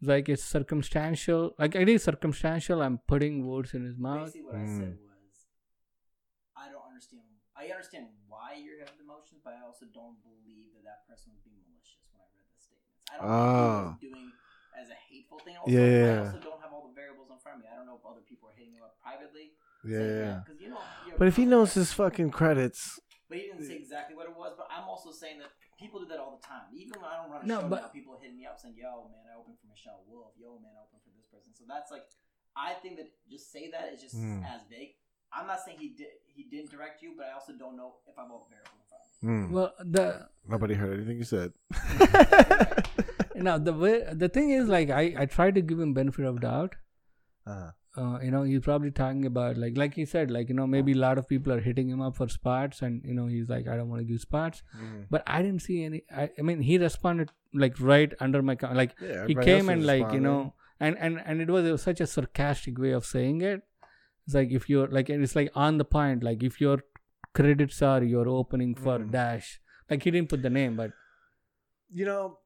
like 0.00 0.28
it's 0.28 0.44
circumstantial. 0.44 1.54
Like 1.58 1.74
it 1.74 1.88
is 1.88 2.04
circumstantial. 2.04 2.82
I'm 2.82 2.98
putting 3.06 3.46
words 3.46 3.74
in 3.74 3.84
his 3.84 3.98
mouth. 3.98 4.26
Basically, 4.32 4.42
what 4.46 4.54
I 4.54 4.66
said 4.66 4.94
Mm. 4.94 5.02
was, 5.02 5.34
I 6.56 6.70
don't 6.70 6.86
understand. 6.86 7.22
I 7.56 7.66
understand 7.72 8.06
why 8.28 8.54
you're 8.54 8.78
having 8.78 9.00
emotions, 9.02 9.40
but 9.42 9.54
I 9.58 9.62
also 9.66 9.86
don't 9.92 10.22
believe 10.22 10.70
that 10.78 10.84
that 10.84 11.08
person 11.08 11.32
was 11.34 11.42
being 11.42 11.58
malicious 11.66 12.06
when 12.12 12.20
I 12.22 12.28
read 12.36 12.46
the 12.46 12.60
statements. 12.62 13.10
I 13.10 13.14
don't 13.18 13.26
think 13.26 13.42
he 13.42 13.62
was 13.66 13.90
Ah. 13.90 13.98
doing 13.98 14.28
as 14.76 14.88
a 14.90 14.98
hateful 15.10 15.38
thing. 15.40 15.56
Also, 15.56 15.72
Yeah, 15.72 15.88
yeah, 15.88 16.14
I 16.22 16.26
also 16.30 16.40
don't 16.46 16.60
have 16.62 16.72
all 16.72 16.86
the 16.86 16.94
variables 16.94 17.30
in 17.32 17.38
front 17.42 17.58
of 17.58 17.64
me. 17.64 17.68
I 17.72 17.74
don't 17.74 17.86
know 17.90 17.96
if 17.98 18.06
other 18.06 18.20
people 18.22 18.50
are 18.50 18.54
hitting 18.54 18.74
him 18.78 18.84
up 18.84 18.94
privately. 19.02 19.56
Yeah, 19.82 19.98
yeah. 19.98 20.06
yeah. 20.06 20.40
Because 20.44 20.60
you 20.60 20.68
know. 20.70 20.78
But 21.18 21.26
if 21.26 21.34
he 21.36 21.44
knows 21.46 21.74
his 21.74 21.90
fucking 21.92 22.30
credits, 22.30 23.00
But 23.28 23.38
he 23.38 23.50
didn't 23.50 23.66
say 23.66 23.74
exactly 23.74 24.14
what 24.14 24.26
it 24.30 24.36
was. 24.36 24.54
But 24.54 24.68
I'm 24.70 24.86
also 24.86 25.10
saying 25.10 25.40
that 25.40 25.50
people 25.78 26.00
do 26.00 26.06
that 26.08 26.18
all 26.18 26.36
the 26.36 26.44
time. 26.46 26.66
Even 26.72 27.00
when 27.00 27.10
I 27.10 27.16
don't 27.22 27.30
run 27.30 27.44
a 27.44 27.46
No, 27.46 27.60
show 27.62 27.68
but- 27.68 27.82
now, 27.82 27.88
people 27.88 28.14
are 28.14 28.20
hitting 28.20 28.36
me 28.36 28.46
up 28.46 28.58
saying, 28.58 28.74
"Yo, 28.76 29.08
man, 29.12 29.24
I 29.32 29.38
opened 29.38 29.58
for 29.60 29.66
Michelle 29.68 30.02
Wolf. 30.08 30.32
Yo, 30.40 30.58
man, 30.58 30.72
I 30.76 30.82
opened 30.86 31.02
for 31.04 31.12
this 31.16 31.26
person." 31.26 31.52
So 31.54 31.64
that's 31.68 31.90
like, 31.90 32.04
I 32.56 32.74
think 32.74 32.96
that 32.98 33.08
just 33.28 33.52
say 33.52 33.70
that 33.70 33.92
is 33.92 34.00
just 34.00 34.16
Hmm. 34.16 34.42
as 34.44 34.62
big. 34.64 34.96
I'm 35.32 35.46
not 35.46 35.60
saying 35.60 35.78
he 35.78 35.90
did. 35.90 36.12
He 36.24 36.44
didn't 36.44 36.70
direct 36.70 37.02
you, 37.02 37.14
but 37.16 37.26
I 37.26 37.32
also 37.32 37.52
don't 37.52 37.76
know 37.76 37.96
if 38.06 38.18
I'm 38.18 38.30
all 38.30 38.46
the 38.48 38.54
variable 38.54 38.78
in 38.80 38.86
front 38.88 39.02
of 39.04 39.08
me. 39.22 39.48
hmm, 39.48 39.52
Well, 39.54 39.74
the 39.80 40.28
nobody 40.48 40.74
heard 40.74 40.96
anything 40.98 41.18
you 41.18 41.24
said. 41.24 41.52
now 43.34 43.58
the 43.58 43.72
way 43.72 44.02
the 44.12 44.28
thing 44.28 44.50
is 44.50 44.68
like 44.68 44.90
I 44.90 45.14
I 45.18 45.26
tried 45.26 45.54
to 45.56 45.62
give 45.62 45.78
him 45.80 45.92
benefit 45.94 46.24
of 46.24 46.40
doubt. 46.40 46.76
uh, 47.46 47.70
Uh, 47.97 48.18
you 48.22 48.30
know, 48.30 48.42
he's 48.42 48.61
probably 48.61 48.90
talking 48.90 49.24
about 49.26 49.57
like 49.57 49.76
like 49.76 49.94
he 49.94 50.05
said, 50.05 50.30
like 50.30 50.49
you 50.51 50.55
know, 50.55 50.66
maybe 50.66 50.92
a 50.92 50.97
lot 51.03 51.18
of 51.18 51.28
people 51.28 51.53
are 51.53 51.61
hitting 51.61 51.88
him 51.88 52.01
up 52.03 52.16
for 52.16 52.28
spots, 52.28 52.82
and 52.82 53.03
you 53.05 53.14
know, 53.14 53.26
he's 53.26 53.49
like, 53.49 53.66
I 53.68 53.76
don't 53.76 53.88
want 53.88 54.01
to 54.01 54.05
give 54.12 54.20
spots. 54.20 54.62
mhm. 54.76 55.07
But 55.11 55.22
I 55.26 55.40
didn't 55.42 55.62
see 55.62 55.82
any. 55.84 56.03
I, 56.24 56.28
I 56.38 56.42
mean, 56.42 56.61
he 56.61 56.76
responded 56.78 57.30
like 57.55 57.80
right 57.80 58.12
under 58.20 58.42
my 58.42 58.55
com- 58.57 58.76
like 58.76 58.94
Yeah, 59.01 59.26
he 59.26 59.34
came 59.47 59.68
and 59.74 59.86
like 59.86 60.12
you 60.12 60.20
know 60.20 60.55
and 60.78 60.99
and 60.99 61.22
and 61.24 61.40
it 61.40 61.49
was 61.49 61.80
such 61.82 62.01
a 62.01 62.07
sarcastic 62.07 62.78
way 62.78 62.90
of 62.90 63.07
saying 63.07 63.40
it 63.40 63.62
it's 64.26 64.34
like 64.34 64.51
if 64.51 64.68
you're 64.68 64.88
like 64.88 65.09
it's 65.09 65.34
like 65.38 65.51
on 65.55 65.78
the 65.78 65.84
point 65.84 66.22
like 66.22 66.42
if 66.42 66.61
your 66.61 66.74
credits 67.32 67.80
are 67.80 68.03
your 68.03 68.28
opening 68.28 68.74
for 68.74 68.99
Mm. 68.99 69.11
dash 69.14 69.49
like 69.88 70.03
he 70.03 70.11
didn't 70.11 70.28
put 70.34 70.42
the 70.42 70.51
name 70.51 70.76
but 70.82 70.90
you 72.01 72.05
know, 72.05 72.40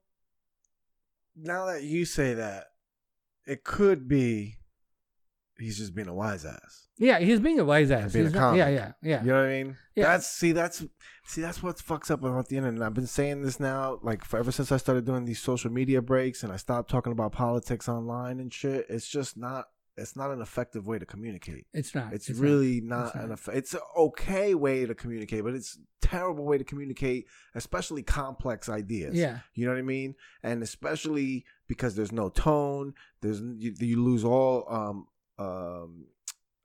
now 1.34 1.66
that 1.66 1.82
you 1.82 2.05
say 2.05 2.34
that, 2.34 2.66
it 3.46 3.64
could 3.64 4.07
be 4.07 4.59
he's 5.61 5.78
just 5.78 5.94
being 5.94 6.08
a 6.08 6.14
wise 6.14 6.44
ass. 6.44 6.88
yeah 6.98 7.18
he's 7.18 7.40
being 7.40 7.61
a 7.61 7.64
wise 7.64 7.90
ass 7.90 8.12
being 8.12 8.26
a 8.26 8.28
He's 8.28 8.34
not- 8.34 8.56
yeah 8.56 8.68
yeah 8.68 8.92
yeah 9.02 9.20
You 9.22 9.28
know 9.32 9.40
what 9.42 9.46
I 9.50 9.62
mean? 9.62 9.76
Yeah. 9.94 10.04
That's 10.12 10.26
see, 10.26 10.52
that's 10.52 10.82
see, 11.26 11.40
that's 11.42 11.62
what 11.62 11.76
fucks 11.76 12.11
up 12.11 12.24
about 12.24 12.48
the 12.48 12.56
internet. 12.56 12.82
I've 12.86 12.94
been 12.94 13.06
saying 13.06 13.42
this 13.42 13.61
now, 13.61 13.98
like 14.02 14.24
for 14.24 14.38
ever 14.38 14.50
since 14.52 14.72
I 14.72 14.78
started 14.78 15.04
doing 15.04 15.24
these 15.26 15.40
social 15.40 15.70
media 15.70 16.00
breaks 16.00 16.42
and 16.42 16.50
I 16.52 16.56
stopped 16.56 16.88
talking 16.90 17.12
about 17.12 17.32
politics 17.32 17.86
online 17.88 18.40
and 18.40 18.52
shit. 18.52 18.86
It's 18.88 19.06
just 19.08 19.36
not. 19.36 19.66
It's 19.96 20.16
not 20.16 20.30
an 20.30 20.40
effective 20.40 20.86
way 20.86 20.98
to 20.98 21.04
communicate. 21.04 21.66
it's 21.74 21.94
not 21.94 22.14
It's, 22.14 22.30
not. 22.30 22.38
really 22.38 22.80
not, 22.80 23.06
It's 23.08 23.14
not. 23.16 23.24
an. 23.24 23.32
Eff- 23.32 23.48
it's 23.61 23.74
an 23.74 23.80
okay 23.98 24.54
way 24.54 24.86
to 24.86 24.94
communicate, 24.94 25.42
but 25.44 25.52
it's 25.54 25.76
a 25.76 26.06
terrible 26.06 26.46
way 26.46 26.56
to 26.56 26.64
communicate, 26.64 27.26
especially 27.54 28.02
complex 28.02 28.70
ideas. 28.70 29.14
yeah 29.14 29.40
You 29.54 29.66
know 29.66 29.72
what 29.72 29.78
I 29.78 29.82
mean? 29.82 30.14
And 30.42 30.62
especially 30.62 31.44
because 31.68 31.96
there's 31.96 32.12
no 32.12 32.30
tone, 32.30 32.94
there's 33.20 33.42
you, 33.42 33.74
you 33.78 34.02
lose 34.02 34.24
all 34.24 34.64
um 34.72 35.06
um 35.41 36.07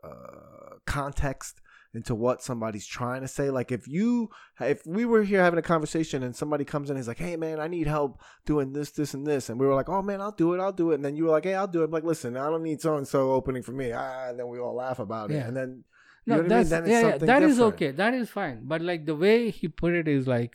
uh 0.03 0.75
context 0.85 1.61
into 1.93 2.13
what 2.13 2.43
somebody's 2.43 2.85
trying 2.85 3.21
to 3.21 3.27
say. 3.27 3.49
Like 3.49 3.71
if 3.71 3.87
you 3.87 4.29
if 4.59 4.85
we 4.85 5.05
were 5.05 5.23
here 5.23 5.41
having 5.41 5.57
a 5.59 5.61
conversation 5.63 6.23
and 6.23 6.35
somebody 6.35 6.65
comes 6.65 6.89
in 6.89 6.97
and 6.97 7.01
is 7.01 7.07
like, 7.07 7.17
"Hey 7.17 7.37
man, 7.37 7.59
I 7.59 7.67
need 7.67 7.87
help 7.87 8.19
doing 8.45 8.73
this, 8.73 8.91
this, 8.91 9.13
and 9.13 9.25
this," 9.25 9.49
and 9.49 9.59
we 9.59 9.65
were 9.65 9.73
like, 9.75 9.87
"Oh 9.89 10.01
man, 10.01 10.19
I'll 10.21 10.31
do 10.33 10.53
it, 10.53 10.59
I'll 10.59 10.73
do 10.73 10.91
it," 10.91 10.95
and 10.95 11.05
then 11.05 11.15
you 11.15 11.23
were 11.25 11.31
like, 11.31 11.45
"Hey, 11.45 11.55
I'll 11.55 11.67
do 11.67 11.81
it." 11.81 11.85
I'm 11.85 11.91
like, 11.91 12.03
listen, 12.03 12.35
I 12.35 12.49
don't 12.49 12.63
need 12.63 12.81
so 12.81 12.97
and 12.97 13.07
so 13.07 13.31
opening 13.31 13.63
for 13.63 13.71
me. 13.71 13.93
Ah, 13.93 14.27
and 14.29 14.37
then 14.37 14.47
we 14.49 14.59
all 14.59 14.75
laugh 14.75 14.99
about 14.99 15.31
it, 15.31 15.35
Yeah. 15.35 15.47
and 15.47 15.55
then. 15.57 15.83
no 16.27 16.35
you 16.37 16.41
know 16.43 16.47
what 16.47 16.51
I 16.51 16.59
mean? 16.59 16.69
that's 16.69 16.89
yeah, 16.89 17.01
yeah 17.07 17.17
that 17.31 17.43
is 17.43 17.59
okay 17.61 17.91
that 18.01 18.13
is 18.19 18.29
fine 18.31 18.61
but 18.71 18.81
like 18.81 19.01
the 19.05 19.13
way 19.15 19.51
he 19.57 19.67
put 19.81 19.93
it 19.93 20.07
is 20.07 20.23
like 20.35 20.53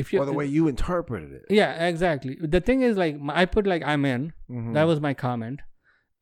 if 0.00 0.12
you 0.12 0.18
Or 0.20 0.26
the 0.26 0.32
way 0.40 0.46
you 0.46 0.66
interpreted 0.66 1.30
it. 1.38 1.44
yeah 1.48 1.86
exactly 1.90 2.34
the 2.54 2.60
thing 2.60 2.82
is 2.88 2.96
like 3.02 3.14
i 3.40 3.44
put 3.44 3.64
like 3.72 3.84
i'm 3.92 4.04
in 4.14 4.32
Mhm. 4.50 4.74
that 4.74 4.82
was 4.92 5.00
my 5.08 5.14
comment 5.14 5.60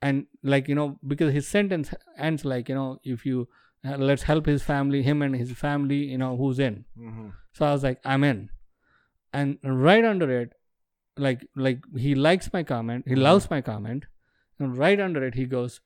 and 0.02 0.26
like 0.42 0.68
you 0.68 0.74
know 0.74 0.98
because 1.06 1.32
his 1.32 1.46
sentence 1.48 1.92
ends 2.16 2.44
like 2.44 2.68
you 2.68 2.74
know 2.74 2.98
if 3.04 3.24
you 3.26 3.48
uh, 3.84 3.96
let's 3.96 4.22
help 4.24 4.46
his 4.46 4.62
family 4.62 5.02
him 5.02 5.22
and 5.22 5.34
his 5.36 5.52
family 5.52 5.98
you 6.12 6.18
know 6.18 6.36
who's 6.36 6.58
in. 6.58 6.84
Mhm. 6.98 7.32
so 7.52 7.66
i 7.66 7.72
was 7.72 7.82
like 7.90 8.00
i'm 8.04 8.24
in. 8.24 8.48
And 9.32 9.58
right 9.88 10.04
under 10.04 10.28
it 10.40 10.54
like 11.16 11.44
like 11.66 11.82
he 12.06 12.14
likes 12.14 12.52
my 12.52 12.62
comment 12.62 13.04
he 13.06 13.14
loves 13.16 13.50
my 13.50 13.60
comment. 13.60 14.06
And 14.58 14.76
right 14.76 15.00
under 15.08 15.24
it 15.26 15.34
he 15.34 15.44
goes 15.46 15.80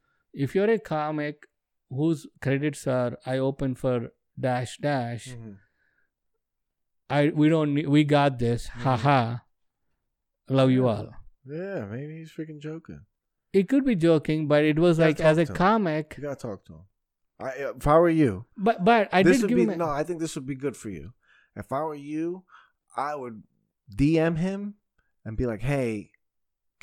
if 0.46 0.54
you're 0.54 0.70
a 0.70 0.78
comic 0.78 1.46
whose 1.90 2.26
credits 2.46 2.86
are 2.86 3.18
i 3.34 3.36
open 3.48 3.74
for 3.82 3.96
dash 4.46 4.78
dash 4.86 5.26
Mhm. 5.34 5.56
i 7.10 7.20
we 7.42 7.48
don't 7.48 7.74
need, 7.74 7.88
we 7.88 8.04
got 8.04 8.38
this 8.38 8.66
haha 8.68 9.18
love 10.48 10.70
you 10.70 10.86
all. 10.88 11.08
Yeah, 11.46 11.84
maybe 11.90 12.16
he's 12.18 12.32
freaking 12.32 12.60
joking. 12.60 13.00
It 13.60 13.68
could 13.70 13.84
be 13.84 13.94
joking 14.04 14.46
but 14.48 14.64
it 14.64 14.78
was 14.78 14.98
like 14.98 15.20
as 15.20 15.38
a 15.38 15.46
comic 15.46 16.14
You 16.18 16.24
gotta 16.24 16.36
talk 16.48 16.64
to 16.66 16.72
him. 16.74 16.84
I, 17.40 17.48
if 17.76 17.86
I 17.86 17.98
were 17.98 18.10
you, 18.22 18.46
But 18.56 18.84
but 18.84 19.08
I 19.12 19.22
this 19.22 19.36
did 19.36 19.42
would 19.42 19.48
give 19.50 19.58
be 19.58 19.72
him 19.72 19.78
no. 19.78 19.88
I 20.00 20.02
think 20.04 20.20
this 20.20 20.34
would 20.36 20.46
be 20.46 20.54
good 20.66 20.76
for 20.76 20.90
you. 20.90 21.12
If 21.62 21.72
I 21.72 21.80
were 21.82 21.94
you, 22.12 22.44
I 22.96 23.14
would 23.16 23.42
DM 24.02 24.36
him 24.38 24.74
and 25.24 25.36
be 25.36 25.46
like, 25.46 25.60
"Hey, 25.62 26.10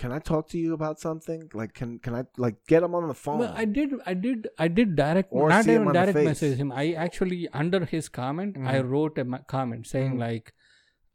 can 0.01 0.11
I 0.11 0.19
talk 0.19 0.49
to 0.49 0.57
you 0.57 0.73
about 0.73 0.99
something? 0.99 1.49
Like, 1.53 1.73
can 1.73 1.99
can 1.99 2.13
I 2.19 2.23
like 2.45 2.57
get 2.67 2.83
him 2.83 2.93
on 2.99 3.07
the 3.07 3.13
phone?" 3.13 3.39
well, 3.39 3.53
I 3.55 3.65
did 3.77 3.93
I 4.05 4.13
did 4.13 4.49
I 4.65 4.67
did 4.67 4.95
direct 4.97 5.29
Or 5.31 5.47
not 5.49 5.67
even 5.67 5.93
direct 5.93 6.15
message 6.31 6.57
him. 6.57 6.71
I 6.71 6.91
actually 7.05 7.47
under 7.63 7.85
his 7.85 8.09
comment 8.09 8.57
I 8.73 8.79
Mhm. 8.79 8.89
wrote 8.89 9.17
a 9.17 9.25
comment 9.55 9.87
saying 9.87 10.15
Mhm. 10.15 10.19
like 10.27 10.53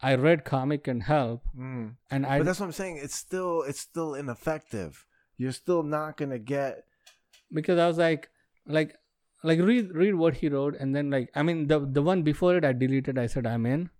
I 0.00 0.14
read 0.14 0.44
comic 0.44 0.88
and 0.94 1.02
help 1.02 1.44
Mm. 1.56 1.96
and 2.10 2.24
I 2.26 2.38
But 2.38 2.44
that's 2.46 2.60
what 2.60 2.66
I'm 2.66 2.72
saying. 2.80 2.96
It's 3.02 3.14
still 3.26 3.62
it's 3.62 3.80
still 3.80 4.14
ineffective. 4.14 5.04
You're 5.38 5.52
still 5.52 5.82
not 5.82 6.16
gonna 6.16 6.38
get. 6.38 6.84
because 7.52 7.78
I 7.78 7.86
was 7.88 7.98
like 7.98 8.28
like 8.76 8.94
like 9.50 9.60
read 9.66 9.90
read 9.94 10.14
what 10.20 10.34
he 10.38 10.48
wrote 10.54 10.76
and 10.84 10.94
then 10.96 11.10
like 11.10 11.28
I 11.40 11.42
mean 11.48 11.66
the 11.72 11.78
the 11.98 12.02
one 12.06 12.22
before 12.28 12.56
it 12.56 12.64
I 12.64 12.72
deleted 12.72 13.18
I 13.24 13.26
said 13.34 13.46
I'm 13.50 13.66
in 13.72 13.90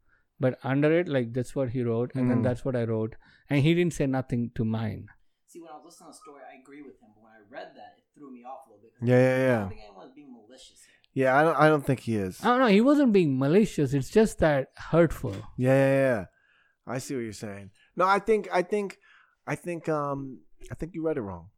but 0.46 0.58
under 0.70 0.90
it 1.00 1.08
like 1.16 1.28
that's 1.36 1.54
what 1.58 1.70
he 1.74 1.82
wrote 1.88 2.14
and 2.14 2.30
then 2.30 2.40
Mhm. 2.40 2.46
that's 2.48 2.64
what 2.64 2.74
I 2.80 2.82
wrote 2.92 3.14
and 3.48 3.62
he 3.66 3.74
didn't 3.74 3.94
say 3.98 4.06
nothing 4.06 4.50
to 4.56 4.64
mine. 4.64 5.06
See, 5.46 5.60
when 5.60 5.70
I 5.70 5.76
was 5.76 5.84
listening 5.84 6.08
to 6.08 6.12
the 6.12 6.22
story, 6.24 6.42
I 6.52 6.58
agree 6.60 6.82
with 6.82 6.96
him, 7.02 7.10
but 7.14 7.22
when 7.22 7.32
I 7.38 7.42
read 7.58 7.70
that, 7.76 7.92
it 7.98 8.04
threw 8.18 8.32
me 8.32 8.42
off 8.44 8.66
a 8.66 8.70
little 8.72 8.90
bit. 8.90 9.08
Yeah, 9.08 9.20
yeah, 9.26 9.36
yeah. 9.36 9.44
I 9.44 9.46
yeah. 9.46 9.58
don't 9.60 9.68
think 9.68 9.80
anyone 9.86 10.04
was 10.06 10.14
being 10.16 10.32
malicious 10.40 10.80
here. 10.86 11.22
Yeah, 11.24 11.38
I 11.38 11.42
don't. 11.44 11.56
I 11.64 11.68
don't 11.68 11.86
think 11.86 12.00
he 12.00 12.16
is. 12.16 12.42
I 12.44 12.48
don't 12.48 12.58
know. 12.64 12.66
He 12.78 12.80
wasn't 12.80 13.12
being 13.12 13.38
malicious. 13.38 13.94
It's 13.94 14.10
just 14.10 14.38
that 14.40 14.68
hurtful. 14.90 15.36
Yeah, 15.56 15.78
yeah, 15.84 15.94
yeah. 16.06 16.24
I 16.94 16.98
see 16.98 17.14
what 17.14 17.22
you're 17.28 17.32
saying. 17.46 17.70
No, 17.94 18.04
I 18.04 18.18
think, 18.18 18.48
I 18.52 18.62
think, 18.62 18.98
I 19.46 19.54
think, 19.54 19.88
um, 19.88 20.40
I 20.70 20.74
think 20.74 20.94
you 20.94 21.06
read 21.06 21.16
it 21.16 21.22
wrong. 21.22 21.48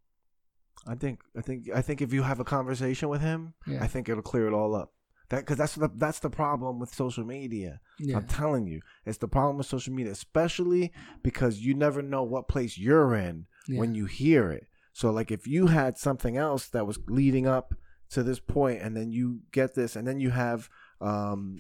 I 0.87 0.95
think, 0.95 1.21
I 1.37 1.41
think, 1.41 1.69
I 1.75 1.83
think 1.83 2.01
if 2.01 2.13
you 2.13 2.23
have 2.23 2.41
a 2.41 2.45
conversation 2.45 3.09
with 3.09 3.21
him, 3.21 3.55
Yeah. 3.67 3.83
I 3.83 3.87
think 3.89 4.09
it'll 4.09 4.23
clear 4.23 4.47
it 4.47 4.53
all 4.55 4.75
up. 4.75 4.93
That 5.31 5.41
because 5.41 5.59
that's 5.59 5.75
the 5.75 5.91
that's 5.95 6.21
the 6.21 6.31
problem 6.31 6.79
with 6.79 6.95
social 6.95 7.25
media. 7.25 7.81
Yeah. 7.99 8.17
I'm 8.17 8.27
telling 8.27 8.67
you, 8.67 8.81
it's 9.05 9.19
the 9.19 9.29
problem 9.29 9.59
with 9.59 9.67
social 9.67 9.93
media, 9.93 10.13
especially 10.13 10.91
because 11.23 11.59
you 11.59 11.75
never 11.75 12.01
know 12.01 12.23
what 12.23 12.49
place 12.49 12.79
you're 12.79 13.15
in 13.15 13.47
Yeah. 13.67 13.79
when 13.81 13.95
you 13.95 14.07
hear 14.07 14.51
it. 14.51 14.69
So, 14.95 15.11
like, 15.11 15.31
if 15.31 15.47
you 15.47 15.67
had 15.67 15.99
something 15.99 16.37
else 16.39 16.67
that 16.69 16.87
was 16.87 16.99
leading 17.09 17.47
up 17.47 17.75
to 18.11 18.23
this 18.23 18.41
point, 18.41 18.81
and 18.81 18.97
then 18.97 19.13
you 19.13 19.41
get 19.53 19.75
this, 19.75 19.97
and 19.97 20.07
then 20.09 20.19
you 20.19 20.31
have 20.31 20.71
um, 21.03 21.59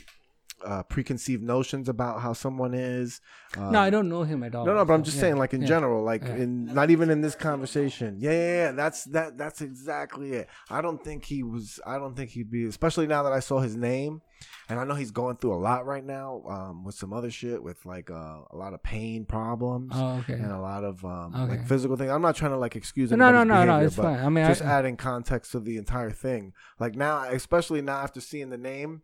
uh, 0.64 0.82
preconceived 0.84 1.42
notions 1.42 1.88
about 1.88 2.20
how 2.20 2.32
someone 2.32 2.74
is. 2.74 3.20
Uh, 3.56 3.70
no, 3.70 3.80
I 3.80 3.90
don't 3.90 4.08
know 4.08 4.22
him 4.24 4.42
at 4.42 4.54
all. 4.54 4.64
No, 4.66 4.74
no, 4.74 4.84
but 4.84 4.94
I'm 4.94 5.02
just 5.02 5.16
yeah, 5.16 5.22
saying, 5.22 5.36
like 5.36 5.54
in 5.54 5.62
yeah. 5.62 5.68
general, 5.68 6.02
like 6.04 6.22
Yeah. 6.22 6.36
in 6.36 6.66
not 6.66 6.90
even 6.90 7.10
in 7.10 7.20
this 7.20 7.34
conversation. 7.34 8.16
Yeah, 8.18 8.32
yeah, 8.32 8.54
yeah. 8.66 8.72
That's 8.72 9.04
that. 9.04 9.38
That's 9.38 9.60
exactly 9.60 10.32
it. 10.32 10.48
I 10.70 10.80
don't 10.80 11.02
think 11.02 11.24
he 11.24 11.42
was. 11.42 11.80
I 11.86 11.98
don't 11.98 12.16
think 12.16 12.30
he'd 12.30 12.50
be. 12.50 12.64
Especially 12.66 13.06
now 13.06 13.22
that 13.22 13.32
I 13.32 13.40
saw 13.40 13.60
his 13.60 13.76
name, 13.76 14.20
and 14.68 14.78
I 14.78 14.84
know 14.84 14.94
he's 14.94 15.10
going 15.10 15.36
through 15.36 15.54
a 15.54 15.60
lot 15.62 15.86
right 15.86 16.04
now 16.04 16.42
um, 16.48 16.84
with 16.84 16.94
some 16.94 17.12
other 17.12 17.30
shit, 17.30 17.62
with 17.62 17.84
like 17.86 18.10
uh, 18.10 18.40
a 18.50 18.56
lot 18.56 18.74
of 18.74 18.82
pain 18.82 19.24
problems 19.24 19.92
Oh, 19.94 20.18
okay. 20.18 20.34
and 20.34 20.50
a 20.52 20.60
lot 20.60 20.84
of 20.84 21.04
um, 21.04 21.34
Okay. 21.34 21.50
like 21.58 21.66
physical 21.66 21.96
things. 21.96 22.10
I'm 22.10 22.22
not 22.22 22.36
trying 22.36 22.50
to 22.52 22.58
like 22.58 22.76
excuse 22.76 23.10
No, 23.10 23.16
no, 23.16 23.44
no, 23.44 23.44
no, 23.44 23.66
behavior, 23.66 23.86
it's 23.86 23.96
fine. 23.96 24.18
I 24.24 24.28
mean, 24.28 24.46
just 24.46 24.62
I, 24.62 24.66
adding 24.78 24.96
context 24.96 25.52
to 25.52 25.60
the 25.60 25.76
entire 25.76 26.10
thing. 26.10 26.52
Like 26.78 26.94
now, 26.94 27.22
especially 27.30 27.80
now 27.82 27.98
after 27.98 28.20
seeing 28.20 28.50
the 28.50 28.58
name, 28.58 29.02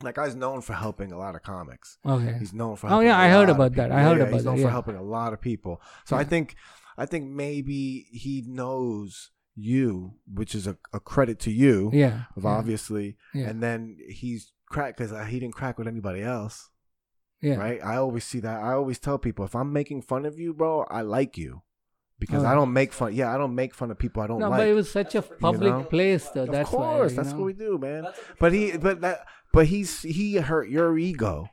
that 0.00 0.14
guy's 0.14 0.34
known 0.34 0.60
for 0.62 0.72
helping 0.74 1.12
a 1.12 1.18
lot 1.18 1.34
of 1.34 1.42
comics. 1.42 1.98
okay. 2.04 2.36
He's 2.38 2.52
known 2.52 2.76
for. 2.76 2.88
Oh, 2.90 3.00
yeah, 3.00 3.16
a 3.16 3.20
I 3.24 3.28
heard 3.28 3.48
lot 3.48 3.50
of 3.50 3.56
about 3.56 3.74
that. 3.74 3.84
people. 3.88 3.96
I 3.98 4.02
heard 4.02 4.18
Yeah, 4.18 4.22
about 4.24 4.34
He's 4.34 4.44
known 4.44 4.56
that, 4.56 4.62
for 4.62 4.70
helping 4.70 4.96
a 4.96 5.02
lot 5.02 5.32
of 5.32 5.40
people. 5.40 5.80
So 6.04 6.16
I 6.16 6.24
think, 6.24 6.56
I 6.98 7.06
think 7.06 7.28
maybe 7.30 8.06
he 8.12 8.42
knows 8.46 9.30
you, 9.54 10.14
which 10.32 10.54
is 10.54 10.66
a, 10.66 10.76
a 10.92 11.00
credit 11.00 11.38
to 11.40 11.50
you, 11.50 11.90
yeah. 11.92 12.22
of 12.36 12.44
yeah, 12.44 12.50
obviously. 12.50 13.16
Yeah. 13.34 13.48
And 13.48 13.62
then 13.62 13.98
he's 14.08 14.52
cracked 14.68 14.98
because 14.98 15.28
he 15.28 15.38
didn't 15.40 15.54
crack 15.54 15.78
with 15.78 15.88
anybody 15.88 16.22
else, 16.22 16.70
yeah. 17.42 17.56
right? 17.56 17.80
I 17.84 17.96
always 17.96 18.24
see 18.24 18.40
that. 18.40 18.62
I 18.62 18.72
always 18.72 18.98
tell 18.98 19.18
people 19.18 19.44
if 19.44 19.54
I'm 19.54 19.72
making 19.72 20.02
fun 20.02 20.24
of 20.24 20.38
you, 20.38 20.54
bro, 20.54 20.86
I 20.90 21.02
like 21.02 21.36
you. 21.36 21.62
Because 22.18 22.44
Oh, 22.44 22.46
I 22.48 22.54
don't 22.54 22.74
make 22.74 22.92
fun. 22.92 23.14
Yeah, 23.14 23.34
I 23.34 23.38
don't 23.38 23.54
make 23.54 23.74
fun 23.74 23.90
of 23.90 23.98
people 23.98 24.22
I 24.22 24.26
don't 24.26 24.40
No, 24.40 24.50
like. 24.50 24.60
but 24.60 24.68
it 24.68 24.74
was 24.74 24.90
such 24.90 25.14
a 25.14 25.22
public 25.22 25.72
know? 25.72 25.84
place, 25.84 26.28
though. 26.28 26.42
of 26.42 26.50
that's 26.50 26.68
course, 26.68 27.12
why. 27.12 27.16
that's 27.16 27.28
you 27.30 27.34
know? 27.34 27.40
what 27.40 27.46
we 27.46 27.52
do, 27.54 27.78
man. 27.78 28.06
But 28.38 28.52
he, 28.52 28.76
but 28.76 29.00
that, 29.00 29.26
but 29.52 29.66
he's 29.66 30.02
he 30.02 30.36
hurt 30.36 30.68
your 30.68 30.98
ego 30.98 31.48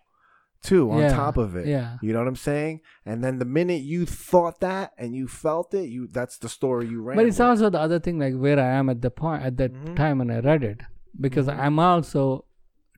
too. 0.64 0.92
On 0.92 1.00
Yeah, 1.02 1.10
top 1.16 1.38
of 1.38 1.56
it, 1.56 1.68
yeah. 1.68 1.98
You 2.02 2.14
know 2.14 2.20
what 2.20 2.28
I'm 2.28 2.36
saying? 2.36 2.82
And 3.06 3.24
then 3.24 3.40
the 3.40 3.46
minute 3.46 3.82
you 3.82 4.06
thought 4.06 4.60
that 4.62 4.92
and 4.98 5.16
you 5.16 5.28
felt 5.28 5.74
it, 5.74 5.90
you 5.90 6.08
that's 6.08 6.38
the 6.38 6.50
story 6.50 6.88
you 6.88 7.02
ran. 7.02 7.16
But 7.18 7.26
it's 7.26 7.40
with. 7.40 7.48
also 7.48 7.70
the 7.70 7.80
other 7.80 8.00
thing, 8.00 8.20
like 8.20 8.36
where 8.36 8.60
I 8.60 8.72
am 8.76 8.90
at 8.90 9.02
the 9.02 9.12
point 9.12 9.44
at 9.44 9.58
that 9.58 9.74
Mhm. 9.74 9.96
time 9.96 10.18
when 10.20 10.32
I 10.32 10.40
read 10.40 10.64
it, 10.64 10.82
because 11.20 11.48
Mhm. 11.48 11.60
I'm 11.60 11.80
also 11.80 12.46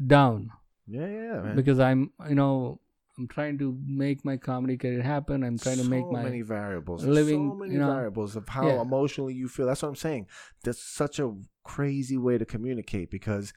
down 0.05 0.49
yeah, 0.87 1.05
yeah, 1.07 1.41
man. 1.43 1.55
because 1.55 1.79
I'm, 1.79 2.11
you 2.29 2.35
know, 2.35 2.79
I'm 3.17 3.27
trying 3.27 3.57
to 3.59 3.77
make 3.85 4.23
my 4.23 4.37
comedy 4.37 4.77
career 4.77 5.01
happen. 5.03 5.43
I'm 5.43 5.57
trying 5.59 5.77
to 5.77 5.83
make 5.83 6.09
my 6.09 6.23
many 6.23 6.41
variables, 6.41 7.03
living, 7.03 7.49
so 7.51 7.55
many 7.55 7.73
you 7.73 7.79
know, 7.79 7.87
variables 7.87 8.35
of 8.37 8.47
how 8.47 8.67
yeah. 8.67 8.81
emotionally 8.81 9.33
you 9.33 9.49
feel. 9.49 9.65
That's 9.67 9.81
what 9.81 9.89
I'm 9.89 9.95
saying. 9.95 10.27
That's 10.63 10.81
such 10.81 11.19
a 11.19 11.35
crazy 11.65 12.17
way 12.17 12.37
to 12.37 12.45
communicate 12.45 13.11
because 13.11 13.53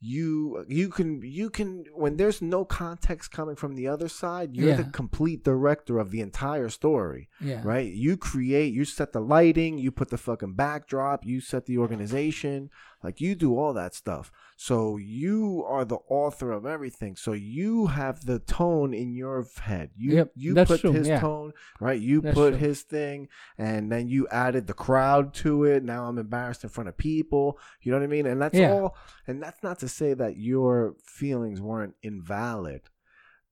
you 0.00 0.64
you 0.68 0.88
can 0.90 1.22
you 1.22 1.48
can 1.48 1.84
when 1.94 2.16
there's 2.16 2.42
no 2.42 2.64
context 2.64 3.30
coming 3.30 3.56
from 3.56 3.74
the 3.74 3.88
other 3.88 4.08
side, 4.08 4.54
you're 4.54 4.76
the 4.76 4.84
complete 4.84 5.42
director 5.42 5.98
of 5.98 6.10
the 6.10 6.20
entire 6.20 6.68
story. 6.68 7.28
yeah, 7.40 7.62
right? 7.64 7.90
You 7.92 8.16
create, 8.16 8.74
you 8.74 8.84
set 8.84 9.12
the 9.12 9.20
lighting, 9.20 9.78
you 9.78 9.90
put 9.90 10.10
the 10.10 10.18
fucking 10.18 10.54
backdrop, 10.54 11.24
you 11.24 11.40
set 11.40 11.66
the 11.66 11.78
organization, 11.78 12.70
like 13.02 13.20
you 13.20 13.34
do 13.34 13.58
all 13.58 13.72
that 13.72 13.94
stuff. 13.94 14.30
So 14.58 14.96
you 14.96 15.62
are 15.68 15.84
the 15.84 15.98
author 16.08 16.50
of 16.50 16.64
everything. 16.64 17.14
So 17.14 17.32
you 17.34 17.88
have 17.88 18.24
the 18.24 18.38
tone 18.38 18.94
in 18.94 19.14
your 19.14 19.46
head. 19.60 19.90
You 19.96 20.14
Yep, 20.16 20.32
you 20.34 20.54
put 20.64 20.80
true, 20.80 20.92
his 20.92 21.08
yeah. 21.08 21.20
tone, 21.20 21.52
right? 21.78 22.00
You 22.00 22.22
That's 22.22 22.34
put 22.34 22.50
true. 22.52 22.58
his 22.58 22.80
thing, 22.82 23.28
and 23.58 23.92
then 23.92 24.08
you 24.08 24.26
added 24.28 24.66
the 24.66 24.72
crowd 24.74 25.34
to 25.34 25.64
it. 25.64 25.84
Now 25.84 26.06
I'm 26.06 26.16
embarrassed 26.18 26.64
in 26.64 26.70
front 26.70 26.88
of 26.88 26.96
people. 26.96 27.58
You 27.82 27.92
know 27.92 27.98
what 27.98 28.04
I 28.04 28.08
mean? 28.08 28.26
And 28.26 28.40
that's 28.40 28.58
Yeah. 28.58 28.72
all. 28.72 28.96
And 29.26 29.42
that's 29.42 29.62
not 29.62 29.78
to 29.80 29.88
say 29.88 30.14
that 30.14 30.38
your 30.38 30.96
feelings 31.04 31.60
weren't 31.60 31.94
invalid. 32.02 32.82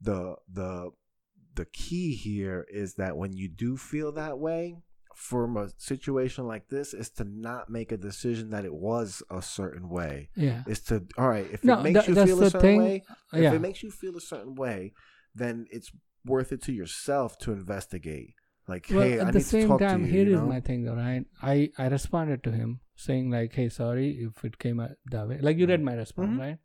The 0.01 0.37
the 0.51 0.91
the 1.55 1.67
key 1.67 2.15
here 2.17 2.67
is 2.69 2.95
that 2.95 3.17
when 3.17 3.33
you 3.33 3.49
do 3.49 3.77
feel 3.77 4.11
that 4.13 4.39
way 4.39 4.79
from 5.17 5.57
a 5.57 5.69
situation 5.79 6.47
like 6.47 6.69
this 6.69 6.95
is 6.95 7.11
to 7.11 7.25
not 7.25 7.71
make 7.71 7.93
a 7.93 7.97
decision 7.97 8.51
that 8.51 8.65
it 8.65 8.75
was 8.75 9.23
a 9.31 9.41
certain 9.43 9.89
way 9.89 10.29
yeah. 10.37 10.63
is 10.67 10.81
to 10.81 11.05
all 11.19 11.29
right 11.29 11.49
if 11.53 11.65
No, 11.65 11.79
it 11.81 11.83
makes 11.83 12.09
you 12.09 12.15
feel 12.15 12.43
a 12.43 12.51
certain 12.51 12.61
thing. 12.61 12.79
way 12.79 13.03
if 13.33 13.53
it 13.53 13.61
makes 13.61 13.83
you 13.83 13.91
feel 13.91 14.17
a 14.17 14.21
certain 14.21 14.55
way 14.55 14.93
then 15.35 15.67
it's 15.71 15.91
worth 16.25 16.53
it 16.53 16.63
to 16.63 16.73
yourself 16.73 17.39
to 17.39 17.53
investigate 17.53 18.35
like 18.67 18.87
well, 18.91 19.01
hey 19.03 19.19
at 19.19 19.27
i 19.27 19.31
the 19.31 19.39
need 19.39 19.45
to 19.45 19.51
same 19.51 19.69
talk 19.69 19.81
time, 19.81 20.01
to 20.03 20.07
you, 20.07 20.13
here 20.13 20.27
you 20.27 20.35
is 20.37 20.41
know? 20.41 20.47
my 20.47 20.61
thing, 20.61 20.85
though, 20.85 20.95
right? 20.95 21.25
I 21.43 21.71
I 21.77 21.87
responded 21.89 22.43
to 22.45 22.51
him 22.51 22.81
saying 22.97 23.31
like, 23.31 23.53
"Hey, 23.53 23.69
sorry 23.69 24.09
if 24.27 24.43
it 24.45 24.59
came 24.59 24.79
that 24.79 25.29
way." 25.29 25.39
Like 25.41 25.59
you 25.59 25.67
read 25.67 25.83
my 25.83 25.95
response, 25.95 26.31
Mhm. 26.31 26.39
right? 26.39 26.59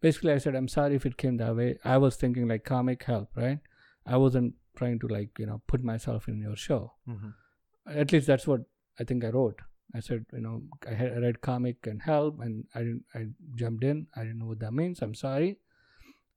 Basically, 0.00 0.32
I 0.32 0.38
said, 0.38 0.56
"I'm 0.56 0.66
sorry 0.66 0.96
if 0.96 1.06
it 1.06 1.16
came 1.16 1.36
that 1.36 1.54
way." 1.54 1.78
I 1.84 1.96
was 1.98 2.16
thinking 2.16 2.48
like 2.48 2.64
comic 2.64 3.04
help, 3.04 3.28
right? 3.36 3.60
I 4.04 4.16
wasn't 4.16 4.54
trying 4.74 4.98
to 5.04 5.06
like 5.06 5.38
you 5.38 5.46
know 5.46 5.62
put 5.68 5.84
myself 5.92 6.26
in 6.26 6.40
your 6.40 6.56
show. 6.56 6.82
Mhm. 7.08 7.34
At 7.86 8.12
least 8.12 8.26
that's 8.26 8.46
what 8.46 8.62
I 8.98 9.04
think 9.04 9.24
I 9.24 9.28
wrote. 9.28 9.60
I 9.94 10.00
said, 10.00 10.24
you 10.32 10.40
know, 10.40 10.62
I 10.88 10.94
had 10.94 11.12
I 11.12 11.18
read 11.18 11.40
comic 11.40 11.86
and 11.86 12.02
help, 12.02 12.40
and 12.40 12.64
I 12.74 12.80
didn't. 12.80 13.04
I 13.14 13.26
jumped 13.56 13.84
in. 13.84 14.06
I 14.16 14.22
didn't 14.24 14.38
know 14.38 14.46
what 14.46 14.58
that 14.60 14.72
means. 14.72 15.02
I'm 15.02 15.14
sorry. 15.14 15.58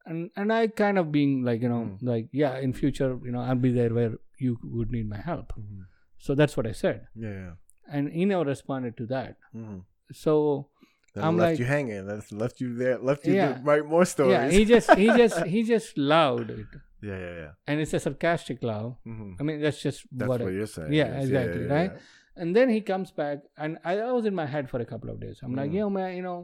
And 0.05 0.29
and 0.35 0.51
I 0.53 0.67
kind 0.67 0.97
of 0.97 1.11
being 1.11 1.43
like 1.43 1.61
you 1.61 1.69
know 1.69 1.83
Mm. 1.85 1.97
like 2.01 2.27
yeah 2.31 2.57
in 2.59 2.73
future 2.73 3.19
you 3.23 3.31
know 3.31 3.41
I'll 3.41 3.55
be 3.67 3.71
there 3.71 3.93
where 3.93 4.13
you 4.39 4.57
would 4.63 4.91
need 4.91 5.09
my 5.09 5.17
help. 5.29 5.53
Mhm. 5.59 5.85
So 6.17 6.35
that's 6.35 6.55
what 6.57 6.67
I 6.67 6.71
said, 6.71 7.07
yeah 7.15 7.33
yeah 7.39 7.53
and 7.97 8.09
he 8.11 8.25
never 8.25 8.45
responded 8.45 8.95
to 8.97 9.05
that. 9.07 9.37
Mhm. 9.55 9.81
So 10.13 10.69
Then 11.17 11.25
I'm 11.27 11.37
left 11.37 11.51
like- 11.51 11.59
you 11.61 11.65
hanging 11.75 12.05
left, 12.11 12.31
left 12.43 12.55
you 12.63 12.69
there 12.81 12.97
left 13.09 13.25
you 13.27 13.33
Yeah. 13.39 13.53
to 13.53 13.61
write 13.69 13.85
more 13.93 14.05
stories 14.13 14.33
yeah, 14.35 14.49
he 14.57 14.61
just 14.73 14.87
he 15.01 15.07
just 15.21 15.37
he 15.53 15.59
just 15.73 15.89
loved 16.13 16.49
it, 16.59 16.67
yeah 17.09 17.17
yeah 17.25 17.35
yeah 17.43 17.51
and 17.67 17.75
it's 17.85 17.93
a 17.99 18.01
sarcastic 18.05 18.57
love. 18.71 18.89
Mhm. 19.13 19.31
I 19.39 19.43
mean 19.47 19.57
that's 19.65 19.81
just 19.87 19.99
that's 20.19 20.29
what. 20.29 20.41
what, 20.45 20.53
you're 20.57 20.71
saying 20.77 20.93
yeah, 20.99 21.09
yes. 21.15 21.23
exactly, 21.25 21.65
right? 21.77 21.93
and 22.41 22.55
then 22.57 22.67
he 22.75 22.81
comes 22.91 23.09
back, 23.19 23.37
and 23.57 23.71
I, 23.83 23.93
I 24.07 24.11
was 24.17 24.25
in 24.31 24.35
my 24.41 24.45
head 24.55 24.65
for 24.71 24.79
a 24.85 24.85
couple 24.91 25.09
of 25.13 25.17
days. 25.25 25.39
I'm 25.43 25.55
like, 25.59 25.71
Mm. 25.71 25.77
yo 25.79 25.85
man, 25.97 26.09
you 26.17 26.21
know, 26.27 26.39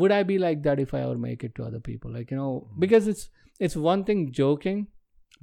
would 0.00 0.12
I 0.12 0.22
be 0.32 0.36
like 0.46 0.58
that 0.66 0.78
if 0.86 0.90
I 0.96 1.00
ever 1.06 1.16
make 1.28 1.44
it 1.48 1.54
to 1.56 1.64
other 1.68 1.80
people? 1.90 2.10
Like 2.18 2.30
you 2.32 2.36
know, 2.42 2.50
Mhm. 2.66 2.80
because 2.84 3.04
it's 3.12 3.24
it's 3.68 3.76
one 3.92 4.04
thing 4.10 4.20
joking. 4.42 4.80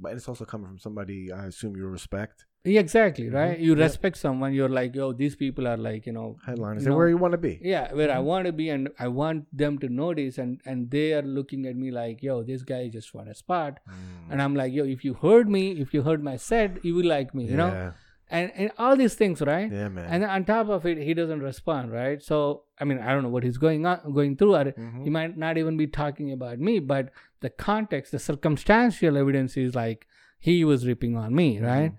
but 0.04 0.12
it's 0.16 0.28
also 0.30 0.44
coming 0.50 0.66
from 0.68 0.78
somebody 0.84 1.16
i 1.38 1.40
assume 1.48 1.74
you 1.80 1.86
respect 1.94 2.38
Yeah, 2.44 2.51
exactly, 2.64 3.26
Mhm. 3.28 3.34
right? 3.34 3.58
You 3.58 3.74
Yeah. 3.74 3.82
respect 3.84 4.16
someone. 4.16 4.52
You're 4.54 4.68
like, 4.68 4.94
yo, 4.94 5.12
these 5.12 5.34
people 5.36 5.66
are 5.66 5.76
like, 5.76 6.06
you 6.06 6.12
know, 6.12 6.36
headliners 6.46 6.84
you 6.86 6.94
where 6.94 7.08
you 7.08 7.16
want 7.16 7.32
to 7.32 7.38
be 7.38 7.58
Yeah, 7.62 7.92
where 7.92 8.10
I 8.10 8.18
Mhm. 8.18 8.24
want 8.24 8.46
to 8.46 8.52
be, 8.52 8.68
and 8.68 8.88
I 8.98 9.08
want 9.08 9.46
them 9.64 9.78
to 9.78 9.88
notice, 9.88 10.38
and 10.38 10.60
and 10.64 10.90
they 10.90 11.12
are 11.14 11.22
looking 11.22 11.66
at 11.66 11.76
me 11.76 11.90
like, 11.90 12.22
yo, 12.22 12.42
this 12.52 12.62
guy 12.62 12.88
just 12.88 13.12
want 13.14 13.28
a 13.28 13.34
spot, 13.34 13.80
Mm. 13.88 14.30
and 14.30 14.42
I'm 14.42 14.54
like, 14.54 14.72
yo, 14.72 14.84
if 14.84 15.04
you 15.04 15.14
heard 15.14 15.48
me, 15.58 15.64
if 15.86 15.92
you 15.98 16.02
heard 16.02 16.22
my 16.30 16.36
set, 16.36 16.84
you 16.84 16.94
will 17.00 17.10
like 17.16 17.34
me, 17.40 17.46
you 17.50 17.56
know, 17.62 17.72
yeah. 17.72 17.90
and 18.30 18.52
and 18.56 18.70
all 18.78 18.96
these 19.02 19.14
things, 19.22 19.40
right? 19.48 19.70
yeah 19.80 19.88
man 19.88 20.06
And 20.14 20.24
on 20.36 20.44
top 20.52 20.68
of 20.76 20.86
it, 20.92 20.98
he 21.08 21.14
doesn't 21.14 21.42
respond, 21.50 21.92
right? 21.92 22.22
So 22.30 22.38
I 22.80 22.84
mean, 22.84 22.98
I 22.98 23.12
don't 23.12 23.22
know 23.26 23.34
what 23.36 23.42
he's 23.48 23.58
going 23.66 23.84
on, 23.90 23.98
going 24.20 24.36
through. 24.36 24.54
Or 24.60 24.64
Mhm. 24.72 25.02
he 25.04 25.10
might 25.18 25.36
not 25.36 25.58
even 25.64 25.76
be 25.84 25.86
talking 26.00 26.30
about 26.38 26.58
me, 26.70 26.78
but 26.94 27.10
the 27.40 27.50
context, 27.50 28.12
the 28.12 28.18
circumstantial 28.30 29.16
evidence 29.26 29.56
is 29.56 29.74
like 29.74 30.06
he 30.38 30.64
was 30.64 30.86
ripping 30.86 31.16
on 31.26 31.34
me, 31.42 31.48
right? 31.60 31.92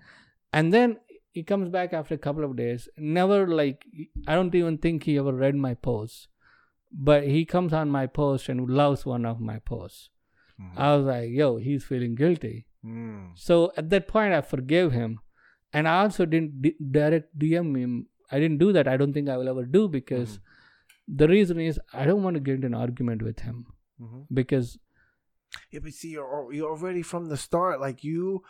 Mm-hmm. 0.54 0.58
And 0.58 0.72
then 0.74 0.96
he 1.32 1.42
comes 1.42 1.68
back 1.68 1.92
after 1.92 2.14
a 2.14 2.18
couple 2.18 2.44
of 2.44 2.56
days. 2.56 2.88
Never 2.96 3.46
like 3.48 3.84
I 4.26 4.34
don't 4.34 4.54
even 4.54 4.78
think 4.78 5.02
he 5.04 5.18
ever 5.18 5.32
read 5.32 5.54
my 5.56 5.74
post, 5.74 6.28
but 6.92 7.24
he 7.26 7.44
comes 7.44 7.72
on 7.72 7.90
my 7.90 8.06
post 8.06 8.48
and 8.48 8.68
loves 8.70 9.04
one 9.04 9.24
of 9.26 9.40
my 9.40 9.58
posts. 9.58 10.10
Mhm. 10.60 10.78
I 10.78 10.94
was 10.96 11.06
like, 11.06 11.30
yo, 11.30 11.56
he's 11.56 11.84
feeling 11.84 12.14
guilty. 12.14 12.66
Mm. 12.84 13.30
So 13.34 13.72
at 13.76 13.90
that 13.90 14.06
point, 14.06 14.32
I 14.34 14.40
forgave 14.42 14.92
him, 14.92 15.18
and 15.72 15.88
I 15.88 16.02
also 16.02 16.24
didn't 16.26 16.62
di- 16.62 16.76
direct 16.98 17.36
DM 17.38 17.74
him. 17.76 18.06
I 18.30 18.38
didn't 18.38 18.58
do 18.58 18.72
that. 18.72 18.86
I 18.86 18.96
don't 18.96 19.12
think 19.12 19.28
I 19.28 19.36
will 19.36 19.48
ever 19.48 19.64
do 19.66 19.88
because 19.88 20.38
the 21.08 21.26
reason 21.28 21.58
is 21.60 21.80
I 21.92 22.04
don't 22.06 22.22
want 22.22 22.34
to 22.36 22.40
get 22.40 22.54
into 22.56 22.66
an 22.68 22.74
argument 22.74 23.22
with 23.22 23.40
him 23.40 23.66
Mhm. 24.00 24.26
because 24.32 24.78
Yeah, 25.72 25.80
but 25.82 25.92
see, 25.92 26.10
you're 26.10 26.52
you're 26.52 26.70
already 26.70 27.02
from 27.02 27.26
the 27.32 27.36
start, 27.36 27.80
like 27.80 28.04
you, 28.04 28.42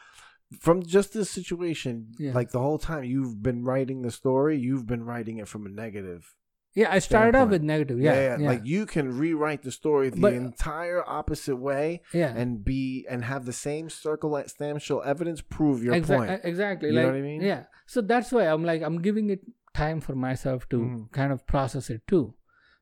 from 0.61 0.83
just 0.83 1.13
this 1.15 1.31
situation, 1.31 2.13
Yeah. 2.19 2.33
like 2.35 2.51
the 2.51 2.61
whole 2.61 2.79
time 2.79 3.05
you've 3.05 3.43
been 3.43 3.65
writing 3.65 4.03
the 4.03 4.11
story, 4.11 4.59
you've 4.59 4.87
been 4.87 5.05
writing 5.05 5.39
it 5.39 5.49
from 5.49 5.67
a 5.67 5.69
negative. 5.69 6.35
yeah, 6.77 6.91
I 6.91 6.99
started 6.99 7.37
off 7.37 7.51
with 7.51 7.63
negative. 7.63 8.01
Yeah, 8.01 8.15
yeah, 8.15 8.37
yeah. 8.41 8.49
like 8.49 8.63
you 8.67 8.85
can 8.85 9.17
rewrite 9.17 9.63
the 9.63 9.71
story 9.71 10.11
the 10.11 10.21
But- 10.21 10.33
entire 10.35 11.09
opposite 11.09 11.55
way 11.57 12.03
yeah. 12.13 12.35
and 12.35 12.65
be 12.65 13.07
and 13.09 13.25
have 13.25 13.45
the 13.47 13.53
same 13.53 13.89
circumstantial 13.89 15.01
evidence 15.05 15.41
prove 15.41 15.85
your 15.85 15.95
Exa- 15.95 16.17
point. 16.17 16.41
Exactly. 16.43 16.89
You 16.89 16.95
know 16.97 17.03
like, 17.03 17.13
what 17.13 17.19
I 17.19 17.23
mean? 17.23 17.43
Yeah. 17.43 17.65
So 17.87 18.01
that's 18.01 18.33
why 18.33 18.45
I'm 18.47 18.65
like 18.65 18.83
I'm 18.83 19.01
giving 19.03 19.31
it 19.31 19.41
time 19.73 20.01
for 20.01 20.15
myself 20.17 20.69
to 20.71 20.79
Mhm. 20.79 21.13
kind 21.13 21.33
of 21.33 21.47
process 21.47 21.91
it 21.91 22.03
too, 22.09 22.35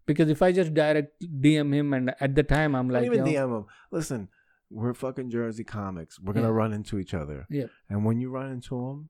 because 0.07 0.29
if 0.31 0.41
I 0.41 0.53
just 0.53 0.73
direct 0.75 1.13
DM 1.21 1.73
him 1.75 1.93
and 1.93 2.15
at 2.21 2.35
the 2.35 2.43
time 2.43 2.75
I'm 2.75 2.89
like, 2.89 3.05
even 3.05 3.27
yo, 3.27 3.33
DM 3.33 3.51
them. 3.53 3.67
Listen, 3.91 4.29
we're 4.73 4.95
fucking 4.95 5.31
Jersey 5.31 5.65
comics. 5.65 6.19
We're 6.21 6.33
gonna 6.33 6.49
Yeah. 6.49 6.55
run 6.63 6.73
into 6.73 6.99
each 6.99 7.15
other. 7.15 7.47
Yeah. 7.51 7.67
And 7.91 8.05
when 8.05 8.21
you 8.21 8.31
run 8.31 8.51
into 8.51 8.75
them, 8.87 9.09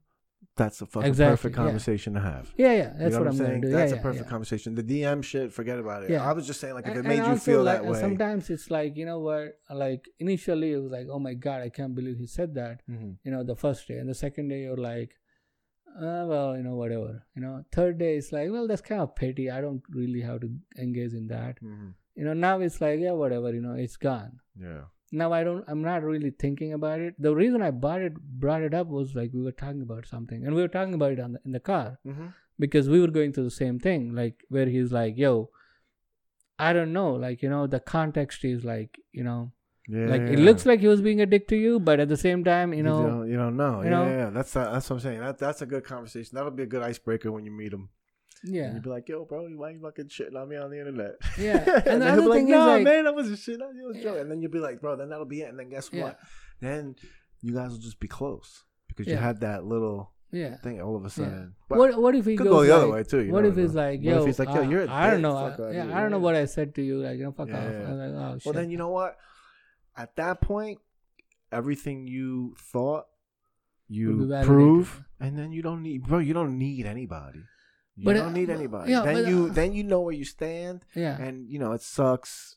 that's 0.57 0.83
a 0.83 0.87
fucking 0.87 1.09
Exactly, 1.09 1.33
perfect 1.37 1.57
yeah. 1.57 1.65
conversation 1.65 2.15
to 2.15 2.21
have. 2.21 2.53
Yeah, 2.57 2.73
yeah, 2.73 2.83
that's 2.83 2.99
you 2.99 3.11
know 3.11 3.19
what, 3.19 3.21
what 3.21 3.27
I'm 3.29 3.37
saying? 3.47 3.61
do. 3.63 3.69
That's 3.71 3.93
yeah, 3.93 3.99
a 3.99 4.03
perfect 4.03 4.25
yeah. 4.25 4.31
conversation. 4.31 4.75
The 4.75 4.83
DM 4.83 5.23
shit, 5.23 5.53
forget 5.53 5.79
about 5.79 6.03
it. 6.03 6.11
Yeah. 6.11 6.29
I 6.29 6.33
was 6.33 6.47
just 6.47 6.61
saying, 6.61 6.75
like, 6.75 6.87
if 6.87 6.97
And- 6.97 7.07
it 7.07 7.09
made 7.09 7.25
you 7.27 7.37
feel 7.37 7.63
like, 7.63 7.83
that 7.83 7.91
way. 7.91 8.01
Sometimes 8.01 8.51
it's 8.51 8.69
like 8.71 8.97
you 8.97 9.07
know 9.07 9.21
what, 9.21 9.59
like 9.71 10.09
initially 10.19 10.73
it 10.73 10.79
was 10.79 10.91
like, 10.93 11.07
oh 11.09 11.19
my 11.21 11.35
god, 11.35 11.63
I 11.63 11.69
can't 11.69 11.95
believe 11.95 12.19
he 12.19 12.27
said 12.27 12.55
that. 12.55 12.83
Mhm. 12.91 13.17
You 13.25 13.31
know, 13.33 13.45
the 13.45 13.57
first 13.57 13.87
day, 13.89 13.99
and 13.99 14.09
the 14.09 14.15
second 14.27 14.49
day 14.49 14.63
you're 14.63 14.77
like, 14.77 15.15
uh, 15.97 16.25
well, 16.27 16.57
you 16.57 16.63
know, 16.65 16.75
whatever. 16.77 17.23
You 17.37 17.43
know, 17.43 17.65
third 17.73 17.99
day 17.99 18.17
it's 18.17 18.33
like, 18.33 18.51
well, 18.51 18.67
that's 18.67 18.81
kind 18.83 19.01
of 19.01 19.15
petty. 19.15 19.51
I 19.51 19.61
don't 19.61 19.83
really 19.91 20.23
have 20.23 20.41
to 20.41 20.51
engage 20.79 21.13
in 21.15 21.29
that. 21.29 21.63
Mhm. 21.63 21.95
You 22.17 22.25
know, 22.25 22.33
now 22.35 22.61
it's 22.61 22.81
like, 22.81 22.99
yeah, 23.01 23.13
whatever. 23.13 23.55
You 23.55 23.61
know, 23.63 23.75
it's 23.75 23.97
gone. 23.97 24.41
Yeah. 24.59 24.83
Now 25.21 25.33
I 25.33 25.45
don't. 25.45 25.65
I'm 25.69 25.83
not 25.83 26.03
really 26.03 26.31
thinking 26.31 26.73
about 26.73 27.01
it. 27.01 27.15
The 27.19 27.35
reason 27.35 27.61
I 27.63 27.71
brought 27.71 28.01
it 28.01 28.15
brought 28.45 28.63
it 28.63 28.75
up 28.75 28.87
was 28.89 29.15
like 29.15 29.31
we 29.35 29.43
were 29.43 29.53
talking 29.53 29.83
about 29.83 30.07
something, 30.07 30.45
and 30.47 30.55
we 30.55 30.63
were 30.63 30.69
talking 30.77 30.95
about 30.95 31.13
it 31.13 31.21
on 31.21 31.33
the, 31.35 31.41
in 31.45 31.53
the 31.53 31.61
car 31.61 31.99
Mm-hmm. 32.07 32.29
because 32.59 32.89
we 32.89 33.01
were 33.01 33.09
going 33.19 33.33
through 33.33 33.45
the 33.45 33.51
same 33.59 33.79
thing. 33.79 34.15
Like 34.15 34.45
where 34.49 34.67
he's 34.67 34.91
like, 34.91 35.19
"Yo, 35.19 35.51
I 36.59 36.73
don't 36.73 36.93
know." 36.93 37.13
Like 37.15 37.43
you 37.43 37.51
know, 37.51 37.67
the 37.67 37.81
context 37.81 38.45
is 38.45 38.65
like 38.65 38.99
you 39.13 39.25
know, 39.25 39.53
Yeah. 39.89 40.07
like 40.07 40.23
it 40.23 40.39
looks 40.39 40.65
like 40.65 40.81
he 40.81 40.89
was 40.89 41.03
being 41.03 41.21
a 41.21 41.27
dick 41.27 41.47
to 41.49 41.57
you, 41.57 41.79
but 41.81 42.01
at 42.01 42.09
the 42.09 42.17
same 42.17 42.43
time, 42.45 42.73
you 42.73 42.79
you 42.79 42.83
know, 42.85 43.03
don't, 43.07 43.31
you 43.31 43.37
don't 43.37 43.57
know. 43.57 43.79
you 43.83 43.85
yeah, 43.85 43.91
know? 43.91 44.05
yeah, 44.07 44.17
yeah. 44.25 44.31
That's 44.31 44.57
uh, 44.57 44.71
that's 44.73 44.89
what 44.89 44.97
I'm 44.97 45.01
saying. 45.01 45.21
That 45.21 45.39
that's 45.39 45.61
a 45.63 45.67
good 45.67 45.85
conversation. 45.85 46.35
That'll 46.35 46.51
be 46.63 46.63
a 46.63 46.67
good 46.75 46.83
icebreaker 46.83 47.31
when 47.33 47.45
you 47.45 47.51
meet 47.53 47.73
him. 47.73 47.89
And 48.45 48.55
yeah, 48.55 48.73
you'd 48.75 48.83
be 48.83 48.91
like, 48.91 49.09
"Yo, 49.09 49.25
bro, 49.25 49.47
why 49.51 49.71
you 49.71 49.81
fucking 49.81 50.07
shitting 50.09 50.37
on 50.37 50.49
me 50.49 50.57
on 50.57 50.71
the 50.71 50.79
internet?" 50.79 51.13
Yeah. 51.39 51.59
and, 51.59 51.69
And 51.87 52.03
the 52.03 52.07
then 52.07 52.15
he'll 52.15 52.23
be 52.23 52.29
like, 52.29 52.45
"No, 52.45 52.67
like- 52.67 52.85
man, 52.85 53.07
I 53.07 53.11
wasn't 53.11 53.39
shitting 53.39 53.63
on 53.63 53.77
you. 53.77 53.87
Was 53.87 53.97
Yeah. 53.97 54.03
joking." 54.05 54.21
And 54.23 54.31
then 54.31 54.43
you'll 54.43 54.51
be 54.51 54.59
like, 54.59 54.81
"Bro, 54.81 54.97
then 54.97 55.09
that'll 55.11 55.25
be 55.27 55.43
it." 55.43 55.49
And 55.51 55.59
then 55.59 55.69
guess 55.69 55.91
Yeah. 55.93 56.05
what? 56.05 56.19
Then 56.61 56.97
you 57.41 57.55
guys 57.55 57.71
will 57.71 57.79
just 57.79 58.01
be 58.01 58.09
close 58.09 58.65
because 58.89 59.07
you 59.07 59.17
had 59.17 59.41
that 59.41 59.65
little 59.65 60.13
yeah. 60.31 60.57
thing 60.57 60.81
all 60.81 60.97
of 60.97 61.05
a 61.05 61.11
sudden. 61.11 61.55
But 61.69 61.79
What 61.79 62.01
what 62.01 62.15
if 62.15 62.25
he 62.27 62.37
could 62.37 62.45
goes 62.47 62.53
go 62.53 62.63
the 62.67 62.75
other 62.77 62.89
way 62.91 63.03
too. 63.05 63.23
You 63.23 63.33
what 63.33 63.45
if 63.45 63.57
he's 63.57 63.75
know. 63.75 63.83
like, 63.83 63.99
What 64.01 64.05
yo, 64.05 64.21
if 64.21 64.27
he's 64.27 64.39
like, 64.39 64.49
yo, 64.49 64.63
uh, 64.63 64.69
you're 64.69 64.85
a 64.85 64.91
I 64.91 65.11
don't 65.11 65.23
know, 65.23 65.35
fuck 65.35 65.61
uh, 65.61 65.69
yeah. 65.71 65.97
I 65.97 66.01
don't 66.03 66.11
know 66.11 66.19
what 66.19 66.35
I 66.35 66.45
said 66.47 66.75
to 66.77 66.83
you, 66.83 66.99
like 66.99 67.19
you 67.19 67.25
know, 67.25 67.33
fuck 67.33 67.49
off. 67.49 67.55
Yeah. 67.55 67.89
I 67.89 67.93
like, 67.93 68.11
oh 68.15 68.39
shit. 68.39 68.47
Well, 68.47 68.55
then 68.55 68.71
you 68.71 68.79
know 68.79 68.91
what? 68.91 69.17
At 69.97 70.17
that 70.17 70.41
point, 70.41 70.79
everything 71.51 72.07
you 72.07 72.55
thought 72.59 73.07
you 73.89 74.27
prove, 74.45 75.05
and 75.21 75.39
then 75.39 75.53
you 75.53 75.63
don't 75.63 75.83
need, 75.83 76.05
bro. 76.05 76.19
You 76.19 76.33
don't 76.33 76.57
need 76.59 76.87
anybody. 76.87 77.41
You 77.97 78.05
But, 78.07 78.15
don't 78.15 78.29
uh, 78.29 78.33
need 78.33 78.51
anybody. 78.51 78.91
yeah, 78.91 79.03
then 79.03 79.15
but, 79.15 79.27
you 79.29 79.47
uh, 79.47 79.53
then 79.53 79.73
you 79.75 79.85
know 79.85 80.01
where 80.01 80.15
you 80.15 80.25
stand, 80.25 80.85
yeah. 80.95 81.21
and 81.21 81.49
you 81.49 81.59
know 81.59 81.73
it 81.73 81.83
sucks. 81.83 82.57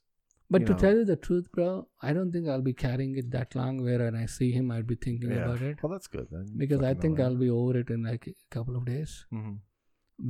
But 0.49 0.61
you 0.61 0.67
to 0.67 0.73
know. 0.73 0.79
tell 0.79 0.95
you 0.95 1.05
the 1.05 1.15
truth, 1.15 1.51
bro, 1.51 1.87
I 2.01 2.13
don't 2.13 2.31
think 2.31 2.47
I'll 2.47 2.61
be 2.61 2.73
carrying 2.73 3.17
it 3.17 3.31
that 3.31 3.55
long. 3.55 3.83
Where 3.83 3.99
when 3.99 4.15
I 4.15 4.27
see 4.27 4.51
him, 4.51 4.71
I'll 4.71 4.83
be 4.83 4.95
thinking 4.95 5.31
Yeah. 5.31 5.45
about 5.45 5.61
it 5.61 5.81
Well, 5.83 5.91
that's 5.91 6.07
good 6.07 6.27
then. 6.31 6.45
Because 6.55 6.81
I 6.83 6.93
think 6.93 7.19
I'll 7.19 7.35
be 7.35 7.49
over 7.49 7.79
it 7.79 7.89
in 7.89 8.03
like 8.03 8.27
a 8.27 8.35
couple 8.51 8.75
of 8.77 8.85
days. 8.85 9.25
Mhm. 9.33 9.57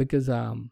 Because 0.04 0.30
um, 0.30 0.72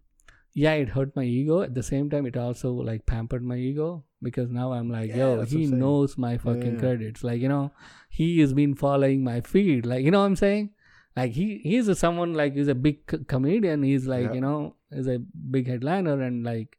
yeah, 0.54 0.74
it 0.74 0.90
hurt 0.90 1.16
my 1.16 1.24
ego. 1.24 1.62
At 1.62 1.76
the 1.76 1.84
same 1.84 2.10
time, 2.10 2.26
it 2.26 2.38
also 2.38 2.72
like 2.74 3.06
pampered 3.06 3.44
my 3.44 3.58
ego 3.58 4.04
because 4.22 4.50
now 4.50 4.72
I'm 4.72 4.90
like, 4.90 5.10
Yeah, 5.10 5.36
yo, 5.36 5.46
he 5.46 5.68
knows 5.68 6.18
my 6.18 6.38
fucking 6.38 6.74
Yeah. 6.76 6.80
credits. 6.80 7.24
Like 7.24 7.42
you 7.42 7.50
know, 7.50 7.72
he 8.10 8.40
has 8.40 8.54
been 8.54 8.76
following 8.76 9.24
my 9.24 9.42
feed. 9.42 9.86
Like 9.86 10.04
you 10.06 10.12
know 10.12 10.22
what 10.22 10.26
I'm 10.28 10.36
saying. 10.48 10.72
Like 11.16 11.32
he 11.34 11.60
he's 11.64 11.88
a 11.88 11.96
someone 11.96 12.34
like 12.34 12.54
he's 12.56 12.68
a 12.68 12.76
big 12.76 13.06
co- 13.06 13.24
comedian. 13.28 13.84
He's 13.84 14.08
like 14.08 14.26
Yeah. 14.28 14.34
you 14.34 14.42
know 14.42 14.76
is 14.92 15.08
a 15.08 15.20
big 15.20 15.68
headliner 15.68 16.22
and 16.22 16.44
like 16.44 16.78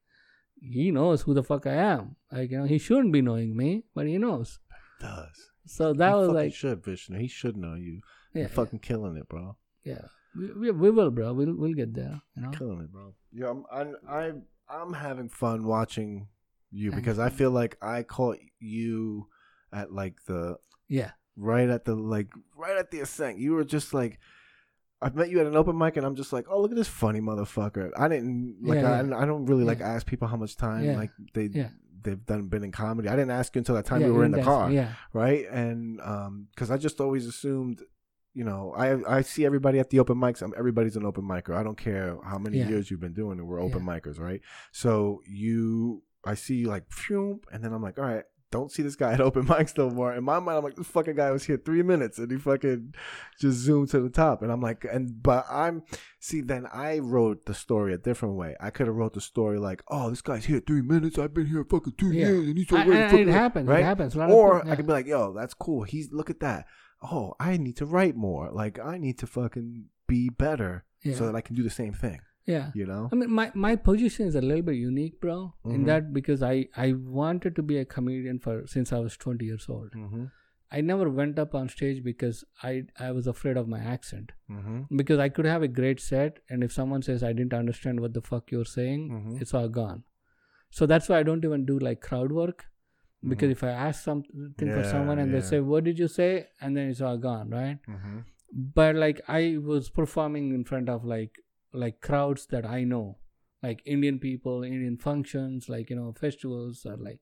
he 0.60 0.90
knows 0.90 1.22
who 1.22 1.34
the 1.34 1.42
fuck 1.44 1.66
I 1.66 1.74
am. 1.74 2.16
Like 2.32 2.50
you 2.50 2.58
know 2.58 2.64
he 2.64 2.78
shouldn't 2.78 3.12
be 3.12 3.22
knowing 3.22 3.56
me, 3.56 3.84
but 3.94 4.06
he 4.06 4.18
knows. 4.18 4.58
Does 5.00 5.50
So 5.66 5.92
that 5.92 6.08
he 6.10 6.14
was 6.14 6.28
like 6.30 6.54
should 6.54 6.84
Vishnu. 6.84 7.18
He 7.18 7.28
should 7.28 7.56
know 7.56 7.74
you. 7.74 8.00
yeah, 8.32 8.40
You're 8.42 8.48
fucking 8.48 8.80
killing 8.80 9.16
it, 9.16 9.28
bro. 9.28 9.56
yeah. 9.84 10.06
We, 10.36 10.50
we, 10.52 10.70
we 10.72 10.90
will, 10.90 11.10
bro. 11.12 11.32
We'll 11.32 11.54
we'll 11.56 11.74
get 11.74 11.94
there. 11.94 12.20
You 12.34 12.42
know. 12.42 12.50
Killing 12.50 12.80
it, 12.80 12.90
bro. 12.92 13.14
Yeah, 13.32 13.50
I'm 13.50 13.64
I'm 13.70 13.94
I'm, 14.08 14.42
I'm 14.68 14.92
having 14.94 15.28
fun 15.28 15.64
watching 15.64 16.26
you 16.72 16.90
because 16.90 17.20
I 17.20 17.28
feel 17.30 17.52
like 17.52 17.76
I 17.80 18.02
caught 18.02 18.38
you 18.58 19.28
at 19.72 19.92
like 19.92 20.16
the 20.26 20.56
Yeah. 20.88 21.12
Right 21.36 21.68
at 21.68 21.84
the 21.84 21.94
like 21.94 22.28
right 22.56 22.76
at 22.76 22.90
the 22.90 23.00
ascent. 23.00 23.38
You 23.38 23.52
were 23.54 23.64
just 23.64 23.92
like 23.94 24.18
I 25.02 25.10
met 25.10 25.28
you 25.28 25.40
at 25.40 25.46
an 25.46 25.56
open 25.56 25.76
mic 25.76 25.96
and 25.96 26.06
I'm 26.06 26.14
just 26.16 26.32
like, 26.32 26.46
oh 26.48 26.60
look 26.60 26.70
at 26.70 26.76
this 26.76 26.88
funny 26.88 27.20
motherfucker. 27.20 27.90
I 27.96 28.08
didn't 28.08 28.56
like 28.62 28.80
Yeah, 28.80 28.92
I, 28.92 29.22
I 29.22 29.26
don't 29.26 29.46
really 29.46 29.64
like 29.64 29.80
Yeah. 29.80 29.88
ask 29.94 30.06
people 30.06 30.28
how 30.28 30.36
much 30.36 30.56
time 30.56 30.84
Yeah. 30.84 30.96
like 30.96 31.10
they 31.34 31.46
Yeah. 31.52 31.68
they've 32.02 32.24
done 32.24 32.48
been 32.48 32.64
in 32.64 32.72
comedy. 32.72 33.08
I 33.08 33.16
didn't 33.16 33.30
ask 33.32 33.54
you 33.54 33.58
until 33.60 33.74
that 33.76 33.84
time 33.86 34.00
yeah, 34.00 34.06
we 34.08 34.12
were 34.12 34.24
in 34.24 34.30
the 34.32 34.42
car, 34.42 34.70
Yeah. 34.70 34.92
right? 35.12 35.46
And 35.50 36.00
um, 36.00 36.48
because 36.54 36.70
I 36.70 36.76
just 36.78 37.00
always 37.00 37.26
assumed. 37.26 37.82
You 38.36 38.42
know, 38.42 38.74
I 38.76 39.18
I 39.18 39.20
see 39.22 39.46
everybody 39.46 39.78
at 39.78 39.90
the 39.90 40.00
open 40.00 40.16
mics. 40.18 40.42
I'm, 40.42 40.52
everybody's 40.58 40.96
an 40.96 41.06
open 41.06 41.22
micer. 41.22 41.54
I 41.54 41.62
don't 41.62 41.78
care 41.78 42.18
how 42.24 42.36
many 42.36 42.58
Yeah. 42.58 42.68
years 42.68 42.90
you've 42.90 42.98
been 42.98 43.12
doing 43.14 43.38
it. 43.38 43.42
We're 43.44 43.60
open 43.62 43.86
Yeah. 43.86 43.92
micers, 44.00 44.18
right? 44.18 44.40
So 44.72 45.20
you, 45.24 46.02
I 46.24 46.34
see 46.34 46.56
you 46.56 46.66
like, 46.66 46.90
phew, 46.90 47.40
and 47.52 47.62
then 47.62 47.72
I'm 47.72 47.80
like, 47.80 47.96
all 47.96 48.04
right, 48.04 48.24
don't 48.54 48.70
see 48.72 48.82
this 48.82 48.96
guy 48.96 49.12
at 49.12 49.20
open 49.20 49.44
mics 49.52 49.76
no 49.76 49.90
more. 49.90 50.14
In 50.14 50.24
my 50.24 50.38
mind, 50.38 50.56
I'm 50.58 50.64
like, 50.64 50.76
this 50.76 50.86
fucking 50.86 51.16
guy 51.16 51.30
was 51.32 51.44
here 51.44 51.56
three 51.58 51.82
minutes 51.82 52.18
and 52.18 52.30
he 52.30 52.38
fucking 52.38 52.94
just 53.40 53.58
zoomed 53.58 53.90
to 53.90 54.00
the 54.00 54.08
top. 54.08 54.42
And 54.42 54.50
I'm 54.52 54.60
like, 54.60 54.84
and 54.90 55.22
but 55.22 55.44
I'm 55.50 55.82
see, 56.20 56.40
then 56.40 56.66
I 56.72 57.00
wrote 57.00 57.46
the 57.46 57.54
story 57.54 57.92
a 57.92 57.98
different 57.98 58.36
way. 58.36 58.54
I 58.60 58.70
could 58.70 58.86
have 58.86 58.96
wrote 58.96 59.14
the 59.14 59.20
story 59.20 59.58
like, 59.58 59.82
oh, 59.88 60.08
this 60.10 60.22
guy's 60.22 60.44
here 60.44 60.60
three 60.66 60.82
minutes. 60.82 61.18
I've 61.18 61.34
been 61.34 61.46
here 61.46 61.64
fucking 61.68 61.94
two 61.98 62.12
Yeah. 62.12 62.26
years 62.28 62.48
and 62.48 62.56
he's 62.58 62.72
I- 62.72 62.84
already 62.86 63.10
fucking 63.10 63.28
it 63.28 63.32
happens. 63.32 63.68
right? 63.68 63.80
It 63.80 63.84
happens. 63.84 64.16
Or 64.16 64.58
people- 64.60 64.72
I 64.72 64.76
could 64.76 64.86
be 64.86 64.92
like, 64.92 65.06
yo, 65.06 65.32
that's 65.34 65.54
cool. 65.54 65.82
He's 65.82 66.12
look 66.12 66.30
at 66.30 66.40
that. 66.40 66.66
Oh, 67.02 67.34
I 67.40 67.56
need 67.56 67.76
to 67.78 67.86
write 67.86 68.16
more. 68.16 68.50
Like 68.52 68.78
I 68.78 68.98
need 68.98 69.18
to 69.18 69.26
fucking 69.26 69.86
be 70.06 70.28
better 70.28 70.84
yeah. 71.02 71.16
so 71.16 71.26
that 71.26 71.34
I 71.34 71.40
can 71.40 71.54
do 71.56 71.62
the 71.62 71.70
same 71.70 71.92
thing. 71.92 72.20
Yeah. 72.46 72.70
You 72.74 72.86
know? 72.86 73.08
I 73.12 73.16
mean, 73.16 73.30
my, 73.30 73.50
my 73.54 73.74
position 73.76 74.26
is 74.26 74.34
a 74.34 74.40
little 74.40 74.62
bit 74.62 74.76
unique, 74.76 75.20
bro. 75.20 75.54
In 75.64 75.82
Mhm. 75.82 75.86
that 75.86 76.12
because 76.12 76.42
I 76.42 76.68
I 76.76 76.92
wanted 76.92 77.56
to 77.56 77.62
be 77.62 77.78
a 77.78 77.84
comedian 77.96 78.38
for 78.46 78.56
since 78.66 78.92
I 78.92 78.98
was 79.04 79.16
20 79.16 79.44
years 79.52 79.66
old. 79.68 79.92
Mm-hmm. 79.92 80.24
I 80.76 80.80
never 80.80 81.08
went 81.08 81.38
up 81.38 81.54
on 81.54 81.68
stage 81.68 82.02
because 82.04 82.44
I 82.62 82.72
I 83.08 83.10
was 83.18 83.26
afraid 83.32 83.56
of 83.62 83.68
my 83.76 83.80
accent. 83.94 84.32
Mm-hmm. 84.50 84.96
Because 85.02 85.18
I 85.26 85.28
could 85.38 85.46
have 85.52 85.62
a 85.62 85.72
great 85.80 86.00
set, 86.08 86.40
and 86.50 86.64
if 86.68 86.72
someone 86.72 87.02
says 87.08 87.22
I 87.22 87.32
didn't 87.32 87.54
understand 87.62 88.00
what 88.06 88.14
the 88.18 88.22
fuck 88.30 88.50
you're 88.56 88.70
saying, 88.74 89.08
Mhm. 89.10 89.40
it's 89.46 89.54
all 89.60 89.68
gone. 89.80 90.02
So 90.70 90.86
that's 90.92 91.08
why 91.08 91.18
I 91.20 91.22
don't 91.30 91.44
even 91.50 91.64
do 91.72 91.78
like 91.88 92.00
crowd 92.10 92.32
work. 92.42 92.66
Because 93.32 93.50
if 93.56 93.62
I 93.64 93.70
ask 93.88 94.02
something 94.04 94.30
for 94.32 94.64
Mm-hmm. 94.64 94.78
Yeah, 94.80 94.90
someone 94.94 95.18
and 95.24 95.32
they 95.34 95.40
say, 95.50 95.60
"What 95.74 95.84
did 95.84 95.98
you 96.04 96.08
say?" 96.14 96.30
and 96.60 96.76
then 96.76 96.90
it's 96.94 97.00
all 97.10 97.16
gone, 97.30 97.50
right? 97.60 97.78
Mm-hmm. 97.96 98.18
but 98.74 98.94
like 99.02 99.20
i 99.34 99.38
was 99.68 99.86
performing 99.94 100.44
in 100.56 100.60
front 100.66 100.90
of 100.92 101.06
like 101.12 101.38
like 101.74 102.00
crowds 102.00 102.46
that 102.46 102.64
i 102.64 102.84
know. 102.84 103.18
Like 103.62 103.82
indian 103.86 104.18
people 104.18 104.62
indian 104.62 104.96
functions 104.98 105.68
like 105.68 105.90
you 105.90 105.96
know 105.96 106.12
festivals 106.12 106.84
or 106.86 106.96
like 106.96 107.20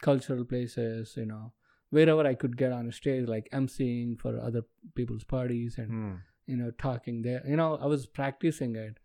cultural 0.00 0.44
places 0.44 1.14
you 1.16 1.26
know. 1.26 1.52
Wherever 1.90 2.26
i 2.26 2.34
could 2.34 2.56
get 2.56 2.72
on 2.72 2.88
a 2.88 2.92
stage 2.92 3.28
like 3.28 3.48
emceeing 3.52 4.18
for 4.18 4.38
other 4.40 4.62
people's 4.94 5.24
parties 5.24 5.78
and 5.78 5.90
Mm. 5.92 6.20
you 6.46 6.56
know 6.56 6.70
talking 6.72 7.22
there 7.22 7.42
you 7.46 7.56
know 7.56 7.76
i 7.76 7.86
was 7.86 8.06
practicing 8.06 8.76
it. 8.76 8.98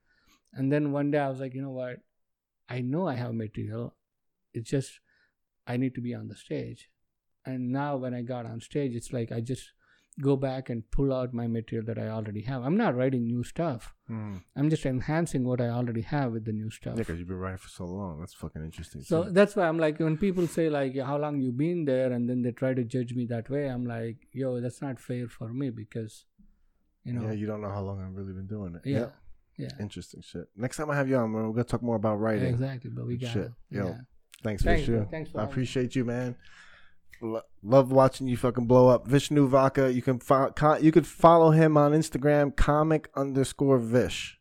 And 0.53 0.71
then 0.71 0.91
one 0.91 1.11
day 1.11 1.19
i 1.19 1.29
was 1.29 1.39
like 1.39 1.53
you 1.53 1.61
know 1.61 1.71
what? 1.81 1.97
I 2.69 2.81
know 2.81 3.07
i 3.07 3.15
have 3.15 3.33
material. 3.33 3.95
It's 4.53 4.69
just 4.69 4.99
i 5.67 5.77
need 5.77 5.93
to 5.95 6.01
be 6.01 6.13
on 6.15 6.27
the 6.27 6.35
stage. 6.35 6.89
And 7.45 7.71
now 7.71 7.97
when 7.97 8.13
i 8.13 8.21
got 8.21 8.45
on 8.45 8.61
stage 8.61 8.95
it's 8.95 9.11
like 9.13 9.31
i 9.31 9.41
just 9.41 9.71
go 10.21 10.35
back 10.35 10.69
and 10.69 10.83
pull 10.91 11.13
out 11.13 11.33
my 11.33 11.47
material 11.47 11.85
that 11.85 11.97
i 11.97 12.07
already 12.09 12.41
have 12.41 12.63
i'm 12.63 12.75
not 12.77 12.95
writing 12.95 13.23
new 13.25 13.43
stuff 13.43 13.93
Mm. 14.09 14.41
i'm 14.55 14.69
just 14.71 14.85
enhancing 14.87 15.43
what 15.43 15.61
i 15.61 15.69
already 15.69 16.01
have 16.01 16.31
with 16.31 16.43
the 16.45 16.51
new 16.51 16.69
stuff 16.71 16.93
Yeah, 16.95 17.01
because 17.03 17.19
you've 17.19 17.27
been 17.27 17.37
writing 17.37 17.59
for 17.59 17.69
so 17.69 17.85
long. 17.85 18.19
That's 18.19 18.33
fucking 18.33 18.63
interesting. 18.63 19.01
so 19.01 19.23
too. 19.25 19.29
that's 19.31 19.55
why 19.55 19.67
i'm 19.67 19.77
like 19.77 19.99
when 19.99 20.17
people 20.17 20.47
say 20.47 20.67
like 20.69 20.97
how 20.99 21.17
long 21.19 21.39
you 21.39 21.51
been 21.51 21.85
there 21.85 22.11
and 22.11 22.27
then 22.29 22.41
they 22.41 22.51
try 22.51 22.73
to 22.73 22.83
judge 22.83 23.13
me 23.13 23.25
that 23.27 23.49
way 23.51 23.67
i'm 23.67 23.85
like 23.85 24.17
yo 24.33 24.59
that's 24.59 24.81
not 24.81 24.99
fair 24.99 25.27
for 25.27 25.53
me 25.53 25.69
because 25.69 26.25
you 27.03 27.13
know 27.13 27.21
yeah, 27.27 27.31
you 27.33 27.45
don't 27.45 27.61
know 27.61 27.69
how 27.69 27.81
long 27.81 28.01
I've 28.01 28.15
really 28.15 28.33
been 28.33 28.47
doing 28.47 28.75
it. 28.75 28.81
yeah 28.97 29.09
yeah, 29.57 29.71
Interesting 29.79 30.21
shit. 30.21 30.47
Next 30.55 30.77
time 30.77 30.89
I 30.89 30.95
have 30.95 31.09
you 31.09 31.17
on, 31.17 31.33
we're 31.33 31.49
gonna 31.51 31.65
talk 31.65 31.83
more 31.83 31.97
about 31.97 32.15
writing. 32.21 32.47
exactly 32.47 32.89
but 32.89 33.05
we 33.05 33.17
got 33.17 33.31
shit. 33.33 33.51
Yo, 33.69 33.87
yeah. 33.87 33.97
Thanks, 34.41 34.63
Thanks, 34.63 34.81
Vishnu. 34.83 34.97
bro. 34.99 35.07
Thanks 35.11 35.29
for 35.31 35.37
I 35.37 35.41
having 35.41 35.49
me. 35.49 35.53
appreciate 35.53 35.95
you, 35.97 36.05
man. 36.05 36.35
Lo- 37.21 37.41
love 37.63 37.91
watching 37.91 38.27
you 38.27 38.37
fucking 38.37 38.65
blow 38.65 38.87
up. 38.89 39.07
Vishnu 39.07 39.47
Vaka. 39.47 39.91
You 39.93 40.01
can 40.01 40.19
fo- 40.19 40.53
you 40.81 40.91
could 40.91 41.07
follow 41.07 41.51
him 41.51 41.77
on 41.77 41.91
Instagram, 41.91 42.55
comic 42.55 43.09
underscore 43.15 43.77
Vish. 43.79 44.39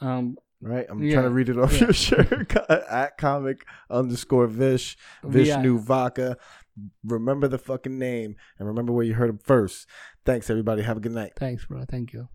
Um 0.00 0.36
Right, 0.62 0.84
I'm 0.90 1.02
Yeah, 1.02 1.14
trying 1.14 1.24
to 1.24 1.30
read 1.30 1.48
it 1.48 1.58
off 1.58 1.72
yeah. 1.72 1.80
your 1.84 1.92
shirt 1.94 2.54
at 2.68 3.16
comic 3.16 3.64
underscore 3.88 4.46
Vish. 4.46 4.96
Vishnu 5.24 5.78
Vaka. 5.78 6.36
Remember 7.04 7.48
the 7.48 7.56
fucking 7.58 7.98
name 7.98 8.36
and 8.58 8.68
remember 8.68 8.92
where 8.92 9.04
you 9.04 9.14
heard 9.14 9.30
him 9.30 9.38
first. 9.38 9.86
Thanks, 10.26 10.50
everybody. 10.50 10.82
Have 10.82 10.98
a 10.98 11.00
good 11.00 11.12
night. 11.12 11.32
thanks 11.36 11.64
bro 11.64 11.84
thank 11.88 12.12
you 12.12 12.28